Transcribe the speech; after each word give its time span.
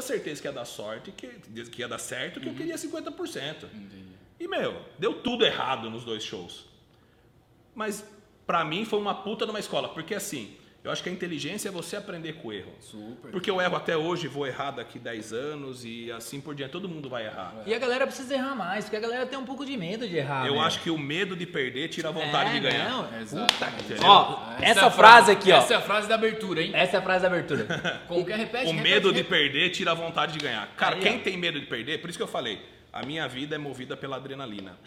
certeza 0.00 0.40
que 0.40 0.48
ia 0.48 0.52
dar 0.52 0.64
sorte, 0.64 1.12
que, 1.12 1.28
que 1.64 1.82
ia 1.82 1.88
dar 1.88 1.98
certo, 1.98 2.40
que 2.40 2.48
eu 2.48 2.54
queria 2.54 2.76
50%. 2.76 3.66
E, 4.40 4.46
meu, 4.46 4.82
deu 4.98 5.14
tudo 5.22 5.44
errado 5.44 5.90
nos 5.90 6.04
dois 6.04 6.22
shows. 6.22 6.66
Mas, 7.74 8.04
pra 8.46 8.64
mim, 8.64 8.84
foi 8.84 8.98
uma 8.98 9.14
puta 9.14 9.44
numa 9.46 9.58
escola. 9.58 9.88
Porque, 9.88 10.14
assim, 10.14 10.56
eu 10.84 10.90
acho 10.92 11.02
que 11.02 11.08
a 11.08 11.12
inteligência 11.12 11.68
é 11.68 11.72
você 11.72 11.96
aprender 11.96 12.34
com 12.34 12.48
o 12.48 12.52
erro. 12.52 12.72
Super. 12.80 13.30
Porque 13.30 13.50
eu 13.50 13.60
erro 13.60 13.76
até 13.76 13.96
hoje, 13.96 14.26
vou 14.28 14.46
errar 14.46 14.70
daqui 14.70 14.98
10 14.98 15.32
anos 15.32 15.84
e 15.84 16.10
assim 16.12 16.40
por 16.40 16.54
diante. 16.54 16.70
Todo 16.70 16.88
mundo 16.88 17.10
vai 17.10 17.26
errar. 17.26 17.52
E 17.66 17.74
a 17.74 17.78
galera 17.78 18.06
precisa 18.06 18.32
errar 18.34 18.54
mais, 18.54 18.84
porque 18.84 18.96
a 18.96 19.00
galera 19.00 19.26
tem 19.26 19.38
um 19.38 19.44
pouco 19.44 19.66
de 19.66 19.76
medo 19.76 20.08
de 20.08 20.16
errar. 20.16 20.46
Eu 20.46 20.54
meu. 20.54 20.62
acho 20.62 20.80
que 20.80 20.88
o 20.90 20.96
medo 20.96 21.34
de 21.36 21.44
perder 21.46 21.88
tira 21.88 22.08
a 22.08 22.12
vontade 22.12 22.50
É, 22.50 22.52
de 22.54 22.60
ganhar. 22.60 22.88
não. 22.90 23.20
Exato. 23.20 23.52
Entendeu? 23.84 24.04
Ó, 24.04 24.40
é 24.60 24.70
essa 24.70 24.90
frase 24.90 25.32
aqui, 25.32 25.52
ó. 25.52 25.58
Essa 25.58 25.74
é 25.74 25.76
a 25.76 25.80
frase 25.82 26.08
da 26.08 26.14
abertura, 26.14 26.62
hein? 26.62 26.70
Essa 26.74 26.96
é 26.96 27.00
a 27.00 27.02
frase 27.02 27.22
da 27.22 27.28
abertura. 27.28 27.66
Qualquer 28.08 28.38
repete, 28.38 28.66
O 28.66 28.70
repete, 28.70 28.82
medo 28.88 29.12
de 29.12 29.18
repete. 29.22 29.28
perder 29.42 29.70
tira 29.70 29.90
a 29.90 29.94
vontade 29.94 30.32
de 30.32 30.38
ganhar. 30.38 30.68
Cara, 30.76 30.94
Aí, 30.96 31.02
quem 31.02 31.18
ó. 31.18 31.20
tem 31.22 31.36
medo 31.36 31.60
de 31.60 31.66
perder, 31.66 32.00
por 32.00 32.08
isso 32.08 32.18
que 32.18 32.22
eu 32.22 32.28
falei, 32.28 32.62
a 32.92 33.04
minha 33.04 33.26
vida 33.28 33.56
é 33.56 33.58
movida 33.58 33.96
pela 33.96 34.16
adrenalina. 34.16 34.78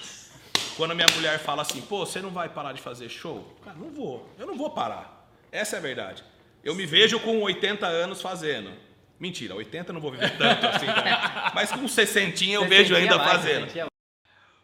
Quando 0.77 0.95
minha 0.95 1.07
mulher 1.15 1.37
fala 1.37 1.61
assim, 1.61 1.81
pô, 1.81 2.05
você 2.05 2.21
não 2.21 2.29
vai 2.31 2.47
parar 2.49 2.71
de 2.71 2.81
fazer 2.81 3.09
show? 3.09 3.55
Cara, 3.63 3.75
não 3.77 3.91
vou. 3.91 4.27
Eu 4.39 4.47
não 4.47 4.57
vou 4.57 4.69
parar. 4.71 5.20
Essa 5.51 5.75
é 5.75 5.79
a 5.79 5.81
verdade. 5.81 6.23
Eu 6.63 6.73
me 6.73 6.85
vejo 6.85 7.19
com 7.19 7.41
80 7.41 7.85
anos 7.85 8.21
fazendo. 8.21 8.71
Mentira, 9.19 9.53
80 9.53 9.89
eu 9.89 9.93
não 9.93 9.99
vou 9.99 10.11
viver 10.11 10.37
tanto 10.37 10.65
assim. 10.65 10.85
Mas 11.53 11.71
com 11.71 11.85
60 11.87 12.45
eu 12.45 12.65
vejo 12.65 12.95
ainda 12.95 13.17
mais, 13.17 13.31
fazendo. 13.31 13.91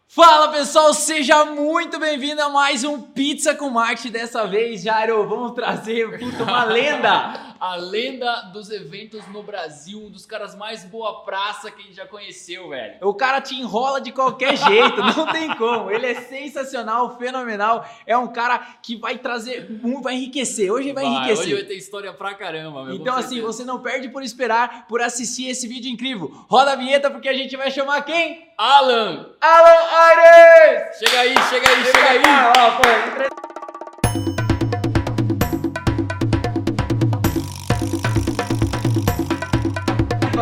Fala 0.08 0.48
pessoal, 0.48 0.94
seja 0.94 1.44
muito 1.44 1.98
bem-vindo 1.98 2.40
a 2.40 2.48
mais 2.48 2.84
um 2.84 3.02
Pizza 3.02 3.54
com 3.54 3.68
Marketing. 3.68 4.10
Dessa 4.10 4.46
vez, 4.46 4.82
Jairo, 4.82 5.28
vamos 5.28 5.52
trazer 5.52 6.18
puta, 6.18 6.42
uma 6.42 6.64
lenda. 6.64 7.47
A 7.60 7.74
lenda 7.76 8.42
dos 8.52 8.70
eventos 8.70 9.26
no 9.28 9.42
Brasil, 9.42 9.98
um 9.98 10.10
dos 10.10 10.24
caras 10.24 10.54
mais 10.54 10.84
boa 10.84 11.22
praça 11.22 11.70
que 11.70 11.82
a 11.82 11.84
gente 11.84 11.96
já 11.96 12.06
conheceu, 12.06 12.68
velho. 12.68 12.96
O 13.00 13.14
cara 13.14 13.40
te 13.40 13.54
enrola 13.54 14.00
de 14.00 14.12
qualquer 14.12 14.54
jeito, 14.58 14.96
não 14.96 15.26
tem 15.32 15.54
como. 15.56 15.90
Ele 15.90 16.06
é 16.06 16.14
sensacional, 16.22 17.18
fenomenal. 17.18 17.84
É 18.06 18.16
um 18.16 18.28
cara 18.28 18.58
que 18.82 18.96
vai 18.96 19.18
trazer, 19.18 19.66
vai 20.02 20.14
enriquecer. 20.14 20.70
Hoje 20.72 20.92
vai, 20.92 21.04
enriquecer. 21.04 21.46
Hoje 21.46 21.54
vai 21.54 21.64
ter 21.64 21.74
história 21.74 22.12
pra 22.12 22.34
caramba, 22.34 22.84
meu. 22.84 22.94
Então, 22.94 23.16
assim, 23.16 23.40
você 23.40 23.64
não 23.64 23.80
perde 23.80 24.08
por 24.08 24.22
esperar, 24.22 24.86
por 24.86 25.00
assistir 25.00 25.48
esse 25.48 25.66
vídeo 25.66 25.90
incrível. 25.90 26.32
Roda 26.48 26.72
a 26.72 26.76
vinheta 26.76 27.10
porque 27.10 27.28
a 27.28 27.34
gente 27.34 27.56
vai 27.56 27.70
chamar 27.70 28.02
quem? 28.02 28.48
Alan, 28.56 29.30
Alan 29.40 29.88
Aires! 30.00 30.98
chega 30.98 31.20
aí, 31.20 31.34
chega 31.48 31.68
aí, 31.70 31.84
chega 31.84 32.10
aí. 32.10 32.22
Ó, 32.56 32.70
pô, 32.76 33.47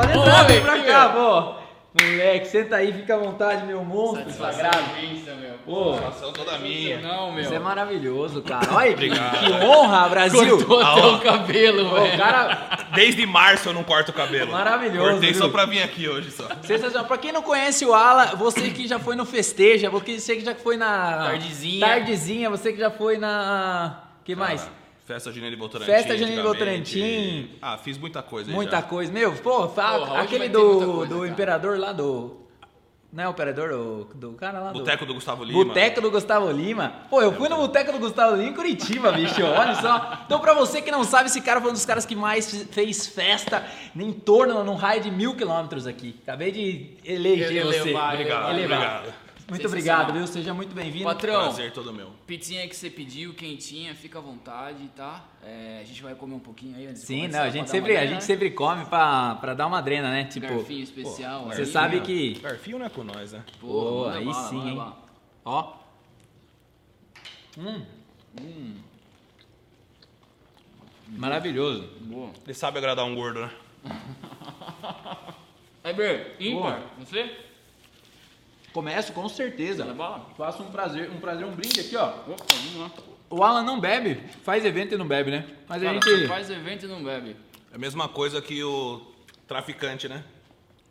Pode 0.00 0.18
entrar, 0.18 0.44
Ô, 0.44 0.46
vem 0.46 0.60
pra 0.60 0.74
aqui, 0.74 0.84
cá, 0.86 1.08
pô. 1.08 1.66
Moleque, 1.98 2.46
senta 2.48 2.76
aí, 2.76 2.92
fica 2.92 3.14
à 3.14 3.18
vontade, 3.18 3.64
meu 3.64 3.82
monstro 3.82 4.30
sagrado. 4.30 4.78
imensa, 5.02 5.34
meu. 5.34 5.54
Pô, 5.64 5.94
Satisfação 5.94 6.32
toda 6.34 6.58
minha. 6.58 7.00
Não, 7.00 7.32
meu. 7.32 7.42
isso 7.42 7.54
é 7.54 7.58
maravilhoso, 7.58 8.42
cara. 8.42 8.68
Olha, 8.70 8.92
Obrigado. 8.92 9.38
que 9.38 9.64
honra, 9.64 10.08
Brasil. 10.10 10.58
Cortou 10.58 10.80
até 10.82 11.06
o 11.06 11.18
cabelo, 11.20 11.88
velho. 11.94 12.18
cara, 12.18 12.86
Desde 12.94 13.24
março 13.24 13.70
eu 13.70 13.72
não 13.72 13.82
corto 13.82 14.10
o 14.10 14.14
cabelo. 14.14 14.52
Maravilhoso, 14.52 15.10
Cortei 15.12 15.32
só 15.32 15.44
viu? 15.44 15.52
pra 15.52 15.64
vir 15.64 15.82
aqui 15.82 16.06
hoje 16.06 16.30
só. 16.30 16.46
Sensacional. 16.62 17.06
Pra 17.06 17.16
quem 17.16 17.32
não 17.32 17.40
conhece 17.42 17.86
o 17.86 17.94
Ala, 17.94 18.36
você 18.36 18.70
que 18.70 18.86
já 18.86 18.98
foi 18.98 19.16
no 19.16 19.24
Festeja, 19.24 19.88
você 19.88 20.36
que 20.36 20.44
já 20.44 20.54
foi 20.54 20.76
na. 20.76 21.28
Tardezinha. 21.28 21.86
Tardezinha, 21.86 22.50
você 22.50 22.72
que 22.74 22.78
já 22.78 22.90
foi 22.90 23.16
na. 23.16 24.02
que 24.22 24.36
mais? 24.36 24.68
Festa 25.06 25.30
Junina 25.30 25.50
de 25.50 25.56
Votorantim. 25.56 25.92
Festa 25.92 26.18
Junina 26.18 26.42
de. 26.42 26.48
Votorantim. 26.48 27.50
Ah, 27.62 27.78
fiz 27.78 27.96
muita 27.96 28.22
coisa 28.22 28.50
aí 28.50 28.54
Muita 28.54 28.76
já. 28.76 28.82
coisa. 28.82 29.12
Meu, 29.12 29.32
pô, 29.34 29.68
fala, 29.68 30.06
Porra, 30.08 30.22
aquele 30.22 30.48
do, 30.48 30.60
coisa, 30.94 31.06
do 31.06 31.16
cara. 31.20 31.28
imperador 31.28 31.78
lá 31.78 31.92
do. 31.92 32.44
Não 33.12 33.22
é 33.22 33.28
o 33.28 33.30
imperador? 33.30 33.70
O, 33.72 34.04
do 34.16 34.32
cara 34.32 34.58
lá 34.58 34.72
do. 34.72 34.80
Boteco 34.80 35.06
do 35.06 35.14
Gustavo 35.14 35.44
Lima. 35.44 35.64
Boteco 35.64 36.00
do 36.00 36.10
Gustavo 36.10 36.50
Lima. 36.50 36.92
Pô, 37.08 37.22
eu 37.22 37.32
fui 37.32 37.48
no 37.48 37.56
Boteco 37.56 37.92
do 37.92 37.98
Gustavo 38.00 38.34
Lima 38.34 38.50
em 38.50 38.52
Curitiba, 38.52 39.12
bicho. 39.12 39.42
Olha 39.44 39.76
só. 39.76 40.18
Então, 40.26 40.40
pra 40.40 40.52
você 40.54 40.82
que 40.82 40.90
não 40.90 41.04
sabe, 41.04 41.28
esse 41.28 41.40
cara 41.40 41.60
foi 41.60 41.70
um 41.70 41.74
dos 41.74 41.86
caras 41.86 42.04
que 42.04 42.16
mais 42.16 42.64
fez 42.72 43.06
festa 43.06 43.64
em 43.94 44.12
torno, 44.12 44.64
num 44.64 44.74
raio 44.74 45.00
de 45.02 45.10
mil 45.12 45.36
quilômetros 45.36 45.86
aqui. 45.86 46.16
Acabei 46.24 46.50
de 46.50 46.90
eleger 47.04 47.64
você. 47.64 47.78
Elevar, 47.78 48.12
Obrigado, 48.14 48.50
Elevar. 48.50 48.78
obrigado. 49.02 49.25
Muito 49.48 49.66
obrigado, 49.66 50.12
viu? 50.12 50.26
Seja 50.26 50.52
muito 50.52 50.74
bem-vindo. 50.74 51.04
Patrão, 51.04 51.44
Prazer 51.44 51.72
todo 51.72 51.92
meu. 51.92 52.10
pizzinha 52.26 52.66
que 52.68 52.74
você 52.74 52.90
pediu, 52.90 53.32
quentinha, 53.32 53.94
fica 53.94 54.18
à 54.18 54.22
vontade, 54.22 54.88
tá? 54.96 55.24
É, 55.44 55.78
a 55.80 55.84
gente 55.84 56.02
vai 56.02 56.16
comer 56.16 56.34
um 56.34 56.40
pouquinho 56.40 56.76
aí 56.76 56.86
antes 56.86 57.02
de 57.02 57.06
Sim, 57.06 57.20
começar, 57.20 57.38
não, 57.38 57.44
a 57.44 57.50
gente 57.50 57.70
sempre, 57.70 57.96
a 57.96 58.06
gente 58.06 58.24
sempre 58.24 58.50
come 58.50 58.84
pra, 58.86 59.36
pra 59.36 59.54
dar 59.54 59.68
uma 59.68 59.80
drena, 59.80 60.10
né? 60.10 60.24
Tipo, 60.24 60.48
Garfinho 60.48 60.82
especial. 60.82 61.44
você 61.44 61.60
aí, 61.60 61.66
sabe 61.66 62.00
que. 62.00 62.34
Garfinho 62.40 62.78
não 62.80 62.86
é 62.86 62.88
com 62.88 63.04
nós, 63.04 63.32
né? 63.32 63.44
Pô, 63.60 63.68
Pô, 63.68 64.08
aí 64.08 64.24
bala, 64.24 64.48
sim, 64.48 64.68
hein? 64.68 64.76
bala. 64.76 65.02
Ó. 65.44 65.72
Hum. 67.56 67.82
Maravilhoso. 71.08 71.88
Boa. 72.00 72.30
Ele 72.44 72.54
sabe 72.54 72.78
agradar 72.78 73.04
um 73.04 73.14
gordo, 73.14 73.40
né? 73.40 73.50
Eber, 75.84 76.34
ímpar, 76.40 76.80
Boa. 76.80 76.90
você? 76.98 77.30
Começo 78.76 79.10
com 79.14 79.26
certeza. 79.26 79.84
Bala? 79.94 80.26
Faço 80.36 80.62
um 80.62 80.66
prazer, 80.66 81.10
um 81.10 81.18
prazer, 81.18 81.46
um 81.46 81.52
brinde 81.52 81.80
aqui, 81.80 81.96
ó. 81.96 82.08
Opa, 82.08 82.44
vamos 82.50 82.76
lá. 82.76 82.90
O 83.30 83.42
Alan 83.42 83.62
não 83.62 83.80
bebe, 83.80 84.20
faz 84.44 84.66
evento 84.66 84.94
e 84.94 84.98
não 84.98 85.08
bebe, 85.08 85.30
né? 85.30 85.46
Mas 85.66 85.82
a 85.82 85.86
Cara, 85.86 85.94
gente. 85.94 86.04
você 86.04 86.28
faz 86.28 86.50
evento 86.50 86.84
e 86.84 86.88
não 86.88 87.02
bebe. 87.02 87.34
É 87.72 87.76
a 87.76 87.78
mesma 87.78 88.06
coisa 88.06 88.42
que 88.42 88.62
o 88.62 89.00
traficante, 89.48 90.10
né? 90.10 90.22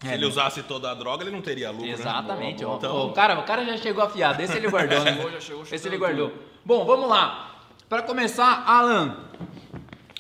Se 0.01 0.07
É, 0.09 0.16
ele 0.16 0.23
né? 0.23 0.28
usasse 0.28 0.63
toda 0.63 0.90
a 0.90 0.96
droga, 0.96 1.23
ele 1.25 1.29
não 1.31 1.44
teria 1.44 1.69
lucro, 1.69 1.85
Exatamente, 1.88 2.63
né? 2.63 2.68
ó. 2.68 2.75
Então, 2.78 2.96
Ó, 2.96 3.06
o, 3.09 3.13
cara, 3.13 3.40
o 3.40 3.44
cara 3.44 3.63
já 3.63 3.78
chegou 3.78 4.03
afiado, 4.03 4.41
esse 4.41 4.57
ele 4.57 4.67
guardou, 4.67 5.02
né? 5.06 5.13
Chegou, 5.13 5.31
já 5.34 5.40
chegou 5.40 5.63
esse 5.72 5.88
ele 5.88 5.97
guardou. 6.00 6.34
Bom, 6.66 6.85
vamos 6.85 7.07
lá. 7.07 7.62
Pra 7.88 8.02
começar, 8.02 8.63
Alan. 8.66 9.16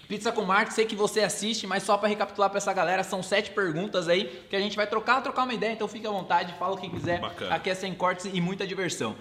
Pizza 0.07 0.31
com 0.31 0.43
Marketing, 0.43 0.75
sei 0.75 0.85
que 0.85 0.95
você 0.95 1.21
assiste, 1.21 1.65
mas 1.65 1.83
só 1.83 1.97
pra 1.97 2.07
recapitular 2.07 2.49
pra 2.49 2.57
essa 2.57 2.71
galera, 2.73 3.03
são 3.03 3.23
sete 3.23 3.51
perguntas 3.51 4.07
aí 4.07 4.25
que 4.49 4.55
a 4.55 4.59
gente 4.59 4.75
vai 4.75 4.85
trocar, 4.87 5.21
trocar 5.21 5.43
uma 5.43 5.53
ideia, 5.53 5.73
então 5.73 5.87
fique 5.87 6.05
à 6.05 6.11
vontade, 6.11 6.53
fala 6.59 6.75
o 6.75 6.77
que 6.77 6.89
quiser. 6.89 7.19
Bacana. 7.19 7.55
Aqui 7.55 7.69
é 7.69 7.75
sem 7.75 7.93
cortes 7.93 8.25
e 8.31 8.39
muita 8.39 8.67
diversão. 8.67 9.15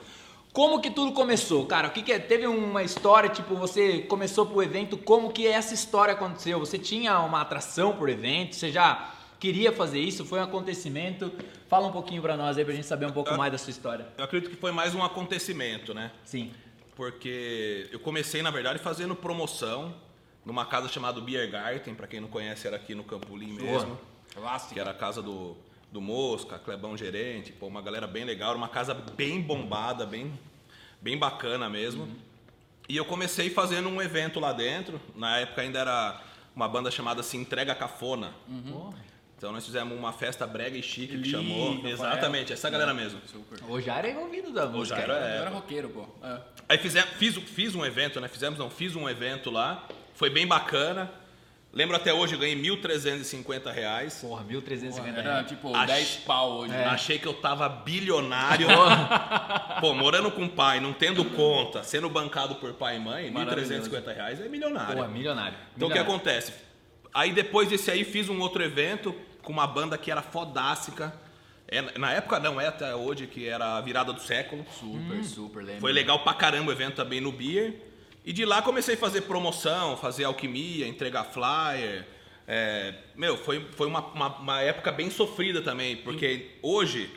Como 0.53 0.81
que 0.81 0.91
tudo 0.91 1.13
começou, 1.13 1.67
cara? 1.67 1.89
O 1.89 1.91
que, 1.91 2.01
que 2.03 2.13
é? 2.13 2.19
Teve 2.19 2.47
uma 2.47 2.83
história, 2.83 3.29
tipo, 3.29 3.57
você 3.57 4.01
começou 4.03 4.47
pro 4.47 4.63
evento, 4.63 4.97
como 4.97 5.33
que 5.33 5.47
essa 5.49 5.75
história 5.75 6.15
aconteceu? 6.15 6.61
Você 6.61 6.79
tinha 6.79 7.19
uma 7.21 7.41
atração 7.41 7.97
por 7.97 8.09
evento? 8.09 8.55
Você 8.55 8.71
já 8.71 9.13
queria 9.41 9.73
fazer 9.73 9.99
isso? 9.99 10.25
Foi 10.25 10.39
um 10.39 10.45
acontecimento? 10.45 11.33
Fala 11.69 11.89
um 11.89 11.93
pouquinho 11.93 12.23
pra 12.23 12.37
nós 12.37 12.57
aí, 12.57 12.65
pra 12.65 12.73
gente 12.73 12.87
saber 12.87 13.07
um 13.07 13.11
pouco 13.11 13.35
Ah. 13.35 13.37
mais 13.37 13.51
da 13.51 13.59
sua 13.59 13.71
história. 13.71 14.07
eu 14.17 14.25
acredito 14.25 14.49
que 14.51 14.57
foi 14.57 14.71
mais 14.71 14.95
um 14.95 15.03
acontecimento, 15.03 15.93
né? 15.93 16.13
Sim. 16.25 16.53
Porque 16.95 17.89
eu 17.91 17.99
comecei, 17.99 18.41
na 18.41 18.53
verdade, 18.53 18.79
fazendo 18.79 19.17
promoção 19.17 19.93
numa 20.45 20.65
casa 20.67 20.89
chamada 20.89 21.21
Beer 21.21 21.51
Garden, 21.51 21.95
pra 21.95 22.07
quem 22.07 22.21
não 22.21 22.29
conhece, 22.29 22.67
era 22.67 22.77
aqui 22.77 22.95
no 22.95 23.05
Campolim 23.05 23.53
mesmo. 23.53 23.99
Clássico. 24.35 24.75
que 24.75 24.81
era 24.81 24.91
a 24.91 24.95
casa 24.95 25.23
do, 25.23 25.57
do 25.93 26.01
Mosca, 26.01 26.59
Clebão 26.59 26.97
Gerente, 26.97 27.53
pô, 27.53 27.67
uma 27.67 27.81
galera 27.81 28.07
bem 28.07 28.25
legal, 28.25 28.51
era 28.51 28.59
uma 28.59 28.69
casa 28.69 28.93
bem 28.95 29.41
bombada, 29.41 30.05
bem, 30.05 30.33
bem 31.01 31.17
bacana 31.17 31.69
mesmo. 31.69 32.09
E 32.89 32.97
eu 32.97 33.05
comecei 33.05 33.49
fazendo 33.49 33.89
um 33.89 34.03
evento 34.03 34.39
lá 34.41 34.53
dentro, 34.53 35.01
na 35.15 35.39
época 35.39 35.63
ainda 35.63 35.79
era 35.79 36.21
uma 36.55 36.69
banda 36.69 36.91
chamada 36.91 37.23
Se 37.23 37.37
Entrega 37.37 37.75
Cafona. 37.75 38.35
Então 39.37 39.53
nós 39.53 39.65
fizemos 39.67 39.97
uma 39.99 40.13
festa 40.13 40.47
brega 40.47 40.77
e 40.77 40.83
chique 40.83 41.19
que 41.21 41.29
chamou. 41.29 41.87
Exatamente, 41.87 42.53
essa 42.53 42.69
galera 42.71 42.95
mesmo. 42.95 43.21
Super. 43.27 43.59
O 43.69 43.81
Jair 43.81 44.07
é 44.07 44.11
envolvido 44.13 44.53
da 44.53 44.67
música. 44.67 44.97
Jair 44.97 45.11
é- 45.11 45.39
Eu 45.39 45.43
era 45.43 45.51
roqueiro, 45.51 45.89
pô. 45.91 46.07
É. 46.23 46.41
Aí 46.69 46.79
fizemos, 46.79 47.11
fiz, 47.11 47.37
fiz 47.37 47.75
um 47.75 47.85
evento, 47.85 48.21
né? 48.21 48.29
Fizemos, 48.29 48.59
não, 48.59 48.71
fiz 48.71 48.97
um 48.97 49.09
evento 49.09 49.51
lá, 49.51 49.87
foi 50.15 50.31
bem 50.31 50.47
bacana. 50.47 51.11
Lembro 51.73 51.97
até 51.97 52.15
hoje, 52.15 52.35
eu 52.35 52.39
ganhei 52.39 52.55
1.350 52.57 53.73
reais. 53.73 54.19
Porra, 54.21 54.45
1.350 54.45 55.09
Era 55.09 55.23
reais. 55.23 55.49
tipo 55.49 55.75
Ach- 55.75 55.87
10 55.89 56.17
pau 56.25 56.53
hoje. 56.59 56.71
né? 56.73 56.85
Achei 56.85 57.19
que 57.19 57.27
eu 57.27 57.35
tava 57.35 57.69
bilionário. 57.69 58.69
Pô, 59.81 59.93
morando 59.93 60.31
com 60.31 60.47
pai, 60.49 60.79
não 60.79 60.93
tendo 60.93 61.25
conta, 61.25 61.83
sendo 61.83 62.09
bancado 62.09 62.55
por 62.57 62.73
pai 62.75 62.97
e 62.97 63.01
mãe, 63.01 63.29
Maravilhoso. 63.31 63.91
1.350 63.91 64.15
reais 64.15 64.41
é 64.41 64.49
milionário. 64.49 64.95
Porra, 64.97 65.09
milionário. 65.09 65.57
então 65.77 65.89
o 65.89 65.91
que 65.91 65.99
Milionário. 65.99 66.13
acontece? 66.15 66.53
Aí 67.13 67.33
depois 67.33 67.69
desse 67.69 67.91
aí 67.91 68.05
fiz 68.05 68.29
um 68.29 68.39
outro 68.41 68.63
evento 68.63 69.13
com 69.43 69.53
uma 69.53 69.67
banda 69.67 69.99
que 69.99 70.11
era 70.13 70.23
fodássica. 70.23 71.13
É, 71.67 71.99
na 71.99 72.13
época 72.13 72.39
não, 72.39 72.61
é 72.61 72.69
até 72.69 72.95
hoje, 72.95 73.27
que 73.27 73.49
era 73.49 73.79
a 73.79 73.81
virada 73.81 74.13
do 74.13 74.21
século. 74.21 74.65
Super, 74.79 75.25
super, 75.25 75.63
lembro. 75.65 75.81
Foi 75.81 75.93
legal 75.93 76.21
pra 76.21 76.35
caramba 76.35 76.69
o 76.71 76.73
evento 76.73 76.95
também 76.95 77.21
no 77.21 77.33
Beer. 77.33 77.75
E 78.25 78.33
de 78.33 78.45
lá 78.45 78.63
comecei 78.63 78.95
a 78.95 78.99
fazer 78.99 79.23
promoção, 79.23 79.97
fazer 79.97 80.25
alquimia, 80.25 80.89
entregar 80.89 81.25
flyer. 81.25 82.07
É, 82.49 82.95
meu, 83.15 83.37
foi, 83.37 83.67
foi 83.73 83.87
uma, 83.87 84.01
uma, 84.01 84.29
uma 84.39 84.61
época 84.63 84.91
bem 84.91 85.11
sofrida 85.11 85.61
também, 85.61 85.97
porque 85.97 86.53
hoje 86.63 87.11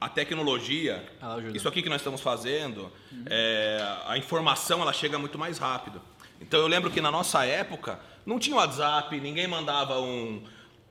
a 0.00 0.08
tecnologia, 0.08 1.04
isso 1.54 1.68
aqui 1.68 1.80
que 1.80 1.88
nós 1.88 2.00
estamos 2.00 2.20
fazendo, 2.20 2.90
é, 3.26 3.78
a 4.06 4.18
informação 4.18 4.82
ela 4.82 4.92
chega 4.92 5.16
muito 5.16 5.38
mais 5.38 5.58
rápido. 5.58 6.02
Então 6.40 6.58
eu 6.58 6.66
lembro 6.66 6.90
que 6.90 7.00
na 7.00 7.10
nossa 7.10 7.44
época 7.44 8.00
não 8.26 8.36
tinha 8.36 8.56
WhatsApp, 8.56 9.20
ninguém 9.20 9.46
mandava 9.46 10.00
um, 10.00 10.42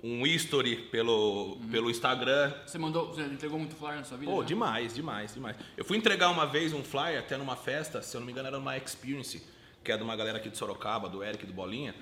um 0.04 0.26
history 0.26 0.76
pelo, 0.76 1.58
pelo 1.70 1.90
Instagram. 1.90 2.54
Você 2.66 2.78
mandou, 2.78 3.08
você 3.08 3.22
entregou 3.22 3.60
muito 3.60 3.76
flyer 3.76 3.98
na 3.98 4.04
sua 4.04 4.18
vida? 4.18 4.32
Pô, 4.32 4.42
já? 4.42 4.48
demais, 4.48 4.94
demais, 4.94 5.34
demais. 5.34 5.56
Eu 5.78 5.86
fui 5.86 5.98
entregar 5.98 6.30
uma 6.30 6.46
vez 6.46 6.74
um 6.74 6.84
flyer 6.84 7.20
até 7.20 7.38
numa 7.38 7.56
festa, 7.56 8.02
se 8.02 8.16
eu 8.16 8.20
não 8.20 8.26
me 8.26 8.32
engano 8.32 8.48
era 8.48 8.58
uma 8.58 8.78
Experience, 8.78 9.44
que 9.84 9.92
é 9.92 9.98
de 9.98 10.04
uma 10.04 10.16
galera 10.16 10.38
aqui 10.38 10.50
de 10.50 10.58
Sorocaba, 10.58 11.08
do 11.08 11.24
Eric 11.24 11.46
do 11.46 11.54
Bolinha. 11.54 11.94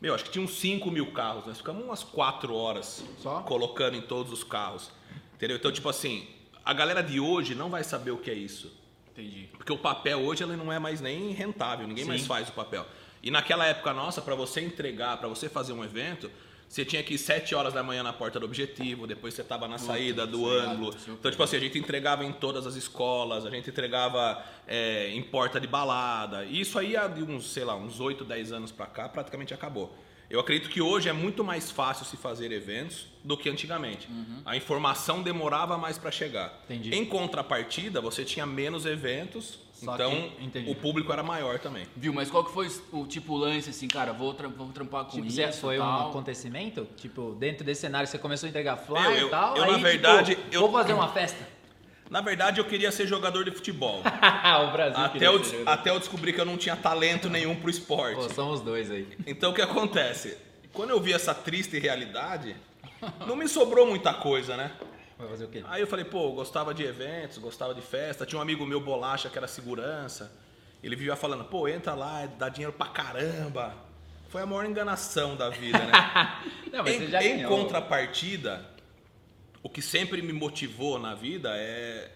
Meu, 0.00 0.14
acho 0.14 0.24
que 0.24 0.30
tinha 0.30 0.44
uns 0.44 0.54
5 0.58 0.90
mil 0.90 1.12
carros, 1.12 1.46
nós 1.46 1.58
ficamos 1.58 1.84
umas 1.84 2.02
4 2.02 2.54
horas 2.54 3.04
Só? 3.18 3.40
colocando 3.42 3.96
em 3.96 4.02
todos 4.02 4.32
os 4.32 4.44
carros. 4.44 4.90
Entendeu? 5.34 5.56
Então, 5.56 5.72
tipo 5.72 5.88
assim, 5.88 6.28
a 6.64 6.72
galera 6.72 7.02
de 7.02 7.18
hoje 7.18 7.54
não 7.54 7.70
vai 7.70 7.82
saber 7.82 8.12
o 8.12 8.18
que 8.18 8.30
é 8.30 8.34
isso. 8.34 8.72
Entendi. 9.10 9.48
Porque 9.52 9.72
o 9.72 9.78
papel 9.78 10.20
hoje 10.20 10.42
ele 10.42 10.56
não 10.56 10.72
é 10.72 10.78
mais 10.78 11.00
nem 11.00 11.32
rentável, 11.32 11.86
ninguém 11.86 12.04
mais 12.04 12.22
Sim. 12.22 12.26
faz 12.26 12.48
o 12.48 12.52
papel. 12.52 12.86
E 13.22 13.30
naquela 13.30 13.66
época 13.66 13.92
nossa, 13.92 14.20
para 14.20 14.34
você 14.34 14.60
entregar, 14.60 15.18
para 15.18 15.28
você 15.28 15.48
fazer 15.48 15.72
um 15.72 15.84
evento, 15.84 16.30
você 16.72 16.86
tinha 16.86 17.02
que 17.02 17.12
ir 17.12 17.18
7 17.18 17.54
horas 17.54 17.74
da 17.74 17.82
manhã 17.82 18.02
na 18.02 18.14
porta 18.14 18.40
do 18.40 18.46
objetivo, 18.46 19.06
depois 19.06 19.34
você 19.34 19.42
estava 19.42 19.68
na 19.68 19.76
saída 19.76 20.26
do 20.26 20.48
ângulo. 20.48 20.96
Então, 21.06 21.30
tipo 21.30 21.42
assim, 21.42 21.58
a 21.58 21.60
gente 21.60 21.78
entregava 21.78 22.24
em 22.24 22.32
todas 22.32 22.66
as 22.66 22.76
escolas, 22.76 23.44
a 23.44 23.50
gente 23.50 23.68
entregava 23.68 24.42
é, 24.66 25.10
em 25.10 25.22
porta 25.22 25.60
de 25.60 25.66
balada. 25.66 26.46
E 26.46 26.62
isso 26.62 26.78
aí 26.78 26.96
há 26.96 27.06
de 27.08 27.22
uns, 27.22 27.52
sei 27.52 27.62
lá, 27.62 27.76
uns 27.76 28.00
8, 28.00 28.24
10 28.24 28.52
anos 28.52 28.72
para 28.72 28.86
cá, 28.86 29.06
praticamente 29.06 29.52
acabou. 29.52 29.94
Eu 30.32 30.40
acredito 30.40 30.70
que 30.70 30.80
hoje 30.80 31.10
é 31.10 31.12
muito 31.12 31.44
mais 31.44 31.70
fácil 31.70 32.06
se 32.06 32.16
fazer 32.16 32.50
eventos 32.52 33.06
do 33.22 33.36
que 33.36 33.50
antigamente. 33.50 34.08
A 34.46 34.56
informação 34.56 35.22
demorava 35.22 35.76
mais 35.76 35.98
para 35.98 36.10
chegar. 36.10 36.58
Entendi. 36.64 36.94
Em 36.94 37.04
contrapartida, 37.04 38.00
você 38.00 38.24
tinha 38.24 38.46
menos 38.46 38.86
eventos, 38.86 39.58
Só 39.74 39.92
então 39.94 40.30
que- 40.50 40.70
o 40.70 40.74
público 40.74 41.12
era 41.12 41.22
maior 41.22 41.58
também. 41.58 41.86
Viu, 41.94 42.14
mas 42.14 42.30
qual 42.30 42.42
que 42.46 42.50
foi 42.50 42.66
o 42.92 43.04
tipo 43.06 43.36
lance 43.36 43.68
assim, 43.68 43.86
cara, 43.86 44.14
vou, 44.14 44.32
tra 44.32 44.48
vou 44.48 44.68
trampar 44.68 45.04
com 45.04 45.10
Tipo, 45.10 45.26
isso 45.26 45.36
você 45.36 45.52
foi 45.52 45.78
um 45.78 45.82
tal. 45.82 46.08
acontecimento? 46.08 46.88
Tipo, 46.96 47.36
dentro 47.38 47.62
desse 47.62 47.82
cenário 47.82 48.08
você 48.08 48.16
começou 48.16 48.46
a 48.46 48.48
entregar 48.50 48.78
flyer 48.78 49.20
Eu- 49.20 49.26
e 49.26 49.30
tal? 49.30 49.54
eu, 49.54 49.64
aí, 49.64 49.68
na 49.72 49.76
tipo, 49.76 49.82
verdade, 49.86 50.38
eu- 50.50 50.60
Vou 50.62 50.72
fazer 50.72 50.94
uma 50.94 51.08
festa. 51.08 51.46
Na 52.12 52.20
verdade, 52.20 52.60
eu 52.60 52.66
queria 52.66 52.92
ser 52.92 53.06
jogador 53.06 53.42
de 53.42 53.50
futebol. 53.50 54.02
o 54.04 54.70
Brasil 54.70 55.00
até, 55.02 55.12
queria 55.14 55.28
eu, 55.28 55.42
até 55.64 55.88
eu 55.88 55.98
descobrir 55.98 56.34
que 56.34 56.40
eu 56.42 56.44
não 56.44 56.58
tinha 56.58 56.76
talento 56.76 57.30
nenhum 57.30 57.56
pro 57.56 57.70
esporte. 57.70 58.16
Pô, 58.16 58.28
somos 58.28 58.60
dois 58.60 58.90
aí. 58.90 59.08
Então 59.26 59.50
o 59.50 59.54
que 59.54 59.62
acontece? 59.62 60.36
Quando 60.74 60.90
eu 60.90 61.00
vi 61.00 61.14
essa 61.14 61.34
triste 61.34 61.78
realidade, 61.78 62.54
não 63.26 63.34
me 63.34 63.48
sobrou 63.48 63.86
muita 63.86 64.12
coisa, 64.12 64.58
né? 64.58 64.72
Vai 65.18 65.26
fazer 65.26 65.46
o 65.46 65.48
quê? 65.48 65.64
Aí 65.66 65.80
eu 65.80 65.86
falei, 65.86 66.04
pô, 66.04 66.24
eu 66.24 66.32
gostava 66.32 66.74
de 66.74 66.82
eventos, 66.82 67.38
gostava 67.38 67.74
de 67.74 67.80
festa. 67.80 68.26
Tinha 68.26 68.38
um 68.38 68.42
amigo 68.42 68.66
meu, 68.66 68.78
Bolacha, 68.78 69.30
que 69.30 69.38
era 69.38 69.48
segurança. 69.48 70.30
Ele 70.84 70.94
vivia 70.94 71.16
falando, 71.16 71.44
pô, 71.44 71.66
entra 71.66 71.94
lá, 71.94 72.28
dá 72.38 72.50
dinheiro 72.50 72.74
pra 72.74 72.88
caramba. 72.88 73.74
Foi 74.28 74.42
a 74.42 74.46
maior 74.46 74.66
enganação 74.66 75.34
da 75.34 75.48
vida, 75.48 75.78
né? 75.78 75.92
Não, 76.70 76.82
mas 76.84 76.94
em, 76.94 76.98
você 76.98 77.06
já 77.06 77.24
em 77.24 77.36
ganhou. 77.36 77.56
contrapartida, 77.56 78.66
o 79.62 79.68
que 79.68 79.80
sempre 79.82 80.20
me 80.22 80.32
motivou 80.32 80.98
na 80.98 81.14
vida 81.14 81.50
é, 81.54 82.10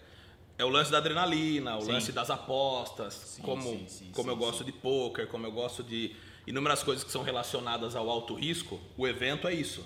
é 0.57 0.65
o 0.65 0.69
lance 0.69 0.91
da 0.91 0.97
adrenalina, 0.97 1.77
o 1.77 1.81
Sim. 1.81 1.91
lance 1.91 2.11
das 2.11 2.29
apostas, 2.29 3.39
como, 3.43 3.61
sim, 3.63 3.85
sim, 3.87 4.09
como 4.13 4.25
sim, 4.29 4.29
eu 4.29 4.35
gosto 4.37 4.63
de 4.63 4.71
poker, 4.71 5.27
como 5.27 5.45
eu 5.45 5.51
gosto 5.51 5.83
de 5.83 6.15
inúmeras 6.45 6.83
coisas 6.83 7.03
que 7.03 7.11
são 7.11 7.23
relacionadas 7.23 7.95
ao 7.95 8.09
alto 8.09 8.33
risco. 8.33 8.79
O 8.97 9.07
evento 9.07 9.47
é 9.47 9.53
isso. 9.53 9.85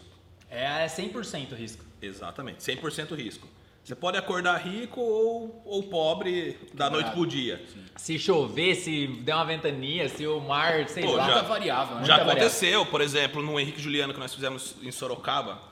É 0.50 0.86
100% 0.86 1.54
risco. 1.54 1.84
Exatamente, 2.02 2.60
100% 2.62 3.16
risco. 3.16 3.48
Você 3.84 3.96
pode 3.96 4.16
acordar 4.16 4.58
rico 4.58 5.02
ou, 5.02 5.62
ou 5.66 5.82
pobre 5.84 6.56
da 6.74 6.88
noite 6.88 7.10
pro 7.12 7.26
dia. 7.26 7.66
Se 7.96 8.20
chover, 8.20 8.76
se 8.76 9.08
der 9.08 9.34
uma 9.34 9.46
ventania, 9.46 10.08
se 10.08 10.28
o 10.28 10.40
mar, 10.40 10.88
sei 10.88 11.04
Pô, 11.04 11.14
lá. 11.14 11.26
já- 11.26 11.34
Muita 11.34 11.48
variável, 11.48 11.96
né? 11.98 12.06
Já 12.06 12.16
aconteceu, 12.18 12.86
por 12.86 13.02
exemplo, 13.02 13.42
no 13.42 13.60
Henrique 13.60 13.82
Juliano 13.82 14.14
que 14.14 14.20
nós 14.20 14.34
fizemos 14.36 14.76
em 14.84 14.92
Sorocaba. 14.92 15.71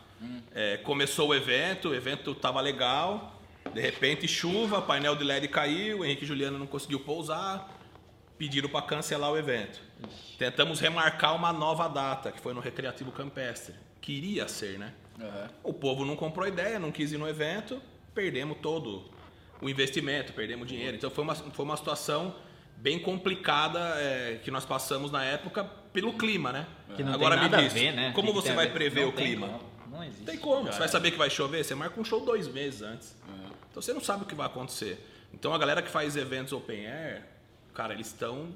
É, 0.53 0.77
começou 0.77 1.29
o 1.29 1.35
evento, 1.35 1.89
o 1.89 1.95
evento 1.95 2.33
tava 2.35 2.59
legal, 2.61 3.39
de 3.73 3.79
repente 3.81 4.27
chuva, 4.27 4.81
painel 4.81 5.15
de 5.15 5.23
LED 5.23 5.47
caiu, 5.47 5.99
o 5.99 6.05
Henrique 6.05 6.25
Juliano 6.25 6.57
não 6.57 6.67
conseguiu 6.67 6.99
pousar, 6.99 7.69
pediram 8.37 8.69
para 8.69 8.81
cancelar 8.81 9.31
o 9.31 9.37
evento. 9.37 9.79
Tentamos 10.37 10.79
remarcar 10.79 11.35
uma 11.35 11.51
nova 11.53 11.87
data, 11.87 12.31
que 12.31 12.39
foi 12.39 12.53
no 12.53 12.59
Recreativo 12.61 13.11
Campestre. 13.11 13.75
Queria 14.01 14.47
ser, 14.47 14.79
né? 14.79 14.93
Aham. 15.19 15.49
O 15.63 15.73
povo 15.73 16.05
não 16.05 16.15
comprou 16.15 16.47
ideia, 16.47 16.79
não 16.79 16.91
quis 16.91 17.11
ir 17.11 17.17
no 17.17 17.27
evento, 17.27 17.81
perdemos 18.15 18.57
todo 18.61 19.03
o 19.61 19.69
investimento, 19.69 20.31
perdemos 20.33 20.67
dinheiro. 20.67 20.95
Então 20.95 21.09
foi 21.09 21.23
uma, 21.23 21.35
foi 21.35 21.65
uma 21.65 21.75
situação 21.77 22.33
bem 22.77 22.97
complicada 22.97 23.79
é, 23.97 24.39
que 24.41 24.49
nós 24.49 24.65
passamos 24.65 25.11
na 25.11 25.23
época 25.23 25.65
pelo 25.91 26.13
clima, 26.13 26.53
né? 26.53 26.65
Que 26.95 27.03
não 27.03 27.13
Agora 27.13 27.35
tem 27.35 27.43
me 27.43 27.49
nada 27.49 27.63
diz, 27.63 27.73
a 27.73 27.75
ver, 27.75 27.91
né? 27.91 28.11
como 28.15 28.31
você 28.31 28.53
vai 28.53 28.67
ver? 28.67 28.73
prever 28.73 29.01
Não 29.01 29.09
o 29.09 29.13
clima? 29.13 29.47
como. 29.47 29.78
Não 29.99 30.05
existe. 30.05 30.19
Não 30.19 30.25
tem 30.25 30.37
como. 30.37 30.71
Você 30.71 30.79
vai 30.79 30.87
saber 30.87 31.11
que 31.11 31.17
vai 31.17 31.29
chover, 31.29 31.63
você 31.63 31.75
marca 31.75 31.99
um 31.99 32.03
show 32.05 32.23
dois 32.23 32.47
meses 32.47 32.81
antes. 32.81 33.15
Então 33.69 33.81
você 33.81 33.93
não 33.93 34.01
sabe 34.01 34.23
o 34.23 34.25
que 34.25 34.33
vai 34.35 34.47
acontecer. 34.47 35.05
Então 35.33 35.53
a 35.53 35.57
galera 35.57 35.81
que 35.81 35.89
faz 35.89 36.15
eventos 36.15 36.53
open 36.53 36.87
air, 36.87 37.23
cara, 37.73 37.93
eles 37.93 38.07
estão 38.07 38.47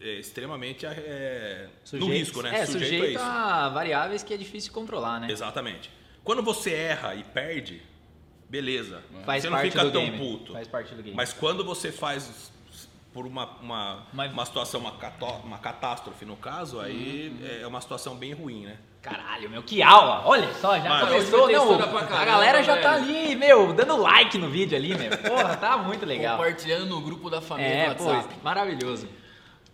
é, 0.00 0.14
extremamente 0.14 0.86
é, 0.86 1.68
no 1.82 1.86
Sujeito- 1.86 2.12
risco, 2.12 2.42
né? 2.42 2.60
É, 2.60 2.66
sujeito, 2.66 3.04
a 3.04 3.08
isso. 3.08 3.22
a 3.22 3.68
variáveis 3.68 4.22
que 4.22 4.32
é 4.32 4.36
difícil 4.36 4.70
de 4.70 4.74
controlar, 4.74 5.20
né? 5.20 5.30
Exatamente. 5.30 5.90
Quando 6.22 6.42
você 6.42 6.72
erra 6.72 7.14
e 7.14 7.22
perde, 7.24 7.82
beleza. 8.48 9.02
Faz 9.26 9.42
você 9.42 9.50
não 9.50 9.56
parte 9.58 9.70
fica 9.72 9.84
do 9.84 9.92
tão 9.92 10.04
game. 10.04 10.16
puto. 10.18 10.52
Faz 10.52 10.68
parte 10.68 10.94
do 10.94 11.02
game. 11.02 11.14
Mas 11.16 11.32
quando 11.32 11.62
você 11.64 11.92
faz 11.92 12.50
por 13.14 13.26
uma, 13.26 13.48
uma, 13.62 14.02
Mas- 14.12 14.32
uma 14.32 14.44
situação, 14.44 14.80
uma, 14.80 14.90
cató- 14.92 15.40
uma 15.44 15.56
catástrofe 15.56 16.24
no 16.24 16.36
caso, 16.36 16.80
aí 16.80 17.28
Uhum. 17.40 17.62
é 17.62 17.66
uma 17.66 17.80
situação 17.80 18.16
bem 18.16 18.32
ruim, 18.32 18.64
né? 18.66 18.76
Caralho, 19.00 19.48
meu, 19.48 19.62
que 19.62 19.82
aula! 19.82 20.22
Olha 20.24 20.52
só, 20.54 20.76
já 20.78 20.88
Mas- 20.88 21.08
começou, 21.08 21.48
não, 21.52 21.76
pra 21.76 22.00
a 22.00 22.06
caramba, 22.06 22.24
galera 22.24 22.62
já 22.62 22.76
tá 22.80 22.94
ali, 22.94 23.36
meu, 23.36 23.72
dando 23.72 23.96
like 23.98 24.36
no 24.36 24.48
vídeo 24.50 24.76
ali, 24.76 24.96
meu. 24.98 25.10
Porra, 25.18 25.56
tá 25.56 25.76
muito 25.76 26.04
legal. 26.04 26.38
Compartilhando 26.38 26.86
no 26.86 27.00
grupo 27.02 27.30
da 27.30 27.40
família 27.40 27.68
É, 27.90 27.94
pô, 27.94 28.04
WhatsApp. 28.04 28.34
maravilhoso. 28.42 29.06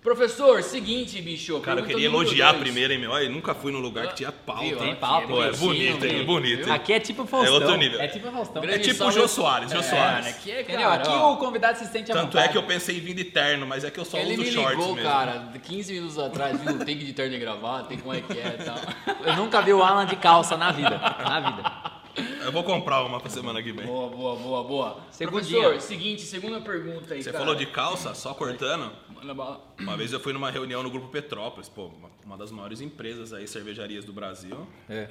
Professor, 0.03 0.63
seguinte, 0.63 1.21
bicho. 1.21 1.61
Cara, 1.61 1.81
eu 1.81 1.85
queria 1.85 2.07
elogiar 2.07 2.53
dois. 2.53 2.63
primeiro, 2.63 2.91
hein, 2.95 2.99
meu? 2.99 3.11
Olha, 3.11 3.25
eu 3.25 3.31
nunca 3.31 3.55
fui 3.55 3.71
num 3.71 3.81
lugar 3.81 4.09
que 4.09 4.15
tinha 4.15 4.33
pauta. 4.33 4.63
Viu? 4.65 4.79
Tem 4.79 4.95
pauta, 4.95 5.27
Pô, 5.27 5.45
é 5.45 5.53
bonito, 5.53 6.07
hein? 6.07 6.15
viu? 6.17 6.25
Bonito. 6.25 6.65
Viu? 6.65 6.73
Aqui 6.73 6.93
é 6.95 7.01
tipo 7.01 7.27
Faustão. 7.27 7.53
outro 7.55 7.77
nível. 7.77 8.01
É 8.01 8.09
tipo 8.09 8.31
Faustão. 8.33 8.63
Grande 8.63 8.79
É 8.89 8.93
tipo 8.93 9.05
o 9.05 9.11
Jô 9.13 9.29
Soares, 9.29 9.71
Jô 9.71 9.79
É, 9.79 9.83
Soares. 9.83 10.27
aqui 10.29 10.51
é, 10.53 10.63
Entendeu? 10.63 10.89
cara, 10.89 11.03
Aqui 11.03 11.11
ó, 11.11 11.35
o 11.35 11.37
convidado 11.37 11.79
se 11.79 11.85
sente 11.87 12.11
à 12.11 12.15
Tanto 12.15 12.27
vontade. 12.29 12.47
é 12.47 12.49
que 12.49 12.57
eu 12.57 12.63
pensei 12.63 12.97
em 12.97 13.01
vir 13.01 13.13
de 13.13 13.25
terno, 13.25 13.67
mas 13.67 13.85
é 13.85 13.91
que 13.91 14.01
eu 14.01 14.05
só 14.07 14.17
Ele 14.17 14.33
uso 14.33 14.43
me 14.45 14.51
shorts 14.53 14.71
ligou, 14.79 14.95
mesmo. 14.95 15.11
cara, 15.11 15.53
15 15.63 15.93
minutos 15.93 16.19
atrás, 16.19 16.59
viu? 16.59 16.79
Tem 16.79 16.97
que 16.97 17.05
de 17.05 17.13
terno 17.13 17.35
e 17.35 17.39
gravata, 17.39 17.85
tem 17.89 17.99
como 17.99 18.15
é 18.15 18.23
que 18.23 18.39
é 18.39 18.57
e 18.59 18.65
tal. 18.65 18.79
Eu 19.27 19.37
nunca 19.37 19.61
vi 19.61 19.75
o 19.75 19.83
Alan 19.83 20.07
de 20.07 20.17
calça 20.17 20.57
na 20.57 20.73
vida. 20.73 20.99
Na 20.99 21.41
vida. 21.41 22.00
Eu 22.45 22.51
vou 22.53 22.65
comprar 22.65 23.03
uma 23.05 23.21
pra 23.21 23.31
semana 23.31 23.63
que 23.63 23.73
vem. 23.73 23.87
Boa, 23.87 24.09
boa, 24.11 24.37
boa, 24.37 24.65
boa. 24.65 25.01
Segundinha. 25.11 25.61
Professor, 25.63 25.81
seguinte, 25.87 26.23
segunda 26.23 26.61
pergunta 26.61 27.15
aí, 27.15 27.23
Você 27.23 27.31
cara. 27.31 27.45
falou 27.45 27.57
de 27.57 27.67
calça, 27.67 28.15
só 28.15 28.35
cortando. 28.35 28.91
Manda 29.09 29.33
bala. 29.35 29.61
Uma 29.79 29.97
vez 29.97 30.13
eu 30.13 30.19
fui 30.21 30.33
numa 30.33 30.51
reunião 30.51 30.83
no 30.83 30.91
Grupo 30.91 31.09
Petrópolis, 31.09 31.69
pô, 31.69 31.91
uma- 32.25 32.37
das 32.37 32.51
maiores 32.51 32.81
empresas 32.81 33.33
aí, 33.33 33.47
cervejarias 33.47 34.05
do 34.05 34.13
Brasil. 34.13 34.67
É. 34.89 35.09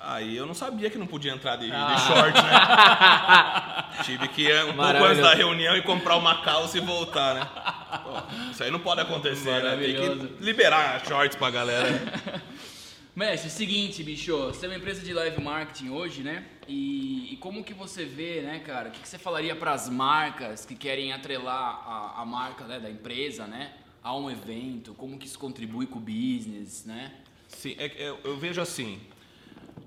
Aí 0.00 0.36
eu 0.36 0.46
não 0.46 0.54
sabia 0.54 0.88
que 0.90 0.96
não 0.98 1.06
podia 1.08 1.32
entrar 1.32 1.56
de, 1.56 1.66
de 1.66 1.72
Ah. 1.72 1.96
short, 1.98 2.34
né? 2.40 3.94
Tive 4.04 4.28
que 4.28 4.42
ir 4.42 4.64
um 4.66 4.74
pouco 4.74 5.04
antes 5.04 5.22
da 5.22 5.34
reunião 5.34 5.76
e 5.76 5.82
comprar 5.82 6.16
uma 6.16 6.40
calça 6.42 6.78
e 6.78 6.80
voltar, 6.80 7.34
né? 7.34 7.48
Pô, 8.04 8.50
isso 8.52 8.62
aí 8.62 8.70
não 8.70 8.78
pode 8.78 9.00
acontecer, 9.00 9.60
né? 9.62 9.76
Tem 9.76 9.94
que 9.96 10.44
liberar 10.44 11.04
shorts 11.04 11.36
pra 11.36 11.50
galera. 11.50 11.88
Mestre, 13.18 13.50
seguinte, 13.50 14.04
bicho, 14.04 14.36
você 14.44 14.66
é 14.66 14.68
uma 14.68 14.76
empresa 14.76 15.04
de 15.04 15.12
live 15.12 15.42
marketing 15.42 15.88
hoje, 15.88 16.22
né? 16.22 16.46
E, 16.68 17.32
e 17.32 17.36
como 17.38 17.64
que 17.64 17.74
você 17.74 18.04
vê, 18.04 18.42
né, 18.42 18.60
cara? 18.60 18.90
O 18.90 18.92
que, 18.92 19.00
que 19.00 19.08
você 19.08 19.18
falaria 19.18 19.56
para 19.56 19.72
as 19.72 19.88
marcas 19.88 20.64
que 20.64 20.76
querem 20.76 21.12
atrelar 21.12 21.82
a, 21.84 22.22
a 22.22 22.24
marca 22.24 22.64
né, 22.64 22.78
da 22.78 22.88
empresa, 22.88 23.44
né? 23.44 23.72
A 24.04 24.16
um 24.16 24.30
evento? 24.30 24.94
Como 24.94 25.18
que 25.18 25.26
isso 25.26 25.36
contribui 25.36 25.88
com 25.88 25.98
o 25.98 26.00
business, 26.00 26.84
né? 26.84 27.12
Sim, 27.48 27.74
é 27.76 27.92
eu, 27.98 28.20
eu 28.22 28.36
vejo 28.36 28.60
assim. 28.60 29.00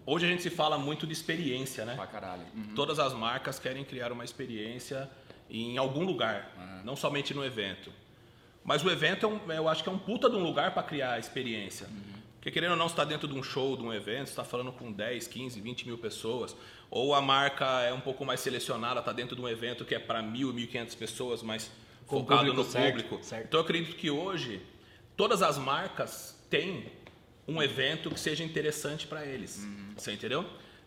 Hoje 0.06 0.26
a 0.26 0.30
gente 0.30 0.44
se 0.44 0.50
fala 0.50 0.78
muito 0.78 1.08
de 1.08 1.14
experiência, 1.14 1.86
né? 1.86 1.96
Pra 1.96 2.08
caralho. 2.08 2.44
Todas 2.76 3.00
as 3.00 3.14
marcas 3.14 3.58
querem 3.58 3.86
criar 3.86 4.12
uma 4.12 4.26
experiência 4.26 5.10
em 5.50 5.78
algum 5.78 6.04
lugar, 6.04 6.82
não 6.84 6.98
somente 6.98 7.34
no 7.34 7.46
evento. 7.46 7.94
Mas 8.62 8.84
o 8.84 8.90
evento, 8.92 9.26
é 9.26 9.30
um, 9.30 9.52
eu 9.54 9.70
acho 9.70 9.84
que 9.84 9.88
é 9.88 9.92
um 9.92 9.98
puta 9.98 10.30
de 10.30 10.36
um 10.36 10.44
lugar 10.44 10.74
para 10.74 10.84
criar 10.84 11.14
a 11.14 11.20
experiência. 11.20 11.88
Porque 12.42 12.50
querendo 12.52 12.72
ou 12.72 12.78
não, 12.78 12.88
você 12.90 12.94
está 12.94 13.06
dentro 13.06 13.28
de 13.28 13.36
um 13.36 13.44
show, 13.44 13.78
de 13.78 13.84
um 13.84 13.94
evento, 13.94 14.26
você 14.26 14.32
está 14.32 14.44
falando 14.44 14.72
com 14.72 14.92
10, 14.92 15.28
15, 15.28 15.62
20 15.62 15.86
mil 15.86 15.98
pessoas. 15.98 16.56
Ou 16.90 17.14
a 17.14 17.22
marca 17.22 17.66
é 17.84 17.94
um 17.94 18.02
pouco 18.02 18.26
mais 18.26 18.40
selecionada, 18.40 19.00
está 19.00 19.14
dentro 19.14 19.36
de 19.36 19.42
um 19.44 19.48
evento 19.48 19.86
que 19.86 19.94
é 19.94 20.00
para 20.00 20.24
mil, 20.24 20.52
1.500 20.52 20.98
pessoas, 20.98 21.44
mas 21.44 21.72
Com 22.08 22.22
focado 22.22 22.40
público 22.42 22.58
no 22.58 22.64
certo, 22.70 23.04
público. 23.04 23.24
certo. 23.24 23.46
Então 23.46 23.60
eu 23.60 23.64
acredito 23.64 23.96
que 23.96 24.10
hoje 24.10 24.60
todas 25.16 25.44
as 25.44 25.60
marcas 25.60 26.36
têm 26.50 26.92
um 27.48 27.62
evento 27.62 28.10
que 28.10 28.20
seja 28.20 28.44
interessante 28.44 29.06
para 29.06 29.24
eles. 29.24 29.64
Você 29.96 30.12
entendeu? 30.12 30.44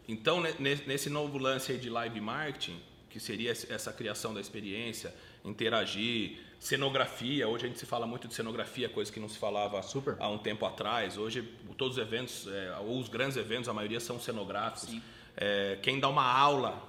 Então, 0.08 0.40
ne- 0.40 0.54
ne- 0.58 0.80
nesse 0.86 1.08
novo 1.08 1.38
lance 1.38 1.70
aí 1.72 1.78
de 1.78 1.88
live 1.88 2.20
marketing, 2.20 2.78
que 3.08 3.20
seria 3.20 3.52
essa 3.52 3.92
criação 3.92 4.34
da 4.34 4.40
experiência, 4.40 5.14
interagir, 5.44 6.38
cenografia. 6.64 7.46
Hoje 7.46 7.66
a 7.66 7.68
gente 7.68 7.78
se 7.78 7.86
fala 7.86 8.06
muito 8.06 8.26
de 8.26 8.34
cenografia, 8.34 8.88
coisa 8.88 9.12
que 9.12 9.20
não 9.20 9.28
se 9.28 9.38
falava 9.38 9.82
Super. 9.82 10.16
há 10.18 10.28
um 10.28 10.38
tempo 10.38 10.64
atrás. 10.64 11.18
Hoje 11.18 11.42
todos 11.76 11.98
os 11.98 12.02
eventos, 12.02 12.46
é, 12.48 12.74
ou 12.80 12.98
os 12.98 13.08
grandes 13.08 13.36
eventos, 13.36 13.68
a 13.68 13.72
maioria 13.74 14.00
são 14.00 14.18
cenográficos. 14.18 14.96
É, 15.36 15.78
quem 15.82 16.00
dá 16.00 16.08
uma 16.08 16.24
aula 16.24 16.82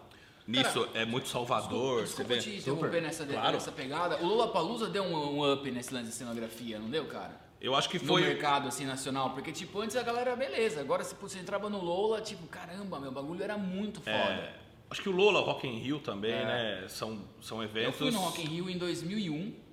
nisso 0.47 0.87
é 0.93 1.03
muito 1.05 1.27
Salvador. 1.27 2.03
Desculpa 2.03 2.35
você 2.35 2.41
te 2.41 2.49
vê. 2.51 2.57
interromper 2.57 3.01
nessa, 3.01 3.25
Claro. 3.25 3.51
nessa 3.53 3.71
pegada. 3.71 4.17
O 4.23 4.25
Lula 4.27 4.47
Palusa 4.47 4.87
deu 4.89 5.03
um, 5.03 5.39
um 5.39 5.53
up 5.53 5.69
nesse 5.69 5.93
lance 5.93 6.07
de 6.09 6.15
cenografia, 6.15 6.79
não 6.79 6.89
deu, 6.89 7.05
cara? 7.05 7.43
Eu 7.59 7.75
acho 7.75 7.89
que 7.89 7.97
No 7.99 8.05
foi. 8.05 8.21
mercado, 8.21 8.67
assim, 8.67 8.85
nacional. 8.85 9.31
Porque, 9.31 9.51
tipo, 9.51 9.81
antes 9.81 9.95
a 9.95 10.03
galera, 10.03 10.35
beleza. 10.35 10.79
Agora, 10.79 11.03
se 11.03 11.15
você 11.15 11.39
entrava 11.39 11.69
no 11.69 11.83
Lola, 11.83 12.21
tipo, 12.21 12.45
caramba, 12.47 12.99
meu 12.99 13.11
bagulho 13.11 13.43
era 13.43 13.57
muito 13.57 13.99
foda. 14.01 14.11
é, 14.11 14.53
acho 14.89 15.01
que 15.01 15.09
o 15.09 15.11
Lola, 15.11 15.39
o 15.39 15.43
Rock 15.43 15.67
in 15.67 15.79
Rio 15.79 15.99
também, 15.99 16.31
É. 16.33 16.45
né? 16.81 16.87
São, 16.89 17.19
são 17.41 17.57
Eu 17.57 17.63
eventos. 17.63 17.97
fui 17.97 18.11
no 18.11 18.19
Rock 18.19 18.41
in 18.43 18.45
Rio 18.45 18.69
em 18.69 18.77
2001. 18.77 19.64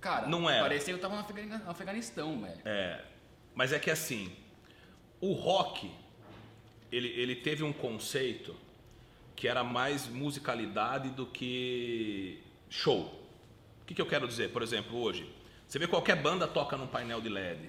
Cara, 0.00 0.26
Não 0.28 0.48
era. 0.48 0.62
parecia 0.62 0.94
que 0.94 0.98
eu 0.98 1.00
tava 1.00 1.14
no 1.16 1.20
Afega- 1.20 1.58
no 1.58 1.70
Afeganistão, 1.70 2.40
velho. 2.40 2.60
É, 2.64 3.04
mas 3.54 3.72
é 3.72 3.78
que 3.78 3.90
assim, 3.90 4.32
o 5.20 5.32
rock, 5.32 5.90
ele, 6.92 7.08
ele 7.08 7.34
teve 7.34 7.62
um 7.64 7.72
conceito 7.72 8.54
que 9.34 9.46
era 9.48 9.62
mais 9.64 10.06
musicalidade 10.08 11.10
do 11.10 11.26
que 11.26 12.40
show. 12.68 13.12
O 13.82 13.84
que, 13.86 13.94
que 13.94 14.00
eu 14.02 14.06
quero 14.06 14.26
dizer? 14.28 14.50
Por 14.50 14.62
exemplo, 14.62 14.96
hoje, 14.98 15.28
você 15.66 15.78
vê 15.78 15.86
qualquer 15.86 16.16
banda 16.20 16.46
toca 16.46 16.76
num 16.76 16.86
painel 16.86 17.20
de 17.20 17.28
LED. 17.28 17.60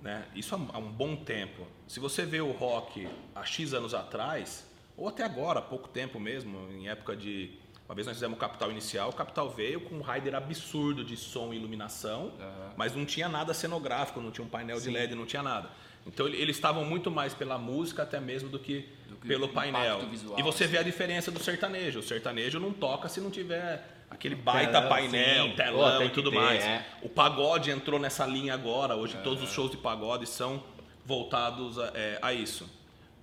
Né? 0.00 0.24
Isso 0.34 0.54
há, 0.54 0.58
há 0.74 0.78
um 0.78 0.90
bom 0.92 1.16
tempo. 1.16 1.66
Se 1.88 1.98
você 1.98 2.24
vê 2.24 2.40
o 2.40 2.52
rock 2.52 3.08
há 3.34 3.44
X 3.44 3.72
anos 3.74 3.94
atrás, 3.94 4.64
ou 4.96 5.08
até 5.08 5.24
agora, 5.24 5.58
há 5.58 5.62
pouco 5.62 5.88
tempo 5.88 6.20
mesmo, 6.20 6.70
em 6.72 6.88
época 6.88 7.16
de. 7.16 7.52
Uma 7.88 7.94
vez 7.94 8.06
nós 8.06 8.16
fizemos 8.16 8.36
o 8.36 8.40
Capital 8.40 8.70
Inicial, 8.70 9.08
o 9.08 9.12
Capital 9.14 9.48
veio 9.48 9.80
com 9.80 9.94
um 9.96 10.02
rider 10.02 10.34
absurdo 10.34 11.02
de 11.02 11.16
som 11.16 11.54
e 11.54 11.56
iluminação, 11.56 12.32
mas 12.76 12.94
não 12.94 13.06
tinha 13.06 13.28
nada 13.30 13.54
cenográfico, 13.54 14.20
não 14.20 14.30
tinha 14.30 14.44
um 14.44 14.48
painel 14.48 14.78
de 14.78 14.90
LED, 14.90 15.14
não 15.14 15.24
tinha 15.24 15.42
nada. 15.42 15.70
Então 16.06 16.26
ele- 16.26 16.36
eles 16.36 16.56
estavam 16.56 16.84
muito 16.84 17.10
mais 17.10 17.32
pela 17.32 17.56
música 17.58 18.02
até 18.02 18.20
mesmo 18.20 18.48
do 18.50 18.58
que, 18.58 18.86
Do 19.08 19.16
que 19.16 19.26
pelo 19.28 19.48
painel. 19.48 20.00
visual, 20.06 20.38
E 20.38 20.42
você 20.42 20.64
assim. 20.64 20.72
vê 20.72 20.78
a 20.78 20.82
diferença 20.82 21.30
do 21.30 21.42
sertanejo. 21.42 22.00
O 22.00 22.02
sertanejo 22.02 22.60
não 22.60 22.72
toca 22.74 23.08
se 23.08 23.20
não 23.22 23.30
tiver 23.30 23.82
aquele 24.10 24.34
baita 24.34 24.72
Telão, 24.72 24.88
painel, 24.88 25.46
sim. 25.48 25.52
telão 25.56 25.98
Pô, 25.98 26.04
e 26.04 26.10
tudo 26.10 26.30
ter, 26.30 26.36
mais. 26.36 26.64
é. 26.64 26.86
O 27.02 27.08
pagode 27.08 27.70
entrou 27.70 27.98
nessa 27.98 28.26
linha 28.26 28.52
agora. 28.54 28.96
Hoje 28.96 29.16
É. 29.16 29.20
todos 29.20 29.42
os 29.42 29.50
shows 29.50 29.70
de 29.70 29.76
pagode 29.78 30.26
são 30.26 30.62
voltados 31.06 31.78
a, 31.78 31.90
é, 31.94 32.18
a 32.20 32.32
isso. 32.34 32.68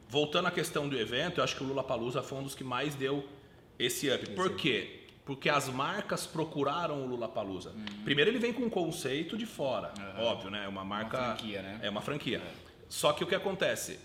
Voltando 0.10 0.48
à 0.48 0.52
questão 0.52 0.88
do 0.88 0.98
evento, 0.98 1.40
eu 1.40 1.44
acho 1.44 1.56
que 1.56 1.64
o 1.64 1.68
Lula 1.68 1.84
Palusa 1.84 2.22
foi 2.22 2.38
um 2.38 2.44
dos 2.44 2.54
que 2.56 2.64
mais 2.64 2.94
deu 2.94 3.28
esse 3.78 4.10
up. 4.10 4.30
Por 4.32 4.56
quê? 4.56 5.02
Porque 5.26 5.50
as 5.50 5.68
marcas 5.70 6.26
procuraram 6.28 7.04
o 7.04 7.08
Lula 7.08 7.28
Palusa. 7.28 7.72
Uhum. 7.72 8.04
Primeiro 8.04 8.30
ele 8.30 8.38
vem 8.40 8.54
com 8.54 8.64
um 8.64 8.70
conceito 8.70 9.36
de 9.38 9.46
fora, 9.46 9.92
óbvio, 10.20 10.52
né? 10.52 10.66
É 10.66 10.68
uma 10.68 10.86
marca, 10.86 11.18
franquia, 11.18 11.62
né? 11.62 11.80
É 11.82 11.90
uma 11.90 12.02
franquia. 12.02 12.42
Só 12.88 13.12
que 13.12 13.24
o 13.24 13.28
que 13.28 13.34
acontece? 13.34 14.00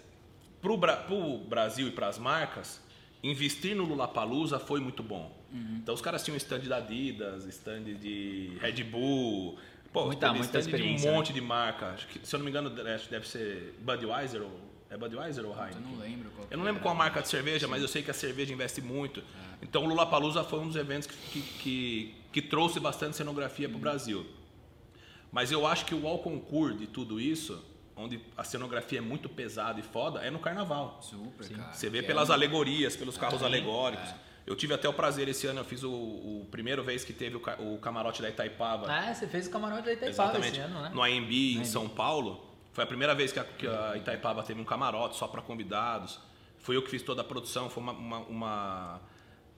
Pro, 0.63 0.77
Bra 0.77 0.97
pro 0.97 1.39
Brasil 1.39 1.89
e 1.89 1.91
para 1.91 2.09
as 2.09 2.19
marcas, 2.19 2.81
investir 3.23 3.77
no 3.77 3.85
Lula 3.85 4.09
Palusa 4.09 4.59
foi 4.59 4.81
muito 4.81 5.03
bom. 5.03 5.31
Uhum. 5.53 5.81
Então 5.83 5.95
os 5.95 6.01
caras 6.01 6.25
tinham 6.25 6.37
stand 6.39 6.61
da 6.61 6.79
Adidas, 6.79 7.45
stand 7.47 7.83
de 7.83 8.57
Red 8.61 8.83
Bull, 8.85 9.59
pô, 9.93 10.07
Muita- 10.07 10.33
muita 10.33 10.59
stand 10.59 10.77
de 10.79 10.83
um 10.83 10.95
né? 11.05 11.13
monte 11.13 11.33
de 11.35 11.41
marca. 11.43 11.89
Acho 11.91 12.07
que, 12.09 12.27
se 12.27 12.35
eu 12.35 12.39
não 12.39 12.45
me 12.45 12.51
engano, 12.51 12.71
deve 12.71 13.29
ser 13.29 13.75
Budweiser 13.81 14.41
ou 14.43 14.51
é 14.91 14.97
Budweiser 14.97 15.45
ou 15.47 15.53
Eu 15.53 15.59
Heineken? 15.59 15.83
não 15.83 15.99
lembro 15.99 16.31
qual 16.31 16.49
Eu 16.51 16.59
não 16.59 16.65
lembro 16.65 16.79
era. 16.79 16.83
qual 16.83 16.95
a 16.95 16.99
marca 16.99 17.23
de 17.23 17.29
cerveja, 17.29 17.69
mas 17.69 17.81
eu 17.81 17.89
sei 17.89 18.03
que 18.03 18.11
a 18.11 18.15
cerveja 18.15 18.53
investe 18.53 18.83
muito. 18.83 19.23
Então 19.63 19.85
o 19.85 19.87
Lula 19.89 20.05
Palusa 20.05 20.43
foi 20.43 20.59
um 20.59 20.67
dos 20.67 20.77
eventos 20.77 21.07
que, 21.07 21.41
que, 21.41 22.15
que, 22.33 22.43
trouxe 22.43 22.81
bastante 22.81 23.17
cenografia 23.17 23.69
para 23.69 23.77
o 23.77 23.81
Brasil. 23.81 24.27
Mas 25.31 25.53
eu 25.53 25.65
acho 25.65 25.85
que 25.87 25.95
o 25.95 26.09
ao 26.09 26.19
concurso 26.19 26.77
de 26.77 26.89
tudo 26.89 27.21
isso, 27.21 27.65
onde 27.95 28.21
a 28.37 28.43
cenografia 28.43 28.99
é 28.99 29.03
muito 29.03 29.29
pesada 29.29 29.79
e 29.79 29.83
foda, 29.83 30.21
é 30.21 30.31
no 30.31 30.41
carnaval. 30.41 30.99
Super, 31.01 31.49
cara. 31.49 31.73
Você 31.73 31.89
vê 31.89 32.01
Que 32.01 32.09
pelas 32.09 32.29
é 32.29 32.33
alegorias, 32.33 32.97
pelos 32.97 33.17
carros 33.17 33.43
alegóricos. 33.45 34.13
Eu 34.45 34.57
tive 34.57 34.75
até 34.75 34.89
o 34.89 34.93
prazer 34.93 35.29
esse 35.29 35.47
ano, 35.47 35.61
eu 35.61 35.65
fiz 35.65 35.85
o, 35.85 35.93
o 35.93 36.49
primeiro 36.51 36.83
vez 36.83 37.05
que 37.05 37.13
teve 37.13 37.37
o, 37.37 37.75
o 37.75 37.79
camarote 37.79 38.21
da 38.21 38.29
Itaipava. 38.29 38.91
Ah, 38.91 39.15
você 39.15 39.29
fez 39.29 39.47
o 39.47 39.51
camarote 39.51 39.85
da 39.85 39.93
Itaipava 39.93 40.31
Exatamente. 40.31 40.59
esse 40.59 40.61
ano, 40.61 40.83
né? 40.83 40.91
No 40.93 41.03
AMB 41.03 41.31
em 41.59 41.65
São 41.65 41.89
Paulo. 41.89 42.50
Foi 42.81 42.85
a 42.85 42.87
primeira 42.87 43.15
vez 43.15 43.31
que 43.31 43.39
a, 43.39 43.45
que 43.45 43.67
a 43.67 43.95
Itaipava 43.99 44.43
teve 44.43 44.59
um 44.59 44.65
camarote 44.65 45.15
só 45.15 45.29
para 45.29 45.43
convidados. 45.43 46.19
Foi 46.61 46.79
eu 46.79 46.83
que 46.83 46.89
fiz 46.89 47.03
toda 47.03 47.21
a 47.21 47.25
produção. 47.25 47.69
Foi 47.69 47.83
uma, 47.83 47.93
uma, 47.93 48.19
uma, 48.21 49.01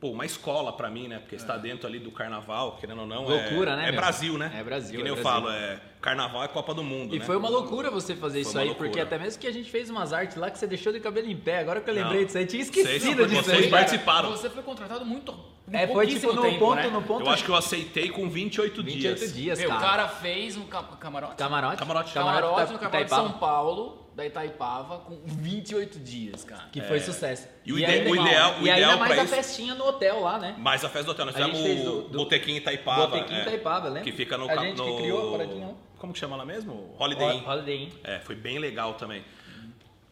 pô, 0.03 0.09
uma 0.11 0.27
escola 0.27 0.73
para 0.73 0.91
mim, 0.91 1.07
né? 1.07 1.21
Porque 1.21 1.37
está 1.37 1.57
dentro 1.57 1.87
ali 1.87 2.01
do 2.01 2.11
carnaval, 2.11 2.77
querendo 2.81 3.03
ou 3.03 3.07
não. 3.07 3.25
é- 3.25 3.29
Loucura, 3.29 3.77
né, 3.77 3.85
É 3.89 3.93
meu? 3.93 4.01
Brasil, 4.01 4.37
né? 4.37 4.51
É 4.59 4.65
Brasil, 4.65 4.97
Que 4.99 5.05
nem 5.05 5.07
é 5.07 5.17
eu 5.17 5.23
Brasil. 5.23 5.41
falo, 5.43 5.49
é, 5.55 5.81
carnaval 6.01 6.43
é 6.43 6.49
Copa 6.49 6.75
do 6.75 6.83
Mundo. 6.83 7.15
E 7.15 7.21
né? 7.21 7.25
foi 7.25 7.37
uma 7.37 7.49
loucura 7.49 7.89
você 7.89 8.17
fazer 8.17 8.41
isso 8.41 8.51
uma 8.51 8.63
aí, 8.63 8.67
loucura. 8.67 8.89
porque 8.89 9.01
até 9.01 9.17
mesmo 9.17 9.41
que 9.41 9.47
a 9.47 9.53
gente 9.53 9.71
fez 9.71 9.89
umas 9.89 10.13
artes 10.13 10.37
lá 10.37 10.51
que 10.51 10.59
você 10.59 10.67
deixou 10.67 10.93
de 10.93 10.99
cabelo 10.99 11.29
em 11.31 11.37
pé, 11.37 11.61
agora 11.61 11.81
que 11.81 11.89
eu 11.89 11.95
Não. 11.95 12.03
lembrei 12.03 12.25
disso 12.25 12.37
aí, 12.37 12.47
tinha 12.47 12.63
esquecido 12.63 13.29
disso 13.29 13.45
vocês 13.45 13.59
aí. 13.59 13.71
cara. 13.71 13.85
participaram. 13.85 14.31
Você 14.33 14.51
foi 14.51 14.63
contratado 14.65 15.07
muito. 15.07 15.33
É, 15.73 15.87
foi 15.87 16.05
tipo 16.09 16.33
no 16.33 16.43
tempo, 16.43 16.59
ponto, 16.59 16.75
né? 16.75 16.89
no 16.89 17.03
ponto 17.03 17.25
Eu 17.25 17.31
acho 17.31 17.45
que 17.45 17.51
eu 17.51 17.55
aceitei 17.55 18.09
com 18.11 18.29
28, 18.29 18.83
28 18.83 19.19
dias. 19.21 19.33
dias, 19.35 19.59
Meu, 19.61 19.69
o 19.69 19.73
cara. 19.73 19.87
cara 19.87 20.09
fez 20.09 20.57
um 20.57 20.65
ca- 20.67 20.83
camarote. 20.83 21.37
Camarote? 21.37 21.77
Camarote. 21.77 22.13
Camarote 22.13 22.73
no 22.73 22.79
da 22.79 22.79
Camarote 22.81 23.05
de 23.05 23.11
São 23.11 23.33
Paulo, 23.39 24.02
da 24.15 24.27
Itaipava, 24.27 24.99
com 24.99 25.19
28 25.27 25.99
dias, 25.99 26.45
cara. 26.45 26.65
Que 26.71 26.81
foi 26.83 27.01
sucesso. 27.01 27.49
E 27.65 27.73
o 27.73 27.79
ide- 27.79 27.87
ainda- 27.87 28.11
o 28.11 28.15
ideal- 28.17 28.51
o 28.61 28.67
e 28.67 28.71
ainda 28.71 28.79
ideal 28.83 28.99
mais 28.99 29.13
pra 29.13 29.23
a 29.23 29.25
isso- 29.25 29.35
festinha 29.35 29.75
no 29.75 29.87
hotel 29.87 30.21
lá, 30.21 30.39
né? 30.39 30.55
Mas 30.59 30.85
a 30.85 30.89
festa 30.89 31.07
do 31.07 31.11
hotel, 31.13 31.27
nós 31.27 31.37
A 31.37 31.39
gente 31.45 31.57
fizemos 31.57 31.67
fez 31.77 31.87
o 31.89 31.91
do- 32.03 32.09
do- 32.09 32.19
Botequim 32.19 32.57
Itaipava. 32.57 33.07
Botequim 33.07 33.35
é, 33.35 33.41
Itaipava, 33.43 33.87
lembra? 33.89 34.03
Que 34.03 34.13
fica 34.13 34.37
no... 34.37 34.45
A 34.45 34.55
ca- 34.55 34.63
gente 34.63 34.75
que 34.83 34.87
no- 34.89 34.97
criou 34.99 35.29
a 35.35 35.39
paradinha. 35.39 35.75
Como 35.99 36.13
que 36.13 36.19
chama 36.19 36.37
lá 36.37 36.45
mesmo? 36.45 36.95
Holiday 36.99 37.37
Inn. 37.39 37.45
Holiday 37.49 37.83
Inn. 37.85 37.91
É, 38.05 38.19
foi 38.19 38.35
bem 38.35 38.59
legal 38.59 38.95
também. 38.95 39.25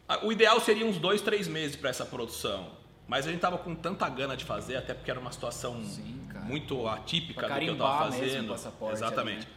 Ah, 0.07 0.19
O 0.23 0.31
ideal 0.31 0.59
seria 0.59 0.85
uns 0.85 0.97
dois, 0.97 1.21
três 1.21 1.47
meses 1.47 1.75
para 1.75 1.89
essa 1.89 2.05
produção. 2.05 2.69
Mas 3.07 3.27
a 3.27 3.31
gente 3.31 3.41
tava 3.41 3.57
com 3.57 3.75
tanta 3.75 4.07
gana 4.07 4.37
de 4.37 4.45
fazer, 4.45 4.77
até 4.77 4.93
porque 4.93 5.11
era 5.11 5.19
uma 5.19 5.31
situação 5.33 5.83
Sim, 5.83 6.25
cara. 6.31 6.45
muito 6.45 6.87
atípica 6.87 7.45
Pra 7.45 7.55
do 7.55 7.59
que 7.59 7.67
eu 7.67 7.77
tava 7.77 7.89
carimbar 7.89 8.11
mesmo 8.11 8.23
o 8.25 8.29
fazendo. 8.29 8.49
passaporte 8.49 8.93
Exatamente. 8.95 9.37
ali, 9.39 9.45
né? 9.45 9.51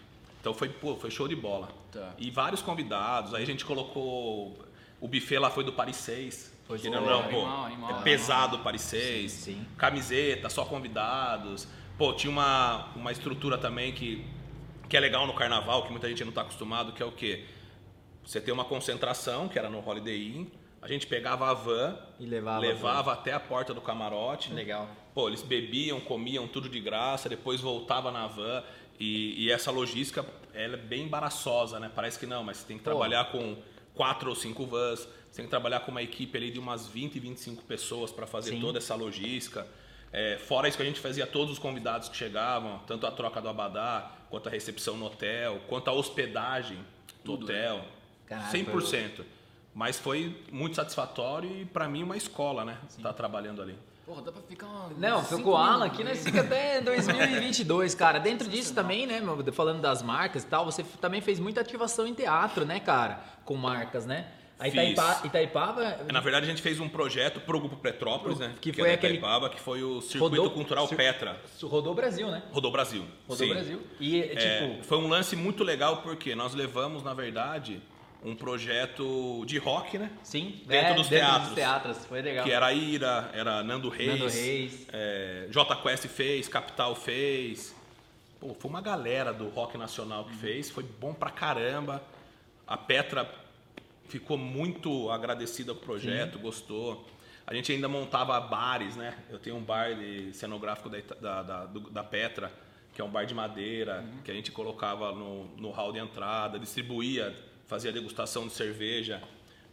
Então 0.45 0.53
foi, 0.53 0.69
pô, 0.69 0.95
foi 0.95 1.11
show 1.11 1.27
de 1.27 1.35
bola. 1.35 1.71
Tá. 1.91 2.13
E 2.19 2.31
vários 2.31 2.61
convidados. 2.61 3.33
Aí 3.33 3.43
a 3.43 3.47
gente 3.47 3.65
colocou. 3.65 4.59
O 5.01 5.09
buffet 5.09 5.39
lá 5.39 5.49
foi 5.49 5.65
do 5.65 5.73
Paris 5.73 5.97
6. 5.97 6.55
Foi 6.67 6.79
Querendo 6.79 7.01
ou 7.01 7.09
show. 7.09 7.23
não, 7.23 7.23
pô, 7.31 7.37
Animal, 7.39 7.65
animal, 7.65 7.65
é 7.65 7.93
animal. 7.93 8.03
pesado 8.03 8.57
o 8.57 8.59
Paris 8.59 8.83
6. 8.83 9.33
Sim, 9.33 9.53
sim. 9.55 9.67
Camiseta, 9.79 10.51
só 10.51 10.67
convidados. 10.67 11.67
Pô, 11.97 12.13
tinha 12.13 12.31
uma, 12.31 12.91
uma 12.95 13.11
estrutura 13.11 13.57
também 13.57 13.93
que, 13.93 14.23
que 14.87 14.95
é 14.99 15.01
legal 15.01 15.27
no 15.27 15.33
carnaval, 15.33 15.85
que 15.85 15.91
muita 15.91 16.11
gente 16.11 16.23
não 16.25 16.29
está 16.29 16.43
acostumado, 16.43 16.93
que 16.93 17.03
é 17.03 17.07
o 17.07 17.13
quê? 17.13 17.47
Você 18.23 18.39
tem 18.39 18.53
uma 18.53 18.67
concentração, 18.67 19.49
que 19.49 19.59
era 19.59 19.71
no 19.71 19.79
Holiday 19.79 20.27
Inn, 20.29 20.47
a 20.85 20.89
gente 20.89 21.07
pegava 21.07 21.51
a 21.51 21.55
van 21.55 21.97
E 22.21 22.27
levava 22.27 22.61
levava 22.61 23.13
até 23.15 23.33
a 23.33 23.41
porta 23.41 23.73
do 23.73 23.81
camarote. 23.81 24.53
Legal. 24.53 24.87
Pô, 25.15 25.29
eles 25.29 25.41
bebiam, 25.41 25.99
comiam 25.99 26.47
tudo 26.47 26.69
de 26.69 26.79
graça, 26.79 27.27
depois 27.27 27.63
voltava 27.63 28.13
na 28.13 28.27
van. 28.27 28.63
E, 29.01 29.45
e 29.45 29.51
essa 29.51 29.71
logística, 29.71 30.25
ela 30.53 30.75
é 30.75 30.77
bem 30.77 31.05
embaraçosa, 31.05 31.81
né? 31.81 31.91
Parece 31.95 32.19
que 32.19 32.27
não, 32.27 32.45
mas 32.45 32.59
você 32.59 32.67
tem 32.67 32.77
que 32.77 32.85
Pô. 32.85 32.91
trabalhar 32.91 33.33
com 33.33 33.57
quatro 33.95 34.29
ou 34.29 34.37
cinco 34.37 34.67
vans, 34.67 35.01
você 35.31 35.37
tem 35.37 35.47
que 35.47 35.51
trabalhar 35.51 35.81
com 35.81 35.91
uma 35.91 36.03
equipe 36.03 36.37
ali 36.37 36.51
de 36.51 36.59
umas 36.59 36.87
20, 36.87 37.19
25 37.19 37.65
pessoas 37.65 38.13
para 38.13 38.27
fazer 38.27 38.51
Sim. 38.51 38.61
toda 38.61 38.77
essa 38.77 38.95
logística. 38.95 39.67
É, 40.13 40.37
fora 40.37 40.69
isso 40.69 40.77
que 40.77 40.83
a 40.83 40.87
gente 40.87 41.01
fazia 41.01 41.27
todos 41.27 41.55
os 41.55 41.59
convidados 41.59 42.11
que 42.11 42.17
chegavam, 42.17 42.81
tanto 42.87 43.07
a 43.07 43.11
troca 43.11 43.41
do 43.41 43.49
abadá, 43.49 44.13
quanto 44.29 44.49
a 44.49 44.53
recepção 44.53 44.99
no 44.99 45.07
hotel, 45.07 45.63
quanto 45.67 45.89
a 45.89 45.95
hospedagem 45.95 46.77
do 47.25 47.33
Tudo, 47.33 47.45
hotel. 47.45 47.87
Foi 48.29 48.61
100%. 48.61 49.25
Mas 49.75 49.99
foi 49.99 50.37
muito 50.53 50.77
satisfatório 50.77 51.51
e 51.51 51.65
para 51.65 51.89
mim 51.89 52.03
uma 52.05 52.17
escola, 52.17 52.65
né? 52.65 52.79
Estar 52.89 53.13
trabalhando 53.13 53.61
ali. 53.61 53.77
Porra, 54.07 54.23
dá 54.23 54.31
pra 54.31 54.43
ficar 54.43 54.67
uma. 54.67 54.91
Não, 54.99 55.23
o 55.45 55.57
Alan 55.57 55.87
aqui, 55.87 56.05
nós 56.05 56.23
fica 56.23 56.43
até 56.43 56.79
2022, 56.83 57.95
cara. 57.95 58.19
Dentro 58.19 58.49
disso 58.49 58.75
também, 58.75 59.07
né, 59.07 59.19
meu, 59.21 59.43
falando 59.53 59.81
das 59.81 60.03
marcas 60.03 60.43
e 60.45 60.47
tal, 60.47 60.65
você 60.65 60.85
também 61.01 61.21
fez 61.21 61.41
muita 61.41 61.61
ativação 61.61 62.07
em 62.07 62.15
teatro, 62.15 62.65
né, 62.65 62.79
cara? 62.81 63.21
Com 63.45 63.57
marcas, 63.57 64.05
né? 64.07 64.27
A. 64.59 64.69
Itaipa, 64.69 65.21
Itaipava... 65.25 65.83
É, 65.85 66.13
Na 66.13 66.21
verdade, 66.21 66.47
a 66.47 66.49
gente 66.49 66.63
fez 66.63 66.79
um 66.79 66.89
projeto 66.89 67.41
pro 67.41 67.59
Grupo 67.59 67.77
Petrópolis, 67.77 68.39
né? 68.39 68.55
Que 68.61 68.71
é 68.71 68.75
foi 68.75 68.89
da 68.89 68.95
aquele- 68.95 69.15
Itaipava, 69.17 69.49
que 69.51 69.61
foi 69.61 69.83
o 69.83 70.01
Circuito 70.01 70.37
Rodou- 70.37 70.51
Cultural 70.53 70.87
Cir- 70.87 70.97
Petra. 70.97 71.41
Rodou 71.63 71.93
o 71.93 71.95
Brasil, 71.97 72.31
né? 72.31 72.43
Rodou 72.53 72.71
Brasil. 72.71 73.05
Rodou 73.27 73.35
o 73.47 73.49
Sim. 73.49 73.55
Brasil. 73.55 73.83
E, 73.99 74.21
É, 74.23 74.69
tipo... 74.69 74.85
foi 74.85 74.99
um 74.99 75.09
lance 75.09 75.35
muito 75.35 75.65
legal 75.65 75.97
porque 76.03 76.35
nós 76.37 76.55
levamos, 76.55 77.03
na 77.03 77.13
verdade, 77.13 77.83
um 78.25 78.35
projeto 78.35 79.45
de 79.47 79.59
rock, 79.59 79.99
né? 79.99 80.11
Sim, 80.23 80.63
dentro 80.67 80.93
é, 80.93 80.95
dos 80.95 81.09
dentro 81.09 81.27
teatros. 81.27 81.49
dos 81.49 81.55
teatros, 81.55 82.07
foi 82.07 82.23
legal. 82.23 82.45
Que 82.45 82.51
era 82.51 82.73
Ira, 82.73 83.31
era 83.35 83.63
Nando 83.63 83.91
Reis. 83.91 84.09
Nando 84.19 84.29
Reis. 84.29 84.87
é, 84.91 85.47
J 85.51 85.77
Quest 85.77 86.07
fez, 86.09 86.49
Capital 86.49 86.95
fez. 86.97 87.75
Pô, 88.41 88.55
foi 88.59 88.71
uma 88.71 88.81
galera 88.81 89.33
do 89.33 89.49
rock 89.49 89.77
nacional 89.77 90.25
que 90.25 90.35
fez. 90.37 90.71
Foi 90.71 90.83
bom 90.83 91.13
pra 91.13 91.31
caramba. 91.31 92.03
A 92.67 92.79
Petra 92.79 93.31
ficou 94.09 94.39
muito 94.39 95.11
agradecida 95.11 95.75
com 95.75 95.81
o 95.81 95.85
projeto, 95.85 96.39
gostou. 96.39 97.07
A 97.47 97.53
gente 97.53 97.73
ainda 97.73 97.89
montava 97.89 98.41
bares, 98.41 98.97
né? 98.97 99.19
Eu 99.29 99.39
tenho 99.39 99.57
um 99.57 99.63
bar 99.63 99.95
de 99.95 100.33
cenográfico 100.33 100.89
da, 100.89 100.99
da, 101.21 101.43
da, 101.43 101.65
da 101.67 102.03
Petra, 102.03 102.51
que 102.95 103.03
é 103.03 103.05
um 103.05 103.11
bar 103.11 103.27
de 103.27 103.35
madeira, 103.35 104.03
que 104.25 104.31
a 104.31 104.35
gente 104.35 104.51
colocava 104.51 105.13
no, 105.13 105.45
no 105.59 105.71
hall 105.71 105.93
de 105.93 105.99
entrada, 105.99 106.59
distribuía, 106.59 107.35
fazia 107.75 107.91
degustação 107.91 108.47
de 108.47 108.53
cerveja 108.53 109.21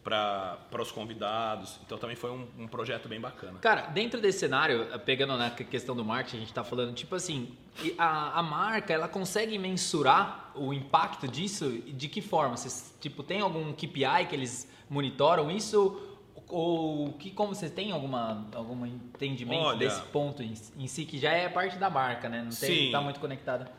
para 0.03 0.81
os 0.81 0.91
convidados. 0.91 1.79
Então 1.85 1.99
também 1.99 2.15
foi 2.15 2.31
um, 2.31 2.47
um, 2.57 2.67
projeto 2.67 3.07
bem 3.07 3.21
bacana. 3.21 3.59
Cara, 3.59 3.81
dentro 3.83 4.19
desse 4.19 4.39
cenário, 4.39 4.87
pegando 5.05 5.37
na 5.37 5.51
questão 5.51 5.95
do 5.95 6.03
marketing, 6.03 6.37
a 6.37 6.39
gente 6.39 6.49
está 6.49 6.63
falando, 6.63 6.95
tipo 6.95 7.13
assim, 7.13 7.55
a, 7.99 8.39
a 8.39 8.41
marca 8.41 8.91
ela 8.91 9.07
consegue 9.07 9.55
mensurar 9.59 10.51
o 10.55 10.73
impacto 10.73 11.27
disso? 11.27 11.69
De 11.89 12.07
que 12.09 12.21
forma? 12.21 12.57
Vocês, 12.57 12.97
tipo, 12.99 13.21
tem 13.21 13.39
algum 13.39 13.71
KPI 13.71 14.25
que 14.27 14.35
eles 14.35 14.67
monitoram 14.89 15.51
isso? 15.51 16.01
Ou 16.47 17.13
que 17.13 17.29
como 17.29 17.53
você 17.53 17.69
tem 17.69 17.91
alguma 17.91 18.49
algum 18.55 18.83
entendimento 18.83 19.63
Olha, 19.63 19.77
desse 19.77 20.01
ponto 20.07 20.41
em, 20.41 20.53
em, 20.75 20.87
si 20.87 21.05
que 21.05 21.19
já 21.19 21.31
é 21.31 21.47
parte 21.47 21.77
da 21.77 21.89
marca, 21.89 22.27
né? 22.27 22.39
Não 22.39 22.49
tem, 22.49 22.87
sim. 22.87 22.91
tá 22.91 22.99
muito 22.99 23.19
conectada. 23.19 23.71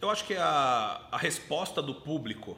Eu 0.00 0.10
acho 0.10 0.26
que 0.26 0.36
a, 0.36 1.00
a 1.10 1.16
resposta 1.16 1.80
do 1.80 1.94
público 1.94 2.56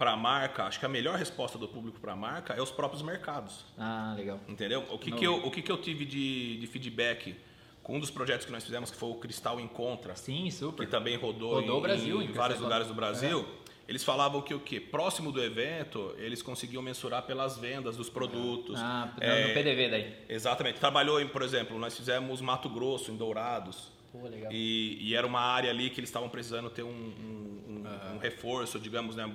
para 0.00 0.12
a 0.12 0.16
marca, 0.16 0.64
acho 0.64 0.80
que 0.80 0.86
a 0.86 0.88
melhor 0.88 1.18
resposta 1.18 1.58
do 1.58 1.68
público 1.68 2.00
para 2.00 2.14
a 2.14 2.16
marca 2.16 2.54
é 2.54 2.62
os 2.62 2.70
próprios 2.70 3.02
mercados. 3.02 3.66
Ah, 3.76 4.14
legal. 4.16 4.40
Entendeu? 4.48 4.82
O 4.90 4.98
que, 4.98 5.12
que, 5.12 5.26
eu, 5.26 5.34
o 5.44 5.50
que, 5.50 5.60
que 5.60 5.70
eu 5.70 5.76
tive 5.76 6.06
de, 6.06 6.56
de 6.56 6.66
feedback 6.66 7.36
com 7.82 7.96
um 7.96 8.00
dos 8.00 8.10
projetos 8.10 8.46
que 8.46 8.52
nós 8.52 8.64
fizemos, 8.64 8.90
que 8.90 8.96
foi 8.96 9.10
o 9.10 9.16
Cristal 9.16 9.60
Encontra. 9.60 10.16
Sim, 10.16 10.50
super. 10.50 10.86
Que 10.86 10.90
também 10.90 11.18
rodou, 11.18 11.52
rodou 11.52 11.80
em, 11.80 11.82
Brasil, 11.82 12.22
em 12.22 12.32
vários 12.32 12.58
lugares 12.60 12.86
do 12.86 12.94
Brasil. 12.94 13.46
É. 13.66 13.70
Eles 13.90 14.02
falavam 14.02 14.40
que 14.40 14.54
o 14.54 14.60
que 14.60 14.80
próximo 14.80 15.30
do 15.30 15.42
evento 15.42 16.14
eles 16.16 16.40
conseguiam 16.40 16.82
mensurar 16.82 17.24
pelas 17.24 17.58
vendas 17.58 17.94
dos 17.94 18.08
produtos. 18.08 18.80
Ah, 18.80 19.12
é, 19.20 19.48
no 19.48 19.54
PDV 19.54 19.90
daí. 19.90 20.14
Exatamente. 20.30 20.80
Trabalhou 20.80 21.20
em, 21.20 21.28
por 21.28 21.42
exemplo, 21.42 21.78
nós 21.78 21.94
fizemos 21.94 22.40
Mato 22.40 22.70
Grosso 22.70 23.12
em 23.12 23.16
Dourados. 23.18 23.92
Pô, 24.10 24.26
legal. 24.26 24.50
E, 24.50 24.96
e 24.98 25.14
era 25.14 25.26
uma 25.26 25.40
área 25.40 25.68
ali 25.68 25.90
que 25.90 26.00
eles 26.00 26.08
estavam 26.08 26.30
precisando 26.30 26.70
ter 26.70 26.84
um, 26.84 26.88
um, 26.88 27.84
um, 27.84 28.14
um 28.14 28.18
reforço, 28.18 28.78
digamos, 28.78 29.14
né, 29.14 29.30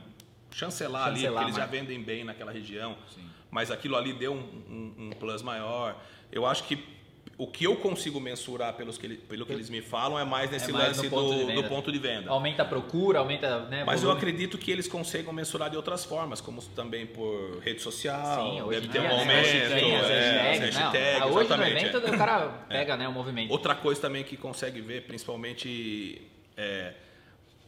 chancelar, 0.56 1.10
chancelar 1.10 1.10
ali, 1.10 1.28
porque 1.28 1.44
eles 1.44 1.56
já 1.56 1.66
vendem 1.66 2.02
bem 2.02 2.24
naquela 2.24 2.52
região. 2.52 2.96
Sim. 3.14 3.26
Mas 3.52 3.70
aquilo 3.70 3.96
ali 3.96 4.14
deu 4.14 4.34
um, 4.34 4.94
um 4.98 5.10
plus 5.12 5.42
maior. 5.42 6.02
Eu 6.32 6.46
acho 6.46 6.64
que 6.64 6.96
o 7.38 7.48
que 7.48 7.66
eu 7.66 7.76
consigo 7.76 8.20
mensurar 8.20 8.74
pelos 8.74 8.98
que, 8.98 9.10
pelo 9.10 9.46
que 9.46 9.52
eles 9.52 9.70
me 9.70 9.82
falam 9.82 10.18
é 10.18 10.24
mais 10.24 10.50
nesse 10.50 10.70
é 10.70 10.74
mais 10.74 10.98
lance 10.98 11.10
ponto 11.10 11.46
do, 11.46 11.54
do, 11.54 11.64
ponto 11.66 11.92
de 11.92 12.00
venda. 12.00 12.30
Aumenta 12.30 12.64
a 12.64 12.66
procura, 12.66 13.20
aumenta. 13.20 13.66
Né, 13.66 13.84
Mas 13.84 14.02
volume. 14.02 14.14
eu 14.14 14.18
acredito 14.18 14.58
que 14.58 14.72
eles 14.72 14.88
consigam 14.88 15.34
mensurar 15.34 15.70
de 15.70 15.76
outras 15.76 16.06
formas, 16.06 16.40
como 16.40 16.62
também 16.62 17.06
por 17.06 17.60
rede 17.60 17.82
social. 17.82 18.58
Sim, 18.58 18.70
deve 18.70 18.88
ter 18.88 19.02
um 19.02 19.10
aumento. 19.10 19.48
É, 19.48 20.58
hashtag, 20.60 21.26
hoje 21.26 21.50
no 21.50 21.64
evento 21.66 21.98
o 21.98 22.18
cara 22.18 22.64
é. 22.70 22.78
pega 22.78 22.96
né, 22.96 23.08
o 23.08 23.12
movimento. 23.12 23.52
Outra 23.52 23.76
coisa 23.76 24.00
também 24.00 24.24
que 24.24 24.38
consegue 24.38 24.80
ver, 24.80 25.06
principalmente 25.06 26.22
é, 26.56 26.94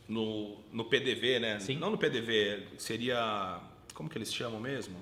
no, 0.08 0.58
no 0.72 0.86
PDV, 0.86 1.40
né? 1.40 1.60
Sim. 1.60 1.78
Não 1.78 1.90
no 1.90 1.98
PDV, 1.98 2.64
seria. 2.78 3.60
Como 3.94 4.10
que 4.10 4.18
eles 4.18 4.34
chamam 4.34 4.60
mesmo? 4.60 4.98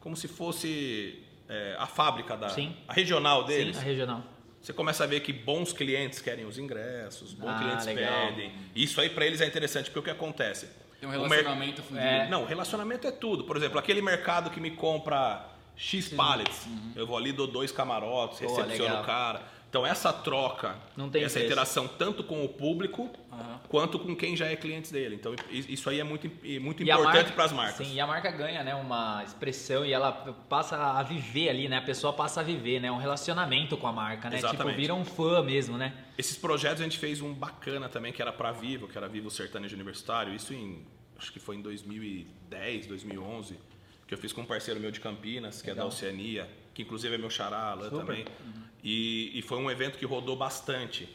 Como 0.00 0.16
se 0.16 0.28
fosse 0.28 1.22
é, 1.48 1.76
a 1.78 1.86
fábrica 1.86 2.36
da 2.36 2.48
Sim. 2.50 2.74
a 2.86 2.92
regional 2.92 3.44
deles. 3.44 3.76
Sim, 3.76 3.82
a 3.82 3.84
regional. 3.84 4.24
Você 4.60 4.72
começa 4.72 5.04
a 5.04 5.06
ver 5.06 5.20
que 5.20 5.32
bons 5.32 5.72
clientes 5.72 6.20
querem 6.20 6.46
os 6.46 6.58
ingressos, 6.58 7.34
bons 7.34 7.50
ah, 7.50 7.58
clientes 7.58 7.86
legal. 7.86 8.28
pedem. 8.28 8.52
Isso 8.74 8.98
aí 8.98 9.10
para 9.10 9.26
eles 9.26 9.42
é 9.42 9.46
interessante, 9.46 9.90
porque 9.90 9.98
o 9.98 10.02
que 10.02 10.10
acontece? 10.10 10.68
Tem 10.98 11.06
um 11.06 11.12
relacionamento 11.12 11.82
mer... 11.90 12.02
é. 12.02 12.28
Não, 12.30 12.46
relacionamento 12.46 13.06
é 13.06 13.10
tudo. 13.10 13.44
Por 13.44 13.58
exemplo, 13.58 13.78
aquele 13.78 14.00
mercado 14.00 14.48
que 14.48 14.58
me 14.60 14.70
compra 14.70 15.46
X 15.76 16.08
pallets, 16.08 16.64
uhum. 16.64 16.92
eu 16.96 17.06
vou 17.06 17.16
ali, 17.16 17.30
dou 17.30 17.46
dois 17.46 17.70
camarotes, 17.70 18.38
recepciono 18.38 18.68
legal. 18.68 19.02
o 19.02 19.06
cara. 19.06 19.42
Então 19.74 19.84
essa 19.84 20.12
troca, 20.12 20.76
essa 20.96 21.08
preço. 21.10 21.38
interação 21.40 21.88
tanto 21.88 22.22
com 22.22 22.44
o 22.44 22.48
público 22.48 23.10
uhum. 23.32 23.58
quanto 23.68 23.98
com 23.98 24.14
quem 24.14 24.36
já 24.36 24.46
é 24.46 24.54
cliente 24.54 24.92
dele. 24.92 25.16
Então 25.16 25.34
isso 25.50 25.90
aí 25.90 25.98
é 25.98 26.04
muito, 26.04 26.30
muito 26.60 26.80
importante 26.84 27.32
para 27.32 27.42
as 27.42 27.50
marcas. 27.50 27.84
Sim, 27.84 27.92
e 27.92 27.98
a 27.98 28.06
marca 28.06 28.30
ganha 28.30 28.62
né, 28.62 28.72
uma 28.72 29.24
expressão 29.24 29.84
e 29.84 29.92
ela 29.92 30.12
passa 30.48 30.76
a 30.76 31.02
viver 31.02 31.48
ali, 31.48 31.68
né? 31.68 31.78
A 31.78 31.82
pessoa 31.82 32.12
passa 32.12 32.38
a 32.38 32.44
viver, 32.44 32.78
né? 32.78 32.88
Um 32.88 32.98
relacionamento 32.98 33.76
com 33.76 33.88
a 33.88 33.92
marca, 33.92 34.30
né? 34.30 34.36
Tipo, 34.36 34.50
Exatamente. 34.50 34.76
Tipo, 34.76 34.80
vira 34.80 34.94
um 34.94 35.04
fã 35.04 35.42
mesmo, 35.42 35.76
né? 35.76 35.92
Esses 36.16 36.36
projetos 36.36 36.80
a 36.80 36.84
gente 36.84 37.00
fez 37.00 37.20
um 37.20 37.34
bacana 37.34 37.88
também, 37.88 38.12
que 38.12 38.22
era 38.22 38.32
para 38.32 38.52
Vivo, 38.52 38.86
que 38.86 38.96
era 38.96 39.08
Vivo 39.08 39.28
Sertanejo 39.28 39.74
Universitário. 39.74 40.32
Isso 40.32 40.54
em, 40.54 40.86
acho 41.18 41.32
que 41.32 41.40
foi 41.40 41.56
em 41.56 41.62
2010, 41.62 42.86
2011, 42.86 43.58
que 44.06 44.14
eu 44.14 44.18
fiz 44.18 44.32
com 44.32 44.42
um 44.42 44.46
parceiro 44.46 44.78
meu 44.78 44.92
de 44.92 45.00
Campinas, 45.00 45.60
que 45.60 45.68
Legal. 45.68 45.86
é 45.86 45.88
da 45.88 45.92
Oceania, 45.92 46.48
que 46.74 46.82
inclusive 46.82 47.14
é 47.14 47.18
meu 47.18 47.30
xará 47.30 47.74
lá 47.74 47.88
também. 47.88 48.24
Uhum. 48.24 48.62
E, 48.82 49.38
e 49.38 49.42
foi 49.42 49.58
um 49.58 49.70
evento 49.70 49.96
que 49.96 50.04
rodou 50.04 50.36
bastante. 50.36 51.08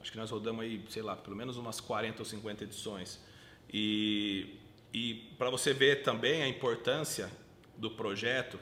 Acho 0.00 0.12
que 0.12 0.18
nós 0.18 0.30
rodamos 0.30 0.62
aí, 0.62 0.84
sei 0.88 1.02
lá, 1.02 1.16
pelo 1.16 1.34
menos 1.34 1.56
umas 1.56 1.80
40 1.80 2.20
ou 2.20 2.24
50 2.24 2.64
edições. 2.64 3.20
E, 3.72 4.58
e 4.92 5.14
para 5.36 5.50
você 5.50 5.72
ver 5.72 6.02
também 6.02 6.42
a 6.42 6.48
importância 6.48 7.30
do 7.76 7.90
projeto, 7.90 8.58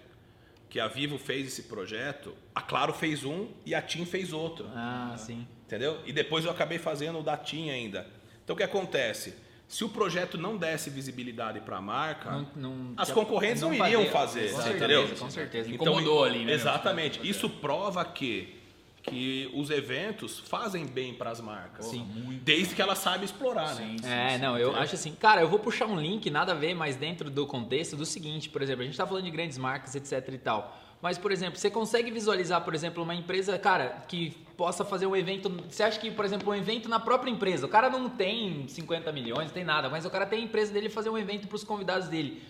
que 0.70 0.80
a 0.80 0.88
Vivo 0.88 1.18
fez 1.18 1.46
esse 1.46 1.64
projeto, 1.64 2.34
a 2.54 2.62
Claro 2.62 2.92
fez 2.92 3.24
um 3.24 3.48
e 3.64 3.74
a 3.74 3.82
TIM 3.82 4.04
fez 4.06 4.32
outro. 4.32 4.66
Ah, 4.74 5.14
sim. 5.18 5.46
Entendeu? 5.66 6.00
E 6.06 6.12
depois 6.12 6.44
eu 6.44 6.50
acabei 6.50 6.78
fazendo 6.78 7.18
o 7.18 7.22
da 7.22 7.36
TIM 7.36 7.70
ainda. 7.70 8.06
Então 8.42 8.54
o 8.54 8.56
que 8.56 8.62
acontece? 8.62 9.34
Se 9.68 9.84
o 9.84 9.88
projeto 9.88 10.38
não 10.38 10.56
desse 10.56 10.90
visibilidade 10.90 11.60
para 11.60 11.78
a 11.78 11.80
marca, 11.80 12.30
não, 12.30 12.48
não, 12.54 12.94
as 12.96 13.10
concorrentes 13.10 13.62
não, 13.62 13.72
não 13.72 13.86
iriam 13.86 14.06
fazer, 14.06 14.52
com 14.52 14.60
entendeu? 14.60 15.00
Certeza, 15.02 15.24
com 15.24 15.30
certeza. 15.30 15.70
Então, 15.70 15.86
Incomodou 15.92 16.24
ali, 16.24 16.44
né? 16.44 16.52
Exatamente. 16.52 17.20
Isso 17.28 17.50
prova 17.50 18.04
que 18.04 18.56
que 19.06 19.48
os 19.54 19.70
eventos 19.70 20.40
fazem 20.40 20.84
bem 20.84 21.14
para 21.14 21.30
as 21.30 21.40
marcas. 21.40 21.86
Sim. 21.86 22.40
Desde 22.42 22.74
que 22.74 22.82
ela 22.82 22.96
saiba 22.96 23.24
explorar, 23.24 23.74
né? 23.76 23.96
sim, 23.96 24.02
né? 24.02 24.28
Sim, 24.30 24.34
é, 24.34 24.38
não, 24.38 24.58
eu 24.58 24.74
acho 24.74 24.96
assim, 24.96 25.14
cara, 25.14 25.40
eu 25.40 25.48
vou 25.48 25.60
puxar 25.60 25.86
um 25.86 25.98
link, 25.98 26.28
nada 26.28 26.52
a 26.52 26.54
ver, 26.54 26.74
mas 26.74 26.96
dentro 26.96 27.30
do 27.30 27.46
contexto 27.46 27.96
do 27.96 28.04
seguinte, 28.04 28.48
por 28.48 28.62
exemplo, 28.62 28.82
a 28.82 28.84
gente 28.84 28.94
está 28.94 29.06
falando 29.06 29.24
de 29.24 29.30
grandes 29.30 29.58
marcas, 29.58 29.94
etc 29.94 30.28
e 30.34 30.38
tal. 30.38 30.76
Mas, 31.06 31.16
por 31.16 31.30
exemplo, 31.30 31.56
você 31.56 31.70
consegue 31.70 32.10
visualizar, 32.10 32.60
por 32.62 32.74
exemplo, 32.74 33.00
uma 33.00 33.14
empresa, 33.14 33.56
cara, 33.56 34.02
que 34.08 34.30
possa 34.56 34.84
fazer 34.84 35.06
um 35.06 35.14
evento. 35.14 35.48
Você 35.70 35.84
acha 35.84 36.00
que, 36.00 36.10
por 36.10 36.24
exemplo, 36.24 36.50
um 36.50 36.54
evento 36.56 36.88
na 36.88 36.98
própria 36.98 37.30
empresa, 37.30 37.64
o 37.64 37.68
cara 37.68 37.88
não 37.88 38.08
tem 38.08 38.66
50 38.66 39.12
milhões, 39.12 39.52
tem 39.52 39.62
nada, 39.62 39.88
mas 39.88 40.04
o 40.04 40.10
cara 40.10 40.26
tem 40.26 40.40
a 40.40 40.42
empresa 40.42 40.72
dele 40.72 40.88
fazer 40.88 41.08
um 41.08 41.16
evento 41.16 41.46
para 41.46 41.54
os 41.54 41.62
convidados 41.62 42.08
dele. 42.08 42.42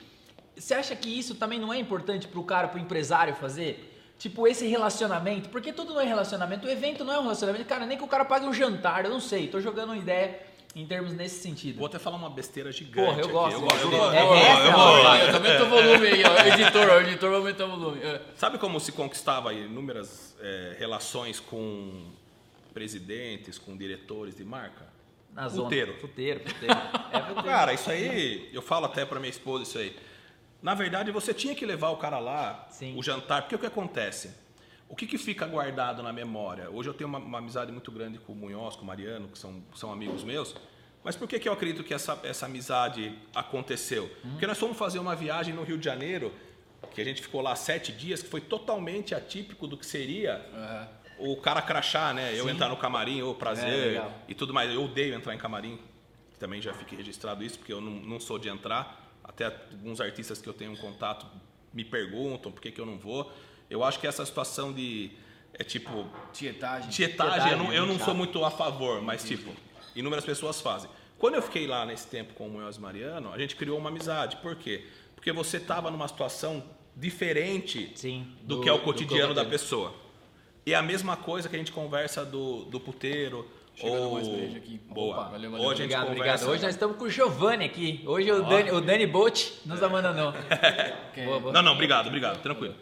Você 0.56 0.72
acha 0.72 0.96
que 0.96 1.06
isso 1.06 1.34
também 1.34 1.60
não 1.60 1.70
é 1.70 1.78
importante 1.78 2.26
para 2.26 2.40
o 2.40 2.44
cara, 2.44 2.66
para 2.66 2.78
o 2.78 2.80
empresário 2.80 3.34
fazer? 3.34 3.94
Tipo, 4.18 4.48
esse 4.48 4.66
relacionamento, 4.66 5.50
porque 5.50 5.70
tudo 5.70 5.92
não 5.92 6.00
é 6.00 6.06
relacionamento, 6.06 6.66
o 6.66 6.70
evento 6.70 7.04
não 7.04 7.12
é 7.12 7.18
um 7.18 7.24
relacionamento, 7.24 7.66
cara, 7.66 7.84
nem 7.84 7.98
que 7.98 8.04
o 8.04 8.08
cara 8.08 8.24
pague 8.24 8.46
um 8.46 8.54
jantar, 8.54 9.04
eu 9.04 9.10
não 9.10 9.20
sei, 9.20 9.48
tô 9.48 9.60
jogando 9.60 9.90
uma 9.90 9.98
ideia 9.98 10.40
em 10.76 10.86
termos 10.86 11.14
nesse 11.14 11.40
sentido. 11.40 11.78
Vou 11.78 11.86
até 11.86 11.98
falar 11.98 12.18
uma 12.18 12.28
besteira 12.28 12.70
gigante. 12.70 13.08
Porra, 13.08 13.20
eu 13.22 13.28
gosto. 13.30 13.54
Eu, 13.54 13.60
gosto, 13.62 13.80
eu, 13.80 13.90
gosto. 13.90 14.14
É, 14.14 14.20
eu, 14.20 14.24
eu, 14.26 15.34
aumenta 15.34 15.64
o 15.64 15.70
volume 15.70 16.06
aí, 16.06 16.22
ó. 16.22 16.54
Editor, 16.54 16.86
o 16.86 17.00
editor 17.00 17.30
vai 17.30 17.38
aumentar 17.38 17.64
o 17.64 17.70
volume. 17.70 18.02
É. 18.02 18.20
Sabe 18.36 18.58
como 18.58 18.78
se 18.78 18.92
conquistava 18.92 19.54
inúmeras 19.54 20.36
é, 20.38 20.76
relações 20.78 21.40
com 21.40 22.12
presidentes, 22.74 23.56
com 23.56 23.74
diretores 23.74 24.36
de 24.36 24.44
marca? 24.44 24.86
Na 25.32 25.48
puteiro. 25.48 25.92
Zona. 25.92 26.00
Puteiro, 26.00 26.40
puteiro. 26.40 26.74
É 27.10 27.20
puteiro. 27.20 27.42
Cara, 27.42 27.72
isso 27.72 27.90
aí, 27.90 28.50
eu 28.52 28.60
falo 28.60 28.84
até 28.84 29.06
pra 29.06 29.18
minha 29.18 29.30
esposa 29.30 29.62
isso 29.62 29.78
aí. 29.78 29.96
Na 30.62 30.74
verdade, 30.74 31.10
você 31.10 31.32
tinha 31.32 31.54
que 31.54 31.64
levar 31.64 31.88
o 31.88 31.96
cara 31.96 32.18
lá, 32.18 32.66
Sim. 32.68 32.94
o 32.98 33.02
jantar, 33.02 33.42
porque 33.42 33.54
o 33.54 33.58
que 33.58 33.66
acontece? 33.66 34.30
O 34.88 34.94
que, 34.94 35.06
que 35.06 35.18
fica 35.18 35.46
guardado 35.46 36.02
na 36.02 36.12
memória? 36.12 36.70
Hoje 36.70 36.88
eu 36.88 36.94
tenho 36.94 37.08
uma, 37.08 37.18
uma, 37.18 37.38
amizade 37.38 37.72
muito 37.72 37.90
grande 37.90 38.18
com 38.18 38.32
o 38.32 38.36
Munhoz, 38.36 38.76
com 38.76 38.82
o 38.82 38.86
Mariano, 38.86 39.28
que 39.28 39.38
são, 39.38 39.62
são 39.74 39.92
amigos 39.92 40.22
meus. 40.22 40.54
Mas 41.02 41.16
por 41.16 41.28
que, 41.28 41.38
que 41.38 41.48
eu 41.48 41.52
acredito 41.52 41.82
que 41.84 41.92
essa, 41.92 42.18
essa 42.22 42.46
amizade 42.46 43.16
aconteceu? 43.34 44.04
Uhum. 44.24 44.30
Porque 44.32 44.46
nós 44.46 44.58
fomos 44.58 44.76
fazer 44.76 44.98
uma 44.98 45.16
viagem 45.16 45.54
no 45.54 45.62
Rio 45.64 45.78
de 45.78 45.84
Janeiro, 45.84 46.32
que 46.94 47.00
a 47.00 47.04
gente 47.04 47.20
ficou 47.20 47.40
lá 47.40 47.54
sete 47.56 47.92
dias, 47.92 48.22
que 48.22 48.28
foi 48.28 48.40
totalmente 48.40 49.14
atípico 49.14 49.66
do 49.66 49.76
que 49.76 49.84
seria 49.84 50.44
uhum. 51.18 51.32
o 51.32 51.36
cara 51.36 51.60
crachar, 51.60 52.14
né? 52.14 52.30
Sim. 52.30 52.38
Eu 52.38 52.48
entrar 52.48 52.68
no 52.68 52.76
camarim, 52.76 53.22
o 53.22 53.34
prazer 53.34 53.96
é, 53.96 54.10
e 54.28 54.34
tudo 54.34 54.54
mais. 54.54 54.72
Eu 54.72 54.84
odeio 54.84 55.14
entrar 55.14 55.34
em 55.34 55.38
camarim, 55.38 55.78
também 56.38 56.62
já 56.62 56.72
fiquei 56.72 56.96
registrado 56.96 57.42
isso, 57.42 57.58
porque 57.58 57.72
eu 57.72 57.80
não, 57.80 57.92
não 57.92 58.20
sou 58.20 58.38
de 58.38 58.48
entrar. 58.48 59.04
Até 59.22 59.46
alguns 59.46 60.00
artistas 60.00 60.40
que 60.40 60.48
eu 60.48 60.54
tenho 60.54 60.72
um 60.72 60.76
contato 60.76 61.26
me 61.72 61.84
perguntam 61.84 62.52
por 62.52 62.60
que, 62.60 62.70
que 62.70 62.80
eu 62.80 62.86
não 62.86 62.98
vou. 62.98 63.32
Eu 63.68 63.84
acho 63.84 63.98
que 63.98 64.06
essa 64.06 64.24
situação 64.24 64.72
de. 64.72 65.10
É 65.54 65.64
tipo. 65.64 66.06
Tietagem. 66.32 66.90
Tietagem, 66.90 66.90
tietagem 66.90 67.52
eu 67.52 67.58
não, 67.58 67.72
eu 67.72 67.86
não 67.86 67.98
sou 67.98 68.14
muito 68.14 68.44
a 68.44 68.50
favor, 68.50 69.00
mas 69.00 69.24
tipo, 69.24 69.52
inúmeras 69.94 70.24
pessoas 70.24 70.60
fazem. 70.60 70.90
Quando 71.18 71.34
eu 71.34 71.42
fiquei 71.42 71.66
lá 71.66 71.86
nesse 71.86 72.06
tempo 72.06 72.34
com 72.34 72.46
o 72.46 72.50
Munhoz 72.50 72.76
Mariano, 72.76 73.32
a 73.32 73.38
gente 73.38 73.56
criou 73.56 73.78
uma 73.78 73.88
amizade. 73.88 74.36
Por 74.36 74.54
quê? 74.56 74.84
Porque 75.14 75.32
você 75.32 75.56
estava 75.56 75.90
numa 75.90 76.06
situação 76.06 76.62
diferente 76.94 77.92
Sim, 77.94 78.26
do, 78.42 78.56
do, 78.56 78.62
que 78.62 78.68
é 78.68 78.72
o 78.72 78.80
cotidiano 78.80 79.32
da 79.32 79.44
pessoa. 79.44 79.94
E 80.64 80.72
é 80.72 80.76
a 80.76 80.82
mesma 80.82 81.16
coisa 81.16 81.48
que 81.48 81.56
a 81.56 81.58
gente 81.58 81.72
conversa 81.72 82.24
do, 82.24 82.64
do 82.64 82.78
puteiro, 82.78 83.48
Chegando 83.76 84.10
mais 84.12 84.26
breja 84.26 84.56
aqui. 84.56 84.80
Boa. 84.88 85.14
Opa, 85.14 85.28
valeu, 85.28 85.50
valeu. 85.50 85.66
Hoje 85.66 85.82
obrigado, 85.82 86.06
obrigado. 86.06 86.48
Hoje 86.48 86.62
nós 86.62 86.74
estamos 86.74 86.96
com 86.96 87.04
o 87.04 87.10
Giovanni 87.10 87.66
aqui. 87.66 88.02
Hoje 88.06 88.32
o 88.32 88.42
Dani, 88.42 88.70
o 88.70 88.80
Dani 88.80 89.06
Bolt 89.06 89.50
nos 89.66 89.82
abandonou. 89.82 90.32
boa, 91.26 91.40
boa. 91.40 91.52
Não, 91.52 91.62
não, 91.62 91.72
obrigado, 91.72 92.06
obrigado. 92.06 92.40
Tranquilo. 92.40 92.74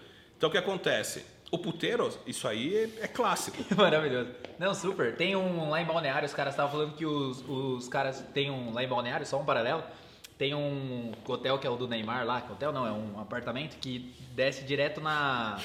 Então 0.44 0.50
o 0.50 0.52
que 0.52 0.58
acontece? 0.58 1.24
O 1.50 1.56
puteiro, 1.56 2.06
isso 2.26 2.46
aí 2.46 2.76
é, 2.76 3.04
é 3.04 3.08
clássico. 3.08 3.64
Maravilhoso. 3.74 4.28
Não, 4.58 4.74
super. 4.74 5.16
Tem 5.16 5.34
um 5.34 5.70
lá 5.70 5.80
em 5.80 5.86
Balneário, 5.86 6.26
os 6.26 6.34
caras 6.34 6.52
estavam 6.52 6.70
falando 6.70 6.94
que 6.94 7.06
os, 7.06 7.42
os 7.48 7.88
caras 7.88 8.20
tem 8.34 8.50
um 8.50 8.70
lá 8.70 8.84
em 8.84 8.86
Balneário, 8.86 9.24
só 9.24 9.40
um 9.40 9.44
paralelo. 9.46 9.82
Tem 10.36 10.54
um 10.54 11.12
hotel 11.26 11.58
que 11.58 11.66
é 11.66 11.70
o 11.70 11.76
do 11.76 11.88
Neymar 11.88 12.26
lá, 12.26 12.42
que 12.42 12.52
hotel 12.52 12.72
não, 12.74 12.86
é 12.86 12.92
um 12.92 13.18
apartamento 13.18 13.78
que 13.78 14.14
desce 14.34 14.64
direto 14.64 15.00
na 15.00 15.58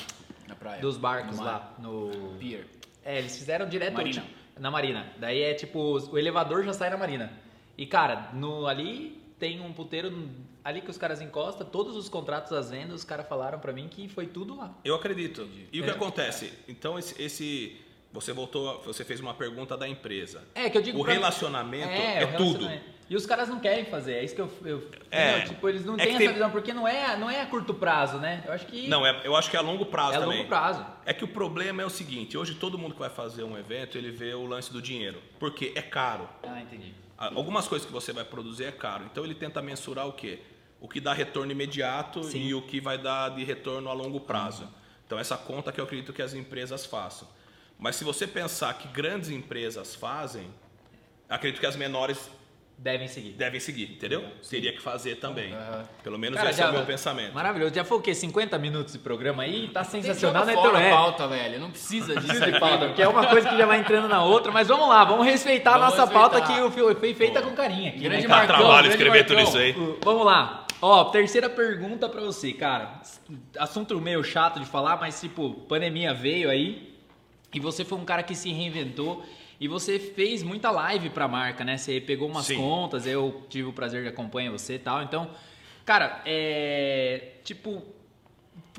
Na 0.48 0.56
praia. 0.56 0.80
dos 0.80 0.96
barcos 0.96 1.38
No 1.38 1.44
lá 1.44 1.74
no 1.78 2.38
Pier. 2.40 2.66
É, 3.04 3.18
eles 3.18 3.38
fizeram 3.38 3.68
direto 3.68 3.96
Marina. 3.96 4.22
tipo, 4.22 4.34
na 4.58 4.72
marina. 4.72 5.08
Daí 5.18 5.42
é 5.42 5.54
tipo, 5.56 6.00
o 6.10 6.18
elevador 6.18 6.64
já 6.64 6.72
sai 6.72 6.90
na 6.90 6.96
marina. 6.96 7.34
E 7.78 7.86
cara, 7.86 8.30
no 8.32 8.66
ali 8.66 9.22
tem 9.38 9.60
um 9.60 9.74
puteiro 9.74 10.30
ali 10.64 10.82
que 10.82 10.90
os 10.90 10.98
caras 10.98 11.22
encostam, 11.22 11.66
todos 11.68 11.96
os 11.96 12.10
contratos 12.10 12.52
das 12.52 12.70
vendas, 12.70 12.96
os 12.96 13.04
caras 13.04 13.28
falaram 13.28 13.60
pra 13.60 13.72
mim 13.74 13.88
que 13.88 14.08
foi 14.10 14.28
tudo 14.28 14.56
lá. 14.56 14.74
Eu 14.84 14.96
acredito. 14.96 15.48
E 15.72 15.80
o 15.80 15.84
que 15.84 15.90
É. 15.90 15.94
acontece? 15.94 16.54
Então, 16.68 16.98
esse, 17.00 17.22
esse- 17.22 17.76
Você 18.12 18.34
voltou, 18.34 18.82
você 18.84 19.06
fez 19.06 19.20
uma 19.20 19.36
pergunta 19.36 19.78
da 19.78 19.88
empresa. 19.88 20.42
É, 20.56 20.68
que 20.68 20.76
eu 20.76 20.82
digo 20.82 20.98
O 20.98 21.04
relacionamento 21.04 21.90
é, 21.90 22.24
o 22.26 22.28
tudo. 22.38 22.42
relacionamento. 22.58 22.84
E 23.08 23.16
os 23.16 23.24
caras 23.28 23.48
não 23.50 23.60
querem 23.60 23.86
fazer, 23.86 24.14
é 24.14 24.24
isso 24.24 24.34
que 24.34 24.42
eu. 24.42 24.52
eu 24.66 24.90
É. 25.12 25.30
entendeu? 25.38 25.50
Tipo, 25.50 25.70
eles 25.70 25.86
não 25.86 25.94
É 25.94 25.98
têm 25.98 26.10
essa 26.10 26.18
tem- 26.18 26.34
visão, 26.34 26.50
porque 26.50 26.74
não 26.74 26.88
é, 26.88 27.16
não 27.18 27.30
é 27.30 27.40
a 27.42 27.46
curto 27.46 27.72
prazo, 27.72 28.18
né? 28.18 28.44
Eu 28.48 28.54
acho 28.54 28.66
que 28.66 28.88
Não, 28.88 29.06
é- 29.06 29.22
eu 29.24 29.36
acho 29.36 29.52
que 29.52 29.56
é 29.56 29.60
a 29.60 29.62
longo 29.62 29.86
prazo 29.86 30.14
é 30.14 30.18
a 30.18 30.20
também. 30.22 30.38
longo 30.40 30.50
prazo. 30.50 30.84
É 31.06 31.14
que 31.14 31.24
o 31.24 31.28
problema 31.28 31.84
é 31.84 31.86
o 31.86 31.90
seguinte, 31.92 32.36
hoje 32.36 32.56
todo 32.56 32.80
mundo 32.80 32.94
que 32.96 33.00
vai 33.00 33.12
fazer 33.12 33.44
um 33.44 33.56
evento, 33.56 33.96
ele 33.96 34.10
vê 34.10 34.34
o 34.34 34.44
lance 34.48 34.74
do 34.74 34.82
dinheiro. 34.82 35.22
Porque 35.40 35.72
é 35.76 35.82
caro. 35.84 36.28
Ah, 36.42 36.60
entendi. 36.62 36.92
Algumas 37.20 37.68
coisas 37.68 37.86
que 37.86 37.92
você 37.92 38.14
vai 38.14 38.24
produzir 38.24 38.64
é 38.64 38.72
caro. 38.72 39.04
Então 39.12 39.26
ele 39.26 39.36
tenta 39.36 39.62
mensurar 39.62 40.08
o 40.08 40.14
quê? 40.14 40.40
O 40.80 40.88
que 40.88 41.02
dá 41.02 41.12
retorno 41.12 41.52
imediato 41.52 42.24
Sim. 42.24 42.40
e 42.40 42.54
o 42.54 42.62
que 42.62 42.80
vai 42.80 42.98
dar 42.98 43.28
de 43.36 43.44
retorno 43.44 43.90
a 43.90 43.94
longo 43.94 44.22
prazo. 44.22 44.70
Então 45.06 45.20
essa 45.20 45.36
conta 45.36 45.70
que 45.70 45.82
eu 45.82 45.84
acredito 45.84 46.14
que 46.14 46.22
as 46.22 46.34
empresas 46.34 46.86
façam. 46.86 47.28
Mas 47.78 47.98
se 47.98 48.06
você 48.06 48.26
pensar 48.26 48.74
que 48.76 48.88
grandes 48.88 49.30
empresas 49.30 49.94
fazem, 49.96 50.50
acredito 51.28 51.60
que 51.60 51.66
as 51.66 51.76
menores 51.76 52.32
Devem 52.82 53.10
seguir. 53.10 53.32
devem 53.34 53.60
seguir, 53.60 53.92
entendeu? 53.92 54.24
Teria 54.50 54.72
que 54.72 54.82
fazer 54.82 55.16
também. 55.16 55.54
Aham. 55.54 55.84
Pelo 56.02 56.18
menos 56.18 56.38
Cara, 56.38 56.50
esse 56.50 56.62
é 56.62 56.64
já- 56.64 56.70
o 56.70 56.74
meu 56.74 56.86
pensamento. 56.86 57.34
Maravilhoso. 57.34 57.76
Já 57.76 57.84
foi 57.84 57.98
o 57.98 58.02
quê? 58.02 58.16
50 58.16 58.58
minutos 58.58 58.94
de 58.94 59.00
programa 59.00 59.44
aí? 59.44 59.68
Tá 59.68 59.84
sensacional, 59.84 60.46
né, 60.46 60.54
fora 60.54 60.70
Teu? 60.70 60.78
a 60.78 60.82
É. 60.84 60.90
pauta, 60.90 61.28
velho. 61.28 61.60
Não 61.60 61.72
precisa 61.72 62.16
disso. 62.16 62.28
Precisa 62.28 62.50
de 62.52 62.58
pauta, 62.58 62.86
porque 62.88 63.02
é 63.02 63.08
uma 63.10 63.28
coisa 63.28 63.50
que 63.50 63.58
já 63.58 63.66
vai 63.66 63.80
entrando 63.82 64.08
na 64.08 64.24
outra, 64.24 64.50
mas 64.54 64.70
vamos 64.70 64.88
lá, 64.88 65.04
vamos 65.04 65.26
respeitar 65.26 65.72
Vamos 65.74 65.88
a 65.88 65.90
nossa 65.90 66.02
respeitar. 66.04 66.30
pauta 66.30 66.42
que 66.54 66.62
o 66.62 66.72
foi 66.72 66.96
foi 66.96 67.14
feita 67.14 67.42
com 67.42 67.52
carinho 67.52 67.90
aqui. 67.90 68.00
Grande 68.00 68.22
né? 68.24 68.28
Marcão, 68.30 68.56
trabalho 68.56 68.88
grande 68.88 68.90
escrever 68.96 69.24
tudo 69.26 69.36
Marcão. 69.36 69.50
isso 69.50 69.58
aí. 69.58 69.72
Uh, 69.74 69.98
Vamos 70.02 70.26
lá. 70.26 70.66
Ó, 70.82 71.04
terceira 71.06 71.50
pergunta 71.50 72.08
pra 72.08 72.22
você, 72.22 72.54
cara. 72.54 73.02
Assunto 73.58 74.00
meio 74.00 74.24
chato 74.24 74.58
de 74.58 74.66
falar, 74.66 74.96
mas 75.02 75.20
tipo, 75.20 75.50
pandemia 75.68 76.14
veio 76.14 76.50
aí 76.50 76.94
e 77.54 77.60
você 77.60 77.84
foi 77.84 77.98
um 77.98 78.06
cara 78.06 78.24
que 78.24 78.34
se 78.34 78.50
reinventou 78.54 79.22
e 79.60 79.68
você 79.68 80.00
fez 80.00 80.42
muita 80.42 80.72
live 80.72 81.10
pra 81.10 81.28
marca, 81.28 81.64
né? 81.64 81.78
Você 81.78 82.00
pegou 82.00 82.30
umas 82.30 82.46
Sim. 82.46 82.58
contas, 82.58 83.06
eu 83.06 83.44
tive 83.50 83.68
o 83.68 83.74
prazer 83.74 84.04
de 84.04 84.08
acompanhar 84.10 84.52
você 84.52 84.76
e 84.76 84.80
tal. 84.80 85.04
Então, 85.04 85.30
cara, 85.86 86.22
é. 86.26 87.34
Tipo, 87.44 87.84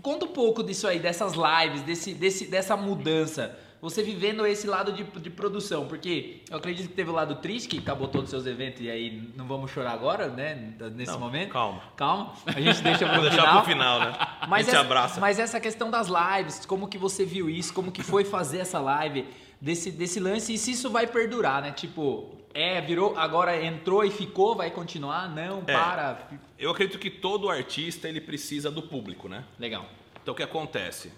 conta 0.00 0.24
um 0.24 0.28
pouco 0.28 0.62
disso 0.62 0.86
aí, 0.88 0.98
dessas 0.98 1.34
lives, 1.34 1.82
desse, 1.82 2.14
desse, 2.14 2.46
dessa 2.46 2.76
mudança. 2.76 3.58
Você 3.82 4.02
vivendo 4.02 4.46
esse 4.46 4.66
lado 4.66 4.92
de, 4.92 5.04
de 5.04 5.30
produção, 5.30 5.86
porque 5.86 6.42
eu 6.50 6.58
acredito 6.58 6.88
que 6.88 6.94
teve 6.94 7.08
o 7.08 7.14
lado 7.14 7.36
triste, 7.36 7.66
que 7.66 7.78
acabou 7.78 8.08
todos 8.08 8.24
os 8.24 8.30
seus 8.30 8.44
eventos, 8.46 8.82
e 8.82 8.90
aí 8.90 9.32
não 9.34 9.46
vamos 9.46 9.70
chorar 9.70 9.92
agora, 9.92 10.28
né? 10.28 10.74
Nesse 10.94 11.12
Não, 11.12 11.18
momento. 11.18 11.50
calma. 11.50 11.82
Calma, 11.96 12.34
a 12.44 12.60
gente 12.60 12.82
deixa 12.82 13.06
pro 13.06 13.14
Vou 13.14 13.22
deixar 13.22 13.40
final. 13.40 13.62
pro 13.62 13.72
final, 13.72 14.00
né? 14.00 14.18
Mas 14.46 14.52
a 14.52 14.56
gente 14.58 14.68
essa, 14.68 14.80
abraça. 14.80 15.20
mas 15.20 15.38
essa 15.38 15.58
questão 15.58 15.90
das 15.90 16.08
lives, 16.08 16.66
como 16.66 16.88
que 16.88 16.98
você 16.98 17.24
viu 17.24 17.48
isso, 17.48 17.72
como 17.72 17.90
que 17.90 18.02
foi 18.02 18.22
fazer 18.22 18.58
essa 18.58 18.78
live, 18.78 19.26
desse, 19.60 19.90
desse 19.90 20.18
lance, 20.18 20.54
e 20.54 20.58
se 20.58 20.72
isso 20.72 20.90
vai 20.90 21.06
perdurar, 21.06 21.62
né? 21.62 21.72
Tipo, 21.72 22.30
é, 22.54 22.80
virou, 22.80 23.16
agora 23.18 23.62
entrou 23.64 24.04
e 24.04 24.10
ficou, 24.10 24.56
vai 24.56 24.70
continuar? 24.70 25.28
Não, 25.28 25.62
É. 25.66 25.72
para. 25.72 26.28
Eu 26.58 26.70
acredito 26.70 26.98
que 26.98 27.10
todo 27.10 27.48
artista 27.48 28.08
ele 28.08 28.20
precisa 28.20 28.70
do 28.70 28.82
público, 28.82 29.28
né? 29.28 29.44
Legal, 29.58 29.86
Então 30.22 30.32
o 30.34 30.36
que 30.36 30.42
acontece? 30.42 31.12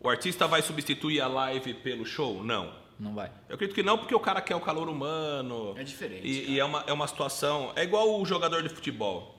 O 0.00 0.08
artista 0.08 0.46
vai 0.46 0.62
substituir 0.62 1.20
a 1.20 1.28
live 1.28 1.74
pelo 1.74 2.06
show? 2.06 2.42
Não. 2.42 2.72
não 2.98 3.14
vai. 3.14 3.30
Eu 3.48 3.54
acredito 3.54 3.74
que 3.74 3.82
não, 3.82 3.98
porque 3.98 4.14
o 4.14 4.20
cara 4.20 4.40
quer 4.40 4.56
o 4.56 4.60
calor 4.60 4.88
humano. 4.88 5.74
É 5.76 5.82
diferente, 5.84 6.26
E, 6.26 6.52
e 6.52 6.58
é, 6.60 6.64
uma, 6.64 6.82
é 6.86 6.92
uma 6.92 7.06
situação. 7.06 7.72
É 7.76 7.82
igual 7.82 8.20
o 8.20 8.24
jogador 8.24 8.62
de 8.62 8.68
futebol. 8.70 9.36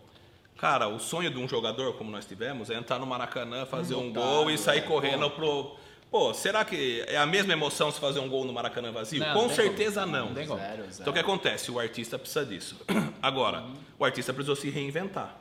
Cara, 0.58 0.88
o 0.88 1.00
sonho 1.00 1.32
de 1.32 1.40
um 1.40 1.48
jogador, 1.48 1.94
como 1.94 2.12
nós 2.12 2.26
tivemos, 2.26 2.70
é 2.70 2.76
entrar 2.76 3.00
no 3.00 3.08
Maracanã, 3.08 3.66
fazer 3.66 3.96
um 3.96 4.10
Lotado, 4.10 4.24
gol 4.24 4.52
e 4.52 4.58
sair 4.60 4.80
é, 4.80 4.82
correndo 4.82 5.28
pro. 5.32 5.76
Pô, 6.12 6.34
será 6.34 6.66
que 6.66 7.04
é 7.08 7.16
a 7.18 7.26
mesma 7.26 7.54
emoção 7.54 7.90
se 7.90 7.98
fazer 8.00 8.20
um 8.20 8.28
gol 8.28 8.44
no 8.44 8.52
Maracanã 8.52 8.92
vazio? 8.92 9.20
Não, 9.22 9.34
Com 9.34 9.48
tem 9.48 9.56
certeza 9.56 10.02
como. 10.02 10.12
não. 10.12 10.26
Não. 10.32 10.34
Zero, 10.34 10.58
zero. 10.58 10.88
Então 11.00 11.12
o 11.12 11.14
que 11.14 11.20
acontece? 11.20 11.72
O 11.72 11.80
artista 11.80 12.20
precisa 12.20 12.46
disso. 12.46 12.76
Agora, 13.22 13.64
o 13.98 14.04
artista 14.04 14.34
precisou 14.34 14.58
se 14.58 14.70
reinventar. 14.70 15.38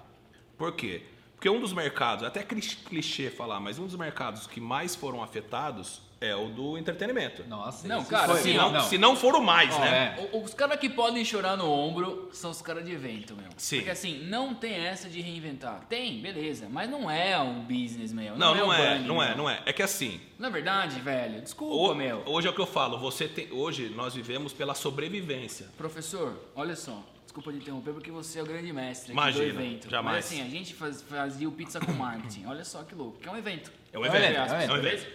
Por 0.56 0.72
quê? 0.76 1.02
Porque 1.34 1.48
um 1.50 1.58
dos 1.60 1.72
mercados, 1.72 2.24
até 2.24 2.44
cli- 2.44 2.60
clichê 2.60 3.30
falar, 3.30 3.58
mas 3.58 3.78
um 3.80 3.86
dos 3.86 3.96
mercados 3.96 4.46
que 4.46 4.60
mais 4.60 4.94
foram 4.94 5.22
afetados 5.24 6.02
é 6.20 6.36
o 6.36 6.48
do 6.48 6.76
entretenimento. 6.76 7.42
Nossa, 7.48 7.88
Não, 7.88 8.00
isso 8.02 8.10
cara, 8.10 8.26
foi- 8.28 8.40
assim, 8.40 8.50
Se 8.52 8.56
não, 8.58 8.80
se 8.82 8.98
não 8.98 9.16
for 9.16 9.34
o 9.34 9.40
mais, 9.42 9.74
Ó, 9.74 9.78
né? 9.80 10.16
é. 10.18 10.36
O- 10.36 10.42
Os 10.44 10.52
caras 10.52 10.78
que 10.78 10.88
podem 10.90 11.24
chorar 11.24 11.56
no 11.56 11.66
ombro 11.70 12.28
são 12.32 12.50
os 12.50 12.60
caras 12.60 12.84
de 12.84 12.92
evento, 12.92 13.34
meu. 13.34 13.46
Sim. 13.56 13.76
Porque 13.76 13.90
assim, 13.90 14.18
não 14.24 14.54
tem 14.54 14.74
essa 14.74 15.08
de 15.08 15.20
reinventar. 15.22 15.86
Tem, 15.88 16.20
beleza, 16.20 16.66
mas 16.70 16.90
não 16.90 17.10
é 17.10 17.38
um 17.40 17.60
business, 17.60 18.12
meu. 18.12 18.36
Não, 18.36 18.54
não 18.54 18.68
um 18.68 18.72
é, 18.72 18.76
brand, 18.76 19.06
não 19.06 19.22
é, 19.22 19.34
não 19.34 19.48
é. 19.48 19.62
É 19.64 19.72
que 19.72 19.82
assim, 19.82 20.20
Na 20.38 20.50
verdade, 20.50 21.00
velho, 21.00 21.40
desculpa, 21.40 21.74
ho- 21.74 21.94
meu. 21.94 22.22
hoje 22.26 22.46
é 22.46 22.50
o 22.50 22.54
que 22.54 22.60
eu 22.60 22.66
falo, 22.66 22.98
você 22.98 23.26
tem, 23.26 23.50
hoje 23.50 23.88
nós 23.88 24.14
vivemos 24.14 24.52
pela 24.52 24.74
sobrevivência. 24.74 25.68
Professor, 25.78 26.34
olha 26.54 26.76
só. 26.76 27.02
Desculpa 27.24 27.52
te 27.52 27.58
interromper 27.58 27.92
porque 27.94 28.10
você 28.10 28.40
é 28.40 28.42
o 28.42 28.44
grande 28.44 28.72
mestre 28.72 29.12
aqui 29.12 29.20
Imagina, 29.20 29.44
do 29.44 29.50
evento. 29.60 29.88
jamais. 29.88 30.16
Mas 30.16 30.24
assim, 30.26 30.42
a 30.42 30.50
gente 30.50 30.74
faz- 30.74 31.00
fazia 31.00 31.48
o 31.48 31.52
Pizza 31.52 31.78
com 31.78 31.92
Marketing. 31.92 32.44
Olha 32.46 32.64
só 32.64 32.82
que 32.82 32.92
louco. 32.92 33.20
Que 33.20 33.28
é 33.28 33.30
um 33.32 33.36
evento. 33.36 33.70
É 33.92 33.98
um 33.98 34.04
É 34.04 34.08
evento, 34.08 34.24
é 34.24 34.64
é 34.66 34.72
um 34.72 34.76
evento. 34.76 35.06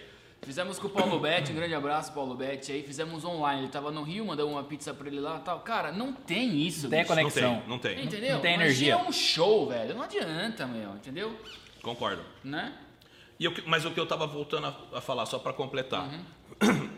Fizemos 0.46 0.78
com 0.78 0.86
o 0.86 0.90
Paulo 0.90 1.18
Betti, 1.18 1.50
um 1.50 1.56
grande 1.56 1.74
abraço, 1.74 2.12
Paulo 2.12 2.36
Betti. 2.36 2.70
Aí 2.70 2.80
fizemos 2.84 3.24
online. 3.24 3.62
Ele 3.62 3.68
tava 3.68 3.90
no 3.90 4.04
Rio, 4.04 4.24
mandamos 4.24 4.52
uma 4.52 4.62
pizza 4.62 4.94
pra 4.94 5.08
ele 5.08 5.18
lá 5.18 5.38
e 5.38 5.44
tal. 5.44 5.58
Cara, 5.58 5.90
não 5.90 6.12
tem 6.12 6.64
isso. 6.64 6.84
Não 6.84 6.90
tem 6.90 7.00
bicho. 7.00 7.14
Não 7.14 7.22
conexão. 7.22 7.54
tem, 7.58 7.68
não 7.68 7.78
tem. 7.80 8.04
Entendeu? 8.04 8.34
Não 8.34 8.40
tem 8.40 8.54
energia. 8.54 8.96
um 8.96 9.10
show, 9.10 9.68
velho. 9.68 9.92
Não 9.96 10.02
adianta, 10.02 10.64
meu. 10.64 10.90
Entendeu? 10.90 11.36
Concordo. 11.82 12.22
Né? 12.44 12.72
E 13.40 13.44
eu 13.44 13.52
mas 13.66 13.84
o 13.84 13.90
que 13.90 13.98
eu 13.98 14.06
tava 14.06 14.24
voltando 14.24 14.68
a, 14.68 14.98
a 14.98 15.00
falar, 15.00 15.26
só 15.26 15.40
para 15.40 15.52
completar. 15.52 16.08
Uhum. 16.62 16.90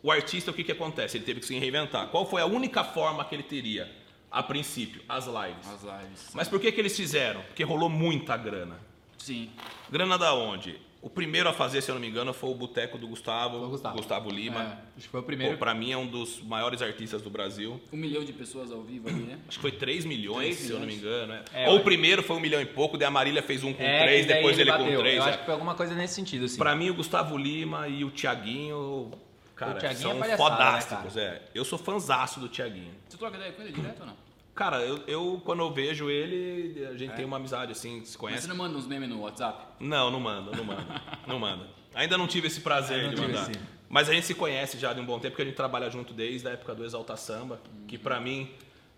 O 0.00 0.12
artista, 0.12 0.52
o 0.52 0.54
que, 0.54 0.62
que 0.62 0.70
acontece? 0.70 1.16
Ele 1.16 1.24
teve 1.24 1.40
que 1.40 1.46
se 1.46 1.58
reinventar. 1.58 2.06
Qual 2.08 2.24
foi 2.24 2.40
a 2.40 2.46
única 2.46 2.84
forma 2.84 3.24
que 3.24 3.34
ele 3.34 3.42
teria, 3.42 3.90
a 4.30 4.40
princípio? 4.40 5.02
As 5.08 5.26
lives. 5.26 5.68
As 5.68 5.82
lives. 5.82 6.30
Mas 6.32 6.46
por 6.46 6.60
que, 6.60 6.70
que 6.70 6.80
eles 6.80 6.96
fizeram? 6.96 7.40
Porque 7.42 7.64
rolou 7.64 7.88
muita 7.88 8.36
grana. 8.36 8.78
Sim. 9.18 9.50
Grana 9.90 10.16
da 10.16 10.32
onde? 10.32 10.80
O 11.04 11.10
primeiro 11.10 11.50
a 11.50 11.52
fazer, 11.52 11.82
se 11.82 11.90
eu 11.90 11.94
não 11.94 12.00
me 12.00 12.08
engano, 12.08 12.32
foi 12.32 12.48
o 12.48 12.54
Boteco 12.54 12.96
do 12.96 13.06
Gustavo, 13.06 13.58
Foi 13.58 13.66
o 13.66 13.92
Gustavo. 13.92 14.30
Lima. 14.30 14.62
É, 14.62 14.66
acho 14.96 15.04
que 15.04 15.08
foi 15.08 15.20
o 15.20 15.22
Pô, 15.22 15.26
primeiro. 15.26 15.58
pra 15.58 15.74
mim 15.74 15.92
é 15.92 15.98
um 15.98 16.06
dos 16.06 16.40
maiores 16.42 16.80
artistas 16.80 17.20
do 17.20 17.28
Brasil. 17.28 17.78
Um 17.92 17.96
milhão 17.98 18.24
de 18.24 18.32
pessoas 18.32 18.72
ao 18.72 18.80
vivo 18.82 19.06
ali, 19.10 19.20
né? 19.20 19.38
Acho 19.46 19.58
que 19.58 19.62
foi 19.62 19.70
3 19.72 20.06
milhões, 20.06 20.56
Três 20.56 20.66
se 20.66 20.70
eu 20.72 20.78
não 20.80 20.86
me 20.86 20.94
engano. 20.94 21.34
É, 21.52 21.68
Ou 21.68 21.74
eu- 21.74 21.80
o 21.82 21.84
primeiro 21.84 22.22
foi 22.22 22.34
um 22.36 22.40
milhão 22.40 22.58
e 22.58 22.64
pouco, 22.64 22.96
daí 22.96 23.06
a 23.06 23.10
Marília 23.10 23.42
fez 23.42 23.62
um 23.62 23.74
com 23.74 23.82
É, 23.82 24.02
três, 24.04 24.26
depois 24.26 24.58
ele, 24.58 24.70
bateu. 24.70 24.86
com 24.86 24.98
três. 24.98 25.16
Eu 25.18 25.22
é. 25.24 25.28
acho 25.28 25.38
que 25.40 25.44
foi 25.44 25.52
alguma 25.52 25.74
coisa 25.74 25.94
nesse 25.94 26.14
sentido, 26.14 26.46
assim. 26.46 26.56
Pra 26.56 26.74
mim, 26.74 26.88
o 26.88 26.94
Gustavo 26.94 27.36
Lima 27.36 27.86
e 27.86 28.02
o 28.02 28.10
Tiaguinho, 28.10 29.10
cara, 29.54 29.72
O 29.76 29.78
Thiaguinho 29.78 30.00
são 30.00 30.10
é 30.12 30.18
palhaçada, 30.20 30.50
né, 30.50 30.56
fodásticos. 30.56 31.16
é. 31.18 31.42
Eu 31.54 31.66
sou 31.66 31.78
fanzaço 31.78 32.40
do 32.40 32.48
Tiaguinho. 32.48 32.92
Você 33.08 33.18
troca 33.18 33.36
ideia 33.36 33.52
com 33.52 33.60
ele 33.60 33.72
direto 33.72 34.00
ou 34.00 34.06
não? 34.06 34.23
Cara, 34.54 34.80
eu, 34.82 35.00
eu, 35.08 35.42
quando 35.44 35.60
eu 35.60 35.70
vejo 35.72 36.08
ele, 36.08 36.86
a 36.86 36.96
gente 36.96 37.12
tem 37.14 37.24
uma 37.24 37.36
amizade 37.38 37.72
assim, 37.72 37.96
se 38.04 38.12
Mas 38.12 38.16
conhece. 38.16 38.42
você 38.42 38.48
não 38.48 38.56
manda 38.56 38.76
uns 38.78 38.86
memes 38.86 39.08
no 39.08 39.20
WhatsApp? 39.22 39.64
Não, 39.80 40.10
não 40.10 40.20
manda, 40.20 40.56
não 40.56 40.64
manda. 40.64 41.02
não 41.26 41.38
manda. 41.40 41.66
Ainda 41.94 42.16
não 42.16 42.26
tive 42.28 42.46
esse 42.46 42.60
prazer 42.60 43.08
de 43.08 43.20
mandar. 43.20 43.50
esse. 43.50 43.60
Mas 43.88 44.08
a 44.08 44.12
gente 44.12 44.26
se 44.26 44.34
conhece 44.34 44.78
já 44.78 44.92
de 44.92 45.00
um 45.00 45.04
bom 45.04 45.18
tempo, 45.18 45.30
porque 45.32 45.42
a 45.42 45.44
gente 45.44 45.56
trabalha 45.56 45.90
junto 45.90 46.12
desde 46.12 46.46
a 46.48 46.52
época 46.52 46.74
do 46.74 46.84
Exalta 46.84 47.16
Samba, 47.16 47.60
que 47.88 47.98
pra 47.98 48.20
mim 48.20 48.48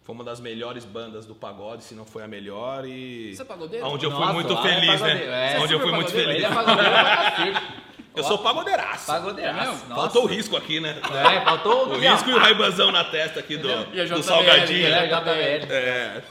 foi 0.03 0.15
uma 0.15 0.25
das 0.25 0.41
melhores 0.41 0.85
bandas 0.85 1.27
do 1.27 1.35
pagode, 1.35 1.85
se 1.85 1.95
não 1.95 2.05
foi 2.05 2.23
a 2.23 2.29
melhor 2.29 2.87
e 2.87 3.35
Você 3.35 3.43
é 3.43 3.45
pagodeiro? 3.45 3.87
onde 3.87 4.05
eu 4.07 4.11
Nossa, 4.11 4.25
fui 4.25 4.33
muito 4.35 4.53
é 4.53 4.63
feliz, 4.63 5.01
pagodeiro, 5.01 5.31
né? 5.31 5.53
é. 5.55 5.59
Onde 5.59 5.73
eu 5.75 5.79
Super 5.79 5.83
fui 5.83 5.93
muito 5.93 6.13
pagodeiro, 6.13 6.31
feliz. 6.31 6.45
Ele 6.45 6.45
é 6.45 6.55
pagodeiro 6.55 7.77
Eu 8.17 8.25
sou 8.25 8.39
pagodeiraço. 8.39 9.07
Pagodeiraço. 9.07 9.85
É. 9.85 9.95
Faltou 9.95 10.25
o 10.25 10.27
risco 10.27 10.57
aqui, 10.57 10.81
né? 10.81 10.99
É, 11.13 11.45
faltou 11.45 11.89
O 11.91 11.99
risco 11.99 12.31
e 12.31 12.35
o 12.35 12.39
raibanzão 12.39 12.91
na 12.91 13.05
testa 13.05 13.41
aqui 13.41 13.57
do, 13.57 13.69
E 13.95 14.05
do 14.07 14.23
salgadinho. 14.23 14.89
né? 14.89 15.05
É, 15.05 15.09
JBL. 15.09 15.73
É. 15.73 16.25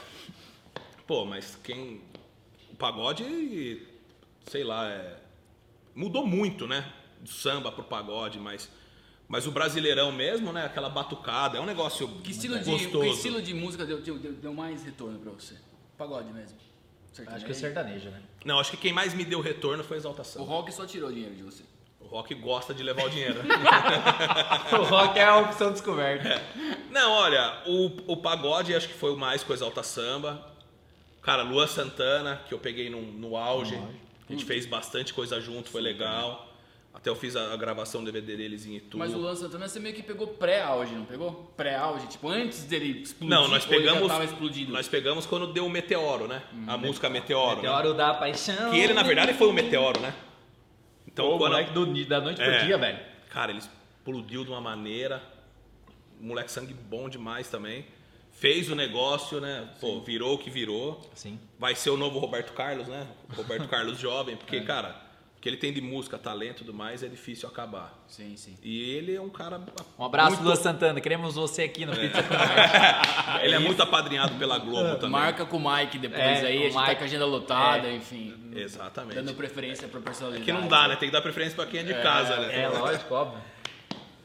Pô, 1.06 1.24
mas 1.24 1.58
quem. 1.62 2.00
O 2.72 2.76
pagode, 2.76 3.86
sei 4.46 4.64
lá, 4.64 4.88
é... 4.90 5.16
mudou 5.94 6.26
muito, 6.26 6.66
né? 6.66 6.84
Do 7.20 7.30
samba 7.30 7.70
pro 7.72 7.84
pagode, 7.84 8.38
mas. 8.38 8.68
Mas 9.28 9.44
o 9.46 9.50
brasileirão 9.50 10.12
mesmo, 10.12 10.52
né? 10.52 10.64
Aquela 10.66 10.88
batucada, 10.88 11.58
é 11.58 11.60
um 11.60 11.66
negócio 11.66 12.06
Que 12.22 12.30
estilo, 12.30 12.58
de, 12.60 12.70
gostoso. 12.70 13.00
que 13.00 13.08
estilo 13.08 13.42
de 13.42 13.54
música 13.54 13.84
deu, 13.84 14.00
deu, 14.00 14.18
deu- 14.18 14.54
mais 14.54 14.84
retorno 14.84 15.18
pra 15.18 15.32
você? 15.32 15.54
Pagode 15.98 16.32
mesmo. 16.32 16.56
Acho 17.28 17.44
que 17.44 17.50
é 17.50 17.54
sertanejo, 17.54 18.08
né? 18.10 18.22
Não, 18.44 18.60
acho 18.60 18.70
que 18.70 18.76
quem 18.76 18.92
mais 18.92 19.14
me 19.14 19.24
deu 19.24 19.40
retorno 19.40 19.82
foi 19.82 19.96
a 19.96 19.98
O 19.98 20.02
exaltação. 20.02 20.44
rock 20.44 20.70
só 20.72 20.86
tirou 20.86 21.10
dinheiro 21.10 21.34
de 21.34 21.42
você. 21.42 21.64
O 22.06 22.14
rock 22.16 22.34
gosta 22.36 22.72
de 22.72 22.84
levar 22.84 23.04
o 23.04 23.10
dinheiro. 23.10 23.40
o 24.72 24.84
rock 24.84 25.18
é 25.18 25.24
a 25.24 25.38
opção 25.38 25.72
descoberta. 25.72 26.40
Não, 26.88 27.10
olha, 27.10 27.62
o, 27.66 28.12
o 28.12 28.16
pagode 28.16 28.74
acho 28.74 28.86
que 28.86 28.94
foi 28.94 29.12
o 29.12 29.16
mais 29.16 29.42
com 29.42 29.52
Exalta 29.52 29.82
Samba. 29.82 30.40
Cara, 31.20 31.42
Lua 31.42 31.66
Santana, 31.66 32.40
que 32.46 32.54
eu 32.54 32.58
peguei 32.58 32.88
no, 32.88 33.02
no 33.02 33.36
auge. 33.36 33.76
A 34.28 34.32
gente 34.32 34.44
fez 34.44 34.66
bastante 34.66 35.12
coisa 35.12 35.40
junto, 35.40 35.68
foi 35.68 35.80
legal. 35.80 36.46
Até 36.94 37.10
eu 37.10 37.16
fiz 37.16 37.36
a, 37.36 37.52
a 37.52 37.56
gravação 37.56 38.02
do 38.02 38.10
DVD 38.10 38.36
deles 38.36 38.64
em 38.64 38.76
Itu. 38.76 38.96
Mas 38.96 39.12
o 39.12 39.18
Luan 39.18 39.34
Santana 39.34 39.68
você 39.68 39.78
meio 39.78 39.94
que 39.94 40.02
pegou 40.02 40.28
pré-auge, 40.28 40.94
não 40.94 41.04
pegou? 41.04 41.52
Pré-auge, 41.56 42.06
tipo, 42.06 42.28
antes 42.28 42.64
dele 42.64 43.02
explodir. 43.02 43.36
Não, 43.36 43.48
nós 43.48 43.66
ou 43.66 43.74
ele 43.74 43.84
já 43.84 43.92
pegamos. 43.92 44.68
Nós 44.68 44.88
pegamos 44.88 45.26
quando 45.26 45.52
deu 45.52 45.66
o 45.66 45.68
Meteoro, 45.68 46.26
né? 46.26 46.42
a 46.66 46.76
música 46.78 47.10
Meteoro. 47.10 47.56
né? 47.56 47.68
Meteoro 47.68 47.92
da 47.92 48.14
paixão. 48.14 48.70
Que 48.70 48.78
ele, 48.78 48.94
na 48.94 49.02
verdade, 49.02 49.34
foi 49.34 49.48
o 49.48 49.52
Meteoro, 49.52 50.00
né? 50.00 50.14
Então, 51.16 51.30
Pô, 51.30 51.38
quando. 51.38 51.52
moleque 51.52 51.72
do, 51.72 52.04
da 52.04 52.20
noite 52.20 52.42
É. 52.42 52.44
pro 52.58 52.66
dia, 52.66 52.76
velho. 52.76 52.98
Cara, 53.30 53.50
ele 53.50 53.60
explodiu 53.60 54.44
de 54.44 54.50
uma 54.50 54.60
maneira. 54.60 55.22
Moleque 56.20 56.50
sangue 56.52 56.74
bom 56.74 57.08
demais 57.08 57.48
também. 57.48 57.86
Fez 58.32 58.70
o 58.70 58.74
negócio, 58.74 59.40
né? 59.40 59.66
Pô, 59.80 59.98
virou 60.02 60.34
o 60.34 60.38
que 60.38 60.50
virou. 60.50 61.00
Sim. 61.14 61.40
Vai 61.58 61.74
ser 61.74 61.88
o 61.88 61.96
novo 61.96 62.18
Roberto 62.18 62.52
Carlos, 62.52 62.86
né? 62.86 63.06
Roberto 63.34 63.66
Carlos 63.70 63.98
jovem, 63.98 64.36
porque, 64.36 64.60
cara, 64.60 64.90
o 64.90 65.05
que 65.46 65.50
ele 65.50 65.56
tem 65.56 65.72
de 65.72 65.80
música, 65.80 66.18
talento 66.18 66.62
e 66.62 66.64
tudo 66.64 66.74
mais 66.74 67.04
é 67.04 67.06
difícil 67.08 67.48
acabar. 67.48 67.96
Sim, 68.08 68.36
sim. 68.36 68.58
E 68.64 68.90
ele 68.96 69.14
é 69.14 69.20
um 69.20 69.28
cara. 69.28 69.60
Um 69.96 70.04
abraço, 70.04 70.30
muito- 70.30 70.42
Lua 70.42 70.56
Santana. 70.56 71.00
Queremos 71.00 71.36
você 71.36 71.62
aqui 71.62 71.86
no 71.86 71.94
Pizza 71.94 72.20
com 72.20 72.34
Ele 73.44 73.54
é 73.54 73.58
muito 73.60 73.80
apadrinhado 73.80 74.34
pela 74.34 74.58
Globo 74.58 74.96
também. 74.96 75.10
Marca 75.10 75.46
com 75.46 75.58
o 75.58 75.72
Mike 75.76 75.98
depois 75.98 76.20
É, 76.20 76.46
aí, 76.46 76.56
o 76.56 76.60
a 76.60 76.62
gente 76.64 76.74
tá 76.74 76.80
Mike- 76.80 76.96
com 76.96 77.02
a 77.02 77.04
agenda 77.04 77.26
lotada, 77.26 77.86
É. 77.86 77.94
enfim. 77.94 78.34
Exatamente. 78.56 79.14
Dando 79.14 79.34
preferência 79.34 79.86
pra 79.86 80.00
personalidade. 80.00 80.44
Que 80.44 80.52
não 80.52 80.66
dá, 80.66 80.88
né? 80.88 80.96
Tem 80.96 81.08
que 81.08 81.12
dar 81.12 81.22
preferência 81.22 81.54
pra 81.54 81.66
quem 81.66 81.78
é 81.78 81.82
de 81.84 81.94
casa, 81.94 82.38
né? 82.40 82.62
É, 82.62 82.68
lógico, 82.68 83.14
óbvio. 83.14 83.40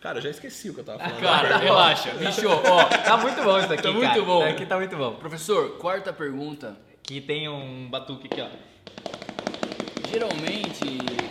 Cara, 0.01 0.17
eu 0.17 0.21
já 0.23 0.29
esqueci 0.31 0.71
o 0.71 0.73
que 0.73 0.79
eu 0.79 0.83
tava 0.83 0.97
falando. 0.97 1.19
Cara, 1.21 1.57
relaxa. 1.57 2.09
Bicho, 2.13 2.47
ó, 2.49 2.83
Tá 2.85 3.17
muito 3.17 3.43
bom 3.43 3.59
isso 3.59 3.71
aqui, 3.71 3.83
Tá 3.83 3.93
cara. 3.93 3.93
muito 3.93 4.25
bom. 4.25 4.39
Isso 4.43 4.55
aqui 4.55 4.65
tá 4.65 4.75
muito 4.77 4.95
bom. 4.97 5.13
professor, 5.17 5.77
quarta 5.77 6.11
pergunta. 6.11 6.75
Aqui 7.03 7.21
tem 7.21 7.47
um 7.47 7.87
batuque 7.87 8.25
aqui, 8.25 8.41
ó. 8.41 8.70
Geralmente, 10.11 10.83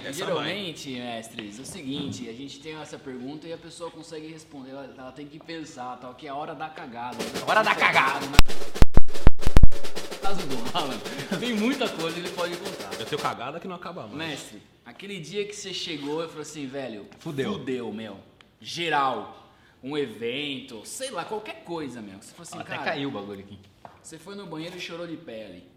Essa 0.02 0.12
geralmente, 0.14 0.90
mestres, 0.92 1.58
é 1.58 1.62
o 1.62 1.64
seguinte, 1.66 2.26
a 2.30 2.32
gente 2.32 2.58
tem 2.60 2.76
essa 2.76 2.98
pergunta 2.98 3.46
e 3.46 3.52
a 3.52 3.58
pessoa 3.58 3.90
consegue 3.90 4.26
responder, 4.28 4.70
ela, 4.70 4.94
ela 4.96 5.12
tem 5.12 5.26
que 5.26 5.38
pensar, 5.38 5.98
tal, 5.98 6.14
que 6.14 6.26
é 6.26 6.30
a 6.30 6.34
hora 6.34 6.54
da 6.54 6.66
cagada. 6.70 7.18
Hora 7.46 7.62
da 7.62 7.74
cagada. 7.74 8.24
No 8.24 10.18
caso 10.18 10.46
do 10.46 10.56
Alan, 10.78 10.98
tem 11.38 11.52
muita 11.52 11.90
coisa 11.90 12.14
que 12.14 12.20
ele 12.26 12.34
pode 12.34 12.56
contar. 12.56 12.98
Eu 12.98 13.04
tenho 13.04 13.20
cagada 13.20 13.60
que 13.60 13.68
não 13.68 13.76
acaba 13.76 14.06
mais. 14.06 14.14
Mestre, 14.14 14.62
aquele 14.86 15.20
dia 15.20 15.44
que 15.44 15.54
você 15.54 15.74
chegou 15.74 16.24
e 16.24 16.28
falou 16.28 16.42
assim, 16.42 16.66
velho, 16.66 17.06
Fudeu. 17.18 17.52
fudeu, 17.52 17.92
meu, 17.92 18.18
geral, 18.62 19.52
um 19.82 19.96
evento, 19.98 20.86
sei 20.86 21.10
lá, 21.10 21.26
qualquer 21.26 21.64
coisa, 21.64 22.00
meu. 22.00 22.16
Você 22.18 22.32
falou 22.32 22.42
assim, 22.48 22.58
Até 22.58 22.76
cara, 22.76 22.82
caiu 22.92 23.10
o 23.10 23.12
bagulho 23.12 23.40
aqui. 23.40 23.58
você 24.02 24.18
foi 24.18 24.34
no 24.34 24.46
banheiro 24.46 24.78
e 24.78 24.80
chorou 24.80 25.06
de 25.06 25.18
pé 25.18 25.44
ali. 25.44 25.70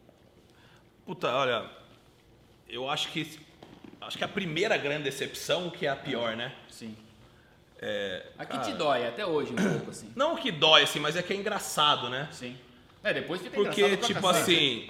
Puta, 1.05 1.27
olha, 1.35 1.69
eu 2.67 2.89
acho 2.89 3.09
que 3.09 3.39
acho 4.01 4.17
que 4.17 4.23
a 4.23 4.27
primeira 4.27 4.77
grande 4.77 5.03
decepção 5.03 5.69
que 5.69 5.85
é 5.85 5.89
a 5.89 5.95
pior, 5.95 6.35
né? 6.35 6.53
Sim. 6.69 6.95
É, 7.79 8.27
Aqui 8.37 8.53
cara, 8.53 8.63
te 8.63 8.73
dói, 8.73 9.07
até 9.07 9.25
hoje 9.25 9.51
um 9.51 9.55
pouco, 9.55 9.91
assim. 9.91 10.11
Não 10.15 10.35
que 10.35 10.51
dói 10.51 10.83
assim, 10.83 10.99
mas 10.99 11.15
é 11.15 11.21
que 11.21 11.33
é 11.33 11.35
engraçado, 11.35 12.09
né? 12.09 12.29
Sim. 12.31 12.57
É, 13.03 13.13
depois 13.13 13.41
fica 13.41 13.55
Porque 13.55 13.97
tipo 13.97 14.21
cacete. 14.21 14.41
assim, 14.41 14.89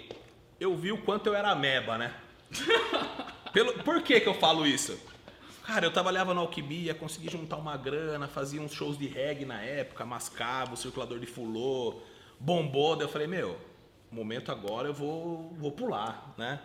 eu 0.60 0.76
vi 0.76 0.92
o 0.92 0.98
quanto 1.00 1.28
eu 1.28 1.36
era 1.36 1.50
ameba, 1.50 1.98
né? 1.98 2.14
Pelo, 3.52 3.74
por 3.84 4.02
que 4.02 4.20
que 4.20 4.28
eu 4.28 4.34
falo 4.36 4.66
isso? 4.66 5.00
Cara, 5.64 5.86
eu 5.86 5.92
trabalhava 5.92 6.34
na 6.34 6.42
Alquimia, 6.42 6.94
consegui 6.94 7.30
juntar 7.32 7.56
uma 7.56 7.78
grana, 7.78 8.28
fazia 8.28 8.62
uns 8.62 8.74
shows 8.74 8.98
de 8.98 9.08
reggae 9.08 9.46
na 9.46 9.62
época, 9.62 10.06
mascava, 10.06 10.74
o 10.74 10.78
circulador 10.78 11.20
de 11.20 11.26
fulô, 11.26 12.02
bombou, 12.40 12.96
daí 12.96 13.06
eu 13.06 13.12
falei, 13.12 13.28
meu, 13.28 13.58
momento 14.12 14.52
agora 14.52 14.90
eu 14.90 14.94
vou, 14.94 15.54
vou 15.58 15.72
pular, 15.72 16.34
né? 16.38 16.60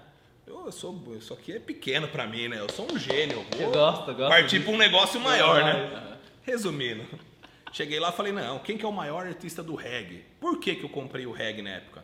Eu, 0.49 0.65
eu 0.65 0.73
sou, 0.73 0.99
isso 1.19 1.35
aqui 1.35 1.53
é 1.53 1.59
pequeno 1.59 2.09
pra 2.09 2.27
mim, 2.27 2.49
né? 2.49 2.59
Eu 2.59 2.71
sou 2.73 2.91
um 2.91 2.99
gênio. 2.99 3.45
Eu 3.59 3.71
gosto, 3.71 4.15
gosto 4.15 4.31
Partir 4.31 4.61
pra 4.61 4.73
um 4.73 4.79
negócio 4.79 5.21
maior, 5.21 5.63
né? 5.63 6.19
Resumindo, 6.43 7.05
cheguei 7.73 8.01
lá 8.01 8.09
e 8.09 8.13
falei, 8.13 8.33
não, 8.33 8.59
quem 8.59 8.79
que 8.79 8.85
é 8.85 8.89
o 8.89 8.93
maior 8.93 9.27
artista 9.27 9.63
do 9.63 9.75
reggae? 9.75 10.25
Por 10.41 10.59
que, 10.59 10.75
que 10.75 10.85
eu 10.85 10.89
comprei 10.89 11.27
o 11.27 11.33
reggae 11.33 11.61
na 11.61 11.71
época? 11.71 12.03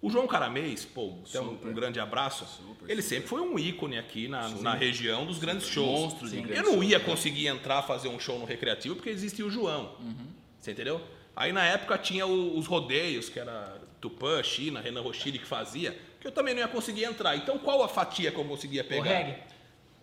O 0.00 0.08
João 0.08 0.26
Caramês, 0.26 0.84
pô, 0.84 1.18
até 1.28 1.40
um, 1.40 1.50
um 1.50 1.74
grande 1.74 2.00
abraço, 2.00 2.46
ele 2.88 3.02
sempre 3.02 3.28
foi 3.28 3.42
um 3.42 3.58
ícone 3.58 3.98
aqui 3.98 4.28
na, 4.28 4.48
na 4.48 4.74
região 4.74 5.26
dos 5.26 5.38
grandes 5.38 5.66
shows. 5.66 6.00
Monstro 6.14 6.30
de 6.30 6.54
Eu 6.54 6.62
não 6.62 6.82
ia 6.82 6.98
né? 6.98 7.04
conseguir 7.04 7.48
entrar 7.48 7.82
fazer 7.82 8.08
um 8.08 8.18
show 8.18 8.38
no 8.38 8.46
Recreativo 8.46 8.94
porque 8.94 9.10
existia 9.10 9.44
o 9.44 9.50
João. 9.50 9.94
Uhum. 10.00 10.28
Você 10.58 10.70
entendeu? 10.70 11.02
Aí 11.36 11.52
na 11.52 11.64
época 11.64 11.98
tinha 11.98 12.26
os 12.26 12.66
rodeios, 12.66 13.28
que 13.28 13.38
era 13.38 13.78
Tupã, 14.00 14.42
China, 14.42 14.80
Renan 14.80 15.02
Rochili 15.02 15.38
que 15.38 15.46
fazia, 15.46 15.94
que 16.20 16.26
eu 16.26 16.32
também 16.32 16.54
não 16.54 16.60
ia 16.60 16.68
conseguir 16.68 17.04
entrar. 17.04 17.36
Então 17.36 17.58
qual 17.58 17.82
a 17.82 17.88
fatia 17.88 18.30
que 18.30 18.38
eu 18.38 18.44
conseguia 18.44 18.82
O 18.82 18.84
pegar? 18.84 19.04
reggae. 19.04 19.34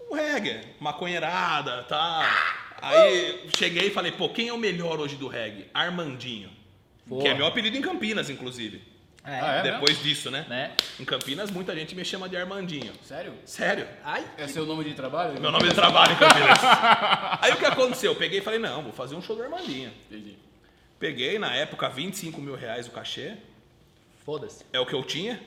o 0.10 0.16
reggae, 0.16 0.62
maconheirada, 0.80 1.84
tá? 1.84 2.56
Aí 2.82 3.50
cheguei 3.58 3.88
e 3.88 3.92
falei, 3.92 4.12
pô, 4.12 4.30
quem 4.30 4.48
é 4.50 4.54
o 4.54 4.58
melhor 4.58 5.00
hoje 5.00 5.16
do 5.16 5.28
reggae? 5.28 5.68
Armandinho. 5.74 6.50
Porra. 7.08 7.22
Que 7.24 7.28
é 7.30 7.34
meu 7.34 7.46
apelido 7.46 7.78
em 7.78 7.82
Campinas, 7.82 8.30
inclusive. 8.30 8.82
É. 9.24 9.40
Ah, 9.42 9.56
é? 9.58 9.62
Depois 9.74 10.02
disso, 10.02 10.32
né? 10.32 10.46
Né? 10.48 10.72
Em 11.00 11.04
Campinas, 11.04 11.52
muita 11.52 11.76
gente 11.76 11.94
me 11.96 12.06
chama 12.06 12.30
de 12.30 12.38
Armandinho. 12.38 12.94
Sério? 13.04 13.34
Sério. 13.46 13.86
Ai. 14.04 14.26
É 14.38 14.48
seu 14.48 14.66
nome 14.66 14.86
de 14.86 14.94
trabalho? 14.94 15.40
Meu 15.40 15.52
nome 15.52 15.68
de 15.68 15.76
trabalho 15.76 16.14
em 16.14 16.18
Campinas. 16.18 16.60
Aí 17.42 17.52
o 17.52 17.58
que 17.58 17.66
aconteceu? 17.66 18.12
Eu 18.14 18.16
peguei 18.16 18.40
e 18.40 18.42
falei, 18.42 18.60
não, 18.60 18.84
vou 18.84 18.94
fazer 18.94 19.16
um 19.16 19.22
show 19.22 19.36
do 19.36 19.44
Armandinho. 19.44 19.92
Entendi. 20.10 20.38
Peguei, 20.98 21.38
na 21.38 21.54
época, 21.54 21.90
25 21.90 22.40
mil 22.42 22.56
reais 22.56 22.88
o 22.88 22.92
cachê. 22.92 23.34
Foda-se. 24.26 24.64
É 24.72 24.80
o 24.80 24.86
que 24.86 24.94
eu 24.96 25.04
tinha. 25.04 25.42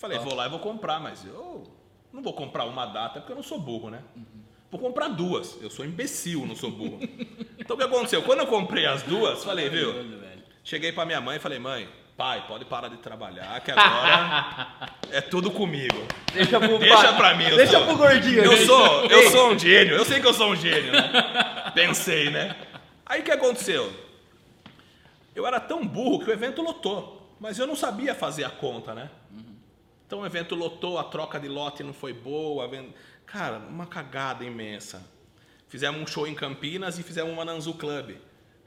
Falei, 0.00 0.18
vou 0.18 0.34
lá 0.34 0.46
e 0.46 0.48
vou 0.48 0.58
comprar, 0.58 0.98
mas 0.98 1.26
eu 1.26 1.62
não 2.10 2.22
vou 2.22 2.32
comprar 2.32 2.64
uma 2.64 2.86
data 2.86 3.20
porque 3.20 3.32
eu 3.32 3.36
não 3.36 3.42
sou 3.42 3.60
burro, 3.60 3.90
né? 3.90 4.00
Vou 4.70 4.80
comprar 4.80 5.08
duas. 5.08 5.58
Eu 5.60 5.68
sou 5.68 5.84
imbecil, 5.84 6.46
não 6.46 6.56
sou 6.56 6.70
burro. 6.70 6.98
então 7.58 7.76
o 7.76 7.78
que 7.78 7.84
aconteceu? 7.84 8.22
Quando 8.22 8.38
eu 8.38 8.46
comprei 8.46 8.86
as 8.86 9.02
duas, 9.02 9.44
falei, 9.44 9.68
viu? 9.68 9.92
Cheguei 10.64 10.90
pra 10.90 11.04
minha 11.04 11.20
mãe 11.20 11.36
e 11.36 11.38
falei, 11.38 11.58
mãe, 11.58 11.86
pai, 12.16 12.46
pode 12.48 12.64
parar 12.64 12.88
de 12.88 12.96
trabalhar, 12.96 13.60
que 13.60 13.70
agora 13.70 14.88
é 15.12 15.20
tudo 15.20 15.50
comigo. 15.50 16.02
Deixa 16.32 16.58
pro, 16.58 16.78
Deixa 16.78 17.12
pra 17.12 17.34
mim, 17.34 17.44
Deixa 17.50 17.72
sou- 17.72 17.86
pro 17.86 17.96
gordinho. 17.98 18.42
Eu 18.42 18.56
sou, 18.64 19.04
eu 19.04 19.30
sou 19.30 19.50
um 19.52 19.58
gênio, 19.58 19.96
eu 19.96 20.04
sei 20.06 20.18
que 20.18 20.26
eu 20.26 20.32
sou 20.32 20.50
um 20.52 20.56
gênio, 20.56 20.92
né? 20.92 21.10
Pensei, 21.74 22.30
né? 22.30 22.56
Aí 23.04 23.20
o 23.20 23.24
que 23.24 23.32
aconteceu? 23.32 23.92
Eu 25.36 25.46
era 25.46 25.60
tão 25.60 25.86
burro 25.86 26.24
que 26.24 26.30
o 26.30 26.32
evento 26.32 26.62
lotou, 26.62 27.36
mas 27.38 27.58
eu 27.58 27.66
não 27.66 27.76
sabia 27.76 28.14
fazer 28.14 28.44
a 28.44 28.50
conta, 28.50 28.94
né? 28.94 29.10
Então 30.10 30.22
o 30.22 30.26
evento 30.26 30.56
lotou, 30.56 30.98
a 30.98 31.04
troca 31.04 31.38
de 31.38 31.46
lote 31.46 31.84
não 31.84 31.92
foi 31.92 32.12
boa. 32.12 32.68
Cara, 33.24 33.58
uma 33.58 33.86
cagada 33.86 34.44
imensa. 34.44 35.08
Fizemos 35.68 36.02
um 36.02 36.04
show 36.04 36.26
em 36.26 36.34
Campinas 36.34 36.98
e 36.98 37.04
fizemos 37.04 37.32
uma 37.32 37.44
na 37.44 37.52
Anzu 37.52 37.74
Club. 37.74 38.16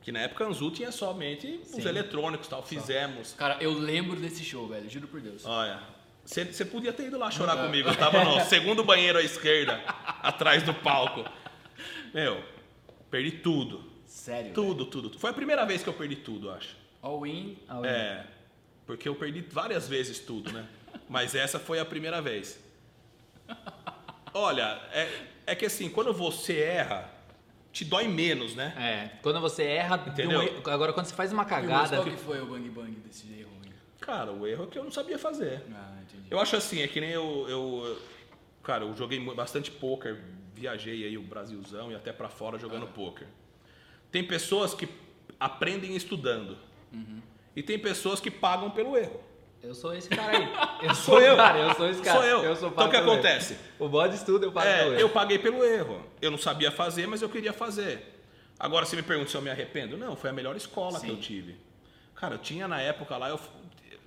Que 0.01 0.09
na 0.09 0.21
época 0.21 0.45
a 0.45 0.47
Anzu 0.47 0.71
tinha 0.71 0.89
somente 0.89 1.59
os 1.65 1.83
Sim. 1.83 1.85
eletrônicos 1.85 2.47
e 2.47 2.49
tal. 2.49 2.63
Fizemos. 2.63 3.33
Cara, 3.33 3.57
eu 3.59 3.73
lembro 3.73 4.15
desse 4.15 4.41
show, 4.41 4.69
velho, 4.69 4.89
juro 4.89 5.05
por 5.09 5.19
Deus. 5.19 5.45
Olha, 5.45 5.81
você 6.23 6.63
podia 6.63 6.93
ter 6.93 7.07
ido 7.07 7.17
lá 7.17 7.29
chorar 7.29 7.57
comigo. 7.57 7.89
Eu 7.89 7.97
tava 7.97 8.23
no 8.23 8.39
segundo 8.47 8.81
banheiro 8.81 9.17
à 9.17 9.21
esquerda, 9.21 9.83
atrás 10.21 10.63
do 10.63 10.73
palco. 10.73 11.29
Meu, 12.13 12.41
perdi 13.11 13.31
tudo. 13.31 13.83
Sério. 14.05 14.53
Tudo, 14.53 14.85
tudo. 14.85 15.09
tudo. 15.09 15.19
Foi 15.19 15.31
a 15.31 15.33
primeira 15.33 15.65
vez 15.65 15.83
que 15.83 15.89
eu 15.89 15.93
perdi 15.93 16.15
tudo, 16.15 16.49
acho. 16.49 16.73
All 17.01 17.27
in. 17.27 17.57
Ah, 17.67 17.81
É, 17.85 18.27
porque 18.87 19.09
eu 19.09 19.15
perdi 19.15 19.41
várias 19.41 19.89
vezes 19.89 20.19
tudo, 20.19 20.49
né? 20.49 20.65
Mas 21.09 21.35
essa 21.35 21.59
foi 21.59 21.79
a 21.79 21.85
primeira 21.85 22.21
vez. 22.21 22.59
Olha, 24.33 24.81
é, 24.91 25.25
é 25.47 25.55
que 25.55 25.65
assim, 25.65 25.89
quando 25.89 26.13
você 26.13 26.59
erra, 26.59 27.09
te 27.71 27.85
dói 27.85 28.07
menos, 28.07 28.55
né? 28.55 28.73
É, 28.77 29.17
quando 29.21 29.39
você 29.39 29.63
erra, 29.63 29.97
de 29.97 30.09
um 30.09 30.13
Entendeu? 30.13 30.41
erro- 30.41 30.69
agora 30.69 30.91
quando 30.93 31.05
você 31.05 31.13
faz 31.15 31.31
uma 31.31 31.43
Mas 31.43 31.49
cagada, 31.51 31.97
qual 31.97 32.05
que 32.05 32.17
foi 32.17 32.41
o 32.41 32.45
bang 32.47 32.69
bang 32.69 32.91
desse 33.01 33.31
erro? 33.39 33.51
Cara, 33.99 34.33
o 34.33 34.45
erro 34.45 34.65
é 34.65 34.67
que 34.67 34.77
eu 34.77 34.83
não 34.83 34.91
sabia 34.91 35.17
fazer. 35.17 35.63
Ah, 35.73 35.97
entendi. 36.01 36.27
Eu 36.29 36.37
acho 36.39 36.57
assim, 36.57 36.81
é 36.81 36.87
que 36.89 36.99
nem 36.99 37.11
eu, 37.11 37.45
eu 37.47 37.97
cara, 38.61 38.83
eu 38.83 38.93
joguei 38.97 39.17
bastante 39.33 39.71
poker, 39.71 40.21
viajei 40.53 41.05
aí 41.05 41.17
o 41.17 41.21
Brasilzão 41.23 41.89
e 41.89 41.95
até 41.95 42.11
pra 42.11 42.27
fora 42.27 42.59
jogando 42.59 42.85
poker. 42.87 43.27
Tem 44.11 44.21
pessoas 44.27 44.73
que 44.73 44.89
aprendem 45.39 45.95
estudando. 45.95 46.57
E 47.55 47.63
tem 47.63 47.79
pessoas 47.79 48.19
que 48.19 48.29
pagam 48.29 48.71
pelo 48.71 48.97
erro. 48.97 49.23
Eu 49.63 49.73
sou 49.73 49.93
esse 49.95 50.09
cara 50.09 50.37
aí. 50.37 50.47
Eu 50.83 50.93
Sou 50.93 51.21
eu. 51.21 51.37
Cara, 51.37 51.57
eu 51.59 51.73
sou 51.75 51.89
esse 51.89 52.01
cara. 52.01 52.19
Sou 52.19 52.27
eu. 52.27 52.55
sou 52.57 52.69
Então 52.69 52.87
o 52.87 52.89
que 52.89 52.97
acontece? 52.97 53.53
erro. 53.53 53.61
O 53.79 53.87
bode 53.89 54.15
estuda, 54.15 54.45
eu 54.45 54.51
pago 54.51 54.67
É, 54.67 54.79
pelo 54.83 54.93
eu 54.95 54.99
erro. 54.99 55.09
paguei 55.11 55.39
pelo 55.39 55.63
erro. 55.63 56.05
Eu 56.21 56.29
não 56.29 56.37
sabia 56.37 56.69
fazer, 56.71 57.07
mas 57.07 57.21
eu 57.21 57.29
queria 57.29 57.53
fazer. 57.53 58.19
Agora, 58.59 58.85
se 58.85 58.95
me 58.95 59.01
pergunta 59.01 59.29
se 59.29 59.35
eu 59.37 59.41
me 59.41 59.49
arrependo, 59.49 59.95
não, 59.97 60.15
foi 60.17 60.29
a 60.29 60.33
melhor 60.33 60.55
escola 60.57 60.99
que 60.99 61.05
Sim. 61.07 61.11
eu 61.13 61.17
tive. 61.17 61.55
Cara, 62.15 62.35
eu 62.35 62.39
tinha 62.39 62.67
na 62.67 62.81
época 62.81 63.15
lá, 63.17 63.29
eu 63.29 63.39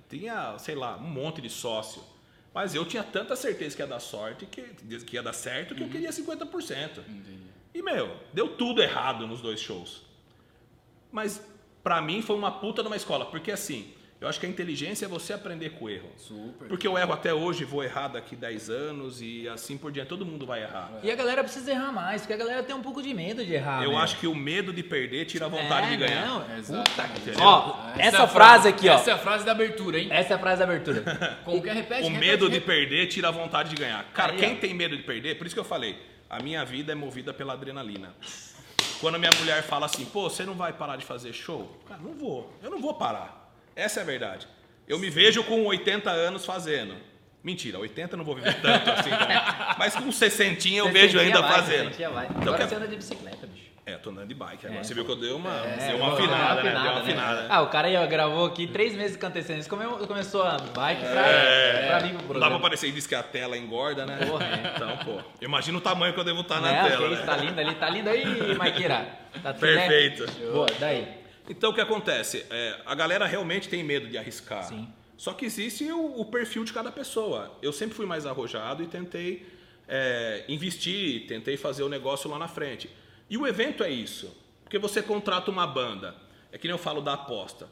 tinha, 0.09 0.57
sei 0.59 0.75
lá, 0.75 0.97
um 0.97 1.01
monte 1.09 1.41
de 1.41 1.49
sócio. 1.49 2.03
Mas 2.53 2.75
eu 2.75 2.85
tinha 2.85 3.03
tanta 3.03 3.35
certeza 3.35 3.75
que 3.75 3.81
ia 3.81 3.87
dar 3.87 3.99
sorte, 3.99 4.45
que, 4.45 4.61
que 4.61 5.15
ia 5.15 5.23
dar 5.23 5.33
certo, 5.33 5.71
Uhum. 5.71 5.77
que 5.77 5.83
eu 5.83 5.89
queria 5.89 6.09
50%. 6.11 6.99
Entendi. 6.99 7.37
E, 7.73 7.81
meu, 7.81 8.15
deu 8.33 8.49
tudo 8.49 8.81
errado 8.83 9.25
nos 9.27 9.41
dois 9.41 9.59
shows. 9.59 10.03
Mas, 11.11 11.43
pra 11.83 12.01
mim, 12.01 12.21
foi 12.21 12.35
uma 12.35 12.51
puta 12.51 12.83
numa 12.83 12.95
escola. 12.95 13.25
Porque, 13.25 13.51
assim, 13.51 13.91
eu 14.19 14.27
acho 14.27 14.39
que 14.39 14.45
a 14.47 14.49
inteligência 14.49 15.05
é 15.05 15.07
você 15.07 15.31
aprender 15.31 15.69
com 15.71 15.85
o 15.85 15.89
erro. 15.89 16.09
Super. 16.17 16.67
Porque 16.67 16.87
eu 16.87 16.97
erro 16.97 17.13
até 17.13 17.31
hoje, 17.33 17.63
vou 17.63 17.83
errar 17.83 18.07
daqui 18.07 18.35
10 18.35 18.69
anos 18.69 19.21
e 19.21 19.47
assim 19.47 19.77
por 19.77 19.91
diante. 19.91 20.07
Todo 20.07 20.25
mundo 20.25 20.43
vai 20.45 20.63
errar. 20.63 20.91
E 21.03 21.11
a 21.11 21.15
galera 21.15 21.43
precisa 21.43 21.69
errar 21.69 21.91
mais, 21.91 22.21
porque 22.21 22.33
a 22.33 22.37
galera 22.37 22.63
tem 22.63 22.75
um 22.75 22.81
pouco 22.81 23.01
de 23.03 23.13
medo 23.13 23.45
de 23.45 23.53
errar. 23.53 23.83
Eu 23.83 23.91
né? 23.91 23.97
acho 23.97 24.17
que 24.17 24.25
o 24.25 24.33
medo 24.33 24.73
de 24.73 24.81
perder 24.81 25.25
tira 25.25 25.45
a 25.45 25.49
vontade 25.49 25.87
É, 25.87 25.89
de 25.91 25.97
ganhar. 25.97 26.25
Não, 26.25 26.57
Exato. 26.57 26.89
Entendeu? 27.21 27.39
Ó, 27.45 27.75
Essa 27.91 28.01
essa, 28.01 28.23
é 28.23 28.27
frase 28.27 28.67
aqui, 28.69 28.89
ó. 28.89 28.95
Essa 28.95 29.11
é 29.11 29.13
a 29.13 29.17
frase 29.19 29.45
da 29.45 29.51
abertura, 29.51 29.99
hein? 29.99 30.07
Essa 30.09 30.33
é 30.33 30.35
a 30.35 30.39
frase 30.39 30.59
da 30.59 30.65
abertura. 30.65 31.37
Como 31.45 31.61
que 31.61 31.69
é? 31.69 31.73
Repete, 31.73 32.01
O 32.01 32.07
repete, 32.09 32.19
medo 32.19 32.49
de 32.49 32.55
repete. 32.55 32.65
perder 32.87 33.07
tira 33.07 33.27
a 33.27 33.31
vontade 33.31 33.69
de 33.69 33.75
ganhar. 33.75 34.03
Cara, 34.13 34.33
Aí, 34.33 34.39
quem 34.39 34.53
ó. 34.53 34.59
tem 34.59 34.73
medo 34.73 34.97
de 34.97 35.03
perder, 35.03 35.37
por 35.37 35.45
isso 35.45 35.55
que 35.55 35.59
eu 35.59 35.63
falei, 35.65 35.95
a 36.27 36.41
minha 36.41 36.65
vida 36.65 36.91
é 36.91 36.95
movida 36.95 37.33
pela 37.35 37.53
adrenalina. 37.53 38.15
Quando 38.99 39.19
minha 39.19 39.31
mulher 39.39 39.61
fala 39.61 39.85
assim, 39.85 40.05
pô, 40.05 40.27
você 40.27 40.43
não 40.43 40.55
vai 40.55 40.73
parar 40.73 40.95
de 40.95 41.05
fazer 41.05 41.31
show? 41.33 41.71
Cara, 41.87 42.01
não 42.01 42.13
vou. 42.15 42.51
Eu 42.63 42.71
não 42.71 42.81
vou 42.81 42.95
parar. 42.95 43.36
Essa 43.77 43.99
é 43.99 44.03
a 44.03 44.05
verdade. 44.05 44.47
Eu 44.87 44.97
me 44.99 45.09
vejo 45.09 45.43
com 45.43 45.63
80 45.65 46.09
anos 46.09 46.45
fazendo. 46.45 46.95
Mentira, 47.43 47.77
80 47.79 48.13
eu 48.13 48.17
não 48.17 48.25
vou 48.25 48.35
viver 48.35 48.55
tanto 48.61 48.89
assim. 48.89 49.11
Mas 49.77 49.95
com 49.95 50.11
60 50.11 50.67
eu 50.69 50.89
vejo 50.91 51.19
ainda 51.19 51.41
vai, 51.41 51.53
fazendo. 51.53 51.91
vai. 52.13 52.25
Então, 52.25 52.41
Agora 52.41 52.57
quer- 52.57 52.67
você 52.67 52.75
anda 52.75 52.87
de 52.87 52.95
bicicleta, 52.95 53.45
bicho. 53.47 53.67
É, 53.85 53.95
tô 53.95 54.09
andando 54.09 54.27
de 54.27 54.33
bike 54.33 54.65
agora. 54.65 54.81
É. 54.81 54.83
Você 54.83 54.93
viu 54.93 55.05
que 55.05 55.11
eu 55.11 55.15
dei 55.15 55.31
uma, 55.31 55.49
É, 55.65 55.87
dei 55.87 55.95
uma 55.95 56.13
afinada, 56.13 56.61
né? 56.61 56.71
Deu 56.71 56.81
uma 56.81 56.93
né? 56.95 56.99
afinada. 57.01 57.45
Ah, 57.49 57.61
o 57.61 57.67
cara 57.69 57.87
aí, 57.87 57.95
ó, 57.95 58.05
gravou 58.05 58.45
aqui 58.45 58.67
três 58.67 58.93
meses 58.93 59.15
com 59.15 59.27
antecedência. 59.27 59.69
Come- 59.69 60.05
Começou 60.05 60.43
a 60.43 60.57
bike 60.57 61.01
pra, 61.05 61.21
É, 61.25 61.87
pra 61.87 61.99
mim 62.01 62.09
pro 62.09 62.17
não 62.17 62.17
dá 62.17 62.17
pra 62.17 62.27
programa. 62.27 62.55
aparecer 62.57 62.87
e 62.89 62.91
diz 62.91 63.07
que 63.07 63.15
a 63.15 63.23
tela 63.23 63.57
engorda, 63.57 64.05
né? 64.05 64.17
Porra, 64.25 64.45
é. 64.45 64.73
Então, 64.75 64.97
pô, 65.05 65.21
imagina 65.39 65.77
o 65.77 65.81
tamanho 65.81 66.13
que 66.13 66.19
eu 66.19 66.25
devo 66.25 66.41
estar 66.41 66.59
na 66.59 66.69
Né, 66.69 66.89
tela, 66.89 67.09
né? 67.09 67.17
Tá 67.25 67.37
lindo 67.37 67.61
ali, 67.61 67.75
tá 67.75 67.89
lindo 67.89 68.09
aí, 68.09 68.55
Maquira. 68.57 69.07
Tá 69.41 69.53
tudo, 69.53 69.65
né? 69.67 69.87
Perfeito. 69.87 70.25
Boa, 70.51 70.67
daí. 70.79 71.07
Então 71.49 71.71
o 71.71 71.73
que 71.73 71.81
acontece? 71.81 72.45
É, 72.49 72.81
a 72.85 72.93
galera 72.95 73.25
realmente 73.25 73.69
tem 73.69 73.83
medo 73.83 74.07
de 74.07 74.17
arriscar. 74.17 74.63
Sim. 74.63 74.87
Só 75.15 75.33
que 75.33 75.45
existe 75.45 75.83
o, 75.91 76.19
o 76.21 76.25
perfil 76.25 76.63
de 76.63 76.73
cada 76.73 76.91
pessoa. 76.91 77.57
Eu 77.61 77.73
sempre 77.73 77.95
fui 77.95 78.05
mais 78.05 78.25
arrojado 78.25 78.83
e 78.83 78.87
tentei 78.87 79.47
é, 79.87 80.43
investir, 80.47 81.25
tentei 81.27 81.57
fazer 81.57 81.83
o 81.83 81.89
negócio 81.89 82.29
lá 82.29 82.37
na 82.37 82.47
frente. 82.47 82.89
E 83.29 83.37
o 83.37 83.47
evento 83.47 83.83
é 83.83 83.89
isso. 83.89 84.35
Porque 84.63 84.77
você 84.77 85.01
contrata 85.01 85.49
uma 85.49 85.65
banda. 85.65 86.15
É 86.51 86.57
que 86.57 86.67
nem 86.67 86.73
eu 86.73 86.77
falo 86.77 87.01
da 87.01 87.13
aposta. 87.13 87.67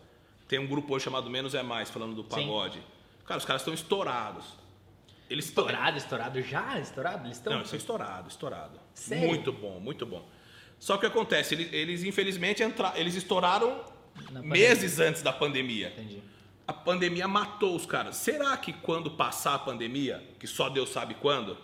Tem 0.47 0.59
um 0.59 0.67
grupo 0.67 0.93
hoje 0.95 1.05
chamado 1.05 1.29
Menos 1.29 1.53
é 1.53 1.61
Mais, 1.63 1.89
falando 1.89 2.15
do 2.15 2.23
pagode. 2.23 2.81
Cara, 3.25 3.37
os 3.37 3.45
caras 3.45 3.61
estão 3.61 3.73
estourados. 3.73 4.45
Eles 5.29 5.45
estão- 5.45 5.65
Estourado, 5.65 5.97
estourado 5.97 6.41
já? 6.41 6.79
Estourado? 6.79 7.25
Eles 7.25 7.37
estão. 7.37 7.53
não, 7.53 7.61
isso 7.63 7.73
é 7.73 7.77
estourado, 7.77 8.29
estourado. 8.29 8.79
Sério? 8.93 9.27
Muito 9.27 9.51
bom, 9.51 9.79
muito 9.79 10.05
bom. 10.05 10.27
Só 10.85 10.97
que 10.97 11.07
o 11.07 11.09
que 11.09 11.17
acontece, 11.17 11.55
eles, 11.55 11.73
eles 11.73 12.03
infelizmente 12.03 12.61
entra, 12.61 12.93
eles 12.95 13.15
estouraram 13.15 13.83
meses 14.43 14.99
antes 14.99 15.23
da 15.23 15.33
pandemia. 15.33 15.87
Entendi. 15.87 16.21
A 16.67 16.73
pandemia 16.73 17.27
matou 17.27 17.75
os 17.75 17.87
caras. 17.87 18.17
Será 18.17 18.55
que 18.55 18.71
quando 18.71 19.09
passar 19.09 19.55
a 19.55 19.57
pandemia, 19.57 20.23
que 20.39 20.45
só 20.45 20.69
Deus 20.69 20.89
sabe 20.89 21.15
quando? 21.15 21.57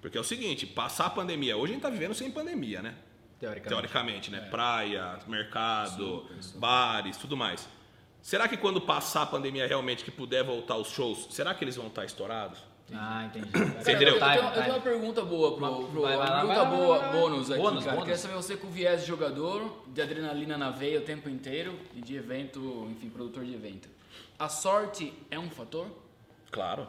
Porque 0.00 0.16
é 0.16 0.20
o 0.22 0.24
seguinte, 0.24 0.66
passar 0.66 1.04
a 1.04 1.10
pandemia, 1.10 1.58
hoje 1.58 1.72
a 1.72 1.74
gente 1.74 1.82
tá 1.82 1.90
vivendo 1.90 2.14
sem 2.14 2.30
pandemia, 2.30 2.80
né? 2.80 2.94
Teoricamente. 3.38 3.68
Teoricamente, 3.68 4.30
né? 4.30 4.40
Praia, 4.50 5.18
mercado, 5.26 6.26
bares, 6.54 7.18
tudo 7.18 7.36
mais. 7.36 7.68
Será 8.22 8.48
que 8.48 8.56
quando 8.56 8.80
passar 8.80 9.24
a 9.24 9.26
pandemia 9.26 9.66
realmente 9.66 10.02
que 10.02 10.10
puder 10.10 10.42
voltar 10.42 10.78
os 10.78 10.88
shows, 10.88 11.26
será 11.32 11.52
que 11.52 11.62
eles 11.62 11.76
vão 11.76 11.88
estar 11.88 12.06
estourados? 12.06 12.60
Ah, 12.92 13.24
entendi. 13.24 13.48
Você 13.80 13.92
entendeu? 13.92 14.16
Eu, 14.16 14.20
eu 14.20 14.52
tenho 14.52 14.66
uma 14.66 14.80
pergunta 14.80 15.22
boa 15.24 15.56
pro, 15.56 15.88
pro 15.88 16.02
Vai, 16.02 16.16
vai 16.16 16.28
lá, 16.28 16.40
pergunta 16.40 16.64
vai 16.64 16.76
boa 16.76 16.98
bônus 17.12 17.50
aqui, 17.50 17.60
Bônus, 17.62 17.84
cara. 17.84 17.96
bônus. 17.96 18.04
Queria 18.04 18.18
saber 18.18 18.34
você 18.34 18.56
com 18.56 18.68
viés 18.68 19.00
de 19.02 19.06
jogador, 19.08 19.84
de 19.88 20.02
adrenalina 20.02 20.58
na 20.58 20.70
veia 20.70 20.98
o 20.98 21.02
tempo 21.02 21.28
inteiro 21.28 21.78
e 21.94 22.00
de 22.00 22.14
evento, 22.16 22.86
enfim, 22.90 23.08
produtor 23.08 23.44
de 23.44 23.54
evento. 23.54 23.88
A 24.38 24.48
sorte 24.48 25.12
é 25.30 25.38
um 25.38 25.48
fator? 25.50 25.86
Claro, 26.50 26.86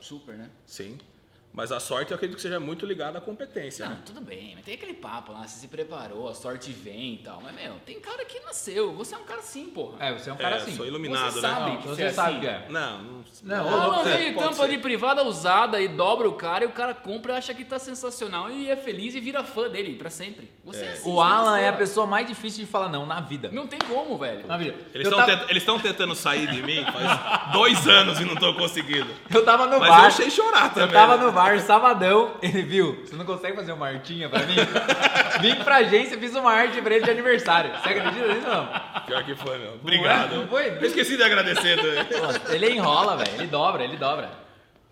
Super, 0.00 0.34
né? 0.34 0.50
sim. 0.66 0.98
Mas 1.52 1.70
a 1.70 1.78
sorte 1.78 2.10
eu 2.12 2.14
acredito 2.16 2.36
que 2.36 2.42
seja 2.42 2.58
muito 2.58 2.86
ligada 2.86 3.18
à 3.18 3.20
competência. 3.20 3.84
Não, 3.84 3.92
né? 3.96 4.02
tudo 4.06 4.20
bem, 4.22 4.52
mas 4.54 4.64
tem 4.64 4.74
aquele 4.74 4.94
papo 4.94 5.32
lá, 5.32 5.46
você 5.46 5.60
se 5.60 5.68
preparou, 5.68 6.28
a 6.28 6.34
sorte 6.34 6.72
vem 6.72 7.14
e 7.14 7.18
tal. 7.18 7.40
Mas, 7.42 7.54
meu, 7.54 7.74
tem 7.84 8.00
cara 8.00 8.24
que 8.24 8.40
nasceu. 8.40 8.92
Você 8.94 9.14
é 9.14 9.18
um 9.18 9.24
cara 9.24 9.40
assim, 9.40 9.66
porra. 9.66 9.96
É, 10.04 10.12
você 10.12 10.30
é 10.30 10.32
um 10.32 10.36
cara 10.36 10.56
É, 10.56 10.58
assim. 10.60 10.74
sou 10.76 10.86
iluminado, 10.86 11.32
Você 11.32 11.40
né? 11.42 11.48
sabe 11.48 11.70
Não, 11.70 11.76
que 11.76 11.88
você 11.88 12.02
é 12.04 12.10
sabe 12.12 12.30
assim. 12.30 12.40
que 12.40 12.46
é. 12.46 12.66
Não, 12.70 13.02
não. 13.02 13.22
Não, 13.42 13.70
louco, 13.70 14.04
não, 14.04 14.12
é, 14.12 14.32
tampa 14.32 14.54
ser. 14.54 14.68
de 14.70 14.78
privada 14.78 15.22
usada 15.24 15.80
e 15.80 15.88
dobra 15.88 16.28
o 16.28 16.32
cara 16.34 16.64
e 16.64 16.66
o 16.66 16.72
cara 16.72 16.94
compra 16.94 17.34
e 17.34 17.36
acha 17.36 17.52
que 17.52 17.64
tá 17.64 17.78
sensacional 17.78 18.50
e 18.50 18.70
é 18.70 18.76
feliz 18.76 19.14
e 19.14 19.20
vira 19.20 19.44
fã 19.44 19.68
dele 19.68 19.94
pra 19.96 20.08
sempre. 20.10 20.50
Você 20.64 20.84
é, 20.84 20.92
assim, 20.92 21.10
O 21.10 21.14
você 21.16 21.20
Alan 21.32 21.58
é 21.58 21.68
a 21.68 21.72
pessoa 21.74 22.06
mais 22.06 22.26
difícil 22.26 22.64
de 22.64 22.70
falar 22.70 22.88
não 22.88 23.04
na 23.04 23.20
vida. 23.20 23.50
Não 23.52 23.66
tem 23.66 23.78
como, 23.80 24.16
velho. 24.16 24.46
Na 24.46 24.56
vida. 24.56 24.74
Eles 24.94 25.06
estão 25.08 25.76
tava, 25.76 25.82
tentando 25.82 26.14
sair 26.14 26.46
de 26.50 26.62
mim 26.62 26.84
faz 26.92 27.52
dois 27.52 27.86
anos 27.86 28.18
e 28.20 28.24
não 28.24 28.34
estão 28.34 28.54
conseguindo. 28.54 29.10
eu 29.34 29.44
tava 29.44 29.66
no 29.66 29.78
Mas 29.78 29.88
bar. 29.90 30.00
eu 30.00 30.06
achei 30.06 30.30
chorar 30.30 30.68
também. 30.72 30.88
Eu 30.88 30.92
tava 30.92 31.16
né? 31.18 31.24
no 31.24 31.32
bar 31.32 31.41
sabadão, 31.60 32.34
ele 32.42 32.62
viu, 32.62 33.02
você 33.04 33.14
não 33.16 33.24
consegue 33.24 33.56
fazer 33.56 33.72
uma 33.72 33.86
artinha 33.88 34.28
pra 34.28 34.40
mim? 34.46 34.54
Vim 35.40 35.56
pra 35.64 35.76
agência, 35.76 36.18
fiz 36.18 36.34
uma 36.34 36.52
arte 36.52 36.80
pra 36.80 36.94
ele 36.94 37.04
de 37.04 37.10
aniversário. 37.10 37.70
Você 37.72 37.88
acredita 37.90 38.28
nisso 38.34 38.46
não? 38.48 39.02
Pior 39.06 39.24
que 39.24 39.34
foi, 39.34 39.58
meu. 39.58 39.74
Obrigado. 39.74 40.36
Não 40.36 40.48
foi? 40.48 40.68
Eu 40.70 40.84
esqueci 40.84 41.16
de 41.16 41.22
agradecer 41.22 41.76
também. 41.76 42.04
Pô, 42.04 42.52
ele 42.52 42.70
enrola, 42.70 43.16
velho. 43.16 43.30
Ele 43.34 43.46
dobra, 43.46 43.84
ele 43.84 43.96
dobra. 43.96 44.30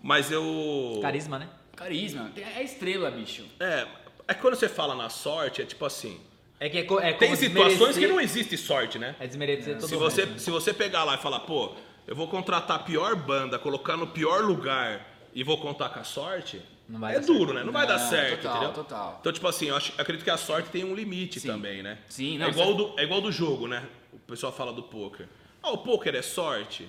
Mas 0.01 0.31
eu. 0.31 0.99
Carisma, 1.01 1.39
né? 1.39 1.47
Carisma, 1.75 2.31
é 2.57 2.63
estrela, 2.63 3.09
bicho. 3.11 3.43
É, 3.59 3.85
é 4.27 4.33
que 4.33 4.41
quando 4.41 4.55
você 4.55 4.67
fala 4.69 4.93
na 4.95 5.09
sorte, 5.09 5.61
é 5.61 5.65
tipo 5.65 5.85
assim. 5.85 6.19
É 6.59 6.69
que 6.69 6.77
é, 6.79 6.83
co- 6.83 6.99
é 6.99 7.13
como 7.13 7.19
Tem 7.19 7.35
situações 7.35 7.77
desmerecer- 7.77 8.01
que 8.03 8.07
não 8.07 8.21
existe 8.21 8.55
sorte, 8.57 8.99
né? 8.99 9.15
É 9.19 9.25
desmerecer 9.25 9.75
todo 9.77 9.87
Se 9.87 9.95
mundo. 9.95 10.03
você, 10.03 10.27
se 10.37 10.51
você 10.51 10.71
pegar 10.73 11.03
lá 11.03 11.15
e 11.15 11.17
falar, 11.17 11.39
pô, 11.39 11.71
eu 12.07 12.15
vou 12.15 12.27
contratar 12.27 12.75
a 12.77 12.79
pior 12.79 13.15
banda, 13.15 13.57
colocar 13.57 13.97
no 13.97 14.05
pior 14.05 14.41
lugar 14.43 15.01
e 15.33 15.43
vou 15.43 15.57
contar 15.57 15.89
com 15.89 15.99
a 15.99 16.03
sorte, 16.03 16.61
Não 16.87 17.07
é 17.07 17.19
duro, 17.19 17.53
né? 17.53 17.63
Não 17.63 17.71
vai 17.71 17.87
dar 17.87 17.97
Não, 17.99 18.09
certo, 18.09 18.41
total, 18.41 18.55
entendeu? 18.57 18.73
total. 18.73 19.17
Então, 19.21 19.31
tipo 19.31 19.47
assim, 19.47 19.67
eu 19.67 19.75
acho, 19.75 19.93
acredito 19.99 20.23
que 20.25 20.29
a 20.29 20.37
sorte 20.37 20.69
tem 20.69 20.83
um 20.83 20.93
limite 20.93 21.39
Sim. 21.39 21.47
também, 21.47 21.81
né? 21.81 21.99
Sim, 22.09 22.37
não, 22.37 22.47
é, 22.47 22.49
igual 22.49 22.67
você- 22.75 22.77
do, 22.93 22.99
é 22.99 23.03
igual 23.03 23.21
do 23.21 23.31
jogo, 23.31 23.67
né? 23.67 23.87
O 24.11 24.19
pessoal 24.19 24.51
fala 24.51 24.73
do 24.73 24.83
poker. 24.83 25.27
Ah, 25.63 25.71
o 25.71 25.77
poker 25.77 26.13
é 26.15 26.21
sorte? 26.21 26.87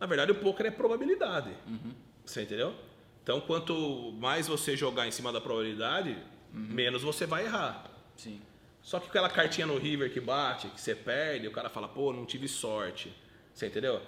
Na 0.00 0.06
verdade, 0.06 0.30
o 0.32 0.34
poker 0.36 0.66
é 0.66 0.70
probabilidade. 0.70 1.50
Uhum. 1.66 1.92
Você 2.24 2.42
entendeu? 2.42 2.74
Então, 3.22 3.40
quanto 3.40 4.12
mais 4.12 4.46
você 4.48 4.76
jogar 4.76 5.06
em 5.06 5.10
cima 5.10 5.30
da 5.32 5.40
probabilidade, 5.40 6.16
Uhum. 6.54 6.60
menos 6.70 7.02
você 7.02 7.26
vai 7.26 7.44
errar. 7.44 7.84
Sim. 8.16 8.40
Só 8.80 8.98
que 8.98 9.08
aquela 9.08 9.28
cartinha 9.28 9.66
no 9.66 9.76
River 9.76 10.10
que 10.10 10.20
bate, 10.20 10.68
que 10.68 10.80
você 10.80 10.94
perde, 10.94 11.46
o 11.46 11.50
cara 11.50 11.68
fala, 11.68 11.86
pô, 11.88 12.10
não 12.14 12.24
tive 12.24 12.48
sorte. 12.48 13.12
Você 13.52 13.66
entendeu? 13.66 14.00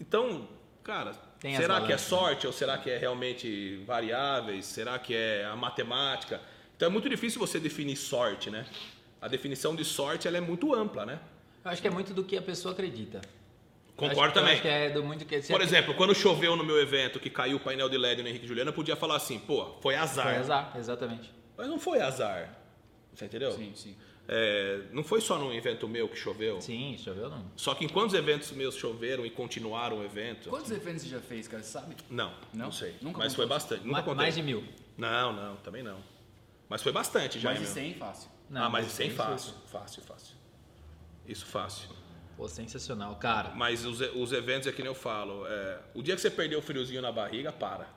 Então, 0.00 0.48
cara, 0.82 1.12
Tem 1.44 1.54
será 1.56 1.78
que 1.82 1.92
é 1.92 1.98
sorte 1.98 2.46
ou 2.46 2.54
será 2.54 2.78
que 2.78 2.88
é 2.88 2.96
realmente 2.96 3.76
variáveis? 3.86 4.64
Será 4.64 4.98
que 4.98 5.14
é 5.14 5.44
a 5.44 5.54
matemática? 5.54 6.40
Então 6.74 6.88
é 6.88 6.90
muito 6.90 7.06
difícil 7.06 7.38
você 7.38 7.60
definir 7.60 7.96
sorte, 7.96 8.48
né? 8.48 8.64
A 9.20 9.28
definição 9.28 9.76
de 9.76 9.84
sorte 9.84 10.26
ela 10.26 10.38
é 10.38 10.40
muito 10.40 10.74
ampla, 10.74 11.04
né? 11.04 11.20
Eu 11.62 11.70
acho 11.70 11.82
que 11.82 11.88
é 11.88 11.90
muito 11.90 12.14
do 12.14 12.24
que 12.24 12.38
a 12.38 12.40
pessoa 12.40 12.72
acredita. 12.72 13.20
Concordo 13.94 14.32
também. 14.32 14.56
É 14.56 14.90
que 15.26 15.52
Por 15.52 15.60
exemplo, 15.60 15.92
quando 15.92 16.14
choveu 16.14 16.56
no 16.56 16.64
meu 16.64 16.80
evento 16.80 17.20
que 17.20 17.28
caiu 17.28 17.58
o 17.58 17.60
painel 17.60 17.90
de 17.90 17.98
LED 17.98 18.22
no 18.22 18.28
Henrique 18.30 18.46
Juliano, 18.46 18.70
eu 18.70 18.74
podia 18.74 18.96
falar 18.96 19.16
assim, 19.16 19.38
pô, 19.38 19.74
foi 19.82 19.96
azar. 19.96 20.24
Foi 20.24 20.36
azar, 20.36 20.72
exatamente. 20.78 21.30
Mas 21.58 21.68
não 21.68 21.78
foi 21.78 22.00
azar. 22.00 22.58
Você 23.12 23.26
entendeu? 23.26 23.52
Sim, 23.52 23.70
sim. 23.74 23.94
É, 24.26 24.84
não 24.92 25.04
foi 25.04 25.20
só 25.20 25.38
num 25.38 25.52
evento 25.52 25.86
meu 25.86 26.08
que 26.08 26.16
choveu. 26.16 26.60
Sim, 26.60 26.96
choveu 26.98 27.28
não. 27.28 27.44
Só 27.56 27.74
que 27.74 27.84
em 27.84 27.88
quantos 27.88 28.14
eventos 28.14 28.50
meus 28.52 28.74
choveram 28.76 29.26
e 29.26 29.30
continuaram 29.30 29.98
o 29.98 30.04
evento? 30.04 30.48
Quantos 30.48 30.70
eventos 30.70 31.02
você 31.02 31.08
já 31.10 31.20
fez, 31.20 31.46
cara? 31.46 31.62
Você 31.62 31.70
sabe? 31.70 31.94
Não, 32.08 32.30
não, 32.52 32.64
Não? 32.66 32.72
sei. 32.72 32.94
Nunca 33.02 33.18
Mas 33.18 33.34
foi 33.34 33.46
bastante. 33.46 33.80
Nunca 33.84 33.98
Ma- 33.98 34.02
contei. 34.02 34.16
mais 34.16 34.34
de 34.34 34.42
mil. 34.42 34.64
Não, 34.96 35.32
não, 35.32 35.56
também 35.56 35.82
não. 35.82 35.98
Mas 36.68 36.82
foi 36.82 36.90
bastante 36.92 37.38
já. 37.38 37.50
Mais 37.50 37.58
de 37.60 37.66
meu. 37.66 37.74
100, 37.74 37.94
fácil. 37.94 38.30
ah, 38.54 38.68
mais 38.70 38.86
de 38.86 38.92
100 38.92 39.06
isso- 39.08 39.16
fácil. 39.16 39.54
Fácil, 39.66 40.02
fácil. 40.02 40.36
Isso 41.26 41.46
fácil. 41.46 41.88
Pô, 42.36 42.48
sensacional, 42.48 43.14
cara. 43.16 43.50
Mas 43.54 43.84
os, 43.84 44.00
os 44.00 44.32
eventos 44.32 44.66
é 44.66 44.72
que 44.72 44.82
nem 44.82 44.90
eu 44.90 44.94
falo. 44.94 45.46
é, 45.46 45.80
o 45.94 46.02
dia 46.02 46.14
que 46.14 46.20
você 46.20 46.30
perdeu 46.30 46.58
o 46.58 46.62
friozinho 46.62 47.00
na 47.02 47.12
barriga, 47.12 47.52
para. 47.52 47.88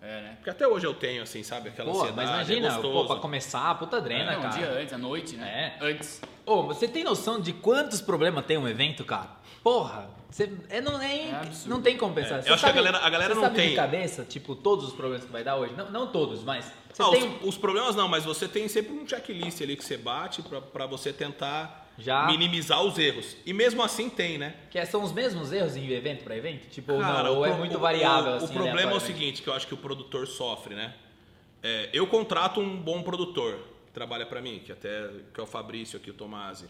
É, 0.00 0.20
né? 0.20 0.32
Porque 0.36 0.50
até 0.50 0.66
hoje 0.68 0.86
eu 0.86 0.94
tenho, 0.94 1.22
assim, 1.22 1.42
sabe? 1.42 1.70
Aquela 1.70 1.90
Pô, 1.90 2.02
ansiedade. 2.02 2.16
mas 2.16 2.48
imagina, 2.48 2.68
é 2.76 2.80
pô, 2.82 3.06
pra 3.06 3.16
começar, 3.16 3.74
puta 3.78 4.00
drena, 4.00 4.32
Não, 4.32 4.38
um 4.38 4.42
cara. 4.42 4.56
dia 4.56 4.70
antes, 4.70 4.92
à 4.92 4.98
noite, 4.98 5.36
né? 5.36 5.74
É. 5.80 5.84
Antes. 5.84 6.20
Ô, 6.44 6.62
você 6.64 6.86
tem 6.86 7.02
noção 7.02 7.40
de 7.40 7.52
quantos 7.52 8.00
problemas 8.00 8.44
tem 8.46 8.56
um 8.58 8.68
evento, 8.68 9.04
cara? 9.04 9.30
Porra, 9.64 10.08
você, 10.30 10.52
é, 10.68 10.80
não, 10.80 11.00
é, 11.02 11.16
É 11.30 11.42
não 11.66 11.82
tem 11.82 11.96
como 11.96 12.14
pensar. 12.14 12.36
É, 12.36 12.38
eu 12.38 12.38
acho 12.38 12.46
que 12.46 12.52
a 12.52 12.58
sabe- 12.58 12.74
galera- 12.74 12.98
a 12.98 13.10
galera 13.10 13.30
você 13.30 13.40
não 13.40 13.42
sabe 13.48 13.56
de 13.60 13.66
tem- 13.68 13.74
cabeça, 13.76 14.24
tipo, 14.24 14.54
todos 14.54 14.86
os 14.86 14.92
problemas 14.92 15.24
que 15.26 15.32
vai 15.32 15.42
dar 15.42 15.56
hoje? 15.56 15.74
Não, 15.76 15.90
não 15.90 16.06
todos, 16.06 16.44
mas 16.44 16.70
você 16.92 17.02
Ah, 17.02 17.10
tem 17.10 17.24
os, 17.24 17.42
um... 17.44 17.48
os 17.48 17.56
problemas 17.58 17.96
não, 17.96 18.06
mas 18.06 18.24
você 18.24 18.46
tem 18.46 18.68
sempre 18.68 18.92
um 18.92 19.04
checklist 19.08 19.60
ali 19.62 19.76
que 19.76 19.84
você 19.84 19.96
bate 19.96 20.40
pra, 20.42 20.60
pra 20.60 20.86
você 20.86 21.12
tentar 21.12 21.85
Já. 21.98 22.26
minimizar 22.26 22.82
os 22.82 22.98
erros. 22.98 23.36
E 23.46 23.52
mesmo 23.52 23.82
assim 23.82 24.08
tem, 24.10 24.36
né? 24.38 24.54
Que 24.70 24.84
são 24.86 25.02
os 25.02 25.12
mesmos 25.12 25.52
erros 25.52 25.76
em 25.76 25.88
evento 25.90 26.24
pra 26.24 26.36
evento? 26.36 26.68
Tipo, 26.68 26.92
ou 26.94 27.00
Cara, 27.00 27.22
não, 27.24 27.36
ou 27.36 27.46
é 27.46 27.52
muito 27.56 27.76
o- 27.76 27.80
variável, 27.80 28.32
o, 28.32 28.34
assim, 28.36 28.46
O 28.46 28.48
problema 28.52 28.92
é 28.92 28.94
o 28.94 29.00
seguinte, 29.00 29.42
que 29.42 29.48
eu 29.48 29.54
acho 29.54 29.66
que 29.66 29.74
o 29.74 29.78
produtor 29.78 30.26
sofre, 30.26 30.74
né? 30.74 30.94
É, 31.62 31.88
eu 31.92 32.06
contrato 32.06 32.60
um 32.60 32.76
bom 32.76 33.02
produtor. 33.02 33.58
trabalha 33.94 34.26
pra 34.26 34.42
mim, 34.42 34.60
que 34.62 34.70
até 34.70 35.08
que 35.32 35.40
é 35.40 35.42
o 35.42 35.46
Fabrício 35.46 35.96
aqui, 35.96 36.10
o 36.10 36.12
Tomasi. 36.14 36.66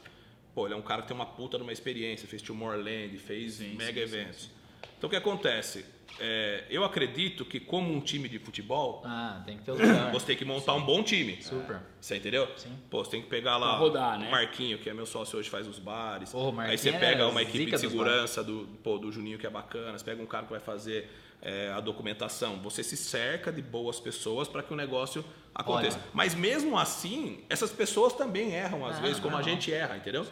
Pô, 0.55 0.65
ele 0.67 0.75
é 0.75 0.77
um 0.77 0.81
cara 0.83 1.03
que 1.03 1.09
tem 1.09 1.15
uma 1.17 1.27
puta 1.27 1.59
numa 1.59 1.73
experiência, 1.73 2.29
fez 2.29 2.41
Tomorrowland, 2.41 3.19
fez 3.19 3.55
Sim, 3.55 3.75
mega 3.75 4.01
sim, 4.01 4.07
sim, 4.07 4.17
eventos. 4.21 4.51
Então 4.97 5.09
o 5.09 5.11
que 5.11 5.17
acontece? 5.17 5.85
É, 6.19 6.65
eu 6.71 6.83
acredito 6.83 7.45
que 7.45 7.61
como 7.61 7.93
um 7.93 8.01
time 8.01 8.29
de 8.29 8.39
futebol, 8.39 9.03
Ah, 9.05 9.43
tem 9.45 9.59
que 9.59 9.65
ter 9.65 9.73
lugar. 9.73 10.11
você 10.13 10.27
tem 10.27 10.37
que 10.37 10.45
montar 10.47 10.73
um 10.75 10.81
bom 10.83 11.03
time. 11.03 11.43
Super. 11.43 11.81
Você 12.01 12.17
entendeu? 12.17 12.49
Sim. 12.57 12.71
Pô, 12.89 13.05
você 13.05 13.11
tem 13.11 13.23
que 13.23 13.29
pegar 13.29 13.57
lá 13.59 13.77
rodar, 13.77 14.19
né? 14.19 14.29
o 14.29 14.31
Marquinho, 14.31 14.79
que 14.79 14.89
é 14.89 14.95
meu 14.95 15.05
sócio 15.05 15.39
hoje, 15.39 15.51
faz 15.51 15.67
os 15.67 15.79
bares. 15.79 16.33
Marquinho 16.33 16.61
Aí 16.63 16.79
você 16.79 16.89
é 16.89 16.99
pega 16.99 17.27
uma 17.29 17.43
equipe 17.43 17.71
de 17.71 17.79
segurança 17.79 18.43
do, 18.43 18.67
pô, 18.83 18.97
do 18.97 19.13
Juninho, 19.13 19.39
que 19.39 19.47
é 19.47 19.51
bacana. 19.51 19.99
Você 19.99 20.05
pega 20.05 20.23
um 20.23 20.27
cara 20.27 20.45
que 20.47 20.51
vai 20.53 20.61
fazer 20.61 21.11
é, 21.43 21.71
a 21.77 21.81
documentação. 21.81 22.57
Você 22.63 22.83
se 22.83 22.97
cerca 22.97 23.53
de 23.53 23.61
boas 23.61 24.01
pessoas 24.01 24.49
para 24.49 24.63
que 24.63 24.73
o 24.73 24.77
negócio 24.77 25.23
aconteça. 25.55 25.99
Olha. 25.99 26.07
Mas 26.15 26.35
mesmo 26.35 26.79
assim, 26.79 27.45
essas 27.51 27.71
pessoas 27.71 28.15
também 28.15 28.53
erram 28.55 28.87
às 28.87 28.97
Ah, 28.97 29.01
vezes, 29.01 29.21
como 29.21 29.35
a 29.37 29.41
não. 29.41 29.45
gente 29.45 29.71
erra, 29.73 29.97
entendeu? 29.99 30.27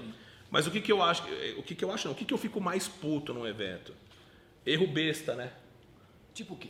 Mas 0.50 0.66
o 0.66 0.70
que, 0.70 0.80
que 0.80 0.90
eu 0.92 1.02
acho? 1.02 1.22
O 1.58 1.62
que, 1.62 1.74
que 1.74 1.84
eu 1.84 1.92
acho 1.92 2.06
não? 2.08 2.14
O 2.14 2.16
que, 2.16 2.24
que 2.24 2.32
eu 2.32 2.38
fico 2.38 2.58
mais 2.60 2.88
puto 2.88 3.34
num 3.34 3.46
evento? 3.46 3.92
Erro 4.64 4.86
besta, 4.86 5.34
né? 5.34 5.50
Tipo 6.34 6.54
o 6.54 6.56
quê? 6.56 6.68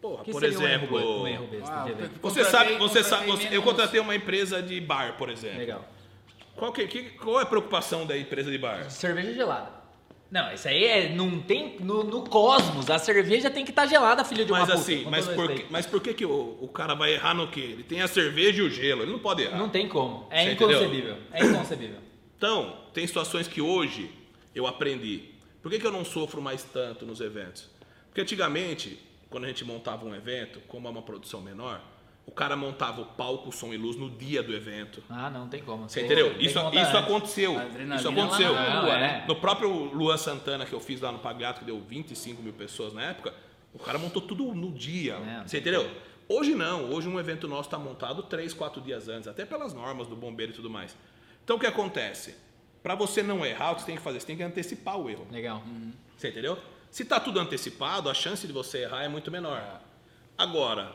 Porra, 0.00 0.24
Que 0.24 0.30
por 0.30 0.40
seria 0.40 0.58
um 0.58 0.62
exemplo. 0.66 0.98
erro- 0.98 1.22
um 1.22 1.26
erro 1.26 1.46
besta 1.48 1.72
Ah? 1.72 1.84
Você 1.84 2.18
Contratei- 2.20 2.44
sabe, 2.44 2.76
você 2.78 3.02
sabe, 3.04 3.26
você- 3.26 3.48
eu 3.50 3.62
contratei 3.62 4.00
uma 4.00 4.14
empresa 4.14 4.62
de 4.62 4.80
bar, 4.80 5.16
por 5.18 5.28
exemplo. 5.30 5.58
Legal. 5.58 5.84
Qual, 6.56 6.72
que, 6.72 6.86
que- 6.86 7.02
qual 7.18 7.40
é 7.40 7.42
a 7.42 7.46
preocupação 7.46 8.06
da 8.06 8.16
empresa 8.16 8.50
de 8.50 8.58
bar? 8.58 8.90
Cerveja 8.90 9.32
gelada. 9.34 9.80
Não, 10.30 10.52
isso 10.52 10.68
aí 10.68 10.84
é. 10.84 11.08
Não 11.08 11.40
tem. 11.40 11.76
No, 11.80 12.04
no 12.04 12.22
cosmos, 12.22 12.88
a 12.88 12.98
cerveja 12.98 13.50
tem 13.50 13.64
que 13.64 13.70
estar 13.72 13.86
gelada, 13.86 14.24
filho 14.24 14.44
de 14.44 14.52
uma 14.52 14.60
Mas 14.60 14.68
puta. 14.68 14.80
assim, 14.80 15.04
mas 15.10 15.26
todo 15.26 15.34
por, 15.34 15.42
que, 15.46 15.52
respeito. 15.52 15.72
mas 15.72 15.86
por 15.86 16.00
que, 16.00 16.14
que 16.14 16.24
o, 16.24 16.56
o 16.60 16.68
cara 16.68 16.94
vai 16.94 17.14
errar 17.14 17.34
no 17.34 17.48
quê? 17.48 17.60
Ele 17.60 17.82
tem 17.82 18.00
a 18.00 18.06
cerveja 18.06 18.60
e 18.62 18.62
o 18.62 18.70
gelo, 18.70 19.02
ele 19.02 19.10
não 19.12 19.18
pode 19.18 19.42
errar. 19.42 19.58
Não 19.58 19.68
tem 19.68 19.88
como. 19.88 20.26
É 20.30 20.44
Você 20.44 20.52
inconcebível. 20.52 21.16
É 21.32 21.44
inconcebível. 21.44 21.98
Então, 22.36 22.76
tem 22.94 23.06
situações 23.06 23.48
que 23.48 23.60
hoje 23.60 24.10
eu 24.54 24.66
aprendi. 24.66 25.30
Por 25.62 25.70
que, 25.70 25.78
que 25.80 25.86
eu 25.86 25.90
não 25.92 26.04
sofro 26.04 26.40
mais 26.40 26.62
tanto 26.62 27.04
nos 27.04 27.20
eventos? 27.20 27.68
Porque 28.10 28.20
antigamente, 28.20 29.00
quando 29.30 29.44
a 29.44 29.46
gente 29.48 29.64
montava 29.64 30.04
um 30.04 30.14
evento, 30.14 30.60
como 30.68 30.86
é 30.86 30.90
uma 30.90 31.02
produção 31.02 31.40
menor, 31.40 31.80
o 32.26 32.32
cara 32.32 32.54
montava 32.56 33.00
o 33.00 33.06
palco, 33.06 33.50
som 33.50 33.72
e 33.72 33.76
luz 33.76 33.96
no 33.96 34.10
dia 34.10 34.42
do 34.42 34.54
evento. 34.54 35.02
Ah, 35.08 35.30
não 35.30 35.48
tem 35.48 35.62
como. 35.62 35.88
Você 35.88 36.02
entendeu? 36.02 36.30
tem 36.34 36.46
Isso, 36.46 36.58
isso 36.58 36.96
aconteceu. 36.96 37.52
Isso 37.96 38.08
aconteceu. 38.08 38.52
rua, 38.52 38.92
É. 38.94 39.00
né? 39.00 39.24
No 39.26 39.36
próprio 39.36 39.68
Luan 39.70 40.16
Santana 40.16 40.64
que 40.66 40.72
eu 40.72 40.80
fiz 40.80 41.00
lá 41.00 41.10
no 41.10 41.18
Pagliato, 41.18 41.60
que 41.60 41.64
deu 41.66 41.80
25 41.80 42.42
mil 42.42 42.52
pessoas 42.52 42.92
na 42.92 43.02
época, 43.02 43.32
o 43.72 43.78
cara 43.78 43.98
montou 43.98 44.20
tudo 44.22 44.54
no 44.54 44.70
dia. 44.70 45.14
É. 45.14 45.42
Você 45.48 45.58
entendeu? 45.58 45.90
Hoje 46.28 46.54
não. 46.54 46.90
Hoje 46.92 47.08
um 47.08 47.18
evento 47.18 47.48
nosso 47.48 47.68
está 47.68 47.78
montado 47.78 48.22
3, 48.24 48.54
4 48.54 48.80
dias 48.80 49.08
antes, 49.08 49.26
até 49.26 49.44
pelas 49.44 49.72
normas 49.72 50.06
do 50.06 50.14
bombeiro 50.14 50.52
e 50.52 50.54
tudo 50.54 50.70
mais. 50.70 50.96
Então 51.42 51.56
o 51.56 51.58
que 51.60 51.66
acontece? 51.66 52.36
Para 52.82 52.94
você 52.94 53.22
não 53.22 53.44
errar, 53.44 53.72
o 53.72 53.74
que 53.74 53.80
você 53.82 53.86
tem 53.88 53.96
que 53.96 54.02
fazer? 54.02 54.20
Você 54.20 54.26
tem 54.26 54.36
que 54.36 54.42
antecipar 54.42 54.96
o 54.98 55.10
erro. 55.10 55.26
Legal. 55.30 55.62
Você 56.16 56.28
entendeu? 56.28 56.56
Se 56.90 57.04
tá 57.04 57.20
tudo 57.20 57.38
antecipado, 57.38 58.08
a 58.10 58.14
chance 58.14 58.46
de 58.46 58.52
você 58.52 58.78
errar 58.82 59.04
é 59.04 59.08
muito 59.08 59.30
menor. 59.30 59.80
Agora, 60.36 60.92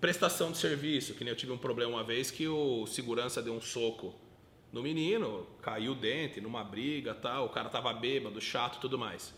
prestação 0.00 0.52
de 0.52 0.58
serviço, 0.58 1.14
que 1.14 1.24
nem 1.24 1.30
eu 1.32 1.36
tive 1.36 1.52
um 1.52 1.58
problema 1.58 1.92
uma 1.92 2.04
vez 2.04 2.30
que 2.30 2.46
o 2.46 2.86
segurança 2.86 3.42
deu 3.42 3.54
um 3.54 3.60
soco 3.60 4.14
no 4.72 4.82
menino, 4.82 5.46
caiu 5.62 5.92
o 5.92 5.94
dente 5.94 6.40
numa 6.40 6.62
briga, 6.62 7.14
tal, 7.14 7.46
o 7.46 7.48
cara 7.48 7.68
tava 7.68 7.92
bêbado, 7.92 8.40
chato, 8.40 8.76
e 8.76 8.80
tudo 8.80 8.98
mais. 8.98 9.32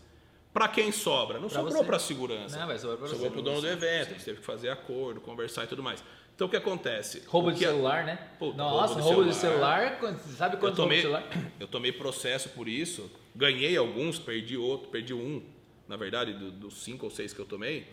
Pra 0.53 0.67
quem 0.67 0.91
sobra? 0.91 1.39
Não 1.39 1.47
Pra 1.49 1.59
sobrou 1.61 1.83
pra 1.85 1.99
segurança. 1.99 2.57
Não, 2.59 2.67
pra 2.67 2.77
sobrou 2.79 3.07
você. 3.07 3.29
pro 3.29 3.41
dono 3.41 3.61
do 3.61 3.67
evento, 3.67 4.09
você 4.17 4.25
teve 4.25 4.39
que 4.39 4.45
fazer 4.45 4.69
acordo, 4.69 5.21
conversar 5.21 5.65
e 5.65 5.67
tudo 5.67 5.83
mais. 5.83 6.03
Então 6.35 6.47
o 6.47 6.49
que 6.49 6.55
acontece? 6.57 7.23
Roubo 7.27 7.51
de 7.51 7.59
que- 7.59 7.65
celular, 7.65 8.03
né? 8.05 8.15
Puta, 8.39 8.57
Nossa, 8.57 8.93
roubo 8.95 9.09
de 9.09 9.15
roubo 9.15 9.33
celular. 9.33 9.97
celular. 9.99 10.19
Sabe 10.37 10.55
Eu 10.55 10.59
quantos 10.59 10.77
roubos 10.77 10.77
tomei, 10.77 10.97
de 10.97 11.01
celular? 11.03 11.23
eu 11.59 11.67
tomei 11.67 11.91
processo 11.91 12.49
por 12.49 12.67
isso, 12.67 13.09
ganhei 13.35 13.75
alguns, 13.77 14.17
perdi 14.19 14.57
outro, 14.57 14.89
perdi 14.89 15.13
um, 15.13 15.43
na 15.87 15.95
verdade, 15.95 16.33
do- 16.33 16.51
dos 16.51 16.83
cinco 16.83 17.05
ou 17.05 17.11
seis 17.11 17.33
que 17.33 17.39
eu 17.39 17.45
tomei. 17.45 17.87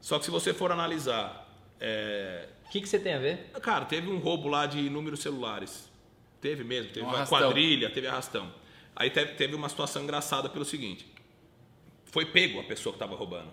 Só 0.00 0.18
que 0.18 0.24
se 0.24 0.30
você 0.30 0.52
for 0.52 0.70
analisar, 0.72 1.48
é, 1.80 2.48
O 2.66 2.70
que, 2.70 2.80
que 2.80 2.88
você 2.88 2.98
tem 2.98 3.14
a 3.14 3.18
ver? 3.18 3.50
cara, 3.62 3.84
teve 3.84 4.08
um 4.10 4.18
roubo 4.18 4.48
lá 4.48 4.66
de 4.66 4.78
inúmeros 4.78 5.20
celulares. 5.20 5.90
Teve 6.40 6.64
mesmo, 6.64 6.90
teve 6.92 7.04
Um 7.06 7.08
uma 7.08 7.16
arrastão. 7.18 7.38
quadrilha, 7.38 7.90
teve 7.90 8.06
arrastão. 8.08 8.52
Aí 8.96 9.10
teve, 9.10 9.34
teve 9.34 9.54
uma 9.54 9.68
situação 9.68 10.02
engraçada 10.02 10.48
pelo 10.48 10.64
seguinte: 10.64 11.06
foi 12.04 12.26
pego 12.26 12.60
a 12.60 12.64
pessoa 12.64 12.92
que 12.92 12.96
estava 12.96 13.14
roubando, 13.16 13.52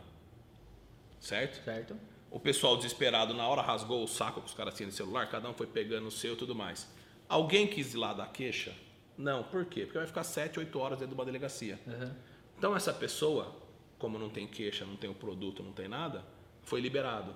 certo? 1.20 1.64
Certo? 1.64 1.96
O 2.32 2.40
pessoal 2.40 2.78
desesperado 2.78 3.34
na 3.34 3.48
hora 3.48 3.62
rasgou 3.62 4.04
o 4.04 4.08
saco 4.08 4.42
que 4.42 4.48
os 4.48 4.54
caras 4.54 4.74
tinham 4.76 4.90
de 4.90 4.96
celular, 4.96 5.28
cada 5.30 5.50
um 5.50 5.54
foi 5.54 5.66
pegando 5.68 6.08
o 6.08 6.12
seu 6.12 6.34
e 6.34 6.36
tudo 6.36 6.54
mais. 6.56 6.88
Alguém 7.28 7.68
quis 7.68 7.94
ir 7.94 7.98
lá 7.98 8.14
dar 8.14 8.28
queixa? 8.32 8.74
Não, 9.18 9.44
por 9.44 9.66
quê? 9.66 9.82
Porque 9.82 9.98
vai 9.98 10.08
ficar 10.08 10.24
7, 10.24 10.60
8 10.60 10.80
horas 10.80 10.98
dentro 11.00 11.14
de 11.14 11.20
uma 11.20 11.26
delegacia. 11.26 11.80
Uhum. 11.86 12.14
Então 12.60 12.76
essa 12.76 12.93
pessoa, 12.93 13.55
como 13.97 14.20
não 14.20 14.30
tem 14.30 14.45
queixa, 14.45 14.86
não 14.86 14.97
tem 14.97 15.10
o 15.10 15.14
produto, 15.14 15.64
não 15.64 15.72
tem 15.72 15.88
nada, 15.88 16.26
foi 16.62 16.82
liberado. 16.82 17.34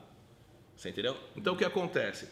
Você 0.76 0.90
entendeu? 0.90 1.16
Então 1.34 1.54
o 1.54 1.58
que 1.58 1.64
acontece? 1.64 2.28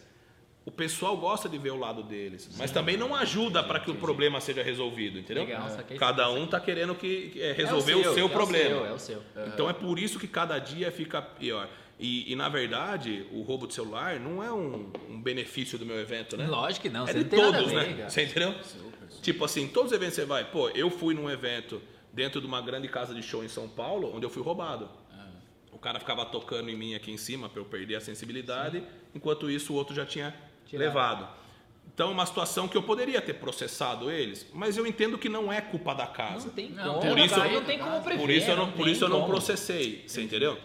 O 0.65 0.69
pessoal 0.69 1.15
gosta 1.15 1.47
de 1.47 1.57
ver 1.57 1.71
o 1.71 1.77
lado 1.77 2.03
deles, 2.03 2.49
mas 2.57 2.69
também 2.69 2.97
não 2.97 3.15
ajuda 3.15 3.63
para 3.63 3.79
que 3.79 3.89
o 3.89 3.95
problema 3.95 4.41
seja 4.41 4.61
resolvido, 4.61 5.17
entendeu? 5.17 5.45
Legal, 5.45 5.69
saquei. 5.69 5.97
Cada 5.97 6.29
um 6.29 6.45
tá 6.45 6.59
querendo 6.59 6.93
que 6.93 7.31
é, 7.41 7.53
resolver 7.53 7.93
É 7.93 7.95
o 7.95 8.13
seu, 8.13 8.25
é 8.25 8.29
problema. 8.29 8.87
É 8.87 8.91
o 8.91 8.99
seu, 8.99 9.15
é 9.15 9.19
o 9.19 9.43
seu. 9.43 9.47
Então 9.47 9.69
é 9.69 9.73
por 9.73 9.97
isso 9.97 10.19
que 10.19 10.27
cada 10.27 10.59
dia 10.59 10.91
fica 10.91 11.21
pior. 11.21 11.69
E, 11.97 12.31
e, 12.31 12.35
na 12.35 12.49
verdade, 12.49 13.25
o 13.31 13.41
roubo 13.41 13.67
de 13.67 13.73
celular 13.73 14.19
não 14.19 14.43
é 14.43 14.51
um, 14.51 14.91
um 15.09 15.21
benefício 15.21 15.77
do 15.77 15.85
meu 15.85 15.99
evento, 15.99 16.35
né? 16.35 16.45
Lógico 16.47 16.81
que 16.83 16.89
não, 16.89 17.07
É 17.07 17.13
você 17.13 17.19
de 17.19 17.23
não 17.23 17.29
tem 17.29 17.39
nada 17.39 17.49
a 17.49 17.59
todos, 17.59 17.71
ver, 17.71 17.87
né? 17.87 17.93
cara. 17.93 18.09
Você 18.09 18.23
entendeu? 18.23 18.55
Tipo 19.21 19.45
assim, 19.45 19.67
todos 19.67 19.91
os 19.91 19.95
eventos 19.95 20.15
que 20.15 20.21
você 20.21 20.27
vai. 20.27 20.43
Pô, 20.45 20.69
eu 20.69 20.89
fui 20.89 21.13
num 21.13 21.29
evento 21.29 21.81
dentro 22.13 22.41
de 22.41 22.47
uma 22.47 22.61
grande 22.61 22.87
casa 22.87 23.13
de 23.13 23.21
show 23.21 23.43
em 23.43 23.47
São 23.47 23.67
Paulo, 23.67 24.15
onde 24.15 24.25
eu 24.25 24.29
fui 24.29 24.43
roubado. 24.43 24.89
O 25.71 25.77
cara 25.77 25.99
ficava 25.99 26.25
tocando 26.25 26.69
em 26.69 26.75
mim 26.75 26.93
aqui 26.93 27.11
em 27.11 27.17
cima 27.17 27.49
para 27.49 27.59
eu 27.59 27.65
perder 27.65 27.95
a 27.95 28.01
sensibilidade, 28.01 28.83
enquanto 29.15 29.49
isso 29.49 29.73
o 29.73 29.75
outro 29.75 29.95
já 29.95 30.05
tinha 30.05 30.35
Tirado. 30.65 30.85
levado. 30.85 31.27
Então, 31.93 32.09
é 32.09 32.13
uma 32.13 32.25
situação 32.25 32.67
que 32.67 32.77
eu 32.77 32.83
poderia 32.83 33.21
ter 33.21 33.33
processado 33.33 34.09
eles, 34.09 34.47
mas 34.53 34.77
eu 34.77 34.85
entendo 34.85 35.17
que 35.17 35.27
não 35.27 35.51
é 35.51 35.59
culpa 35.59 35.93
da 35.93 36.07
casa. 36.07 36.47
Não 36.47 36.53
tem 36.53 36.69
Não, 36.69 36.99
como, 36.99 37.09
por 37.09 37.19
isso 37.19 37.39
não 37.39 37.63
tem 37.63 37.79
como 37.79 38.01
prever. 38.01 38.21
Por 38.21 38.29
isso 38.29 38.49
eu 38.49 38.55
não, 38.55 38.71
por 38.71 38.83
tem 38.83 38.93
isso 38.93 39.03
eu 39.03 39.09
não 39.09 39.25
processei, 39.25 40.03
você 40.07 40.21
entendeu? 40.21 40.57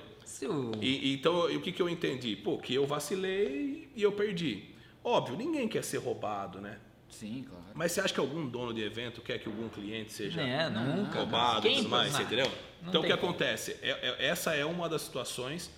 E, 0.80 1.10
e 1.10 1.14
então, 1.14 1.50
e 1.50 1.56
o 1.56 1.60
que, 1.60 1.72
que 1.72 1.80
eu 1.80 1.88
entendi? 1.88 2.36
Pô, 2.36 2.58
que 2.58 2.74
eu 2.74 2.86
vacilei 2.86 3.88
e 3.96 4.02
eu 4.02 4.12
perdi. 4.12 4.64
Óbvio, 5.02 5.36
ninguém 5.36 5.66
quer 5.66 5.82
ser 5.82 5.98
roubado, 5.98 6.60
né? 6.60 6.78
Sim, 7.18 7.44
claro. 7.48 7.64
Mas 7.74 7.92
você 7.92 8.00
acha 8.00 8.12
que 8.12 8.20
algum 8.20 8.46
dono 8.46 8.74
de 8.74 8.82
evento 8.82 9.20
quer 9.20 9.38
que 9.38 9.48
algum 9.48 9.68
cliente 9.68 10.12
seja 10.12 10.40
É, 10.40 10.68
nunca. 10.68 11.18
roubado 11.20 11.66
e 11.66 11.76
tudo 11.76 11.88
mais, 11.88 12.12
você 12.12 12.22
entendeu? 12.22 12.46
Não 12.82 12.88
Então 12.90 13.00
o 13.00 13.04
que 13.04 13.16
como. 13.16 13.30
acontece? 13.30 13.76
É- 13.82 13.90
é- 14.20 14.26
essa 14.26 14.54
é 14.54 14.64
uma 14.64 14.88
das 14.88 15.02
situações 15.02 15.70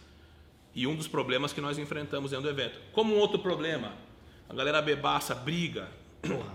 e 0.74 0.86
um 0.86 0.96
dos 0.96 1.06
problemas 1.08 1.52
que 1.52 1.60
nós 1.60 1.78
enfrentamos 1.78 2.30
dentro 2.32 2.44
do 2.44 2.50
evento. 2.50 2.78
Como 2.92 3.14
um 3.14 3.18
outro 3.18 3.38
problema, 3.38 3.92
a 4.48 4.54
galera 4.54 4.82
bebaça, 4.82 5.34
briga, 5.34 5.88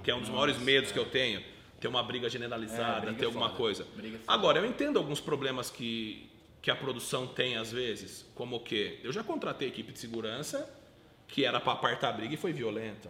que 0.03 0.11
é 0.11 0.15
um 0.15 0.19
dos 0.19 0.29
maiores 0.29 0.57
medos 0.57 0.91
que 0.91 0.99
eu 0.99 1.05
tenho. 1.05 1.41
Ter 1.79 1.87
uma 1.87 2.03
briga 2.03 2.29
generalizada, 2.29 2.97
É, 2.97 3.01
briga 3.01 3.15
ter 3.17 3.23
é 3.23 3.25
alguma 3.27 3.47
foda. 3.47 3.57
coisa. 3.57 3.87
É. 4.01 4.11
Agora, 4.27 4.59
eu 4.59 4.65
entendo 4.65 4.97
alguns 4.99 5.19
problemas 5.19 5.69
que, 5.69 6.29
que 6.61 6.71
a 6.71 6.75
produção 6.75 7.27
tem 7.27 7.57
às 7.57 7.71
vezes, 7.71 8.25
como 8.35 8.55
o 8.57 8.59
quê? 8.61 8.99
Eu 9.03 9.11
já 9.11 9.21
contratei 9.23 9.67
equipe 9.67 9.91
de 9.91 9.99
segurança 9.99 10.69
que 11.27 11.43
era 11.45 11.59
para 11.59 11.73
apartar 11.73 12.09
a 12.09 12.11
briga 12.13 12.33
e 12.33 12.37
foi 12.37 12.53
violenta. 12.53 13.09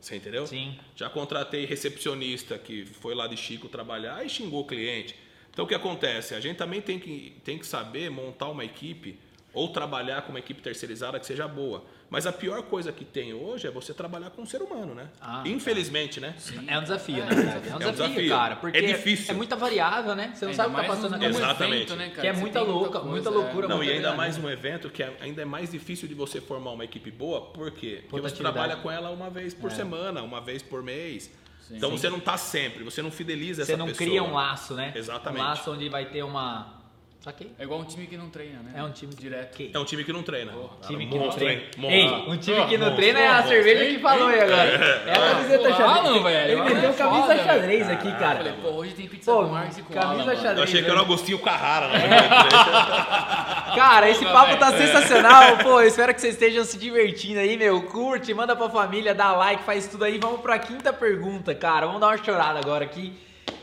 Você 0.00 0.16
entendeu? 0.16 0.46
Sim. 0.46 0.78
Já 0.96 1.10
contratei 1.10 1.64
recepcionista 1.66 2.58
que 2.58 2.84
foi 2.84 3.14
lá 3.14 3.26
de 3.26 3.36
Chico 3.36 3.68
trabalhar 3.68 4.24
e 4.24 4.28
xingou 4.28 4.62
o 4.62 4.66
cliente. 4.66 5.14
Então 5.52 5.64
o 5.64 5.68
que 5.68 5.74
acontece? 5.74 6.34
A 6.34 6.40
gente 6.40 6.56
também 6.56 6.80
tem 6.80 6.98
que, 6.98 7.36
tem 7.44 7.58
que 7.58 7.66
saber 7.66 8.10
montar 8.10 8.48
uma 8.48 8.64
equipe 8.64 9.18
ou 9.52 9.68
trabalhar 9.68 10.22
com 10.22 10.30
uma 10.30 10.38
equipe 10.38 10.60
terceirizada 10.62 11.18
que 11.18 11.26
seja 11.26 11.48
boa. 11.48 11.84
Mas 12.08 12.26
a 12.26 12.32
pior 12.32 12.62
coisa 12.62 12.90
que 12.92 13.04
tem 13.04 13.32
hoje 13.32 13.66
é 13.68 13.70
você 13.70 13.94
trabalhar 13.94 14.30
com 14.30 14.42
um 14.42 14.46
ser 14.46 14.60
humano, 14.62 14.94
né? 14.94 15.08
Ah, 15.20 15.42
Infelizmente, 15.46 16.18
né? 16.20 16.34
É 16.66 16.78
um 16.78 16.82
desafio, 16.82 17.22
É, 17.22 17.26
né? 17.26 17.28
cara? 17.28 17.66
É 17.66 17.72
um 17.72 17.76
um 17.76 17.78
desafio, 17.78 17.96
desafio. 18.08 18.28
cara. 18.30 18.56
Porque 18.56 18.78
É 18.78 18.82
difícil. 18.82 19.32
É 19.32 19.36
muita 19.36 19.54
variável, 19.56 20.14
né? 20.16 20.32
Você 20.34 20.44
não 20.44 20.50
Ainda 20.50 20.62
sabe 20.62 20.74
o 20.74 20.76
que 20.78 20.82
tá 20.82 20.88
passando 20.88 21.10
cabeça. 21.12 21.38
Exatamente. 21.38 21.76
evento, 21.76 21.96
né, 21.96 22.08
cara? 22.10 22.20
Que 22.20 22.26
é 22.26 22.32
Você 22.32 22.40
muita 22.40 22.60
louca- 22.62 22.90
coisa, 23.00 23.06
muita 23.08 23.28
é. 23.28 23.32
loucura, 23.32 23.68
Não, 23.68 23.76
muita 23.76 23.92
e 23.92 23.96
ainda 23.96 24.14
mais 24.14 24.38
um 24.38 24.48
evento 24.50 24.90
que 24.90 25.02
é- 25.02 25.16
ainda 25.20 25.42
é 25.42 25.44
mais 25.44 25.70
difícil 25.70 26.08
de 26.08 26.14
você 26.14 26.40
formar 26.40 26.72
uma 26.72 26.84
equipe 26.84 27.10
boa, 27.10 27.42
por 27.42 27.70
quê? 27.70 28.02
Porque 28.08 28.28
você 28.28 28.36
trabalha 28.36 28.76
com 28.76 28.90
ela 28.90 29.10
uma 29.10 29.30
vez 29.30 29.54
por 29.54 29.70
É. 29.70 29.74
semana, 29.74 30.22
uma 30.22 30.40
vez 30.40 30.62
por 30.62 30.82
mês. 30.82 31.30
Sim. 31.60 31.76
então 31.76 31.90
Sim. 31.90 31.98
você 31.98 32.10
não 32.10 32.18
tá 32.18 32.36
sempre, 32.36 32.82
você 32.82 33.00
não 33.00 33.12
fideliza 33.12 33.64
Você 33.64 33.72
essa 33.72 33.78
não 33.78 33.86
pessoa. 33.86 34.04
cria 34.08 34.22
um 34.24 34.32
laço, 34.34 34.74
né? 34.74 34.92
Exatamente. 34.96 35.40
Um 35.40 35.46
laço 35.46 35.70
onde 35.72 35.88
vai 35.88 36.06
ter 36.06 36.24
uma, 36.24 36.79
Saquei. 37.20 37.52
É 37.58 37.64
igual 37.64 37.80
um 37.80 37.84
time 37.84 38.06
que 38.06 38.16
não 38.16 38.30
treina, 38.30 38.60
né? 38.62 38.72
É 38.74 38.82
um 38.82 38.90
time 38.92 39.14
direto. 39.14 39.54
Que- 39.54 39.70
É 39.74 39.78
um 39.78 39.84
time 39.84 40.02
que 40.04 40.10
não 40.12 40.22
treina. 40.22 40.52
Cara, 40.52 40.68
time 40.86 41.06
que 41.06 41.18
não 41.18 41.28
treina. 41.28 41.62
hein? 41.76 41.90
Ei, 41.90 42.06
um 42.32 42.36
time 42.38 42.66
que 42.66 42.78
não 42.78 42.86
Monstro, 42.86 42.96
treina 42.96 43.18
é 43.18 43.28
a 43.28 43.32
monstro, 43.34 43.48
cerveja 43.50 43.84
hein? 43.84 43.94
que 43.94 44.00
falou 44.00 44.28
aí 44.28 44.40
agora. 44.40 44.62
É 45.06 45.12
a 45.12 45.34
camiseta 45.34 45.74
xadrez. 45.74 46.22
Velho, 46.22 46.50
Ele 46.50 46.60
Alan 46.60 46.64
meteu 46.74 46.90
é 46.90 46.92
camisa 46.94 47.22
foda, 47.26 47.44
xadrez 47.44 47.88
aqui, 47.90 48.08
Eu 48.08 48.14
cara. 48.16 48.36
falei, 48.38 48.52
pô, 48.62 48.68
hoje 48.70 48.94
tem 48.94 49.06
pizza 49.06 49.30
Pô, 49.32 49.42
com 49.42 49.48
Marx 49.48 49.76
e 49.76 49.82
com 49.82 49.92
camisa 49.92 50.34
xadrez. 50.34 50.56
Eu 50.56 50.62
achei 50.64 50.82
que 50.82 50.90
era 50.90 50.98
o 50.98 51.02
Agostinho 51.02 51.38
Carrara. 51.40 51.88
Né? 51.88 51.98
Cara, 53.76 54.08
esse 54.10 54.24
papo 54.24 54.56
tá 54.56 54.72
sensacional. 54.72 55.58
Pô, 55.58 55.80
espero 55.82 56.14
que 56.14 56.20
vocês 56.20 56.32
estejam 56.34 56.64
se 56.64 56.78
divertindo 56.78 57.38
aí, 57.40 57.56
meu. 57.56 57.82
Curte, 57.82 58.32
manda 58.34 58.56
pra 58.56 58.68
família, 58.70 59.14
dá 59.14 59.32
like, 59.32 59.62
faz 59.64 59.86
tudo 59.86 60.04
aí. 60.04 60.18
Vamos 60.18 60.40
pra 60.40 60.58
quinta 60.58 60.92
pergunta, 60.92 61.54
cara. 61.54 61.86
Vamos 61.86 62.00
dar 62.00 62.08
uma 62.08 62.16
chorada 62.24 62.58
agora 62.58 62.84
aqui. 62.84 63.12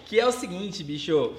Que 0.06 0.20
é 0.20 0.26
o 0.26 0.32
seguinte, 0.32 0.84
bicho. 0.84 1.34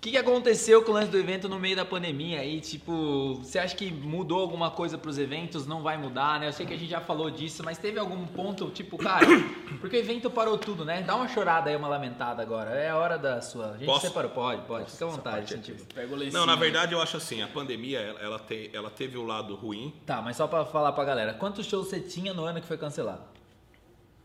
O 0.00 0.02
que, 0.02 0.12
que 0.12 0.16
aconteceu 0.16 0.82
com 0.82 0.92
o 0.92 0.94
lance 0.94 1.10
do 1.10 1.18
evento 1.18 1.46
no 1.46 1.58
meio 1.58 1.76
da 1.76 1.84
pandemia 1.84 2.40
aí? 2.40 2.58
Tipo, 2.58 3.34
você 3.34 3.58
acha 3.58 3.76
que 3.76 3.90
mudou 3.92 4.40
alguma 4.40 4.70
coisa 4.70 4.96
pros 4.96 5.18
eventos? 5.18 5.66
Não 5.66 5.82
vai 5.82 5.98
mudar, 5.98 6.40
né? 6.40 6.48
Eu 6.48 6.54
sei 6.54 6.64
que 6.64 6.72
a 6.72 6.76
gente 6.78 6.88
já 6.88 7.02
falou 7.02 7.30
disso, 7.30 7.62
mas 7.62 7.76
teve 7.76 7.98
algum 7.98 8.26
ponto, 8.26 8.70
tipo, 8.70 8.96
cara, 8.96 9.26
porque 9.78 9.98
o 9.98 10.00
evento 10.00 10.30
parou 10.30 10.56
tudo, 10.56 10.86
né? 10.86 11.02
Dá 11.02 11.14
uma 11.14 11.28
chorada 11.28 11.68
aí, 11.68 11.76
uma 11.76 11.86
lamentada 11.86 12.40
agora. 12.40 12.70
É 12.70 12.88
a 12.88 12.96
hora 12.96 13.18
da 13.18 13.42
sua. 13.42 13.72
A 13.72 13.76
gente 13.76 13.84
Posso? 13.84 14.06
separou, 14.06 14.30
pode, 14.30 14.62
pode. 14.62 14.90
Fica 14.90 15.04
à 15.04 15.08
vontade, 15.08 15.40
é 15.40 15.58
incentivo. 15.58 15.84
Pega 15.94 16.14
o 16.14 16.16
lencinho. 16.16 16.32
Não, 16.32 16.46
na 16.46 16.56
verdade 16.56 16.94
eu 16.94 17.02
acho 17.02 17.18
assim, 17.18 17.42
a 17.42 17.48
pandemia, 17.48 17.98
ela, 18.22 18.38
te- 18.38 18.70
ela 18.72 18.88
teve 18.88 19.18
o 19.18 19.22
lado 19.26 19.54
ruim. 19.54 19.92
Tá, 20.06 20.22
mas 20.22 20.34
só 20.34 20.46
pra 20.46 20.64
falar 20.64 20.92
pra 20.92 21.04
galera, 21.04 21.34
quantos 21.34 21.66
shows 21.66 21.88
você 21.88 22.00
tinha 22.00 22.32
no 22.32 22.46
ano 22.46 22.58
que 22.58 22.66
foi 22.66 22.78
cancelado? 22.78 23.20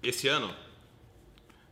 Esse 0.01 0.29
ano, 0.29 0.55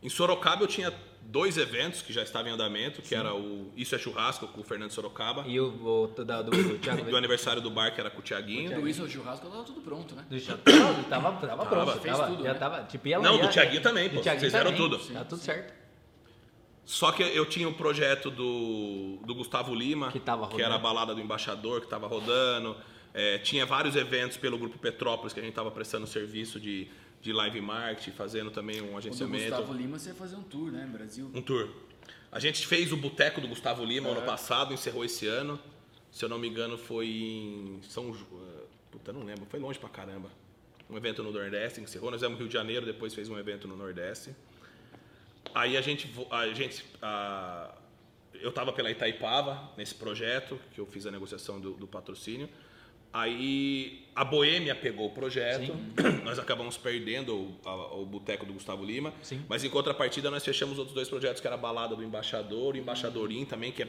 em 0.03 0.09
Sorocaba 0.09 0.61
eu 0.63 0.67
tinha 0.67 0.93
dois 1.25 1.57
eventos 1.57 2.01
que 2.01 2.13
já 2.13 2.21
estavam 2.23 2.49
em 2.51 2.53
andamento, 2.53 3.01
que 3.01 3.15
era 3.15 3.33
o 3.33 3.71
Isso 3.75 3.95
é 3.95 3.97
Churrasco 3.97 4.47
com 4.47 4.61
o 4.61 4.63
Fernando 4.63 4.91
Sorocaba, 4.91 5.43
E 5.47 5.59
o, 5.59 5.67
o 6.13 6.23
da- 6.23 6.41
do, 6.41 6.51
do 6.51 6.77
Thiago 6.77 7.03
do 7.09 7.17
aniversário 7.17 7.61
do 7.61 7.71
bar 7.71 7.93
que 7.93 7.99
era 7.99 8.09
com 8.09 8.19
o 8.19 8.21
Tiaguinho. 8.21 8.79
Do 8.79 8.87
isso 8.87 9.01
ao 9.01 9.09
churrasco, 9.09 9.47
tava 9.47 9.63
tudo 9.63 9.81
pronto, 9.81 10.13
né? 10.15 10.25
do 10.29 10.39
Thiago, 10.39 10.61
tava, 11.09 11.31
tava 11.47 11.65
pronto, 11.65 11.99
fez 11.99 12.15
tava, 12.17 12.31
tudo, 12.31 12.43
já 12.43 12.53
né? 12.53 12.59
tava, 12.59 12.83
tipo, 12.83 13.07
ia 13.07 13.19
Não, 13.19 13.35
ia- 13.37 13.47
do 13.47 13.49
Thiaguinho 13.51 13.81
também, 13.81 14.09
do 14.09 14.15
pô, 14.15 14.21
Thiaguinho 14.21 14.45
fizeram 14.45 14.71
também, 14.71 14.89
tudo. 14.89 15.13
Tá 15.13 15.23
tudo 15.25 15.39
certo. 15.41 15.73
Só 16.85 17.11
que 17.13 17.23
eu 17.23 17.45
tinha 17.45 17.67
o 17.69 17.73
projeto 17.73 18.29
do, 18.29 19.17
do 19.25 19.33
Gustavo 19.33 19.73
Lima, 19.73 20.11
Que 20.11 20.19
tava 20.19 20.43
rodando. 20.43 20.61
era 20.63 20.75
a 20.75 20.77
balada 20.77 21.15
do 21.15 21.21
embaixador, 21.21 21.79
que 21.79 21.85
estava 21.85 22.07
rodando. 22.07 22.75
É, 23.13 23.37
tinha 23.37 23.65
vários 23.65 23.95
eventos 23.95 24.35
pelo 24.37 24.57
Grupo 24.57 24.77
Petrópolis 24.77 25.31
que 25.33 25.39
a 25.39 25.43
gente 25.43 25.51
estava 25.53 25.71
prestando 25.71 26.05
serviço 26.05 26.59
de, 26.59 26.89
de 27.23 27.31
live 27.33 27.61
marketing, 27.61 28.11
fazendo 28.11 28.51
também 28.51 28.81
um 28.81 28.89
O 28.89 28.91
do 28.91 28.97
agenciamento. 28.97 29.49
Gustavo 29.55 29.73
Lima, 29.73 29.97
você 29.97 30.09
ia 30.09 30.15
fazer 30.15 30.35
um 30.35 30.43
tour, 30.43 30.71
né? 30.71 30.85
Brasil. 30.91 31.31
Um 31.33 31.41
tour. 31.41 31.69
A 32.31 32.39
gente 32.39 32.67
fez 32.67 32.91
o 32.91 32.97
Boteco 32.97 33.39
do 33.41 33.47
Gustavo 33.47 33.83
Lima 33.83 34.09
ano 34.09 34.21
passado, 34.23 34.73
encerrou 34.73 35.05
esse 35.05 35.25
ano. 35.25 35.59
Se 36.11 36.23
eu 36.25 36.29
não 36.29 36.37
me 36.37 36.47
engano, 36.47 36.77
foi 36.77 37.07
em 37.07 37.79
São 37.83 38.13
Ju... 38.13 38.27
eh, 38.33 38.63
Puta, 38.91 39.11
não 39.13 39.23
lembro. 39.23 39.45
Foi 39.49 39.59
longe 39.59 39.79
pra 39.79 39.89
caramba. 39.89 40.29
Um 40.89 40.97
evento 40.97 41.23
no 41.23 41.31
Nordeste, 41.31 41.79
encerrou. 41.81 42.11
Nós 42.11 42.19
fizemos 42.19 42.37
Rio 42.37 42.47
de 42.47 42.53
Janeiro, 42.53 42.85
depois 42.85 43.13
fez 43.13 43.29
um 43.29 43.39
evento 43.39 43.67
no 43.67 43.75
Nordeste. 43.77 44.35
Aí 45.55 45.77
a 45.77 45.81
gente... 45.81 46.13
A 46.29 46.47
gente 46.53 46.85
a- 47.01 47.73
eu 48.33 48.49
estava 48.49 48.73
pela 48.73 48.91
Itaipava, 48.91 49.71
nesse 49.77 49.95
projeto, 49.95 50.59
que 50.73 50.79
eu 50.81 50.85
fiz 50.85 51.05
a 51.05 51.11
negociação 51.11 51.61
do, 51.61 51.71
do 51.73 51.87
patrocínio. 51.87 52.49
Aí 53.13 54.03
a 54.15 54.25
Boêmia 54.25 54.73
pegou 54.73 55.05
o 55.05 55.11
projeto, 55.11 55.71
nós 56.25 56.39
acabamos 56.39 56.77
perdendo 56.77 57.35
o, 57.35 57.57
a- 57.63 57.93
o 57.95 58.05
Boteco 58.07 58.43
do 58.45 58.53
Gustavo 58.53 58.83
Lima. 58.83 59.13
Sim. 59.21 59.45
Mas 59.47 59.63
em 59.63 59.69
contrapartida 59.69 60.31
nós 60.31 60.43
fechamos 60.43 60.79
outros 60.79 60.95
dois 60.95 61.07
projetos, 61.07 61.39
que 61.39 61.45
era 61.47 61.55
a 61.55 61.59
Balada 61.59 61.95
do 61.95 62.03
Embaixador 62.03 62.73
o 62.73 62.77
Embaixadorim 62.77 63.45
também, 63.45 63.71
que 63.71 63.83
é 63.83 63.87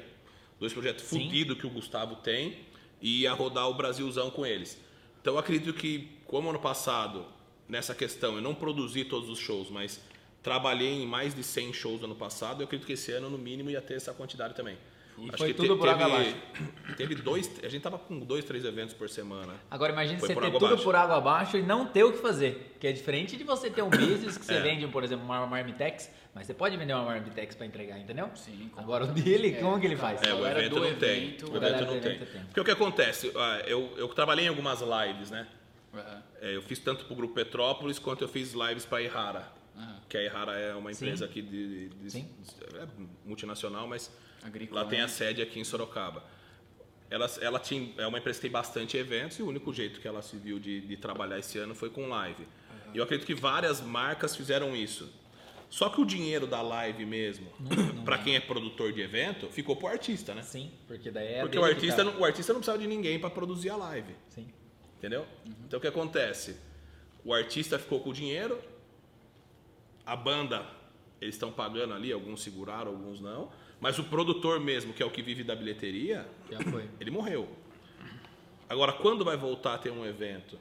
dois 0.60 0.72
projetos 0.74 1.04
Sim. 1.04 1.24
fudidos 1.24 1.58
que 1.58 1.66
o 1.66 1.70
Gustavo 1.70 2.16
tem, 2.16 2.58
e 3.00 3.22
ia 3.22 3.32
rodar 3.32 3.68
o 3.68 3.74
Brasilzão 3.74 4.30
com 4.30 4.44
eles. 4.44 4.78
Então 5.22 5.34
eu 5.34 5.38
acredito 5.38 5.72
que, 5.72 6.08
como 6.26 6.50
ano 6.50 6.58
passado, 6.60 7.24
nessa 7.66 7.94
questão, 7.94 8.36
eu 8.36 8.42
não 8.42 8.54
produzi 8.54 9.04
todos 9.04 9.30
os 9.30 9.38
shows, 9.38 9.70
mas 9.70 10.00
trabalhei 10.42 11.02
em 11.02 11.06
mais 11.06 11.34
de 11.34 11.42
100 11.42 11.72
shows 11.72 11.98
no 12.00 12.06
ano 12.06 12.14
passado, 12.14 12.60
eu 12.60 12.66
acredito 12.66 12.86
que 12.86 12.92
esse 12.92 13.10
ano, 13.12 13.30
no 13.30 13.38
mínimo, 13.38 13.70
ia 13.70 13.80
ter 13.80 13.94
essa 13.94 14.12
quantidade 14.12 14.54
também. 14.54 14.76
E 15.16 15.36
foi 15.38 15.54
tudo 15.54 15.76
por 15.76 15.88
água 15.88 16.06
abaixo. 16.06 16.34
Teve 16.96 17.14
dois, 17.14 17.50
a 17.62 17.68
gente 17.68 17.82
tava 17.82 17.98
com 17.98 18.18
dois, 18.20 18.44
três 18.44 18.64
eventos 18.64 18.94
por 18.94 19.08
semana. 19.08 19.54
Agora 19.70 19.92
imagine 19.92 20.18
Foi 20.18 20.28
você 20.28 20.34
ter 20.34 20.50
tudo 20.50 20.66
abaixo. 20.66 20.82
por 20.84 20.96
água 20.96 21.16
abaixo 21.16 21.56
e 21.56 21.62
não 21.62 21.86
ter 21.86 22.02
o 22.04 22.12
que 22.12 22.18
fazer. 22.18 22.76
Que 22.80 22.88
é 22.88 22.92
diferente 22.92 23.36
de 23.36 23.44
você 23.44 23.70
ter 23.70 23.82
um 23.82 23.90
business 23.90 24.36
que 24.36 24.44
você 24.44 24.54
É. 24.54 24.60
vende, 24.60 24.86
por 24.88 25.04
exemplo, 25.04 25.24
uma 25.24 25.46
Marmitex, 25.46 26.10
mas 26.34 26.46
você 26.46 26.54
pode 26.54 26.76
vender 26.76 26.92
uma 26.94 27.04
Marmitex 27.04 27.54
pra 27.54 27.64
entregar, 27.64 27.98
entendeu? 27.98 28.28
Sim, 28.34 28.70
Agora 28.76 29.04
o 29.04 29.06
dele, 29.08 29.54
É, 29.54 29.60
como 29.60 29.78
que 29.80 29.86
ele 29.86 29.96
faz? 29.96 30.20
É, 30.22 30.34
o 30.34 30.46
evento 30.46 30.80
não 30.80 30.94
tem. 30.96 31.36
O 31.50 31.56
evento 31.56 31.84
não 31.86 32.00
tem. 32.00 32.18
Porque 32.46 32.60
o 32.60 32.64
que 32.64 32.70
acontece? 32.72 33.32
ah, 33.36 33.62
Eu, 33.66 33.92
eu 33.96 34.08
trabalhei 34.08 34.46
em 34.46 34.48
algumas 34.48 34.80
lives, 34.80 35.30
né? 35.30 35.46
É, 36.42 36.56
eu 36.56 36.60
fiz 36.62 36.78
tanto 36.80 37.04
pro 37.04 37.14
Grupo 37.14 37.34
Petrópolis 37.34 38.00
quanto 38.00 38.24
eu 38.24 38.28
fiz 38.28 38.52
lives 38.52 38.84
para 38.84 38.98
a 38.98 39.02
Errara. 39.02 39.48
Aham. 39.76 39.96
Que 40.08 40.16
a 40.18 40.22
Errara 40.22 40.52
é 40.58 40.74
uma 40.74 40.92
Sim. 40.92 41.04
empresa 41.06 41.24
aqui 41.24 41.40
de, 41.40 41.88
de- 41.88 42.10
Sim. 42.10 42.28
é 42.74 42.86
multinacional, 43.24 43.86
mas 43.86 44.10
Agrícola, 44.44 44.82
ela 44.82 44.90
tem 44.90 44.98
né? 44.98 45.06
a 45.06 45.08
sede 45.08 45.40
aqui 45.40 45.58
em 45.58 45.64
Sorocaba. 45.64 46.22
Ela, 47.10 47.30
ela 47.40 47.58
tinha, 47.58 47.92
é 47.96 48.06
uma 48.06 48.18
empresa 48.18 48.38
que 48.38 48.42
tem 48.42 48.50
bastante 48.50 48.96
eventos 48.96 49.38
e 49.38 49.42
o 49.42 49.48
único 49.48 49.72
jeito 49.72 50.00
que 50.00 50.06
ela 50.06 50.20
se 50.20 50.36
viu 50.36 50.58
de, 50.58 50.82
de 50.82 50.96
trabalhar 50.96 51.38
esse 51.38 51.58
ano 51.58 51.74
foi 51.74 51.88
com 51.88 52.08
live. 52.08 52.46
E 52.92 52.98
eu 52.98 53.04
acredito 53.04 53.26
que 53.26 53.34
várias 53.34 53.80
marcas 53.80 54.36
fizeram 54.36 54.76
isso. 54.76 55.10
Só 55.70 55.88
que 55.88 56.00
o 56.00 56.04
dinheiro 56.04 56.46
da 56.46 56.62
live 56.62 57.04
mesmo, 57.06 57.50
para 58.04 58.18
quem 58.18 58.36
é 58.36 58.40
produtor 58.40 58.92
de 58.92 59.00
evento, 59.00 59.48
ficou 59.48 59.74
pro 59.74 59.88
artista, 59.88 60.34
né? 60.34 60.42
Sim, 60.42 60.70
porque 60.86 61.10
daí 61.10 61.34
é 61.34 61.40
Porque 61.40 61.58
o 61.58 61.64
artista, 61.64 62.04
tá. 62.04 62.04
não, 62.04 62.20
o 62.20 62.24
artista 62.24 62.52
não 62.52 62.60
precisava 62.60 62.80
de 62.80 62.86
ninguém 62.86 63.18
para 63.18 63.30
produzir 63.30 63.70
a 63.70 63.76
live. 63.76 64.14
Sim. 64.28 64.46
Entendeu? 64.98 65.26
Então 65.66 65.78
o 65.78 65.80
que 65.80 65.88
acontece? 65.88 66.56
O 67.24 67.32
artista 67.32 67.78
ficou 67.78 68.00
com 68.00 68.10
o 68.10 68.12
dinheiro, 68.12 68.60
a 70.06 70.14
banda, 70.14 70.64
eles 71.24 71.34
estão 71.34 71.50
pagando 71.50 71.94
ali, 71.94 72.12
alguns 72.12 72.42
seguraram, 72.42 72.90
alguns 72.92 73.20
não, 73.20 73.50
mas 73.80 73.98
o 73.98 74.04
produtor 74.04 74.60
mesmo, 74.60 74.92
que 74.92 75.02
é 75.02 75.06
o 75.06 75.10
que 75.10 75.22
vive 75.22 75.42
da 75.42 75.56
bilheteria, 75.56 76.26
ele 77.00 77.10
morreu. 77.10 77.48
Agora, 78.68 78.92
quando 78.92 79.24
vai 79.24 79.36
voltar 79.36 79.74
a 79.74 79.78
ter 79.78 79.90
um 79.90 80.04
evento? 80.04 80.58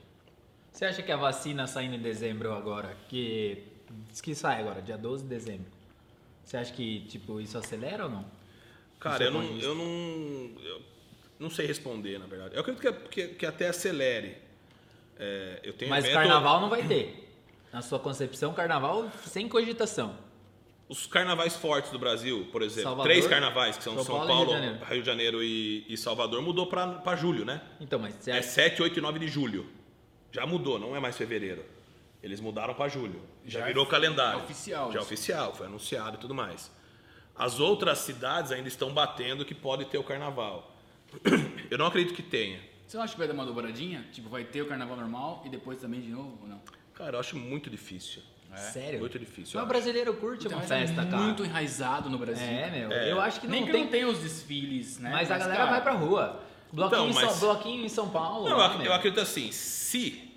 Você 0.72 0.86
acha 0.86 1.02
que 1.04 1.12
a 1.12 1.18
vacina 1.18 1.68
saindo 1.68 1.96
em 1.96 2.00
dezembro 2.00 2.52
agora, 2.54 2.98
que 3.10 3.64
diz 4.10 4.22
que 4.22 4.34
sai 4.34 4.62
agora, 4.62 4.82
dia 4.82 4.98
12 4.98 5.24
de 5.24 5.30
dezembro, 5.30 5.68
você 6.44 6.58
acha 6.58 6.74
que 6.74 7.02
tipo 7.08 7.40
isso 7.40 7.58
acelera 7.58 8.06
ou 8.06 8.10
não? 8.10 8.26
Cara, 9.00 9.18
seu 9.18 9.28
eu 9.28 9.32
não, 9.34 9.44
eu 9.60 9.76
não, 9.76 10.62
eu 10.64 10.82
não 11.40 11.50
sei 11.50 11.68
responder, 11.68 12.18
na 12.20 12.26
verdade. 12.26 12.56
Eu 12.56 12.62
acredito 12.62 12.82
que, 12.82 13.10
que, 13.10 13.28
que 13.36 13.46
até 13.46 13.68
acelere. 13.68 14.38
É, 15.20 15.60
eu 15.64 15.74
tenho 15.74 15.90
Mas 15.92 16.06
evento- 16.06 16.16
carnaval 16.16 16.62
não 16.62 16.70
vai 16.70 16.88
ter. 16.88 17.20
Na 17.72 17.82
sua 17.82 18.00
concepção, 18.00 18.54
carnaval 18.54 19.10
sem 19.26 19.48
cogitação. 19.48 20.16
Os 20.90 21.08
carnavais 21.08 21.56
fortes 21.56 21.92
do 21.92 21.98
Brasil, 21.98 22.48
por 22.52 22.62
exemplo, 22.62 22.84
Salvador, 22.90 23.12
três 23.12 23.26
carnavais, 23.28 23.78
que 23.78 23.84
são 23.84 23.96
São 23.96 24.04
São, 24.04 24.16
Paulo 24.16 24.28
Paulo, 24.28 24.52
Rio 24.52 24.60
de 24.60 24.66
Janeiro. 24.68 24.86
Rio 24.86 25.00
de 25.02 25.06
Janeiro 25.06 25.44
e, 25.44 25.86
e 25.88 25.98
Salvador, 25.98 26.42
mudou 26.42 26.68
para 26.68 27.16
julho, 27.16 27.46
né? 27.46 27.62
Então, 27.80 27.98
mas 28.00 28.16
você 28.16 28.32
É 28.32 28.40
acha... 28.40 28.50
7, 28.50 28.82
8 28.82 29.00
e 29.00 29.02
9 29.02 29.20
de 29.20 29.28
julho. 29.28 29.68
Já 30.32 30.46
mudou, 30.46 30.78
não 30.78 30.96
é 30.96 31.00
mais 31.00 31.16
fevereiro. 31.18 31.64
Eles 32.22 32.40
mudaram 32.40 32.74
para 32.74 32.90
julho. 32.90 33.22
Já, 33.46 33.60
Já 33.60 33.66
é- 33.66 33.68
virou 33.70 33.86
calendário. 33.86 34.40
é 34.40 34.44
oficial 34.44 34.92
Já 34.92 35.00
é 35.00 35.02
oficial, 35.02 35.54
foi 35.56 35.68
anunciado 35.68 36.18
e 36.18 36.20
tudo 36.20 36.34
mais. 36.36 36.72
As 37.36 37.60
outras 37.60 38.00
cidades 38.00 38.52
ainda 38.52 38.68
estão 38.68 38.94
batendo 38.94 39.44
que 39.46 39.56
pode 39.56 39.86
ter 39.86 39.98
o 39.98 40.04
carnaval. 40.04 40.76
Eu 41.72 41.78
não 41.78 41.86
acredito 41.88 42.14
que 42.16 42.22
tenha. 42.24 42.60
Você 42.88 42.98
não 42.98 43.04
acha 43.04 43.14
que 43.14 43.20
vai 43.20 43.28
dar 43.28 43.34
uma 43.34 43.46
dobradinha? 43.46 44.06
Tipo, 44.12 44.30
vai 44.30 44.44
ter 44.44 44.62
o 44.62 44.68
carnaval 44.68 44.96
normal 44.98 45.42
e 45.46 45.50
depois 45.50 45.80
também 45.80 46.00
de 46.02 46.10
novo 46.10 46.38
ou 46.44 46.48
não? 46.48 46.62
Cara, 46.94 47.16
eu 47.16 47.20
acho 47.20 47.36
muito 47.38 47.70
difícil. 47.70 48.22
Sério? 48.58 49.00
Muito 49.00 49.18
difícil. 49.20 49.54
Mas 49.54 49.56
eu 49.56 49.64
o 49.64 49.66
brasileiro 49.68 50.14
curte 50.16 50.46
Então, 50.48 50.58
uma 50.58 50.62
mas 50.68 50.72
é 50.72 50.80
festa, 50.88 51.06
cara. 51.06 51.18
muito 51.24 51.44
enraizado 51.46 52.10
no 52.10 52.18
Brasil. 52.18 52.46
É, 52.48 52.70
meu. 52.72 52.92
É. 52.92 53.12
Eu 53.12 53.20
acho 53.22 53.40
que 53.42 53.48
não 53.48 53.52
Nem 53.52 53.66
que 53.66 53.72
tem... 53.72 53.84
não 53.84 53.90
tem 53.92 54.06
os 54.06 54.20
desfiles, 54.20 55.00
né? 55.00 55.10
Mas 55.12 55.32
a 55.32 55.38
galera 55.38 55.58
cara, 55.60 55.72
vai 55.72 55.82
pra 55.82 55.94
rua. 55.94 56.40
Bloquinho, 56.72 57.02
Então, 57.02 57.10
em 57.10 57.14
São... 57.14 57.26
mas- 57.30 57.40
Bloquinho 57.40 57.86
em 57.86 57.90
São 57.90 58.10
Paulo. 58.10 58.46
Não, 58.46 58.52
eu, 58.52 58.58
lá, 58.58 58.84
eu 58.86 58.94
acredito 58.94 59.20
assim, 59.22 59.52
se 59.52 60.32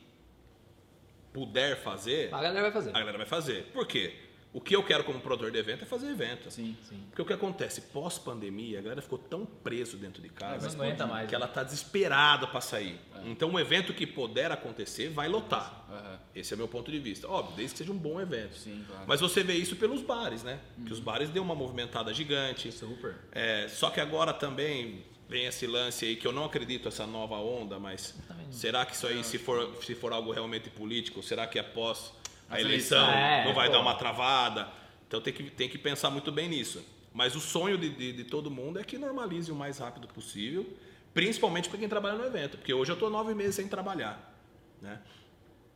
puder 1.32 1.76
fazer, 1.82 2.28
A 2.32 2.40
galera 2.42 2.62
vai 2.62 2.72
fazer. 2.72 2.90
a 2.90 2.98
galera 2.98 3.18
vai 3.18 3.26
fazer. 3.26 3.64
Por 3.72 3.86
quê? 3.86 4.14
O 4.57 4.61
que 4.62 4.74
eu 4.74 4.82
quero 4.82 5.04
como 5.04 5.20
produtor 5.20 5.50
de 5.50 5.59
evento 5.59 5.82
é 5.82 5.86
fazer 5.86 6.09
evento. 6.09 6.50
Sim. 6.50 6.74
Sim. 6.88 7.04
Porque 7.11 7.20
o 7.20 7.26
que 7.26 7.32
acontece, 7.34 7.82
pós-pandemia, 7.92 8.78
a 8.78 8.82
galera 8.82 9.02
ficou 9.02 9.18
tão 9.18 9.44
preso 9.44 9.98
dentro 9.98 10.22
de 10.22 10.30
casa 10.30 10.74
Não 10.74 10.82
aguenta 10.82 11.07
mais. 11.07 11.28
que 11.28 11.34
ela 11.34 11.46
tá 11.46 11.62
desesperada 11.62 12.46
para 12.46 12.62
sair. 12.62 12.98
Então, 13.26 13.50
um 13.50 13.59
evento 13.59 13.92
que 13.92 14.07
puder 14.07 14.50
acontecer, 14.50 15.11
vai 15.11 15.28
lotar. 15.28 15.84
Aham. 15.90 16.18
Esse 16.34 16.54
é 16.54 16.57
o 16.57 16.59
meu 16.59 16.68
ponto 16.68 16.90
de 16.90 16.98
vista. 16.98 17.28
Óbvio, 17.28 17.54
desde 17.54 17.74
que 17.74 17.78
seja 17.80 17.92
um 17.92 17.98
bom 17.98 18.18
evento. 18.18 18.57
Sim, 18.57 18.82
claro. 18.88 19.04
Mas 19.07 19.20
você 19.20 19.42
vê 19.42 19.52
isso 19.52 19.76
pelos 19.76 20.00
bares, 20.00 20.42
né? 20.42 20.59
Que 20.86 20.92
os 20.92 21.00
bares 21.00 21.28
deu 21.28 21.42
uma 21.42 21.54
movimentada 21.54 22.14
gigante. 22.14 22.72
Super. 22.72 23.14
É, 23.32 23.68
só 23.68 23.90
que 23.90 24.00
agora 24.00 24.32
também 24.32 25.04
vem 25.28 25.44
esse 25.44 25.66
lance 25.66 26.07
aí 26.07 26.16
que 26.16 26.26
eu 26.26 26.32
não 26.32 26.44
acredito 26.44 26.88
essa 26.88 27.07
nova 27.07 27.34
onda, 27.36 27.78
mas 27.78 28.14
será 28.50 28.86
que 28.86 28.94
isso 28.94 29.07
aí, 29.07 29.22
se 29.24 29.38
for, 29.38 29.76
se 29.82 29.94
for 29.94 30.12
algo 30.12 30.30
realmente 30.32 30.70
político, 30.70 31.22
será 31.22 31.46
que 31.46 31.59
após 31.59 32.12
a 32.49 32.61
eleição. 32.61 33.09
É, 33.11 33.44
não 33.44 33.55
vai 33.55 33.66
pô. 33.68 33.72
dar 33.74 33.80
uma 33.80 33.94
travada? 33.94 34.68
Então 35.07 35.20
tem 35.20 35.32
que, 35.32 35.44
tem 35.44 35.68
que 35.68 35.78
pensar 35.78 36.11
muito 36.11 36.30
bem 36.32 36.49
nisso. 36.49 36.84
Mas 37.12 37.34
o 37.34 37.40
sonho 37.40 37.78
de, 37.78 37.88
de, 37.90 38.12
de 38.12 38.24
todo 38.24 38.51
mundo 38.51 38.78
é 38.78 38.84
que 38.84 38.99
normalize 38.99 39.51
o 39.51 39.55
mais 39.55 39.78
rápido 39.78 40.07
possível, 40.09 40.66
principalmente 41.14 41.68
para 41.68 41.78
quem 41.78 41.88
trabalha 41.88 42.16
no 42.16 42.26
evento, 42.26 42.59
porque 42.59 42.74
hoje 42.74 42.92
eu 42.92 42.97
tô 42.97 43.09
nove 43.09 43.34
meses 43.34 43.55
sem 43.55 43.66
trabalhar, 43.68 44.34
né? 44.82 44.99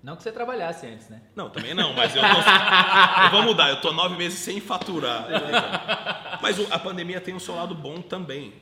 Não 0.02 0.16
que 0.16 0.22
você 0.22 0.32
trabalhasse 0.32 0.86
antes, 0.86 1.08
né? 1.10 1.20
Não, 1.36 1.50
também 1.50 1.74
não, 1.74 1.92
mas 1.92 2.14
eu, 2.16 2.22
tô, 2.22 2.28
eu 3.24 3.30
vou 3.30 3.42
mudar, 3.42 3.68
eu 3.68 3.80
tô 3.82 3.92
nove 3.92 4.16
meses 4.16 4.38
sem 4.38 4.58
faturar. 4.60 5.26
Mas 6.40 6.58
o- 6.58 6.66
a 6.70 6.78
pandemia 6.78 7.20
tem 7.20 7.34
um 7.34 7.38
seu 7.40 7.54
lado 7.54 7.74
bom 7.74 8.00
também. 8.00 8.54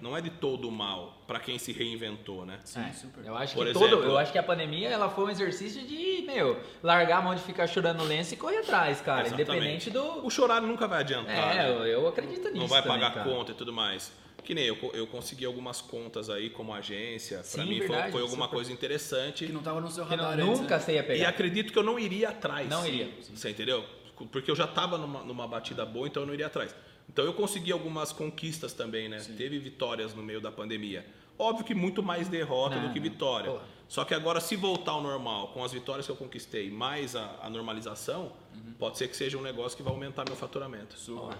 Não 0.00 0.16
é 0.16 0.20
de 0.22 0.30
todo 0.30 0.70
mal 0.70 1.22
para 1.26 1.38
quem 1.40 1.58
se 1.58 1.72
reinventou, 1.72 2.46
né? 2.46 2.58
Sim, 2.64 2.80
É, 2.80 2.92
super. 2.92 3.24
Eu 3.26 3.36
acho 3.36 3.54
Por 3.54 3.64
que 3.64 3.70
exemplo- 3.72 3.88
todo, 3.98 4.04
eu 4.04 4.16
acho 4.16 4.32
que 4.32 4.38
a 4.38 4.42
pandemia 4.42 4.88
ela 4.88 5.10
foi 5.10 5.24
um 5.26 5.30
exercício 5.30 5.82
de, 5.86 6.22
meu, 6.26 6.58
largar 6.82 7.18
a 7.18 7.22
mão 7.22 7.34
de 7.34 7.42
ficar 7.42 7.66
chorando 7.66 8.02
lenço 8.04 8.32
e 8.32 8.36
correr 8.38 8.58
atrás, 8.58 9.00
cara, 9.02 9.26
Exatamente. 9.26 9.50
independente 9.50 9.90
do 9.90 10.24
O 10.26 10.30
chorar 10.30 10.62
nunca 10.62 10.88
vai 10.88 11.00
adiantar. 11.00 11.34
É, 11.54 11.54
né? 11.56 11.70
eu, 11.70 11.84
eu 11.86 12.08
acredito 12.08 12.44
nisso. 12.48 12.56
não 12.56 12.66
vai 12.66 12.82
também, 12.82 12.98
pagar 12.98 13.14
cara. 13.14 13.28
conta 13.30 13.52
e 13.52 13.54
tudo 13.54 13.72
mais. 13.72 14.10
Que 14.42 14.54
nem 14.54 14.64
eu, 14.64 14.78
eu 14.94 15.06
consegui 15.06 15.44
algumas 15.44 15.82
contas 15.82 16.30
aí 16.30 16.48
como 16.48 16.72
agência. 16.72 17.38
Pra 17.38 17.44
Sim, 17.64 17.68
mim 17.68 17.78
foi- 17.80 17.88
verdade, 17.88 18.12
foi, 18.12 18.22
alguma 18.22 18.44
super. 18.46 18.56
coisa 18.56 18.72
interessante. 18.72 19.46
Que 19.46 19.52
não 19.52 19.60
tava 19.60 19.80
no 19.82 19.90
seu 19.90 20.04
Que 20.06 20.10
radar 20.14 20.38
não- 20.38 20.46
antes, 20.46 20.60
nunca 20.60 20.76
né? 20.76 20.80
você 20.82 20.92
ia 20.92 21.00
E 21.00 21.02
pegar. 21.02 21.28
acredito 21.28 21.70
que 21.72 21.78
eu 21.78 21.82
não 21.82 21.98
iria 21.98 22.30
atrás. 22.30 22.66
Não 22.70 22.86
iria. 22.86 23.10
Você 23.34 23.50
entendeu? 23.50 23.84
Porque 24.32 24.50
eu 24.50 24.56
já 24.56 24.64
estava 24.64 24.96
numa, 24.96 25.22
numa 25.22 25.46
batida 25.46 25.84
boa, 25.84 26.06
então 26.08 26.22
eu 26.22 26.26
não 26.26 26.32
iria 26.32 26.46
atrás. 26.46 26.74
Então 27.08 27.24
eu 27.24 27.32
consegui 27.32 27.72
algumas 27.72 28.12
conquistas 28.12 28.72
também, 28.72 29.08
né? 29.08 29.18
Teve 29.36 29.58
vitórias 29.58 30.14
no 30.14 30.22
meio 30.22 30.40
da 30.40 30.52
pandemia. 30.52 31.04
Óbvio 31.38 31.64
que 31.64 31.74
muito 31.74 32.02
mais 32.02 32.28
derrota 32.28 32.76
Não, 32.76 32.88
do 32.88 32.92
que 32.92 33.00
vitória. 33.00 33.60
Só 33.88 34.04
que 34.04 34.12
agora, 34.12 34.40
se 34.40 34.54
voltar 34.56 34.92
ao 34.92 35.02
normal, 35.02 35.48
com 35.48 35.64
as 35.64 35.72
vitórias 35.72 36.04
que 36.04 36.12
eu 36.12 36.16
conquistei, 36.16 36.70
mais 36.70 37.16
a, 37.16 37.38
a 37.42 37.48
normalização, 37.50 38.32
Uhum. 38.54 38.72
pode 38.78 38.98
ser 38.98 39.06
que 39.08 39.16
seja 39.16 39.38
um 39.38 39.42
negócio 39.42 39.76
que 39.76 39.82
vai 39.84 39.92
aumentar 39.92 40.24
meu 40.26 40.34
faturamento. 40.36 40.98
Super. 40.98 41.36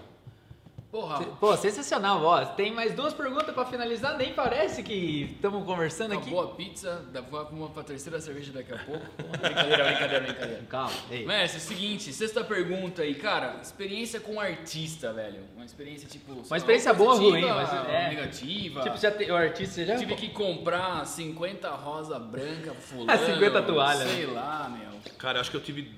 Porra, 0.91 1.23
Pô, 1.39 1.55
sensacional, 1.55 2.23
ó. 2.23 2.43
Tem 2.45 2.73
mais 2.73 2.95
duas 2.95 3.13
perguntas 3.13 3.53
pra 3.53 3.63
finalizar, 3.63 4.17
nem 4.17 4.33
parece 4.33 4.81
que 4.81 5.29
estamos 5.35 5.63
conversando 5.63 6.13
aqui. 6.13 6.23
acabou 6.23 6.41
a 6.41 6.55
pizza, 6.55 7.05
dá 7.13 7.21
pra 7.21 7.43
uma 7.43 7.69
pra 7.69 7.83
terceira 7.83 8.19
cerveja 8.19 8.51
daqui 8.51 8.73
a 8.73 8.77
pouco. 8.79 9.05
brincadeira, 9.39 9.83
brincadeira, 9.85 10.19
brincadeira. 10.21 10.63
Calma, 10.67 10.91
ei. 11.11 11.27
Mestre, 11.27 11.59
é 11.59 11.61
o 11.61 11.63
seguinte, 11.63 12.11
sexta 12.11 12.43
pergunta 12.43 13.03
aí, 13.03 13.13
cara, 13.13 13.59
experiência 13.61 14.19
com 14.19 14.39
artista, 14.39 15.13
velho. 15.13 15.43
Uma 15.55 15.63
experiência 15.63 16.09
tipo. 16.09 16.33
lá, 16.49 16.57
experiência 16.57 16.91
boa 16.91 17.13
ou 17.13 17.19
ruim, 17.19 17.45
mas 17.45 17.71
é. 17.87 18.09
negativa. 18.09 18.81
Tipo, 18.81 18.97
já 18.97 19.11
te, 19.11 19.31
o 19.31 19.35
artista 19.35 19.75
você 19.75 19.85
já 19.85 19.95
Tive 19.95 20.15
que 20.15 20.29
comprar 20.29 21.05
50 21.05 21.69
rosa 21.69 22.17
branca 22.17 22.71
pro 22.71 22.81
fulano. 22.81 23.11
Ah, 23.11 23.17
50 23.33 23.61
toalhas, 23.61 24.09
Sei 24.09 24.25
lá, 24.25 24.67
meu. 24.75 24.99
Cara, 25.19 25.37
eu 25.37 25.41
acho 25.41 25.51
que 25.51 25.57
eu 25.57 25.61
tive. 25.61 25.93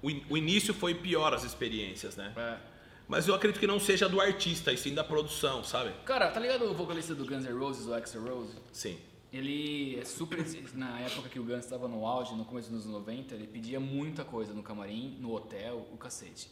O, 0.00 0.08
in- 0.08 0.22
o 0.30 0.36
início 0.36 0.72
foi 0.72 0.94
pior 0.94 1.34
as 1.34 1.42
experiências, 1.42 2.14
né? 2.16 2.32
É. 2.36 2.77
Mas 3.08 3.26
eu 3.26 3.34
acredito 3.34 3.58
que 3.58 3.66
não 3.66 3.80
seja 3.80 4.06
do 4.08 4.20
artista, 4.20 4.70
e 4.70 4.76
sim 4.76 4.94
da 4.94 5.02
produção, 5.02 5.64
sabe? 5.64 5.92
Cara, 6.04 6.30
tá 6.30 6.38
ligado 6.38 6.66
o 6.66 6.74
vocalista 6.74 7.14
do 7.14 7.24
Guns 7.24 7.44
N' 7.44 7.58
Roses, 7.58 7.86
o 7.86 7.94
Axl 7.94 8.18
Rose? 8.20 8.54
Sim. 8.70 8.98
Ele 9.32 9.98
é 9.98 10.04
super. 10.04 10.38
Na 10.74 11.00
época 11.00 11.28
que 11.28 11.38
o 11.38 11.44
Guns 11.44 11.64
estava 11.64 11.88
no 11.88 12.06
auge, 12.06 12.34
no 12.34 12.44
começo 12.44 12.70
dos 12.70 12.84
anos 12.84 12.94
90, 13.00 13.34
ele 13.34 13.46
pedia 13.46 13.80
muita 13.80 14.24
coisa 14.24 14.52
no 14.52 14.62
camarim, 14.62 15.16
no 15.20 15.34
hotel, 15.34 15.86
o 15.92 15.96
cacete. 15.96 16.50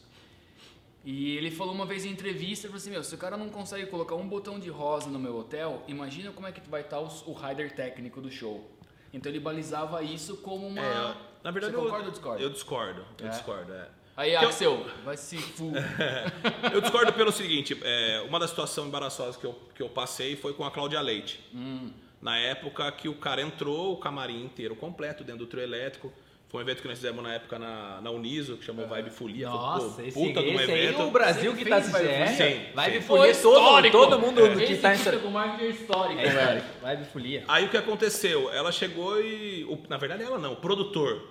E 1.05 1.37
ele 1.37 1.51
falou 1.51 1.73
uma 1.73 1.85
vez 1.85 2.05
em 2.05 2.09
entrevista, 2.09 2.67
falou 2.67 2.77
assim, 2.77 2.89
meu, 2.89 3.03
se 3.03 3.13
o 3.15 3.17
cara 3.17 3.37
não 3.37 3.49
consegue 3.49 3.85
colocar 3.85 4.15
um 4.15 4.27
botão 4.27 4.59
de 4.59 4.69
rosa 4.69 5.09
no 5.09 5.17
meu 5.19 5.37
hotel, 5.37 5.83
imagina 5.87 6.31
como 6.31 6.47
é 6.47 6.51
que 6.51 6.67
vai 6.69 6.81
estar 6.81 6.99
o, 6.99 7.07
o 7.27 7.33
rider 7.33 7.73
técnico 7.73 8.19
do 8.19 8.29
show. 8.29 8.69
Então 9.13 9.31
ele 9.31 9.39
balizava 9.39 10.03
isso 10.03 10.37
como 10.37 10.67
uma... 10.67 10.81
É, 10.81 11.17
na 11.43 11.51
verdade, 11.51 11.73
Você 11.73 11.79
eu, 11.79 11.83
concorda 11.85 12.05
ou 12.05 12.11
discorda? 12.11 12.43
eu 12.43 12.49
discordo. 12.49 13.05
Eu 13.19 13.27
É? 13.27 13.29
discordo, 13.29 13.73
é. 13.73 13.89
Aí, 14.17 14.31
Que 14.31 14.43
eu- 14.43 14.49
Axel, 14.49 14.85
vai 15.05 15.15
se 15.15 15.37
fu... 15.37 15.71
Eu 16.73 16.81
discordo 16.81 17.13
pelo 17.13 17.31
seguinte, 17.31 17.77
é, 17.83 18.23
uma 18.27 18.39
das 18.39 18.49
situações 18.49 18.87
embaraçosas 18.87 19.37
que 19.37 19.45
eu, 19.45 19.53
que 19.75 19.81
eu 19.83 19.89
passei 19.89 20.35
foi 20.35 20.53
com 20.53 20.65
a 20.65 20.71
Cláudia 20.71 20.99
Leite. 21.01 21.39
Hum. 21.53 21.91
Na 22.19 22.35
época 22.37 22.91
que 22.93 23.07
o 23.07 23.13
cara 23.13 23.41
entrou, 23.43 23.93
o 23.93 23.97
camarim 23.97 24.43
inteiro 24.43 24.75
completo, 24.75 25.23
dentro 25.23 25.45
do 25.45 25.47
trio 25.47 25.61
elétrico. 25.61 26.11
Foi 26.49 26.61
um 26.61 26.63
evento 26.63 26.81
que 26.81 26.87
nós 26.87 26.97
fizemos 26.97 27.21
na 27.21 27.33
época 27.35 27.59
na, 27.59 27.99
na 28.01 28.09
Uniso, 28.09 28.55
que 28.57 28.63
chamou 28.65 28.87
Vibe 28.87 29.09
Folia. 29.11 29.49
Nossa, 29.49 29.89
foi, 29.95 30.07
esse, 30.07 30.17
pô, 30.17 30.25
puta 30.27 30.41
de 30.41 30.49
um 30.49 30.59
esse 30.61 30.71
aí 30.71 30.85
evento. 30.85 31.01
o 31.03 31.11
Brasil 31.11 31.51
Você 31.51 31.57
que 31.63 31.69
tá. 31.69 31.81
Folia? 31.81 32.09
É, 32.09 32.71
Vibe 32.73 32.95
Sim. 32.95 33.01
Folia, 33.01 33.01
Foi 33.01 33.41
todo, 33.43 33.57
histórico. 33.57 33.97
todo 33.97 34.19
mundo 34.19 34.45
É. 34.45 34.55
que 34.55 34.63
Esse 34.63 34.81
tá 34.81 34.95
em 34.95 34.97
fica 34.97 35.19
com 35.19 35.29
marketing 35.29 35.69
histórico, 35.73 36.19
É 36.21 36.29
velho. 36.29 36.63
Vibe 36.81 37.05
Folia. 37.11 37.43
Aí 37.49 37.65
o 37.65 37.69
que 37.69 37.75
aconteceu? 37.77 38.49
Ela 38.51 38.71
chegou 38.71 39.21
e. 39.21 39.65
o- 39.65 39.77
na 39.89 39.97
verdade, 39.97 40.23
ela 40.23 40.39
não, 40.39 40.53
o 40.53 40.55
produtor. 40.55 41.21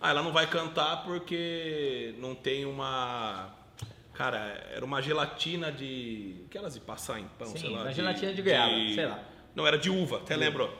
Ah, 0.00 0.10
ela 0.10 0.22
não 0.22 0.32
vai 0.32 0.46
cantar 0.46 1.04
porque 1.04 2.14
não 2.18 2.34
tem 2.34 2.64
uma. 2.64 3.54
Cara, 4.12 4.38
era 4.72 4.84
uma 4.84 5.00
gelatina 5.00 5.72
de. 5.72 6.44
Aquelas 6.46 6.74
de 6.74 6.80
passar 6.80 7.18
em 7.18 7.26
pão, 7.38 7.48
Sim, 7.48 7.58
sei 7.58 7.70
lá. 7.70 7.82
uma 7.82 7.92
gelatina 7.92 8.32
de 8.32 8.42
goiaba, 8.42 8.74
sei 8.94 9.06
lá. 9.06 9.22
Não, 9.54 9.66
era 9.66 9.78
de 9.78 9.90
uva, 9.90 10.18
até 10.18 10.36
lembro. 10.36 10.70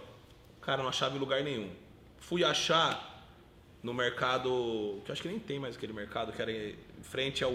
Cara, 0.60 0.82
não 0.82 0.88
achava 0.88 1.16
em 1.16 1.18
lugar 1.18 1.42
nenhum. 1.42 1.70
Fui 2.18 2.44
achar 2.44 3.26
no 3.82 3.92
mercado. 3.92 5.02
Que 5.04 5.10
eu 5.10 5.12
acho 5.12 5.22
que 5.22 5.28
nem 5.28 5.38
tem 5.38 5.58
mais 5.58 5.76
aquele 5.76 5.92
mercado, 5.92 6.32
que 6.32 6.40
era 6.40 6.52
em 6.52 6.76
frente 7.02 7.44
ao. 7.44 7.52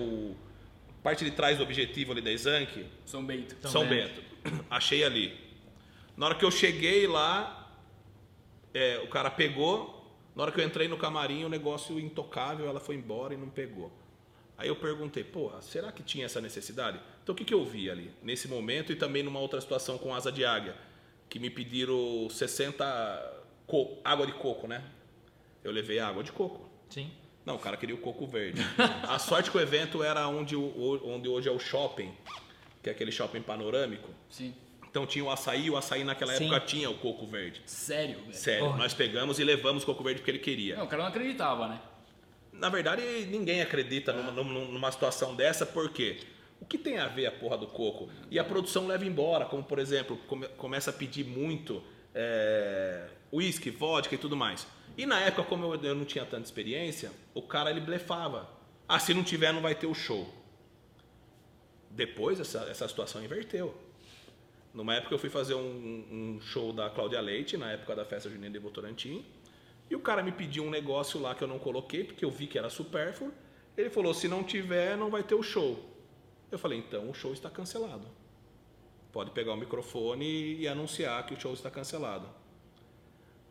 Parte 1.02 1.24
de 1.24 1.32
trás 1.32 1.58
do 1.58 1.64
objetivo 1.64 2.12
ali 2.12 2.22
da 2.22 2.30
Exanc. 2.32 2.86
São 3.06 3.24
Bento. 3.24 3.56
São 3.62 3.72
São 3.72 3.88
Bento. 3.88 4.22
Bento. 4.44 4.66
Achei 4.70 5.04
ali. 5.04 5.38
Na 6.18 6.26
hora 6.26 6.36
que 6.36 6.44
eu 6.44 6.52
cheguei 6.52 7.08
lá, 7.08 7.74
é, 8.74 9.00
o 9.04 9.08
cara 9.08 9.32
pegou. 9.32 9.99
Na 10.40 10.44
hora 10.44 10.54
que 10.54 10.62
eu 10.62 10.66
entrei 10.66 10.88
no 10.88 10.96
camarim, 10.98 11.44
o 11.44 11.50
negócio 11.50 12.00
intocável, 12.00 12.66
ela 12.70 12.80
foi 12.80 12.96
embora 12.96 13.34
e 13.34 13.38
não 13.38 13.50
pegou. 13.50 13.92
Aí 14.58 14.70
eu 14.70 14.76
perguntei, 14.78 15.22
porra, 15.22 15.62
será 15.62 15.92
que 15.92 16.02
tinha 16.02 16.26
essa 16.26 16.40
necessidade? 16.40 16.98
Então 17.22 17.34
o 17.34 17.38
que, 17.38 17.44
que 17.44 17.54
eu 17.54 17.66
vi 17.66 17.90
ali? 17.90 18.10
Nesse 18.24 18.48
momento 18.48 18.90
e 18.94 18.96
também 18.96 19.22
numa 19.22 19.38
outra 19.42 19.60
situação 19.60 19.98
com 19.98 20.16
asa 20.16 20.32
de 20.32 20.46
águia, 20.46 20.78
que 21.28 21.40
me 21.40 21.50
pediram 21.50 22.30
60 22.30 23.44
co- 23.68 23.98
água 24.02 24.26
de 24.26 24.32
coco, 24.32 24.66
né? 24.66 24.82
Eu 25.62 25.74
levei 25.74 26.00
água 26.00 26.24
de 26.24 26.32
coco. 26.32 26.70
Sim. 26.90 27.12
Não, 27.46 27.56
o 27.56 27.60
cara 27.60 27.76
queria 27.76 27.96
o 27.96 28.00
coco 28.00 28.26
verde. 28.26 28.62
A 29.10 29.20
sorte 29.20 29.52
que 29.52 29.58
o 29.58 29.60
evento 29.60 30.02
era 30.02 30.26
onde, 30.30 30.56
onde 30.56 31.28
hoje 31.28 31.50
é 31.50 31.52
o 31.52 31.60
shopping, 31.60 32.14
que 32.82 32.88
é 32.90 32.94
aquele 32.94 33.12
shopping 33.12 33.42
panorâmico. 33.42 34.08
Sim. 34.30 34.56
Então 34.90 35.06
tinha 35.06 35.24
o 35.24 35.30
açaí, 35.30 35.70
o 35.70 35.78
açaí 35.78 36.04
naquela 36.04 36.34
Sim. 36.36 36.46
época 36.46 36.60
tinha 36.62 36.90
o 36.90 36.98
coco 36.98 37.26
verde. 37.28 37.62
Sério, 37.66 38.20
velho. 38.22 38.34
Sério, 38.34 38.66
Porra. 38.66 38.78
nós 38.78 38.94
pegamos 38.94 39.38
e 39.40 39.44
levamos 39.44 39.84
o 39.84 39.86
coco 39.86 40.04
verde 40.04 40.20
porque 40.22 40.32
ele 40.32 40.40
queria. 40.40 40.76
Não, 40.78 40.86
o 40.86 40.88
cara 40.88 41.04
não 41.04 41.10
acreditava, 41.10 41.68
né? 41.68 41.80
Na 42.52 42.70
verdade, 42.70 43.02
ninguém 43.28 43.62
acredita 43.62 44.12
numa, 44.12 44.44
numa- 44.44 44.92
situação 44.92 45.36
dessa, 45.36 45.66
porque 45.66 46.18
o 46.60 46.66
que 46.66 46.78
tem 46.78 46.98
a 46.98 47.08
ver 47.08 47.28
a 47.28 47.32
porra 47.32 47.58
do 47.58 47.68
coco? 47.68 48.10
E 48.32 48.38
a 48.40 48.44
produção 48.44 48.88
leva 48.88 49.06
embora, 49.06 49.46
como 49.46 49.64
por 49.64 49.80
exemplo, 49.80 50.18
come- 50.28 50.48
começa 50.58 50.90
a 50.90 50.94
pedir 50.94 51.24
muito 51.24 51.82
é, 52.14 53.08
uísque, 53.32 53.70
vodka 53.70 54.16
e 54.16 54.18
tudo 54.18 54.36
mais. 54.36 54.68
E 54.98 55.06
na 55.06 55.20
época, 55.22 55.44
como 55.44 55.72
eu, 55.74 55.82
eu 55.84 55.96
não 55.96 56.04
tinha 56.04 56.26
tanta 56.26 56.44
experiência, 56.46 57.12
o 57.34 57.42
cara 57.44 57.70
ele 57.70 57.80
blefava. 57.80 58.50
Ah, 58.88 58.98
se 59.00 59.14
não 59.14 59.24
tiver, 59.24 59.54
não 59.54 59.62
vai 59.62 59.76
ter 59.76 59.86
o 59.88 59.94
show. 59.94 60.28
Depois 61.92 62.40
essa, 62.40 62.60
essa 62.70 62.88
situação 62.88 63.24
inverteu. 63.24 63.76
Numa 64.80 64.96
época 64.96 65.14
eu 65.14 65.20
fui 65.20 65.30
fazer 65.30 65.56
um, 65.56 65.60
um 66.10 66.40
show 66.40 66.72
da 66.72 66.90
Cláudia 66.90 67.20
Leite, 67.20 67.58
na 67.58 67.70
época 67.70 67.94
da 67.94 68.06
festa 68.06 68.30
junina 68.30 68.50
de 68.50 68.60
Votorantim, 68.60 69.26
e 69.90 69.94
o 69.94 70.00
cara 70.00 70.24
me 70.24 70.32
pediu 70.32 70.64
um 70.64 70.70
negócio 70.70 71.20
lá 71.20 71.36
que 71.36 71.44
eu 71.44 71.50
não 71.50 71.60
coloquei, 71.60 72.06
porque 72.06 72.24
eu 72.24 72.32
vi 72.32 72.48
que 72.48 72.58
era 72.58 72.70
supérfluo. 72.70 73.34
Ele 73.76 73.90
falou: 73.90 74.14
se 74.14 74.30
não 74.30 74.42
tiver, 74.42 74.96
não 74.96 75.10
vai 75.10 75.22
ter 75.22 75.36
o 75.36 75.44
show. 75.44 75.78
Eu 76.50 76.58
falei: 76.58 76.80
então 76.80 77.10
o 77.10 77.14
show 77.14 77.34
está 77.34 77.50
cancelado. 77.50 78.08
Pode 79.12 79.32
pegar 79.32 79.52
o 79.52 79.58
microfone 79.58 80.26
e, 80.26 80.62
e 80.62 80.68
anunciar 80.70 81.26
que 81.26 81.34
o 81.34 81.38
show 81.38 81.52
está 81.54 81.70
cancelado. 81.70 82.30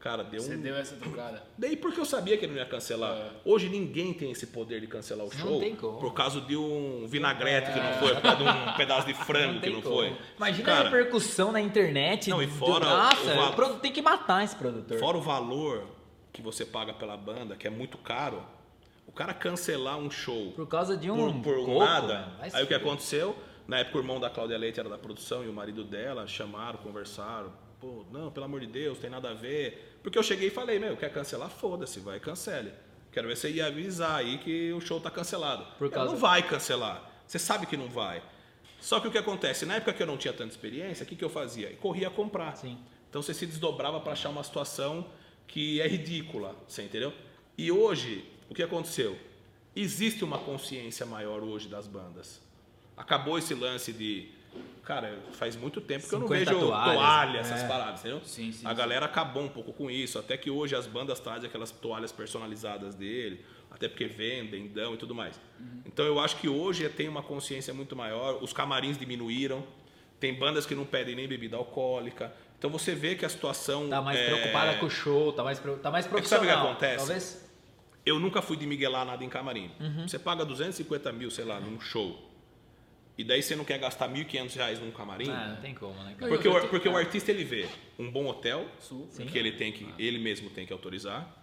Cara, 0.00 0.22
deu 0.22 0.40
Você 0.40 0.54
um. 0.54 0.60
deu 0.60 0.76
essa 0.76 0.94
trocada. 0.94 1.42
Daí 1.58 1.76
porque 1.76 1.98
eu 1.98 2.04
sabia 2.04 2.36
que 2.38 2.44
ele 2.44 2.52
não 2.52 2.60
ia 2.60 2.66
cancelar. 2.66 3.16
É. 3.16 3.30
Hoje 3.44 3.68
ninguém 3.68 4.14
tem 4.14 4.30
esse 4.30 4.46
poder 4.46 4.80
de 4.80 4.86
cancelar 4.86 5.26
o 5.26 5.30
Não 5.30 5.36
show 5.38 5.58
tem 5.60 5.74
como. 5.74 5.98
por 5.98 6.14
causa 6.14 6.40
de 6.40 6.56
um 6.56 7.04
vinagrete 7.08 7.72
que 7.72 7.80
não 7.80 7.92
foi, 7.94 8.14
por 8.14 8.22
causa 8.22 8.36
de 8.36 8.42
um 8.44 8.72
pedaço 8.78 9.06
de 9.08 9.14
frango 9.14 9.54
que 9.54 9.60
tem 9.62 9.72
não 9.72 9.82
como. 9.82 9.96
foi. 9.96 10.16
Imagina 10.36 10.62
a 10.72 10.76
Cara, 10.76 10.88
repercussão 10.90 11.50
na 11.50 11.60
internet. 11.60 12.30
Não, 12.30 12.40
e 12.40 12.46
fora 12.46 12.86
o- 12.86 12.88
Nossa, 12.88 13.32
o 13.32 13.36
va- 13.36 13.50
o 13.50 13.52
produ- 13.54 13.80
tem 13.80 13.92
que 13.92 14.00
matar 14.00 14.44
esse 14.44 14.54
produtor. 14.54 14.98
Fora 14.98 15.18
o 15.18 15.20
valor 15.20 15.84
que 16.32 16.40
você 16.40 16.64
paga 16.64 16.92
pela 16.92 17.16
banda, 17.16 17.56
que 17.56 17.66
é 17.66 17.70
muito 17.70 17.98
caro, 17.98 18.40
o 19.04 19.10
cara 19.10 19.34
cancelar 19.34 19.98
um 19.98 20.08
show 20.10 20.52
Por 20.52 20.68
causa 20.68 20.96
de 20.96 21.08
por, 21.08 21.18
um. 21.18 21.42
por 21.42 21.56
coco, 21.64 21.78
nada. 21.80 22.28
Aí 22.40 22.62
o 22.62 22.66
que 22.68 22.74
aconteceu? 22.74 23.34
Na 23.66 23.80
época 23.80 23.98
o 23.98 24.00
irmão 24.00 24.20
da 24.20 24.30
Cláudia 24.30 24.56
Leite 24.56 24.78
era 24.78 24.88
da 24.88 24.96
produção 24.96 25.42
e 25.44 25.48
o 25.48 25.52
marido 25.52 25.82
dela 25.82 26.24
chamaram, 26.28 26.78
conversaram. 26.78 27.52
Pô, 27.80 28.04
não, 28.10 28.30
pelo 28.30 28.46
amor 28.46 28.60
de 28.60 28.66
Deus, 28.66 28.98
tem 28.98 29.08
nada 29.10 29.30
a 29.30 29.34
ver. 29.34 29.98
Porque 30.02 30.18
eu 30.18 30.22
cheguei 30.22 30.48
e 30.48 30.50
falei, 30.50 30.78
meu, 30.78 30.96
quer 30.96 31.12
cancelar? 31.12 31.48
Foda-se, 31.50 32.00
vai, 32.00 32.18
cancele. 32.18 32.72
Quero 33.12 33.28
ver 33.28 33.36
se 33.36 33.42
você 33.42 33.50
ia 33.52 33.66
avisar 33.66 34.16
aí 34.16 34.38
que 34.38 34.72
o 34.72 34.80
show 34.80 35.00
tá 35.00 35.10
cancelado. 35.10 35.64
Por 35.78 35.90
causa- 35.90 36.12
Não 36.12 36.18
vai 36.18 36.42
cancelar. 36.46 37.10
Você 37.26 37.38
sabe 37.38 37.66
que 37.66 37.76
não 37.76 37.88
vai. 37.88 38.22
Só 38.80 39.00
que 39.00 39.08
o 39.08 39.10
que 39.10 39.18
acontece? 39.18 39.64
Na 39.66 39.76
época 39.76 39.92
que 39.92 40.02
eu 40.02 40.06
não 40.06 40.16
tinha 40.16 40.32
tanta 40.32 40.50
experiência, 40.50 41.04
o 41.04 41.06
que, 41.06 41.16
que 41.16 41.24
eu 41.24 41.30
fazia? 41.30 41.72
Corria 41.76 42.08
a 42.08 42.10
comprar. 42.10 42.56
Sim. 42.56 42.78
Então 43.08 43.22
você 43.22 43.32
se 43.32 43.46
desdobrava 43.46 44.00
para 44.00 44.12
achar 44.12 44.28
uma 44.28 44.42
situação 44.44 45.06
que 45.46 45.80
é 45.80 45.88
ridícula, 45.88 46.54
você 46.66 46.82
entendeu? 46.82 47.12
E 47.56 47.72
hoje, 47.72 48.24
o 48.50 48.54
que 48.54 48.62
aconteceu? 48.62 49.18
Existe 49.74 50.22
uma 50.24 50.38
consciência 50.38 51.06
maior 51.06 51.42
hoje 51.42 51.68
das 51.68 51.86
bandas. 51.86 52.40
Acabou 52.96 53.38
esse 53.38 53.54
lance 53.54 53.92
de. 53.92 54.28
Cara, 54.84 55.18
faz 55.32 55.54
muito 55.54 55.82
tempo 55.82 56.08
que 56.08 56.14
eu 56.14 56.18
não 56.18 56.28
50 56.28 56.50
vejo 56.50 56.66
toalhas, 56.66 56.94
toalha, 56.94 57.38
essas 57.40 57.62
é. 57.62 57.68
paradas, 57.68 58.00
entendeu? 58.00 58.20
Sim, 58.24 58.52
sim, 58.52 58.66
A 58.66 58.70
sim. 58.70 58.76
galera 58.76 59.04
acabou 59.04 59.42
um 59.42 59.48
pouco 59.48 59.70
com 59.72 59.90
isso. 59.90 60.18
Até 60.18 60.36
que 60.36 60.50
hoje 60.50 60.74
as 60.74 60.86
bandas 60.86 61.20
trazem 61.20 61.46
aquelas 61.46 61.70
toalhas 61.70 62.10
personalizadas 62.10 62.94
dele. 62.94 63.44
Até 63.70 63.86
porque 63.86 64.06
vendem, 64.06 64.66
dão 64.68 64.94
e 64.94 64.96
tudo 64.96 65.14
mais. 65.14 65.38
Uhum. 65.60 65.82
Então 65.84 66.06
eu 66.06 66.18
acho 66.18 66.36
que 66.36 66.48
hoje 66.48 66.88
tem 66.88 67.06
uma 67.06 67.22
consciência 67.22 67.74
muito 67.74 67.94
maior. 67.94 68.42
Os 68.42 68.52
camarins 68.54 68.96
diminuíram. 68.96 69.62
Tem 70.18 70.34
bandas 70.34 70.64
que 70.64 70.74
não 70.74 70.86
pedem 70.86 71.14
nem 71.14 71.28
bebida 71.28 71.56
alcoólica. 71.56 72.32
Então 72.58 72.70
você 72.70 72.94
vê 72.94 73.14
que 73.14 73.24
a 73.24 73.28
situação. 73.28 73.88
Tá 73.88 74.00
mais 74.00 74.18
é, 74.18 74.24
preocupada 74.26 74.78
com 74.78 74.86
o 74.86 74.90
show, 74.90 75.32
tá 75.32 75.44
mais, 75.44 75.60
tá 75.60 75.90
mais 75.90 76.06
que 76.06 76.10
sabe 76.10 76.18
o 76.18 76.28
profissional. 76.28 76.46
que 76.46 76.70
acontece? 76.70 76.96
Talvez. 76.96 77.48
Eu 78.04 78.18
nunca 78.18 78.40
fui 78.40 78.56
de 78.56 78.66
miguelar 78.66 79.04
nada 79.04 79.22
em 79.22 79.28
camarim. 79.28 79.70
Uhum. 79.78 80.08
Você 80.08 80.18
paga 80.18 80.44
250 80.44 81.12
mil, 81.12 81.30
sei 81.30 81.44
lá, 81.44 81.60
num 81.60 81.78
show. 81.78 82.27
E 83.18 83.24
daí 83.24 83.42
você 83.42 83.56
não 83.56 83.64
quer 83.64 83.78
gastar 83.78 84.08
1.500 84.08 84.54
reais 84.54 84.78
num 84.78 84.92
camarim? 84.92 85.28
Ah, 85.28 85.48
não 85.48 85.56
tem 85.60 85.74
como, 85.74 85.92
né, 86.04 86.14
cara? 86.16 86.30
Porque, 86.32 86.48
o, 86.48 86.68
porque 86.68 86.88
o 86.88 86.96
artista 86.96 87.32
ele 87.32 87.42
vê 87.44 87.66
um 87.98 88.08
bom 88.10 88.26
hotel, 88.26 88.64
Super. 88.78 89.26
que 89.26 89.36
ele 89.36 89.52
tem 89.52 89.72
que 89.72 89.86
ele 89.98 90.18
mesmo 90.18 90.48
tem 90.50 90.64
que 90.64 90.72
autorizar. 90.72 91.36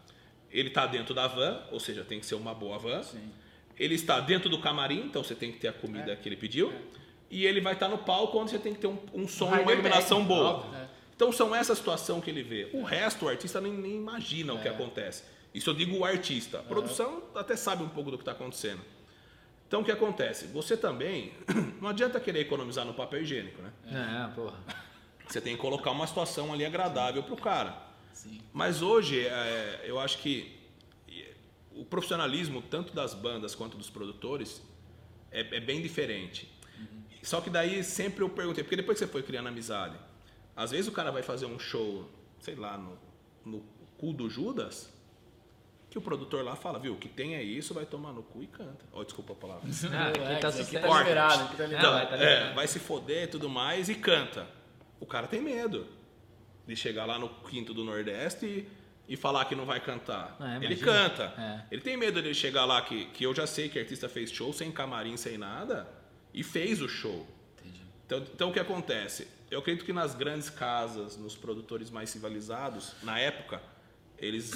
Ele 0.50 0.70
está 0.70 0.88
dentro 0.88 1.14
da 1.14 1.28
van, 1.28 1.62
ou 1.72 1.80
seja, 1.82 2.06
tem 2.06 2.18
que 2.20 2.26
ser 2.26 2.36
uma 2.36 2.54
boa 2.54 2.78
van. 2.80 3.04
Sim. 3.04 3.30
Ele 3.78 3.94
está 3.94 4.22
dentro 4.22 4.50
do 4.50 4.58
camarim, 4.62 5.02
então 5.02 5.22
você 5.22 5.36
tem 5.36 5.52
que 5.52 5.60
ter 5.60 5.68
a 5.68 5.74
comida 5.74 6.14
É. 6.14 6.16
que 6.16 6.30
ele 6.30 6.38
pediu. 6.38 6.74
E 7.30 7.46
ele 7.46 7.60
vai 7.60 7.74
estar 7.74 7.90
no 7.90 7.98
palco 7.98 8.38
onde 8.40 8.52
você 8.52 8.60
tem 8.60 8.74
que 8.74 8.80
ter 8.80 8.88
um, 8.88 8.98
um 9.14 9.28
som 9.28 9.54
e 9.54 9.60
uma 9.60 9.74
iluminação 9.74 10.20
bag, 10.20 10.28
boa. 10.30 10.50
óbvio. 10.52 10.80
É. 10.80 10.88
Então 11.14 11.30
são 11.34 11.54
essa 11.54 11.76
situação 11.76 12.22
que 12.22 12.30
ele 12.30 12.42
vê. 12.44 12.70
O 12.72 12.84
resto, 12.84 13.26
o 13.26 13.28
artista 13.28 13.60
nem, 13.60 13.74
nem 13.74 13.96
imagina 13.98 14.54
o 14.54 14.62
que 14.62 14.68
É. 14.70 14.72
acontece. 14.72 15.24
Isso 15.54 15.70
eu 15.70 15.74
digo 15.74 15.98
o 15.98 16.06
artista. 16.06 16.60
A 16.60 16.64
produção 16.64 17.24
até 17.36 17.58
sabe 17.58 17.84
um 17.84 17.90
pouco 17.90 18.12
do 18.12 18.18
que 18.18 18.22
está 18.22 18.32
acontecendo. 18.32 18.82
Então 19.68 19.82
o 19.82 19.84
que 19.84 19.92
acontece? 19.92 20.48
Você 20.48 20.78
também 20.78 21.34
não 21.82 21.90
adianta 21.90 22.20
querer 22.20 22.42
economizar 22.42 22.86
no 22.86 22.94
papel 22.94 23.22
higiênico, 23.22 23.62
né? 23.62 23.72
Não, 23.86 24.32
porra. 24.34 24.60
Você 25.28 25.42
tem 25.42 25.56
que 25.56 25.62
colocar 25.62 25.92
uma 25.92 26.06
situação 26.06 26.54
ali 26.54 26.66
agradável 26.66 27.24
para 27.24 27.34
o 27.34 27.38
cara. 27.38 27.76
Sim. 28.14 28.40
Mas 28.54 28.82
hoje, 28.82 29.26
é, 29.26 29.84
eu 29.86 30.00
acho 30.00 30.20
que 30.20 30.56
o 31.76 31.84
profissionalismo, 31.84 32.62
tanto 32.62 32.94
das 32.94 33.14
bandas 33.14 33.54
quanto 33.54 33.76
dos 33.78 33.90
produtores, 33.90 34.62
é, 35.32 35.42
é 35.58 35.60
bem 35.60 35.82
diferente. 35.82 36.50
Só 37.22 37.42
que 37.42 37.50
daí 37.50 37.84
sempre 37.84 38.24
eu 38.24 38.30
perguntei, 38.30 38.64
porque 38.64 38.76
depois 38.76 39.00
que 39.00 39.06
você 39.06 39.12
foi 39.12 39.24
criando 39.24 39.48
amizade, 39.48 39.98
às 40.56 40.72
vezes 40.72 40.88
o 40.88 40.92
cara 40.92 41.12
vai 41.12 41.24
fazer 41.24 41.48
um 41.48 41.58
show, 41.58 42.08
sei 42.40 42.56
lá, 42.56 42.78
no, 42.78 42.98
no 43.44 43.66
cu 43.98 44.14
do 44.14 44.30
Judas, 44.30 44.94
que 45.96 46.00
o 46.00 46.02
produtor 46.02 46.44
lá 46.44 46.58
fala, 46.58 46.78
viu, 46.78 46.92
o 46.92 46.98
que 46.98 47.08
tem 47.08 47.36
é 47.36 47.42
isso, 47.42 47.74
vai 47.74 47.86
tomar 47.86 48.12
no 48.12 48.22
cu 48.22 48.44
e 48.44 48.48
canta. 48.48 48.84
Oh, 48.92 49.02
desculpa 49.06 49.32
a 49.32 49.36
palavra. 49.38 49.62
Ah, 49.94 50.10
aqui 50.10 50.42
tá 50.42 50.50
aqui 50.50 50.58
sucesso. 50.58 50.72
tá 50.74 50.82
Corta. 50.82 51.04
liberado, 51.04 51.44
aqui 51.46 51.56
tá 51.56 51.66
Então, 51.68 51.76
liberado. 51.78 52.10
vai 52.10 52.20
tá 52.20 52.26
é, 52.26 52.54
vai 52.54 52.68
se 52.68 52.80
foder 52.80 53.24
e 53.24 53.28
tudo 53.28 53.48
mais 53.50 53.88
e 53.88 53.96
canta. 53.96 54.46
O 55.00 55.06
cara 55.06 55.26
tem 55.26 55.40
medo 55.42 55.88
de 56.68 56.76
chegar 56.76 57.06
lá 57.06 57.18
no 57.18 57.30
quinto 57.30 57.74
do 57.74 57.86
Nordeste 57.86 58.46
e, 58.46 59.14
e 59.14 59.16
falar 59.16 59.46
que 59.46 59.56
não 59.56 59.66
vai 59.66 59.80
cantar. 59.80 60.36
É, 60.62 60.66
ele 60.66 60.76
canta. 60.76 61.34
É. 61.38 61.74
Ele 61.74 61.82
tem 61.82 61.96
medo 61.96 62.22
de 62.22 62.34
chegar 62.36 62.66
lá 62.66 62.82
que, 62.82 63.06
que 63.06 63.24
eu 63.24 63.34
já 63.34 63.48
sei 63.48 63.70
que 63.70 63.80
artista 63.80 64.10
fez 64.10 64.30
show 64.30 64.52
sem 64.52 64.74
camarim, 64.74 65.16
sem 65.16 65.38
nada 65.38 65.88
e 66.34 66.44
fez 66.44 66.82
o 66.82 66.90
show. 66.90 67.26
Entendi. 67.58 67.82
Então, 68.06 68.18
então 68.34 68.50
o 68.50 68.54
que 68.54 68.60
acontece? 68.60 69.30
Eu 69.50 69.60
acredito 69.60 69.86
que 69.86 69.94
nas 69.94 70.14
grandes 70.14 70.50
casas, 70.50 71.16
nos 71.16 71.38
produtores 71.38 71.90
mais 71.90 72.10
civilizados, 72.10 72.92
na 73.02 73.18
época, 73.18 73.64
eles 74.18 74.52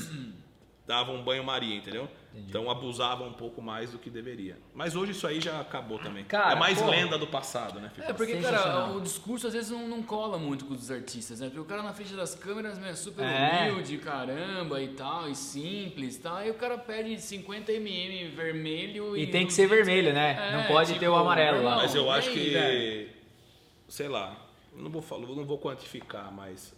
davam 0.89 1.21
banho-maria, 1.21 1.75
entendeu? 1.75 2.09
Então 2.33 2.69
abusavam 2.69 3.27
um 3.27 3.33
pouco 3.33 3.61
mais 3.61 3.91
do 3.91 3.99
que 3.99 4.09
deveria. 4.09 4.57
Mas 4.73 4.95
hoje 4.95 5.11
isso 5.11 5.27
aí 5.27 5.39
já 5.39 5.59
acabou 5.61 5.99
também. 5.99 6.23
Cara, 6.23 6.53
é 6.53 6.55
mais 6.55 6.79
porra. 6.79 6.91
lenda 6.91 7.15
do 7.15 7.27
passado, 7.27 7.79
né? 7.79 7.91
Fica 7.93 8.09
É, 8.09 8.13
porque, 8.13 8.37
cara, 8.37 8.87
o 8.89 8.99
discurso 8.99 9.45
às 9.45 9.53
vezes 9.53 9.69
não, 9.69 9.87
não 9.87 10.01
cola 10.01 10.39
muito 10.39 10.65
com 10.65 10.73
os 10.73 10.89
artistas, 10.89 11.39
né? 11.41 11.45
Porque 11.47 11.59
o 11.59 11.65
cara 11.65 11.83
na 11.83 11.93
frente 11.93 12.13
das 12.13 12.33
câmeras 12.33 12.81
é 12.83 12.95
super 12.95 13.23
É. 13.23 13.69
humilde, 13.69 13.99
caramba, 13.99 14.81
e 14.81 14.87
tal, 14.89 15.29
e 15.29 15.35
simples 15.35 16.15
e 16.15 16.21
tal. 16.21 16.37
Aí 16.37 16.49
o 16.49 16.55
cara 16.55 16.75
pede 16.75 17.11
50ml 17.11 18.29
vermelho 18.31 19.15
e. 19.15 19.21
E 19.23 19.27
tem 19.27 19.45
que 19.45 19.53
ser 19.53 19.67
vermelho, 19.67 20.11
né? 20.11 20.49
É, 20.49 20.57
Não 20.57 20.63
pode 20.65 20.87
tipo, 20.87 20.99
ter 21.01 21.07
o 21.07 21.15
amarelo 21.15 21.63
lá. 21.63 21.75
Mas 21.75 21.93
eu 21.93 22.05
e 22.05 22.09
acho 22.09 22.29
aí, 22.29 22.33
que, 22.35 22.49
velho? 22.49 23.09
sei 23.87 24.07
lá, 24.07 24.35
não 24.75 24.89
vou 24.89 25.03
falar, 25.03 25.27
não 25.27 25.45
vou 25.45 25.59
quantificar, 25.59 26.31
mas 26.33 26.73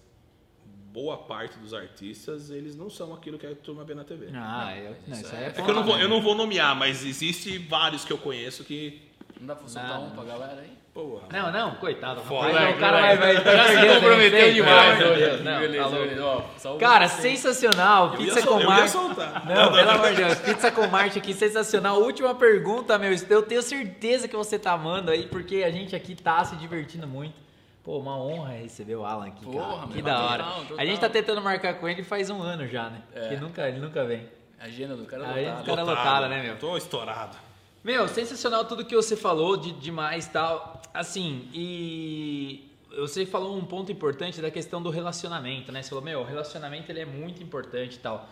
boa 0.92 1.18
parte 1.18 1.58
dos 1.60 1.74
artistas, 1.74 2.50
eles 2.50 2.76
não 2.76 2.90
são 2.90 3.14
aquilo 3.14 3.38
que 3.38 3.48
a 3.48 3.56
turma 3.56 3.84
vê 3.84 3.94
na 3.96 4.04
TV. 4.04 4.28
Ah, 4.36 4.74
eu, 4.78 4.96
não, 5.08 5.18
isso 5.20 5.36
aí 5.36 5.44
é, 5.44 5.48
É 5.48 5.52
que 5.52 5.62
eu 5.62 5.74
não, 5.74 5.84
vou, 5.84 5.98
eu 5.98 6.10
não 6.10 6.22
vou 6.22 6.36
nomear, 6.36 6.76
mas 6.76 7.06
existe 7.06 7.58
vários 7.58 8.04
que 8.04 8.12
eu 8.12 8.18
conheço 8.18 8.64
que, 8.64 9.02
Não 9.40 9.48
dá 9.48 9.56
pra 9.56 9.68
soltar 9.68 9.90
Não, 9.90 10.04
um 10.04 10.08
não. 10.10 10.16
pra 10.16 10.24
galera 10.26 10.62
aí? 10.62 10.82
porra. 10.94 11.22
Não, 11.32 11.52
não, 11.54 11.76
coitado. 11.76 12.20
Foda. 12.24 12.52
rapaz, 12.52 12.76
o 12.76 12.80
cara 12.80 13.00
vai, 13.02 13.18
vai, 13.18 13.36
vai 13.42 13.56
Já 13.56 13.68
se 13.70 13.94
comprometeu 13.94 14.54
demais 14.54 15.00
Não, 15.42 15.60
beleza, 15.62 15.84
louco. 15.88 16.00
beleza. 16.02 16.26
Ó, 16.26 16.76
o- 16.76 16.78
Cara, 16.78 17.08
sensacional. 17.08 18.12
Pizza 18.18 18.46
com 18.46 18.62
Marte. 18.62 18.90
soltar. 18.92 19.46
Não, 19.46 19.72
pelo 19.72 19.90
amor 19.90 20.10
de 20.10 20.16
Deus. 20.18 20.36
Pizza 20.40 20.70
com 20.70 20.86
Marte 20.88 21.18
aqui, 21.18 21.34
sensacional. 21.34 22.02
Última 22.02 22.36
pergunta, 22.36 22.98
meu. 22.98 23.14
Eu 23.30 23.42
tenho 23.44 23.62
certeza 23.62 24.28
que 24.28 24.36
você 24.36 24.60
tá 24.60 24.74
amando 24.74 25.12
aí, 25.12 25.28
porque 25.28 25.64
a 25.64 25.72
gente 25.72 25.96
aqui 25.96 26.14
tá 26.14 26.44
se 26.44 26.58
divertindo 26.58 27.08
muito. 27.08 27.36
Pô, 27.84 27.98
uma 27.98 28.16
honra 28.16 28.54
receber 28.54 28.96
o 28.96 29.04
Alan 29.04 29.28
aqui, 29.28 29.44
Porra, 29.44 29.80
cara. 29.80 29.88
Que 29.92 30.02
da 30.02 30.24
hora. 30.24 30.44
total. 30.44 30.78
A 30.78 30.86
gente 30.86 31.00
tá 31.00 31.10
tentando 31.10 31.42
marcar 31.42 31.76
com 31.76 31.90
ele 31.90 32.04
faz 32.04 32.30
um 32.30 32.42
ano 32.42 32.68
já, 32.68 32.90
né? 32.90 33.02
É. 33.14 33.30
Que 33.30 33.38
nunca, 33.38 33.68
ele 33.68 33.80
nunca 33.80 34.06
vem. 34.06 34.28
A 34.60 34.66
agenda 34.66 34.96
do 34.96 35.06
cara 35.06 35.24
é 35.40 35.50
lotada. 35.50 35.64
cara, 35.66 35.84
lotada, 35.84 36.28
né, 36.30 36.44
meu? 36.44 36.60
Tô 36.60 36.78
estourado. 36.78 37.36
Meu, 37.84 38.08
sensacional 38.08 38.66
tudo 38.66 38.86
que 38.86 38.96
você 38.96 39.16
falou 39.16 39.58
de 39.58 39.72
demais 39.72 40.28
tal. 40.28 40.80
Assim, 40.94 41.50
e 41.52 42.70
você 42.96 43.26
falou 43.26 43.58
um 43.58 43.66
ponto 43.66 43.92
importante 43.92 44.40
da 44.40 44.52
questão 44.52 44.82
do 44.82 44.92
relacionamento, 44.92 45.72
né? 45.72 45.82
Você 45.82 45.90
falou, 45.90 46.04
meu, 46.04 46.20
o 46.20 46.24
relacionamento 46.24 46.92
ele 46.92 47.00
é 47.00 47.06
muito 47.06 47.42
importante 47.42 47.96
e 47.96 48.00
tal. 48.00 48.30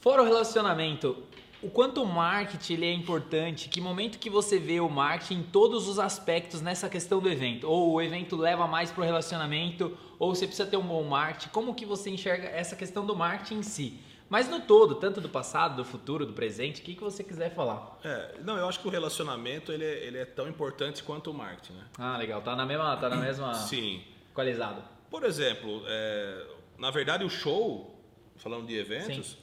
Fora 0.00 0.22
o 0.22 0.24
relacionamento, 0.24 1.22
o 1.64 1.70
quanto 1.70 2.02
o 2.02 2.06
marketing 2.06 2.74
ele 2.74 2.86
é 2.86 2.92
importante, 2.92 3.70
que 3.70 3.80
momento 3.80 4.18
que 4.18 4.28
você 4.28 4.58
vê 4.58 4.80
o 4.80 4.88
marketing 4.88 5.40
em 5.40 5.42
todos 5.42 5.88
os 5.88 5.98
aspectos 5.98 6.60
nessa 6.60 6.90
questão 6.90 7.20
do 7.20 7.28
evento? 7.28 7.66
Ou 7.66 7.94
o 7.94 8.02
evento 8.02 8.36
leva 8.36 8.66
mais 8.66 8.90
pro 8.90 9.02
relacionamento, 9.02 9.96
ou 10.18 10.34
você 10.34 10.46
precisa 10.46 10.68
ter 10.68 10.76
um 10.76 10.86
bom 10.86 11.02
marketing? 11.04 11.48
Como 11.48 11.74
que 11.74 11.86
você 11.86 12.10
enxerga 12.10 12.48
essa 12.48 12.76
questão 12.76 13.06
do 13.06 13.16
marketing 13.16 13.60
em 13.60 13.62
si? 13.62 13.98
Mas 14.28 14.46
no 14.48 14.60
todo, 14.60 14.96
tanto 14.96 15.22
do 15.22 15.28
passado, 15.28 15.76
do 15.76 15.84
futuro, 15.84 16.26
do 16.26 16.34
presente, 16.34 16.82
o 16.82 16.84
que, 16.84 16.94
que 16.94 17.02
você 17.02 17.24
quiser 17.24 17.54
falar. 17.54 17.98
É, 18.04 18.34
não, 18.42 18.58
eu 18.58 18.68
acho 18.68 18.80
que 18.80 18.86
o 18.86 18.90
relacionamento 18.90 19.72
ele 19.72 19.84
é, 19.84 20.04
ele 20.04 20.18
é 20.18 20.24
tão 20.26 20.46
importante 20.46 21.02
quanto 21.02 21.30
o 21.30 21.34
marketing, 21.34 21.74
né? 21.74 21.84
Ah, 21.98 22.18
legal. 22.18 22.42
Tá 22.42 22.54
na 22.54 22.66
mesma, 22.66 22.96
tá 22.96 23.08
na 23.08 23.16
mesma 23.16 23.54
Sim. 23.68 24.02
equalizado. 24.30 24.82
Por 25.10 25.24
exemplo, 25.24 25.82
é, 25.86 26.46
na 26.78 26.90
verdade 26.90 27.24
o 27.24 27.30
show, 27.30 27.98
falando 28.36 28.66
de 28.66 28.76
eventos, 28.76 29.38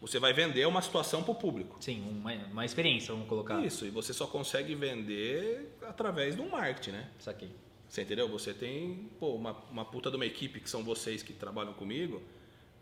você 0.00 0.18
vai 0.18 0.32
vender 0.32 0.66
uma 0.66 0.80
situação 0.80 1.22
para 1.22 1.32
o 1.32 1.34
público. 1.34 1.76
Sim, 1.80 2.02
uma, 2.08 2.32
uma 2.32 2.64
experiência, 2.64 3.12
vamos 3.12 3.28
colocar. 3.28 3.64
Isso, 3.64 3.84
e 3.84 3.90
você 3.90 4.12
só 4.12 4.26
consegue 4.26 4.74
vender 4.74 5.76
através 5.82 6.36
do 6.36 6.44
marketing, 6.44 6.90
né? 6.92 7.10
Isso 7.18 7.28
aqui. 7.28 7.50
Você 7.88 8.02
entendeu? 8.02 8.28
Você 8.28 8.52
tem 8.52 9.10
pô, 9.18 9.34
uma, 9.34 9.52
uma 9.70 9.84
puta 9.84 10.10
de 10.10 10.16
uma 10.16 10.26
equipe 10.26 10.60
que 10.60 10.68
são 10.68 10.84
vocês 10.84 11.22
que 11.22 11.32
trabalham 11.32 11.72
comigo 11.72 12.22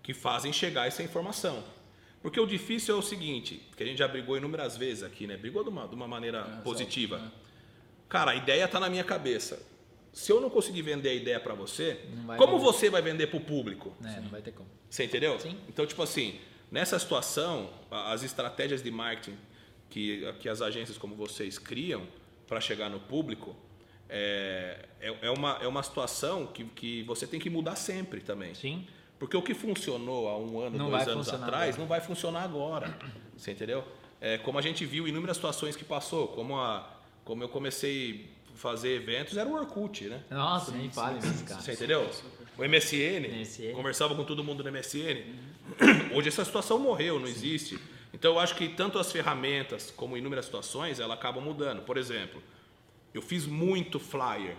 que 0.03 0.15
fazem 0.15 0.53
chegar 0.53 0.87
essa 0.87 1.03
informação. 1.03 1.65
Porque 2.23 2.39
o 2.39 2.47
difícil 2.47 2.95
é 2.95 2.99
o 2.99 3.03
seguinte, 3.03 3.61
que 3.77 3.83
a 3.83 3.87
gente 3.87 3.99
já 3.99 4.07
brigou 4.07 4.37
inúmeras 4.37 4.77
vezes 4.77 5.03
aqui, 5.03 5.27
né? 5.27 5.37
Brigou 5.37 5.65
de 5.65 5.71
uma, 5.71 5.89
de 5.89 5.95
uma 5.95 6.07
maneira 6.07 6.43
positiva. 6.63 7.33
Cara, 8.09 8.31
a 8.31 8.37
ideia 8.37 8.69
tá 8.69 8.79
na 8.79 8.89
minha 8.89 9.03
cabeça. 9.03 9.61
Se 10.13 10.31
eu 10.33 10.41
não 10.41 10.49
conseguir 10.49 10.83
vender 10.83 11.09
a 11.09 11.15
ideia 11.15 11.41
para 11.41 11.55
você, 11.55 12.01
como 12.37 12.59
vender. 12.59 12.65
você 12.65 12.89
vai 12.89 13.03
vender 13.03 13.27
pro 13.27 13.41
público? 13.41 13.95
É, 14.05 14.21
não 14.21 14.29
vai 14.29 14.41
ter 14.41 14.53
como. 14.53 14.69
Você 14.89 15.05
entendeu? 15.05 15.39
Sim. 15.41 15.59
Então, 15.69 15.85
tipo 15.85 16.03
assim, 16.03 16.39
nessa 16.71 16.99
situação, 16.99 17.71
as 17.91 18.23
estratégias 18.23 18.83
de 18.83 18.91
marketing 18.91 19.37
que, 19.91 20.33
que 20.41 20.49
as 20.49 20.61
agências 20.61 20.99
como 20.99 21.15
vocês 21.15 21.59
criam 21.59 22.07
para 22.47 22.61
chegar 22.61 22.89
no 22.89 23.01
público 23.01 23.55
é, 24.09 24.85
é, 25.01 25.15
é 25.23 25.31
uma, 25.31 25.59
é 25.61 25.67
uma 25.67 25.83
situação 25.83 26.47
que, 26.47 26.65
que 26.65 27.03
você 27.05 27.27
tem 27.27 27.41
que 27.41 27.51
mudar 27.51 27.77
sempre 27.77 28.21
também. 28.21 28.55
Sim. 28.55 28.87
Porque 29.19 29.37
o 29.37 29.43
que 29.43 29.55
funcionou 29.55 30.29
há 30.29 30.37
um 30.37 30.61
ano, 30.61 30.77
Não 30.77 30.91
dois 30.91 31.09
anos 31.09 31.29
atrás, 31.29 31.75
agora. 31.75 31.79
não 31.79 31.87
vai 31.87 32.01
funcionar 32.01 32.43
agora. 32.43 32.97
Você 33.37 33.51
entendeu? 33.53 33.85
É, 34.21 34.39
como 34.39 34.59
a 34.59 34.63
gente 34.63 34.85
viu 34.85 35.07
inúmeras 35.09 35.37
situações 35.37 35.77
que 35.77 35.85
passou, 35.85 36.29
como, 36.29 36.59
a, 36.59 36.89
como 37.25 37.43
eu 37.43 37.49
comecei 37.49 38.31
a 38.55 38.57
fazer 38.57 38.95
eventos, 38.95 39.37
era 39.37 39.49
o 39.49 39.55
Orkut, 39.55 40.05
né? 40.05 40.23
Nossa, 40.31 40.73
nem 40.73 40.91
fale 40.91 41.21
nisso, 41.21 41.45
cara. 41.45 41.61
Você 41.61 41.73
entendeu? 41.73 42.11
O 42.59 42.63
MSN, 42.65 43.29
MSN. 43.29 43.73
conversava 43.75 44.15
com 44.15 44.25
todo 44.25 44.43
mundo 44.43 44.65
no 44.65 44.71
MSN. 44.73 45.23
Hoje 46.15 46.29
essa 46.29 46.45
situação 46.45 46.79
morreu, 46.79 47.19
não 47.21 47.27
existe. 47.29 47.79
Então 48.15 48.33
eu 48.33 48.39
acho 48.41 48.55
que 48.55 48.69
tanto 48.69 48.99
as 48.99 49.13
ferramentas 49.13 49.91
como 49.91 50.17
inúmeras 50.17 50.47
situações, 50.47 50.99
ela 51.01 51.15
acabam 51.15 51.43
mudando. 51.45 51.83
Por 51.83 51.97
exemplo, 51.99 52.43
eu 53.13 53.21
fiz 53.21 53.47
muito 53.47 53.99
flyer. 54.01 54.57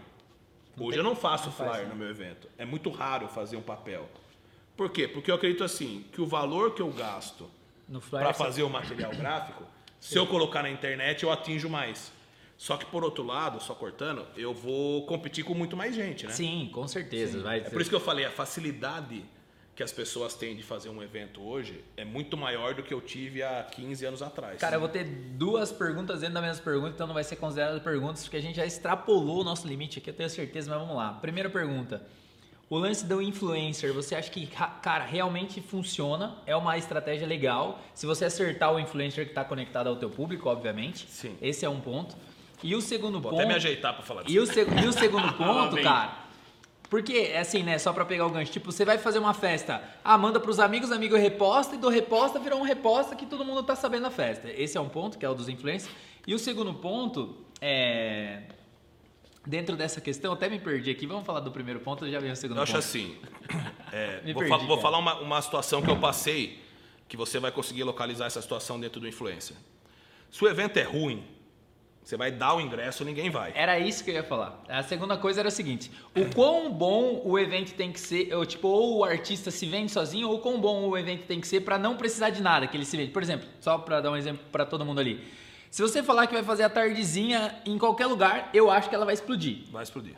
Hoje 0.79 0.99
eu 0.99 1.03
não 1.03 1.15
faço 1.15 1.51
flyer 1.51 1.87
no 1.87 1.95
meu 1.95 2.07
evento. 2.09 2.47
É 2.57 2.65
muito 2.65 2.89
raro 2.91 3.27
fazer 3.27 3.57
um 3.57 3.61
papel. 3.63 4.07
Por 4.75 4.91
quê? 4.91 5.07
Porque 5.07 5.31
eu 5.31 5.35
acredito 5.35 5.63
assim, 5.63 6.05
que 6.13 6.21
o 6.21 6.25
valor 6.27 6.75
que 6.75 6.81
eu 6.83 6.89
gasto 6.91 7.49
para 8.11 8.31
você- 8.31 8.37
fazer 8.37 8.61
o 8.63 8.69
material 8.69 9.09
gráfico, 9.11 9.63
se 9.99 10.15
eu 10.19 10.27
colocar 10.27 10.61
na 10.61 10.69
internet, 10.69 11.23
eu 11.23 11.31
atinjo 11.31 11.67
mais. 11.67 12.11
Só 12.57 12.75
que 12.75 12.85
por 12.87 13.03
outro 13.03 13.23
lado, 13.23 13.61
só 13.61 13.75
cortando, 13.75 14.25
eu 14.35 14.53
vou 14.53 15.05
competir 15.05 15.43
com 15.43 15.53
muito 15.53 15.77
mais 15.77 15.93
gente, 15.95 16.25
né? 16.25 16.33
Sim, 16.33 16.69
com 16.73 16.87
certeza. 16.87 17.39
Vai 17.41 17.59
É 17.59 17.69
por 17.69 17.79
isso 17.81 17.89
que 17.89 17.95
eu 17.95 17.99
falei, 17.99 18.25
a 18.25 18.31
facilidade 18.31 19.23
que 19.75 19.83
as 19.83 19.91
pessoas 19.91 20.33
têm 20.33 20.55
de 20.55 20.63
fazer 20.63 20.89
um 20.89 21.03
evento 21.03 21.39
hoje 21.39 21.83
é 21.95 22.03
muito 22.03 22.35
maior 22.35 22.73
do 22.73 22.81
que 22.81 22.91
eu 22.91 22.99
tive 22.99 23.43
há 23.43 23.63
15 23.63 24.05
anos 24.07 24.23
atrás. 24.23 24.59
Cara, 24.59 24.75
eu 24.77 24.79
vou 24.79 24.89
ter 24.89 25.03
duas 25.03 25.71
perguntas 25.71 26.21
dentro 26.21 26.33
da 26.33 26.41
mesma 26.41 26.63
pergunta, 26.63 26.93
então 26.95 27.05
não 27.05 27.13
vai 27.13 27.23
ser 27.23 27.35
considerado 27.35 27.79
perguntas, 27.81 28.23
porque 28.23 28.37
a 28.37 28.41
gente 28.41 28.55
já 28.55 28.65
extrapolou 28.65 29.41
o 29.41 29.43
nosso 29.43 29.67
limite 29.67 29.99
aqui, 29.99 30.09
eu 30.09 30.15
tenho 30.15 30.29
certeza, 30.31 30.71
mas 30.71 30.79
vamos 30.79 30.95
lá. 30.95 31.13
Primeira 31.13 31.51
pergunta. 31.51 32.01
O 32.69 32.77
lance 32.79 33.05
do 33.05 33.21
influencer, 33.21 33.93
você 33.93 34.15
acha 34.15 34.29
que, 34.31 34.43
ra- 34.45 34.79
cara, 34.81 35.05
realmente 35.05 35.61
funciona? 35.61 36.37
É 36.47 36.55
uma 36.55 36.75
estratégia 36.75 37.25
legal? 37.27 37.79
Se 37.93 38.07
você 38.07 38.25
acertar 38.25 38.73
o 38.73 38.79
influencer 38.79 39.25
que 39.25 39.31
está 39.31 39.45
conectado 39.45 39.87
ao 39.87 39.95
teu 39.95 40.09
público, 40.09 40.49
obviamente. 40.49 41.07
Sim. 41.07 41.37
Esse 41.39 41.63
é 41.63 41.69
um 41.69 41.79
ponto. 41.79 42.17
E 42.63 42.75
o 42.75 42.81
segundo 42.81 43.19
Vou 43.21 43.31
ponto... 43.31 43.39
até 43.39 43.47
me 43.47 43.55
ajeitar 43.55 43.93
pra 43.93 44.03
falar 44.03 44.23
disso. 44.23 44.35
E 44.35 44.39
o, 44.39 44.45
seg- 44.47 44.83
e 44.83 44.87
o 44.87 44.91
segundo 44.93 45.31
ponto, 45.37 45.75
vem. 45.75 45.83
cara. 45.83 46.25
Porque, 46.89 47.13
é 47.33 47.39
assim, 47.39 47.63
né? 47.63 47.77
Só 47.77 47.91
pra 47.91 48.05
pegar 48.05 48.25
o 48.25 48.29
gancho. 48.29 48.51
Tipo, 48.51 48.71
você 48.71 48.85
vai 48.85 48.97
fazer 48.97 49.19
uma 49.19 49.33
festa. 49.33 49.83
Ah, 50.03 50.17
manda 50.17 50.39
pros 50.39 50.57
amigos, 50.59 50.91
amigo 50.91 51.15
reposta. 51.17 51.75
E 51.75 51.77
do 51.77 51.89
reposta 51.89 52.39
virou 52.39 52.59
um 52.59 52.63
reposta 52.63 53.15
que 53.15 53.25
todo 53.25 53.43
mundo 53.43 53.61
tá 53.61 53.75
sabendo 53.75 54.03
da 54.03 54.11
festa. 54.11 54.49
Esse 54.49 54.77
é 54.77 54.81
um 54.81 54.87
ponto, 54.87 55.17
que 55.17 55.25
é 55.25 55.29
o 55.29 55.33
dos 55.35 55.49
influencers. 55.49 55.93
E 56.25 56.33
o 56.33 56.39
segundo 56.39 56.73
ponto 56.73 57.35
é. 57.61 58.43
Dentro 59.45 59.77
dessa 59.77 60.01
questão, 60.01 60.33
até 60.33 60.49
me 60.49 60.59
perdi 60.59 60.89
aqui. 60.91 61.05
Vamos 61.05 61.25
falar 61.25 61.39
do 61.41 61.51
primeiro 61.51 61.79
ponto, 61.79 62.05
eu 62.05 62.11
já 62.11 62.19
vi 62.19 62.29
o 62.29 62.35
segundo 62.35 62.57
Eu 62.57 62.63
acho 62.63 62.73
ponto. 62.73 62.83
assim. 62.83 63.17
é, 63.93 64.21
vou, 64.33 64.41
perdi, 64.43 64.49
fa- 64.49 64.57
vou 64.65 64.77
falar 64.81 64.97
uma, 64.97 65.15
uma 65.19 65.41
situação 65.41 65.81
que 65.81 65.89
eu 65.89 65.97
passei, 65.97 66.61
que 67.07 67.15
você 67.15 67.39
vai 67.39 67.51
conseguir 67.51 67.83
localizar 67.83 68.25
essa 68.25 68.41
situação 68.41 68.77
dentro 68.79 68.99
do 68.99 69.07
influencer. 69.07 69.55
Se 70.31 70.43
o 70.43 70.47
evento 70.49 70.75
é 70.77 70.83
ruim, 70.83 71.23
você 72.07 72.15
vai 72.15 72.31
dar 72.31 72.53
o 72.53 72.61
ingresso, 72.61 73.03
ninguém 73.03 73.29
vai. 73.29 73.51
Era 73.53 73.77
isso 73.77 74.01
que 74.01 74.11
eu 74.11 74.15
ia 74.15 74.23
falar. 74.23 74.63
A 74.69 74.81
segunda 74.81 75.17
coisa 75.17 75.41
era 75.41 75.49
o 75.49 75.51
seguinte: 75.51 75.91
o 76.15 76.23
quão 76.33 76.71
bom 76.71 77.21
o 77.25 77.37
evento 77.37 77.73
tem 77.73 77.91
que 77.91 77.99
ser, 77.99 78.33
ou 78.33 78.45
tipo, 78.45 78.69
ou 78.69 78.99
o 78.99 79.03
artista 79.03 79.51
se 79.51 79.65
vende 79.65 79.91
sozinho, 79.91 80.29
ou 80.29 80.35
o 80.37 80.39
quão 80.39 80.57
bom 80.57 80.87
o 80.87 80.97
evento 80.97 81.25
tem 81.25 81.41
que 81.41 81.47
ser 81.47 81.59
pra 81.61 81.77
não 81.77 81.97
precisar 81.97 82.29
de 82.29 82.41
nada 82.41 82.65
que 82.65 82.77
ele 82.77 82.85
se 82.85 82.95
vende. 82.95 83.11
Por 83.11 83.21
exemplo, 83.21 83.45
só 83.59 83.77
pra 83.77 83.99
dar 83.99 84.09
um 84.09 84.15
exemplo 84.15 84.39
pra 84.53 84.65
todo 84.65 84.85
mundo 84.85 84.99
ali. 85.01 85.21
Se 85.69 85.81
você 85.81 86.01
falar 86.01 86.27
que 86.27 86.33
vai 86.33 86.43
fazer 86.43 86.63
a 86.63 86.69
tardezinha 86.69 87.53
em 87.65 87.77
qualquer 87.77 88.05
lugar, 88.05 88.51
eu 88.53 88.71
acho 88.71 88.87
que 88.87 88.95
ela 88.95 89.03
vai 89.03 89.13
explodir. 89.13 89.63
Vai 89.69 89.83
explodir. 89.83 90.15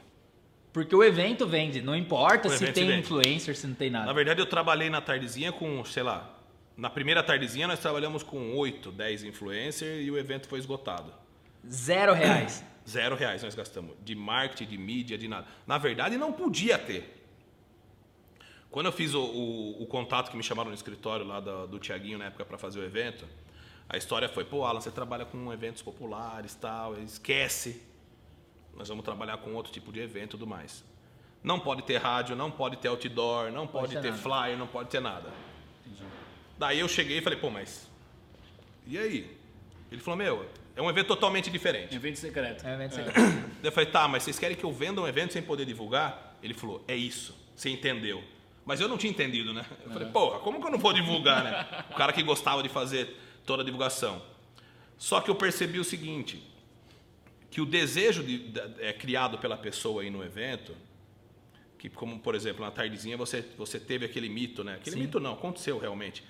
Porque 0.72 0.96
o 0.96 1.04
evento 1.04 1.48
vende, 1.48 1.82
não 1.82 1.96
importa 1.96 2.50
O 2.50 2.52
se 2.52 2.72
tem 2.72 2.86
vende. 2.86 3.00
influencer, 3.00 3.58
se 3.58 3.66
não 3.66 3.74
tem 3.74 3.90
Na 3.90 4.02
nada. 4.02 4.14
verdade, 4.14 4.40
eu 4.40 4.46
trabalhei 4.46 4.92
na 4.92 5.02
tardezinha 5.02 5.52
com, 5.52 5.84
sei 5.86 6.04
lá, 6.04 6.38
na 6.78 6.92
primeira 6.92 7.24
tardezinha 7.24 7.68
nós 7.68 7.80
trabalhamos 7.80 8.22
com 8.22 8.56
8, 8.56 8.92
10 8.92 9.24
influencers 9.24 10.06
e 10.06 10.12
o 10.12 10.20
evento 10.20 10.48
foi 10.48 10.60
esgotado. 10.60 11.12
Zero 11.68 12.14
reais. 12.14 12.64
Zero 12.88 13.16
reais 13.16 13.44
nós 13.44 13.54
gastamos. 13.56 13.96
De 14.04 14.16
marketing, 14.16 14.66
de 14.66 14.78
mídia, 14.78 15.18
de 15.18 15.28
nada. 15.28 15.48
Na 15.68 15.78
verdade, 15.78 16.18
não 16.18 16.32
podia 16.34 16.78
ter. 16.78 17.16
Quando 18.72 18.86
eu 18.88 18.92
fiz 18.92 19.14
o, 19.14 19.22
o- 19.22 19.84
o 19.84 19.86
contato 19.88 20.30
que 20.30 20.38
me 20.38 20.44
chamaram 20.44 20.70
no 20.70 20.76
escritório 20.76 21.26
lá 21.26 21.40
do, 21.40 21.68
do 21.68 21.80
Tiaguinho 21.80 22.18
na 22.18 22.26
época 22.26 22.46
para 22.46 22.58
fazer 22.58 22.80
o 22.80 22.84
evento, 22.84 23.26
a 23.88 23.98
história 23.98 24.30
foi, 24.30 24.46
pô, 24.46 24.64
Alan, 24.66 24.80
você 24.82 24.92
trabalha 24.92 25.26
com 25.26 25.52
eventos 25.52 25.82
populares 25.82 26.54
tal, 26.56 26.96
esquece. 27.00 27.82
Nós 28.76 28.88
vamos 28.88 29.04
trabalhar 29.04 29.38
com 29.38 29.54
outro 29.56 29.72
tipo 29.74 29.92
de 29.92 30.00
evento 30.00 30.30
e 30.30 30.32
tudo 30.32 30.48
mais. 30.48 30.84
Não 31.44 31.60
pode 31.60 31.82
ter 31.84 31.98
rádio, 31.98 32.36
não 32.36 32.52
pode 32.52 32.78
ter 32.78 32.88
outdoor, 32.90 33.52
não 33.52 33.66
pode, 33.66 33.96
ter 33.96 34.02
ter 34.02 34.12
nada. 34.12 34.22
flyer, 34.22 34.58
não 34.58 34.68
pode 34.68 34.90
ter 34.90 35.00
nada. 35.00 35.32
Daí 36.58 36.80
eu 36.80 36.88
cheguei 36.88 37.18
e 37.20 37.22
falei, 37.22 37.40
pô, 37.40 37.50
mas. 37.50 37.88
E 38.86 38.98
aí? 38.98 39.39
Ele 39.92 40.02
falou, 40.02 40.18
meu, 40.18 40.46
é 40.76 40.82
um 40.82 40.90
evento 40.90 41.08
totalmente 41.08 41.50
diferente. 41.50 41.96
Evento 41.96 42.20
secreto. 42.20 42.66
É 42.66 42.70
um 42.72 42.74
evento 42.76 42.96
secreto. 42.96 43.16
Daí 43.20 43.44
Eu 43.64 43.72
falei, 43.72 43.90
tá, 43.90 44.08
mas 44.08 44.24
vocês 44.24 44.38
querem 44.38 44.56
que 44.56 44.64
eu 44.64 44.72
venda 44.72 45.02
um 45.02 45.08
evento 45.08 45.34
sem 45.34 45.42
poder 45.42 45.66
divulgar? 45.66 46.38
Ele 46.44 46.54
falou, 46.54 46.84
é 46.88 46.96
isso, 46.96 47.36
você 47.56 47.70
entendeu. 47.70 48.24
Mas 48.66 48.80
eu 48.80 48.88
não 48.88 48.98
tinha 48.98 49.10
entendido, 49.10 49.52
né? 49.54 49.66
Eu 49.84 49.92
falei, 49.92 50.08
porra, 50.10 50.40
como 50.40 50.60
que 50.62 50.68
eu 50.68 50.72
não 50.72 50.78
vou 50.78 50.94
divulgar, 50.94 51.44
né? 51.44 51.84
O 51.90 51.96
cara 51.96 52.14
que 52.14 52.22
gostava 52.22 52.62
de 52.62 52.70
fazer 52.70 53.16
toda 53.46 53.64
a 53.64 53.66
divulgação. 53.66 54.22
Só 54.98 55.22
que 55.22 55.30
eu 55.32 55.36
percebi 55.36 55.80
o 55.80 55.84
seguinte, 55.84 56.44
que 57.50 57.60
o 57.62 57.66
desejo 57.66 58.24
de- 58.24 58.38
da- 58.50 58.70
é 58.80 58.94
criado 58.94 59.40
pela 59.40 59.58
pessoa 59.58 60.04
aí 60.04 60.10
no 60.12 60.24
evento, 60.24 60.76
que 61.80 61.90
como, 61.90 62.20
por 62.20 62.36
exemplo, 62.36 62.64
na 62.64 62.70
tardezinha 62.70 63.18
você, 63.18 63.44
você 63.58 63.80
teve 63.80 64.06
aquele 64.06 64.30
mito, 64.30 64.64
né? 64.64 64.76
Aquele 64.76 64.98
Sim. 64.98 65.02
mito 65.02 65.20
não, 65.20 65.34
aconteceu 65.34 65.80
realmente, 65.80 66.24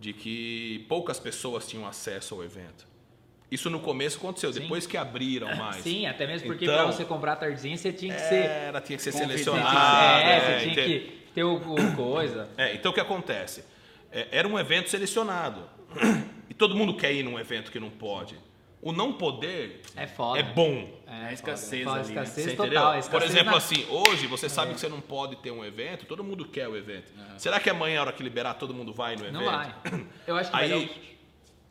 de 0.00 0.12
que 0.12 0.84
poucas 0.88 1.20
pessoas 1.20 1.64
tinham 1.68 1.86
acesso 1.86 2.34
ao 2.34 2.42
evento. 2.42 2.84
Isso 3.50 3.70
no 3.70 3.78
começo 3.80 4.16
aconteceu, 4.18 4.52
Sim. 4.52 4.60
depois 4.60 4.86
que 4.86 4.96
abriram 4.96 5.54
mais. 5.56 5.76
Sim, 5.82 6.06
até 6.06 6.26
mesmo 6.26 6.46
porque 6.48 6.64
Então- 6.64 6.76
pra 6.76 6.86
você 6.86 7.04
comprar 7.04 7.32
a 7.34 7.36
tardezinha, 7.36 7.76
você 7.76 7.92
tinha 7.92 8.14
que 8.14 8.20
ser. 8.20 8.44
Era, 8.46 8.80
tinha 8.80 8.96
que 8.96 9.02
ser 9.02 9.12
selecionado. 9.12 10.26
é, 10.26 10.36
é, 10.36 10.40
você 10.40 10.70
tinha 10.70 10.72
ente- 10.86 11.06
que 11.06 11.24
ter 11.34 11.44
o, 11.44 11.54
o 11.56 11.92
coisa. 11.96 12.48
É, 12.56 12.74
então 12.74 12.90
o 12.90 12.94
que 12.94 13.00
acontece? 13.00 13.64
É, 14.10 14.28
era 14.30 14.48
um 14.48 14.58
evento 14.58 14.88
selecionado. 14.90 15.62
E 16.46 16.52
todo 16.56 16.76
mundo 16.76 16.94
quer 16.94 17.12
ir 17.12 17.22
num 17.24 17.36
evento 17.38 17.72
que 17.72 17.80
não 17.80 17.90
pode. 17.90 18.38
O 18.80 18.92
não 18.92 19.14
poder 19.14 19.80
É 19.96 20.06
foda. 20.06 20.38
é 20.38 20.42
bom. 20.42 20.88
É 21.06 21.26
a 21.28 21.32
escassez 21.32 21.82
Fala 21.84 21.96
ali, 22.00 22.12
né? 22.14 22.22
escassez 22.22 22.54
total. 22.54 22.98
escassez 22.98 23.08
Por 23.08 23.22
exemplo, 23.22 23.50
na- 23.52 23.56
assim, 23.56 23.84
hoje 23.88 24.26
você 24.28 24.48
sabe 24.48 24.74
que 24.74 24.78
você 24.78 24.88
não 24.88 25.00
pode 25.00 25.34
ter 25.36 25.50
um 25.50 25.64
evento, 25.64 26.04
todo 26.06 26.22
mundo 26.22 26.44
quer 26.46 26.68
o 26.68 26.76
evento. 26.76 27.10
Será 27.38 27.58
que 27.58 27.68
amanhã, 27.70 27.98
a 27.98 28.02
hora 28.02 28.12
que 28.12 28.22
liberar, 28.22 28.54
todo 28.54 28.72
mundo 28.74 28.92
vai 28.92 29.16
no 29.16 29.22
evento? 29.22 29.32
Não 29.34 29.44
vai. 29.44 29.74
Eu 30.28 30.36
acho 30.36 30.50
que 30.50 30.56
Aí, 30.56 31.13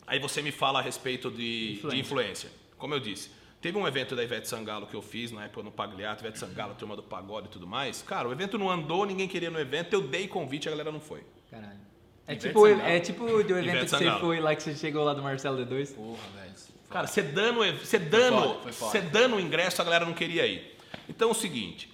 aí 0.06 0.20
você 0.20 0.42
me 0.42 0.52
fala 0.52 0.80
a 0.80 0.82
respeito 0.82 1.30
de 1.32 1.74
Influência. 1.74 1.90
de 1.96 2.00
influência. 2.00 2.50
Como 2.78 2.94
eu 2.94 3.00
disse, 3.00 3.32
teve 3.62 3.78
um 3.78 3.88
evento 3.88 4.16
da 4.16 4.24
Ivete 4.24 4.48
Sangalo 4.48 4.88
que 4.88 4.96
eu 4.96 5.02
fiz 5.02 5.32
na 5.32 5.46
época 5.46 5.64
no 5.64 5.72
Pagliato, 5.72 6.24
Ivete 6.24 6.40
Sangalo, 6.40 6.76
turma 6.76 6.96
do 6.96 7.04
pagode 7.04 7.48
e 7.48 7.50
tudo 7.50 7.66
mais. 7.68 8.02
Cara, 8.02 8.28
o 8.28 8.32
evento 8.32 8.58
não 8.58 8.70
andou, 8.70 9.06
ninguém 9.06 9.28
queria 9.28 9.50
no 9.50 9.60
evento, 9.60 9.94
eu 9.94 10.02
dei 10.02 10.28
convite, 10.28 10.68
a 10.68 10.72
galera 10.72 10.92
não 10.92 11.00
foi. 11.00 11.24
Caralho. 11.50 11.80
É 12.28 12.34
Ivete 12.34 12.48
tipo, 12.48 12.68
Sangalo. 12.68 12.90
é 12.90 13.00
tipo 13.00 13.26
do 13.26 13.40
evento 13.58 13.60
Ivete 13.68 13.86
que 13.86 13.90
você 13.98 14.20
foi 14.20 14.40
lá, 14.40 14.56
que 14.56 14.64
você 14.64 14.76
chegou 14.76 15.04
lá 15.04 15.14
do 15.14 15.22
Marcelo 15.24 15.66
D2. 15.66 15.96
Porra, 15.96 16.18
velho. 16.36 16.54
Cara, 16.90 17.08
você 17.08 17.22
dando, 17.24 17.60
você 17.80 17.98
dando, 17.98 18.42
foda, 18.42 18.60
foi 18.62 18.72
foda. 18.72 18.92
você 18.92 19.02
dando 19.02 19.36
o 19.38 19.40
ingresso, 19.40 19.82
a 19.82 19.86
galera 19.86 20.06
não 20.06 20.14
queria 20.14 20.46
ir. 20.46 20.78
Então 21.10 21.30
é 21.30 21.32
o 21.32 21.36
seguinte, 21.36 21.92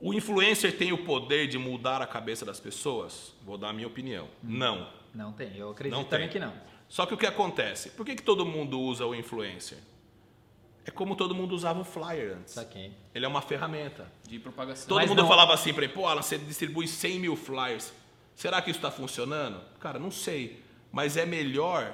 o 0.00 0.12
influencer 0.14 0.76
tem 0.76 0.92
o 0.92 0.98
poder 1.04 1.46
de 1.46 1.58
mudar 1.58 2.00
a 2.02 2.06
cabeça 2.06 2.44
das 2.44 2.58
pessoas? 2.58 3.34
Vou 3.44 3.56
dar 3.58 3.68
a 3.68 3.72
minha 3.72 3.86
opinião. 3.86 4.28
Não. 4.42 4.88
Não 5.14 5.32
tem, 5.32 5.56
eu 5.56 5.70
acredito 5.70 5.96
Não 5.96 6.04
também 6.04 6.28
tem. 6.28 6.40
que 6.40 6.46
não. 6.46 6.52
Só 6.88 7.04
que 7.06 7.14
o 7.14 7.16
que 7.16 7.26
acontece? 7.26 7.90
Por 7.90 8.04
que, 8.06 8.14
que 8.16 8.22
todo 8.22 8.44
mundo 8.46 8.80
usa 8.80 9.04
o 9.06 9.14
influencer? 9.14 9.78
É 10.84 10.90
como 10.90 11.14
todo 11.14 11.34
mundo 11.34 11.54
usava 11.54 11.80
o 11.80 11.84
flyer 11.84 12.36
antes. 12.38 12.54
Saquei. 12.54 12.92
Ele 13.14 13.24
é 13.26 13.28
uma 13.28 13.42
ferramenta. 13.42 14.10
De 14.26 14.38
propagação. 14.38 14.88
Todo 14.88 14.96
Mas 14.98 15.08
mundo 15.10 15.20
não- 15.20 15.28
falava 15.28 15.52
assim 15.52 15.74
pra 15.74 15.84
ele, 15.84 15.92
pô, 15.92 16.06
Alan, 16.06 16.22
você 16.22 16.38
distribui 16.38 16.88
100 16.88 17.20
mil 17.20 17.36
flyers. 17.36 17.92
Será 18.34 18.62
que 18.62 18.70
isso 18.70 18.78
está 18.78 18.90
funcionando? 18.90 19.60
Cara, 19.80 19.98
não 19.98 20.10
sei. 20.10 20.62
Mas 20.90 21.18
é 21.18 21.26
melhor 21.26 21.92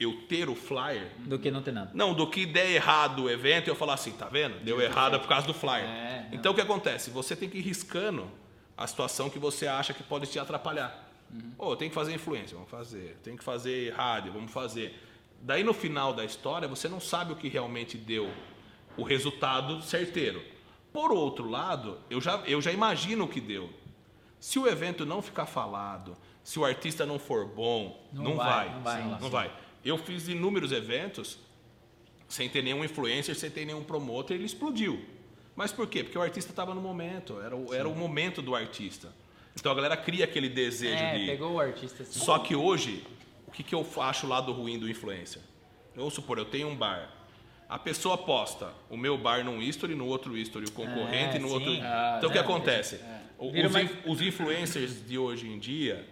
eu 0.00 0.22
ter 0.26 0.48
o 0.48 0.54
flyer 0.54 1.12
Do 1.18 1.38
que 1.38 1.50
não 1.50 1.62
ter 1.62 1.72
nada. 1.72 1.90
não, 1.92 2.14
do 2.14 2.26
que 2.28 2.46
der 2.46 2.70
errado 2.70 3.24
o 3.24 3.30
evento 3.30 3.68
e 3.68 3.70
eu 3.70 3.76
falar 3.76 3.94
assim, 3.94 4.12
tá 4.12 4.26
vendo? 4.26 4.58
Deu 4.64 4.80
errado 4.80 5.20
por 5.20 5.28
causa 5.28 5.46
do 5.46 5.52
flyer. 5.54 5.84
É, 5.86 6.28
então 6.32 6.52
o 6.52 6.54
que 6.54 6.60
acontece? 6.62 7.10
Você 7.10 7.36
tem 7.36 7.48
que 7.48 7.58
ir 7.58 7.60
riscando 7.60 8.28
a 8.76 8.86
situação 8.86 9.28
que 9.28 9.38
você 9.38 9.66
acha 9.66 9.92
que 9.92 10.02
pode 10.02 10.26
te 10.28 10.38
atrapalhar. 10.38 11.03
Uhum. 11.34 11.52
Ô, 11.58 11.76
tem 11.76 11.88
que 11.88 11.94
fazer 11.94 12.14
influência, 12.14 12.54
vamos 12.54 12.70
fazer. 12.70 13.16
Tem 13.22 13.36
que 13.36 13.42
fazer 13.42 13.92
rádio, 13.92 14.32
vamos 14.32 14.52
fazer. 14.52 14.94
Daí 15.40 15.64
no 15.64 15.74
final 15.74 16.12
da 16.14 16.24
história 16.24 16.68
você 16.68 16.88
não 16.88 17.00
sabe 17.00 17.32
o 17.32 17.36
que 17.36 17.48
realmente 17.48 17.98
deu 17.98 18.30
o 18.96 19.02
resultado 19.02 19.82
certeiro. 19.82 20.42
Por 20.92 21.12
outro 21.12 21.50
lado, 21.50 21.98
eu 22.08 22.20
já, 22.20 22.36
eu 22.46 22.62
já 22.62 22.70
imagino 22.70 23.24
o 23.24 23.28
que 23.28 23.40
deu. 23.40 23.68
Se 24.38 24.58
o 24.58 24.68
evento 24.68 25.04
não 25.04 25.20
ficar 25.20 25.46
falado, 25.46 26.16
se 26.44 26.58
o 26.58 26.64
artista 26.64 27.04
não 27.04 27.18
for 27.18 27.46
bom, 27.46 28.06
Não 28.12 28.22
não, 28.24 28.36
vai, 28.36 28.68
vai. 28.68 29.02
não 29.02 29.10
vai. 29.10 29.20
Não 29.20 29.30
vai. 29.30 29.52
Eu 29.84 29.98
fiz 29.98 30.28
inúmeros 30.28 30.70
eventos 30.70 31.38
sem 32.28 32.48
ter 32.48 32.62
nenhum 32.62 32.84
influencer, 32.84 33.34
sem 33.34 33.50
ter 33.50 33.64
nenhum 33.64 33.82
promotor, 33.82 34.34
ele 34.36 34.44
explodiu. 34.44 35.04
Mas 35.56 35.72
por 35.72 35.86
quê? 35.86 36.02
Porque 36.02 36.18
o 36.18 36.22
artista 36.22 36.50
estava 36.50 36.74
no 36.74 36.80
momento, 36.80 37.40
era 37.40 37.54
o, 37.56 37.72
era 37.74 37.88
o 37.88 37.94
momento 37.94 38.40
do 38.42 38.54
artista. 38.54 39.12
Então 39.58 39.70
a 39.72 39.74
galera 39.74 39.96
cria 39.96 40.24
aquele 40.24 40.48
desejo 40.48 41.02
É, 41.02 41.18
de. 41.18 41.26
pegou 41.26 41.52
o 41.52 41.60
artista 41.60 42.02
assim. 42.02 42.18
Só 42.18 42.38
que 42.38 42.54
hoje, 42.54 43.04
o 43.46 43.50
que, 43.50 43.62
que 43.62 43.74
eu 43.74 43.86
acho 43.98 44.26
lá 44.26 44.40
do 44.40 44.52
ruim 44.52 44.78
do 44.78 44.88
influencer? 44.90 45.42
Vamos 45.94 46.14
supor, 46.14 46.38
eu 46.38 46.44
tenho 46.44 46.68
um 46.68 46.74
bar. 46.76 47.10
A 47.68 47.78
pessoa 47.78 48.18
posta 48.18 48.72
o 48.90 48.96
meu 48.96 49.16
bar 49.16 49.44
num 49.44 49.62
history, 49.62 49.94
no 49.94 50.06
outro 50.06 50.36
history 50.36 50.66
o 50.66 50.72
concorrente, 50.72 51.36
É, 51.36 51.38
no 51.38 51.48
sim. 51.48 51.54
outro. 51.54 51.72
Ah, 51.82 52.14
então 52.18 52.28
o 52.28 52.32
que 52.32 52.38
é, 52.38 52.40
acontece? 52.40 53.00
Vira 53.52 53.68
Os, 53.68 53.76
in- 53.76 53.88
os 54.06 54.20
influencers 54.20 55.06
de 55.06 55.16
hoje 55.18 55.48
em 55.48 55.58
dia, 55.58 56.06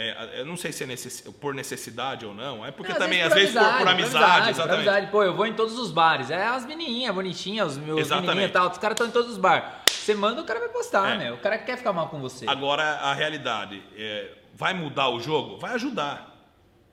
é, 0.00 0.40
eu 0.40 0.46
não 0.46 0.56
sei 0.56 0.72
se 0.72 0.82
é 0.84 0.86
necess- 0.86 1.20
por 1.40 1.52
necessidade 1.54 2.24
ou 2.24 2.32
não, 2.34 2.64
é 2.64 2.70
porque 2.70 2.92
Não, 2.92 2.98
também, 2.98 3.20
às 3.22 3.32
vezes, 3.34 3.52
por, 3.52 3.60
por 3.78 3.88
amizade, 3.88 4.42
por 4.44 4.50
exatamente. 4.50 4.74
amizade. 4.88 5.10
Pô, 5.10 5.22
eu 5.22 5.34
vou 5.34 5.46
em 5.46 5.52
todos 5.54 5.78
os 5.78 5.90
bares. 5.90 6.30
É 6.30 6.46
as 6.46 6.64
menininhas 6.64 7.14
bonitinhas, 7.14 7.72
os 7.72 7.78
meus 7.78 8.08
menininhos 8.08 8.50
e 8.50 8.52
tal. 8.52 8.70
Os 8.70 8.78
caras 8.78 8.94
estão 8.94 9.06
em 9.06 9.10
todos 9.10 9.30
os 9.30 9.36
bares. 9.38 9.64
Você 9.90 10.14
manda, 10.14 10.40
o 10.40 10.44
cara 10.44 10.58
vai 10.60 10.68
postar, 10.70 11.14
É. 11.14 11.18
né? 11.18 11.32
O 11.32 11.38
cara 11.38 11.58
quer 11.58 11.76
ficar 11.76 11.92
mal 11.92 12.08
com 12.08 12.20
você. 12.20 12.46
Agora, 12.48 12.82
a 12.82 13.12
realidade, 13.14 13.82
é, 13.96 14.32
vai 14.54 14.72
mudar 14.74 15.08
o 15.10 15.20
jogo? 15.20 15.58
Vai 15.58 15.74
ajudar. 15.74 16.28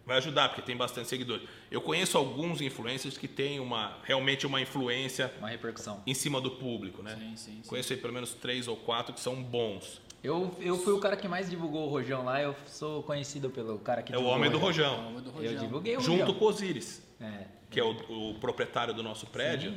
Vai 0.05 0.17
ajudar, 0.17 0.47
porque 0.49 0.61
tem 0.61 0.75
bastante 0.77 1.07
seguidores. 1.09 1.47
Eu 1.69 1.81
conheço 1.81 2.17
alguns 2.17 2.61
influencers 2.61 3.17
que 3.17 3.27
têm 3.27 3.59
uma, 3.59 3.97
realmente 4.03 4.45
uma 4.47 4.61
influência 4.61 5.33
Uma 5.39 5.49
repercussão. 5.49 6.01
em 6.07 6.13
cima 6.13 6.39
do 6.39 6.51
público, 6.51 7.03
né? 7.03 7.15
Sim, 7.19 7.35
sim, 7.35 7.59
sim. 7.61 7.67
Conheço 7.69 7.91
aí 7.91 7.99
pelo 7.99 8.13
menos 8.13 8.33
três 8.33 8.67
ou 8.69 8.77
quatro 8.77 9.13
que 9.13 9.19
são 9.19 9.35
bons. 9.43 10.01
Eu, 10.23 10.53
eu 10.59 10.77
fui 10.77 10.93
o 10.93 10.99
cara 10.99 11.15
que 11.15 11.27
mais 11.27 11.49
divulgou 11.49 11.85
o 11.87 11.89
Rojão 11.89 12.25
lá, 12.25 12.41
eu 12.41 12.55
sou 12.65 13.03
conhecido 13.03 13.49
pelo 13.49 13.77
cara 13.79 14.01
que 14.01 14.13
É 14.13 14.17
o 14.17 14.23
homem 14.25 14.49
do 14.49 14.57
Rojão. 14.57 14.89
Rojão, 14.95 15.03
Vamos 15.05 15.21
do 15.23 15.29
Eu 15.29 15.33
Rojão. 15.35 15.63
divulguei 15.63 15.95
o 15.97 16.01
junto 16.01 16.19
Rojão. 16.21 16.35
com 16.35 16.45
o 16.45 16.47
Osiris, 16.49 17.01
É. 17.21 17.45
que 17.69 17.79
é 17.79 17.83
o, 17.83 17.91
o 18.31 18.33
proprietário 18.39 18.93
do 18.93 19.03
nosso 19.03 19.27
prédio. 19.27 19.73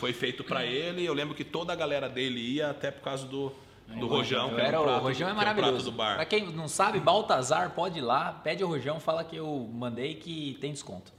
Foi 0.00 0.12
feito 0.12 0.42
pra 0.42 0.64
ele. 0.66 1.04
Eu 1.06 1.14
lembro 1.14 1.34
que 1.34 1.44
toda 1.44 1.72
a 1.72 1.76
galera 1.76 2.08
dele 2.08 2.40
ia 2.40 2.70
até 2.70 2.90
por 2.90 3.02
causa 3.02 3.24
do, 3.26 3.52
do 3.86 4.08
Rojão, 4.08 4.52
que 4.54 4.60
Era, 4.60 4.80
o 4.80 4.82
o 4.82 4.86
prato, 4.86 5.02
Rojão 5.04 5.28
é 5.28 5.32
que 5.32 5.38
é 5.38 5.40
o 5.40 5.44
prato 5.44 5.56
maravilhoso. 5.56 5.84
do 5.90 5.96
bar. 5.96 6.16
Pra 6.16 6.24
quem 6.26 6.46
não 6.52 6.66
sabe, 6.66 6.98
Baltazar, 6.98 7.70
pode 7.70 7.98
ir 7.98 8.02
lá, 8.02 8.32
pede 8.32 8.64
o 8.64 8.66
Rojão, 8.66 8.98
fala 8.98 9.22
que 9.22 9.36
eu 9.36 9.70
mandei 9.72 10.16
que 10.16 10.58
tem 10.60 10.72
desconto. 10.72 11.12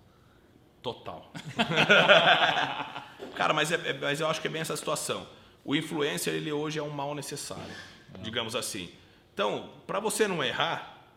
Total. 0.83 1.31
Cara, 3.35 3.53
mas, 3.53 3.71
é- 3.71 3.89
é- 3.89 3.93
mas 3.93 4.19
eu 4.19 4.27
acho 4.27 4.41
que 4.41 4.47
é 4.47 4.51
bem 4.51 4.61
essa 4.61 4.75
situação. 4.75 5.25
O 5.63 5.75
influencer, 5.75 6.33
ele 6.33 6.51
hoje 6.51 6.79
é 6.79 6.83
um 6.83 6.89
mal 6.89 7.13
necessário, 7.15 7.63
digamos 8.21 8.55
assim. 8.55 8.89
Então, 9.33 9.69
para 9.85 9.99
você 9.99 10.27
não 10.27 10.43
errar, 10.43 11.07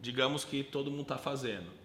digamos 0.00 0.44
que 0.44 0.62
todo 0.62 0.90
mundo 0.90 1.02
está 1.02 1.18
fazendo. 1.18 1.78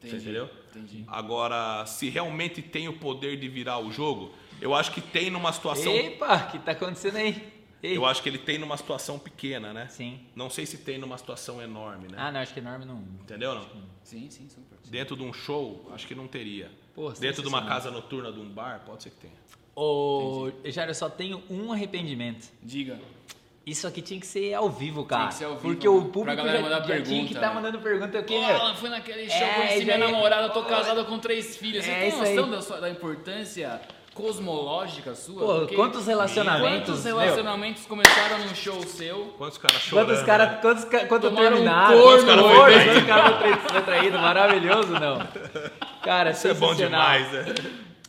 Você 0.00 0.08
Entendi, 0.08 0.22
entendeu? 0.24 0.50
entendi. 0.70 1.04
Agora, 1.06 1.86
se 1.86 2.08
realmente 2.08 2.60
tem 2.60 2.88
o 2.88 2.98
poder 2.98 3.38
de 3.38 3.48
virar 3.48 3.78
o 3.78 3.92
jogo, 3.92 4.32
eu 4.60 4.74
acho 4.74 4.90
que 4.90 5.00
tem 5.00 5.30
numa 5.30 5.52
situação. 5.52 5.94
Epa, 5.94 6.34
o 6.34 6.50
que 6.50 6.58
tá 6.58 6.72
acontecendo 6.72 7.16
aí? 7.16 7.52
Ei. 7.82 7.96
Eu 7.96 8.06
acho 8.06 8.22
que 8.22 8.28
ele 8.28 8.38
tem 8.38 8.58
numa 8.58 8.76
situação 8.76 9.18
pequena, 9.18 9.72
né? 9.72 9.88
Sim. 9.88 10.20
Não 10.36 10.48
sei 10.48 10.66
se 10.66 10.78
tem 10.78 10.98
numa 10.98 11.18
situação 11.18 11.60
enorme, 11.60 12.08
né? 12.08 12.16
Ah, 12.16 12.30
não, 12.30 12.40
acho 12.40 12.54
que 12.54 12.60
enorme 12.60 12.84
não. 12.84 12.98
Entendeu? 13.20 13.54
Não? 13.56 13.66
Sim, 14.04 14.30
sim, 14.30 14.48
super. 14.48 14.78
Dentro 14.88 15.16
de 15.16 15.22
um 15.22 15.32
show, 15.32 15.88
acho 15.92 16.06
que 16.06 16.14
não 16.14 16.28
teria. 16.28 16.70
Pô, 16.94 17.10
Dentro 17.10 17.42
de 17.42 17.48
uma 17.48 17.66
casa 17.66 17.90
noturna 17.90 18.32
de 18.32 18.38
um 18.38 18.48
bar, 18.48 18.82
pode 18.86 19.02
ser 19.02 19.10
que 19.10 19.16
tenha. 19.16 19.34
Ô, 19.74 20.52
Jair, 20.64 20.90
eu 20.90 20.94
só 20.94 21.08
tenho 21.08 21.42
um 21.48 21.72
arrependimento. 21.72 22.52
Diga. 22.62 23.00
Isso 23.64 23.86
aqui 23.86 24.02
tinha 24.02 24.18
que 24.18 24.26
ser 24.26 24.54
ao 24.54 24.68
vivo, 24.68 25.04
cara. 25.04 25.28
que 25.28 25.34
ser 25.34 25.44
ao 25.44 25.52
vivo, 25.56 25.62
porque 25.62 25.88
o 25.88 26.02
público 26.06 26.36
já, 26.44 26.60
mandar 26.60 26.80
já 26.84 27.00
tinha 27.02 27.24
que 27.24 27.32
estar 27.34 27.48
né? 27.48 27.54
mandando 27.54 27.78
pergunta. 27.78 28.20
Queria... 28.22 28.48
ela 28.48 28.74
foi 28.74 28.88
naquele 28.90 29.28
show, 29.30 29.38
É, 29.38 29.54
conheci 29.54 29.84
minha 29.84 29.98
ia- 29.98 30.04
namorada, 30.04 30.46
eu 30.48 30.50
tô 30.50 30.62
casado 30.64 31.04
com 31.04 31.18
três 31.18 31.56
filhos. 31.56 31.84
Você 31.84 31.90
É 31.92 32.10
tem 32.10 32.18
noção 32.18 32.50
da, 32.50 32.60
sua- 32.60 32.80
da 32.80 32.90
importância 32.90 33.80
cosmológica 34.14 35.14
sua? 35.14 35.40
Pô, 35.40 35.54
Porque 35.60 35.76
quantos 35.76 36.06
relacionamentos, 36.08 36.88
Quantos 36.88 37.04
meu? 37.04 37.18
relacionamentos 37.18 37.86
começaram 37.86 38.38
num 38.40 38.54
show 38.54 38.82
seu? 38.82 39.32
Quantos 39.38 39.58
caras 39.58 39.76
chorando? 39.80 40.06
Quantos 40.08 40.22
caras, 40.24 40.48
né? 40.50 40.58
quantos, 40.60 40.84
ca- 40.84 41.06
quanto 41.06 41.22
Tomaram 41.28 41.46
um 41.46 41.50
terminaram? 41.52 42.00
corno, 42.02 42.24
quantos 42.24 42.24
caras 42.24 42.44
foi 42.44 42.54
foram, 42.56 42.72
traído. 42.72 42.92
quantos 42.92 43.06
caras 43.08 43.38
foram 43.38 43.56
tra- 43.56 43.68
foi 43.70 43.82
traído? 43.82 44.18
Maravilhoso, 44.18 44.92
não? 44.94 45.18
Cara, 46.02 46.30
Isso 46.32 46.48
é 46.48 46.54
bom 46.54 46.74
demais, 46.74 47.30
né? 47.32 47.44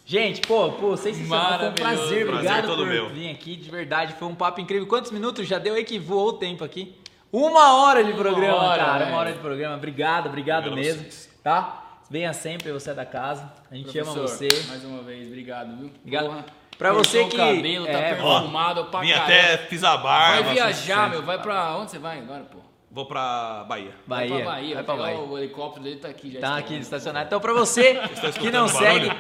Gente, 0.06 0.42
pô, 0.42 0.72
pô, 0.74 0.98
sensacional. 0.98 1.60
Foi 1.60 1.70
um 1.70 1.74
prazer. 1.74 1.98
Prazer 2.08 2.28
Obrigado 2.30 2.66
todo 2.68 2.78
por 2.80 2.88
meu. 2.88 3.10
vir 3.10 3.30
aqui, 3.32 3.56
de 3.56 3.70
verdade. 3.70 4.14
Foi 4.20 4.28
um 4.28 4.36
papo 4.36 4.60
incrível. 4.60 4.86
Quantos 4.88 5.12
minutos 5.12 5.48
já 5.48 5.58
deu 5.58 5.76
aí 5.76 5.84
que 5.86 5.98
voou 5.98 6.30
o 6.30 6.34
tempo 6.34 6.64
aqui? 6.64 6.96
Uma 7.32 7.82
hora 7.84 8.04
de 8.04 8.12
Uma 8.12 8.20
programa, 8.20 8.58
hora, 8.58 8.84
cara. 8.86 9.06
Uma 9.06 9.18
hora 9.18 9.32
de 9.32 9.40
programa. 9.40 9.76
Obrigado, 9.76 10.28
obrigado, 10.28 10.72
mesmo. 10.76 11.02
vocês. 11.04 11.30
Tá? 11.42 11.80
Venha 12.10 12.34
sempre, 12.34 12.72
você 12.72 12.92
é 12.92 12.94
da 12.94 13.06
casa. 13.06 13.52
A 13.72 13.76
gente 13.76 13.98
ama 13.98 14.14
Professor, 14.14 14.50
você. 14.50 14.68
Mais 14.70 14.84
uma 14.84 15.02
vez, 15.02 15.28
obrigado, 15.28 15.76
viu? 15.78 15.92
Obrigado. 16.02 16.26
Porra, 16.26 16.46
Pra 16.78 16.92
você 16.92 17.20
o 17.22 17.30
que- 17.30 17.38
cabelo, 17.38 17.86
tá 17.86 17.92
é, 17.94 18.16
perfumado 18.16 18.86
pra 18.86 19.00
Vim 19.00 19.10
caramba. 19.10 19.26
até, 19.26 19.58
fiz 19.58 19.84
a 19.84 19.96
barba. 19.96 20.44
Vai 20.44 20.54
viajar, 20.54 21.10
meu. 21.10 21.22
Vai 21.24 21.42
pra... 21.42 21.78
Onde 21.78 21.92
você 21.92 22.00
vai 22.00 22.20
agora, 22.20 22.44
pô? 22.44 22.60
Vou 22.94 23.08
pra 23.08 23.66
Bahia. 23.68 23.90
Vai 24.06 24.30
Bahia. 24.30 24.44
pra 24.44 24.52
Bahia. 24.54 24.76
Vai 24.76 24.84
pra 24.84 24.94
pegar 24.94 25.06
Bahia. 25.08 25.20
O 25.20 25.38
helicóptero 25.40 25.84
dele 25.84 25.96
tá 25.96 26.10
aqui 26.10 26.32
já. 26.32 26.40
Tá 26.40 26.58
aqui 26.58 26.78
estacionado. 26.78 27.26
Então, 27.26 27.40
pra 27.40 27.52
você 27.52 27.96
que 28.40 28.52
não 28.52 28.68
segue, 28.68 29.12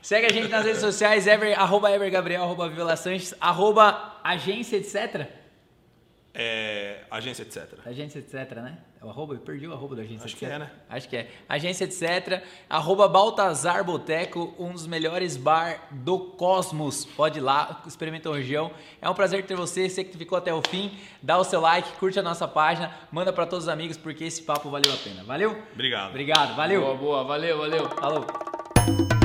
segue 0.00 0.26
a 0.26 0.32
gente 0.32 0.48
nas 0.48 0.64
redes 0.64 0.80
sociais, 0.80 1.26
ever, 1.26 1.60
arroba 1.60 1.90
evergabriel, 1.90 2.42
arroba 2.42 2.70
Viola 2.70 2.96
Sanches, 2.96 3.34
arroba 3.38 4.16
agência, 4.24 4.78
etc. 4.78 5.41
É, 6.34 7.00
agência, 7.10 7.42
etc. 7.42 7.78
Agência, 7.84 8.18
etc, 8.18 8.56
né? 8.56 8.78
É 9.00 9.04
o 9.04 9.10
arroba? 9.10 9.34
Eu 9.34 9.40
perdi 9.40 9.66
o 9.66 9.72
arroba 9.72 9.96
da 9.96 10.02
agência, 10.02 10.24
Acho 10.24 10.34
etc. 10.34 10.38
que 10.38 10.54
é, 10.54 10.58
né? 10.58 10.70
Acho 10.88 11.08
que 11.08 11.16
é. 11.16 11.30
Agência, 11.46 11.84
etc. 11.84 12.42
Arroba 12.70 13.06
Baltazar 13.06 13.84
Boteco, 13.84 14.54
um 14.58 14.72
dos 14.72 14.86
melhores 14.86 15.36
bar 15.36 15.88
do 15.90 16.18
Cosmos. 16.18 17.04
Pode 17.04 17.38
ir 17.38 17.42
lá, 17.42 17.82
experimenta 17.86 18.30
o 18.30 18.32
região. 18.32 18.70
É 19.00 19.10
um 19.10 19.14
prazer 19.14 19.44
ter 19.44 19.56
você, 19.56 19.90
você 19.90 20.04
que 20.04 20.16
ficou 20.16 20.38
até 20.38 20.54
o 20.54 20.62
fim. 20.66 20.96
Dá 21.20 21.36
o 21.36 21.44
seu 21.44 21.60
like, 21.60 21.92
curte 21.98 22.18
a 22.18 22.22
nossa 22.22 22.48
página, 22.48 22.94
manda 23.10 23.30
pra 23.30 23.44
todos 23.44 23.66
os 23.66 23.68
amigos, 23.68 23.98
porque 23.98 24.24
esse 24.24 24.42
papo 24.42 24.70
valeu 24.70 24.92
a 24.92 24.96
pena. 24.96 25.22
Valeu? 25.24 25.54
Obrigado. 25.74 26.10
Obrigado, 26.10 26.56
valeu. 26.56 26.80
Boa, 26.80 26.96
boa. 26.96 27.24
Valeu, 27.24 27.58
valeu. 27.58 27.88
Falou. 27.90 29.21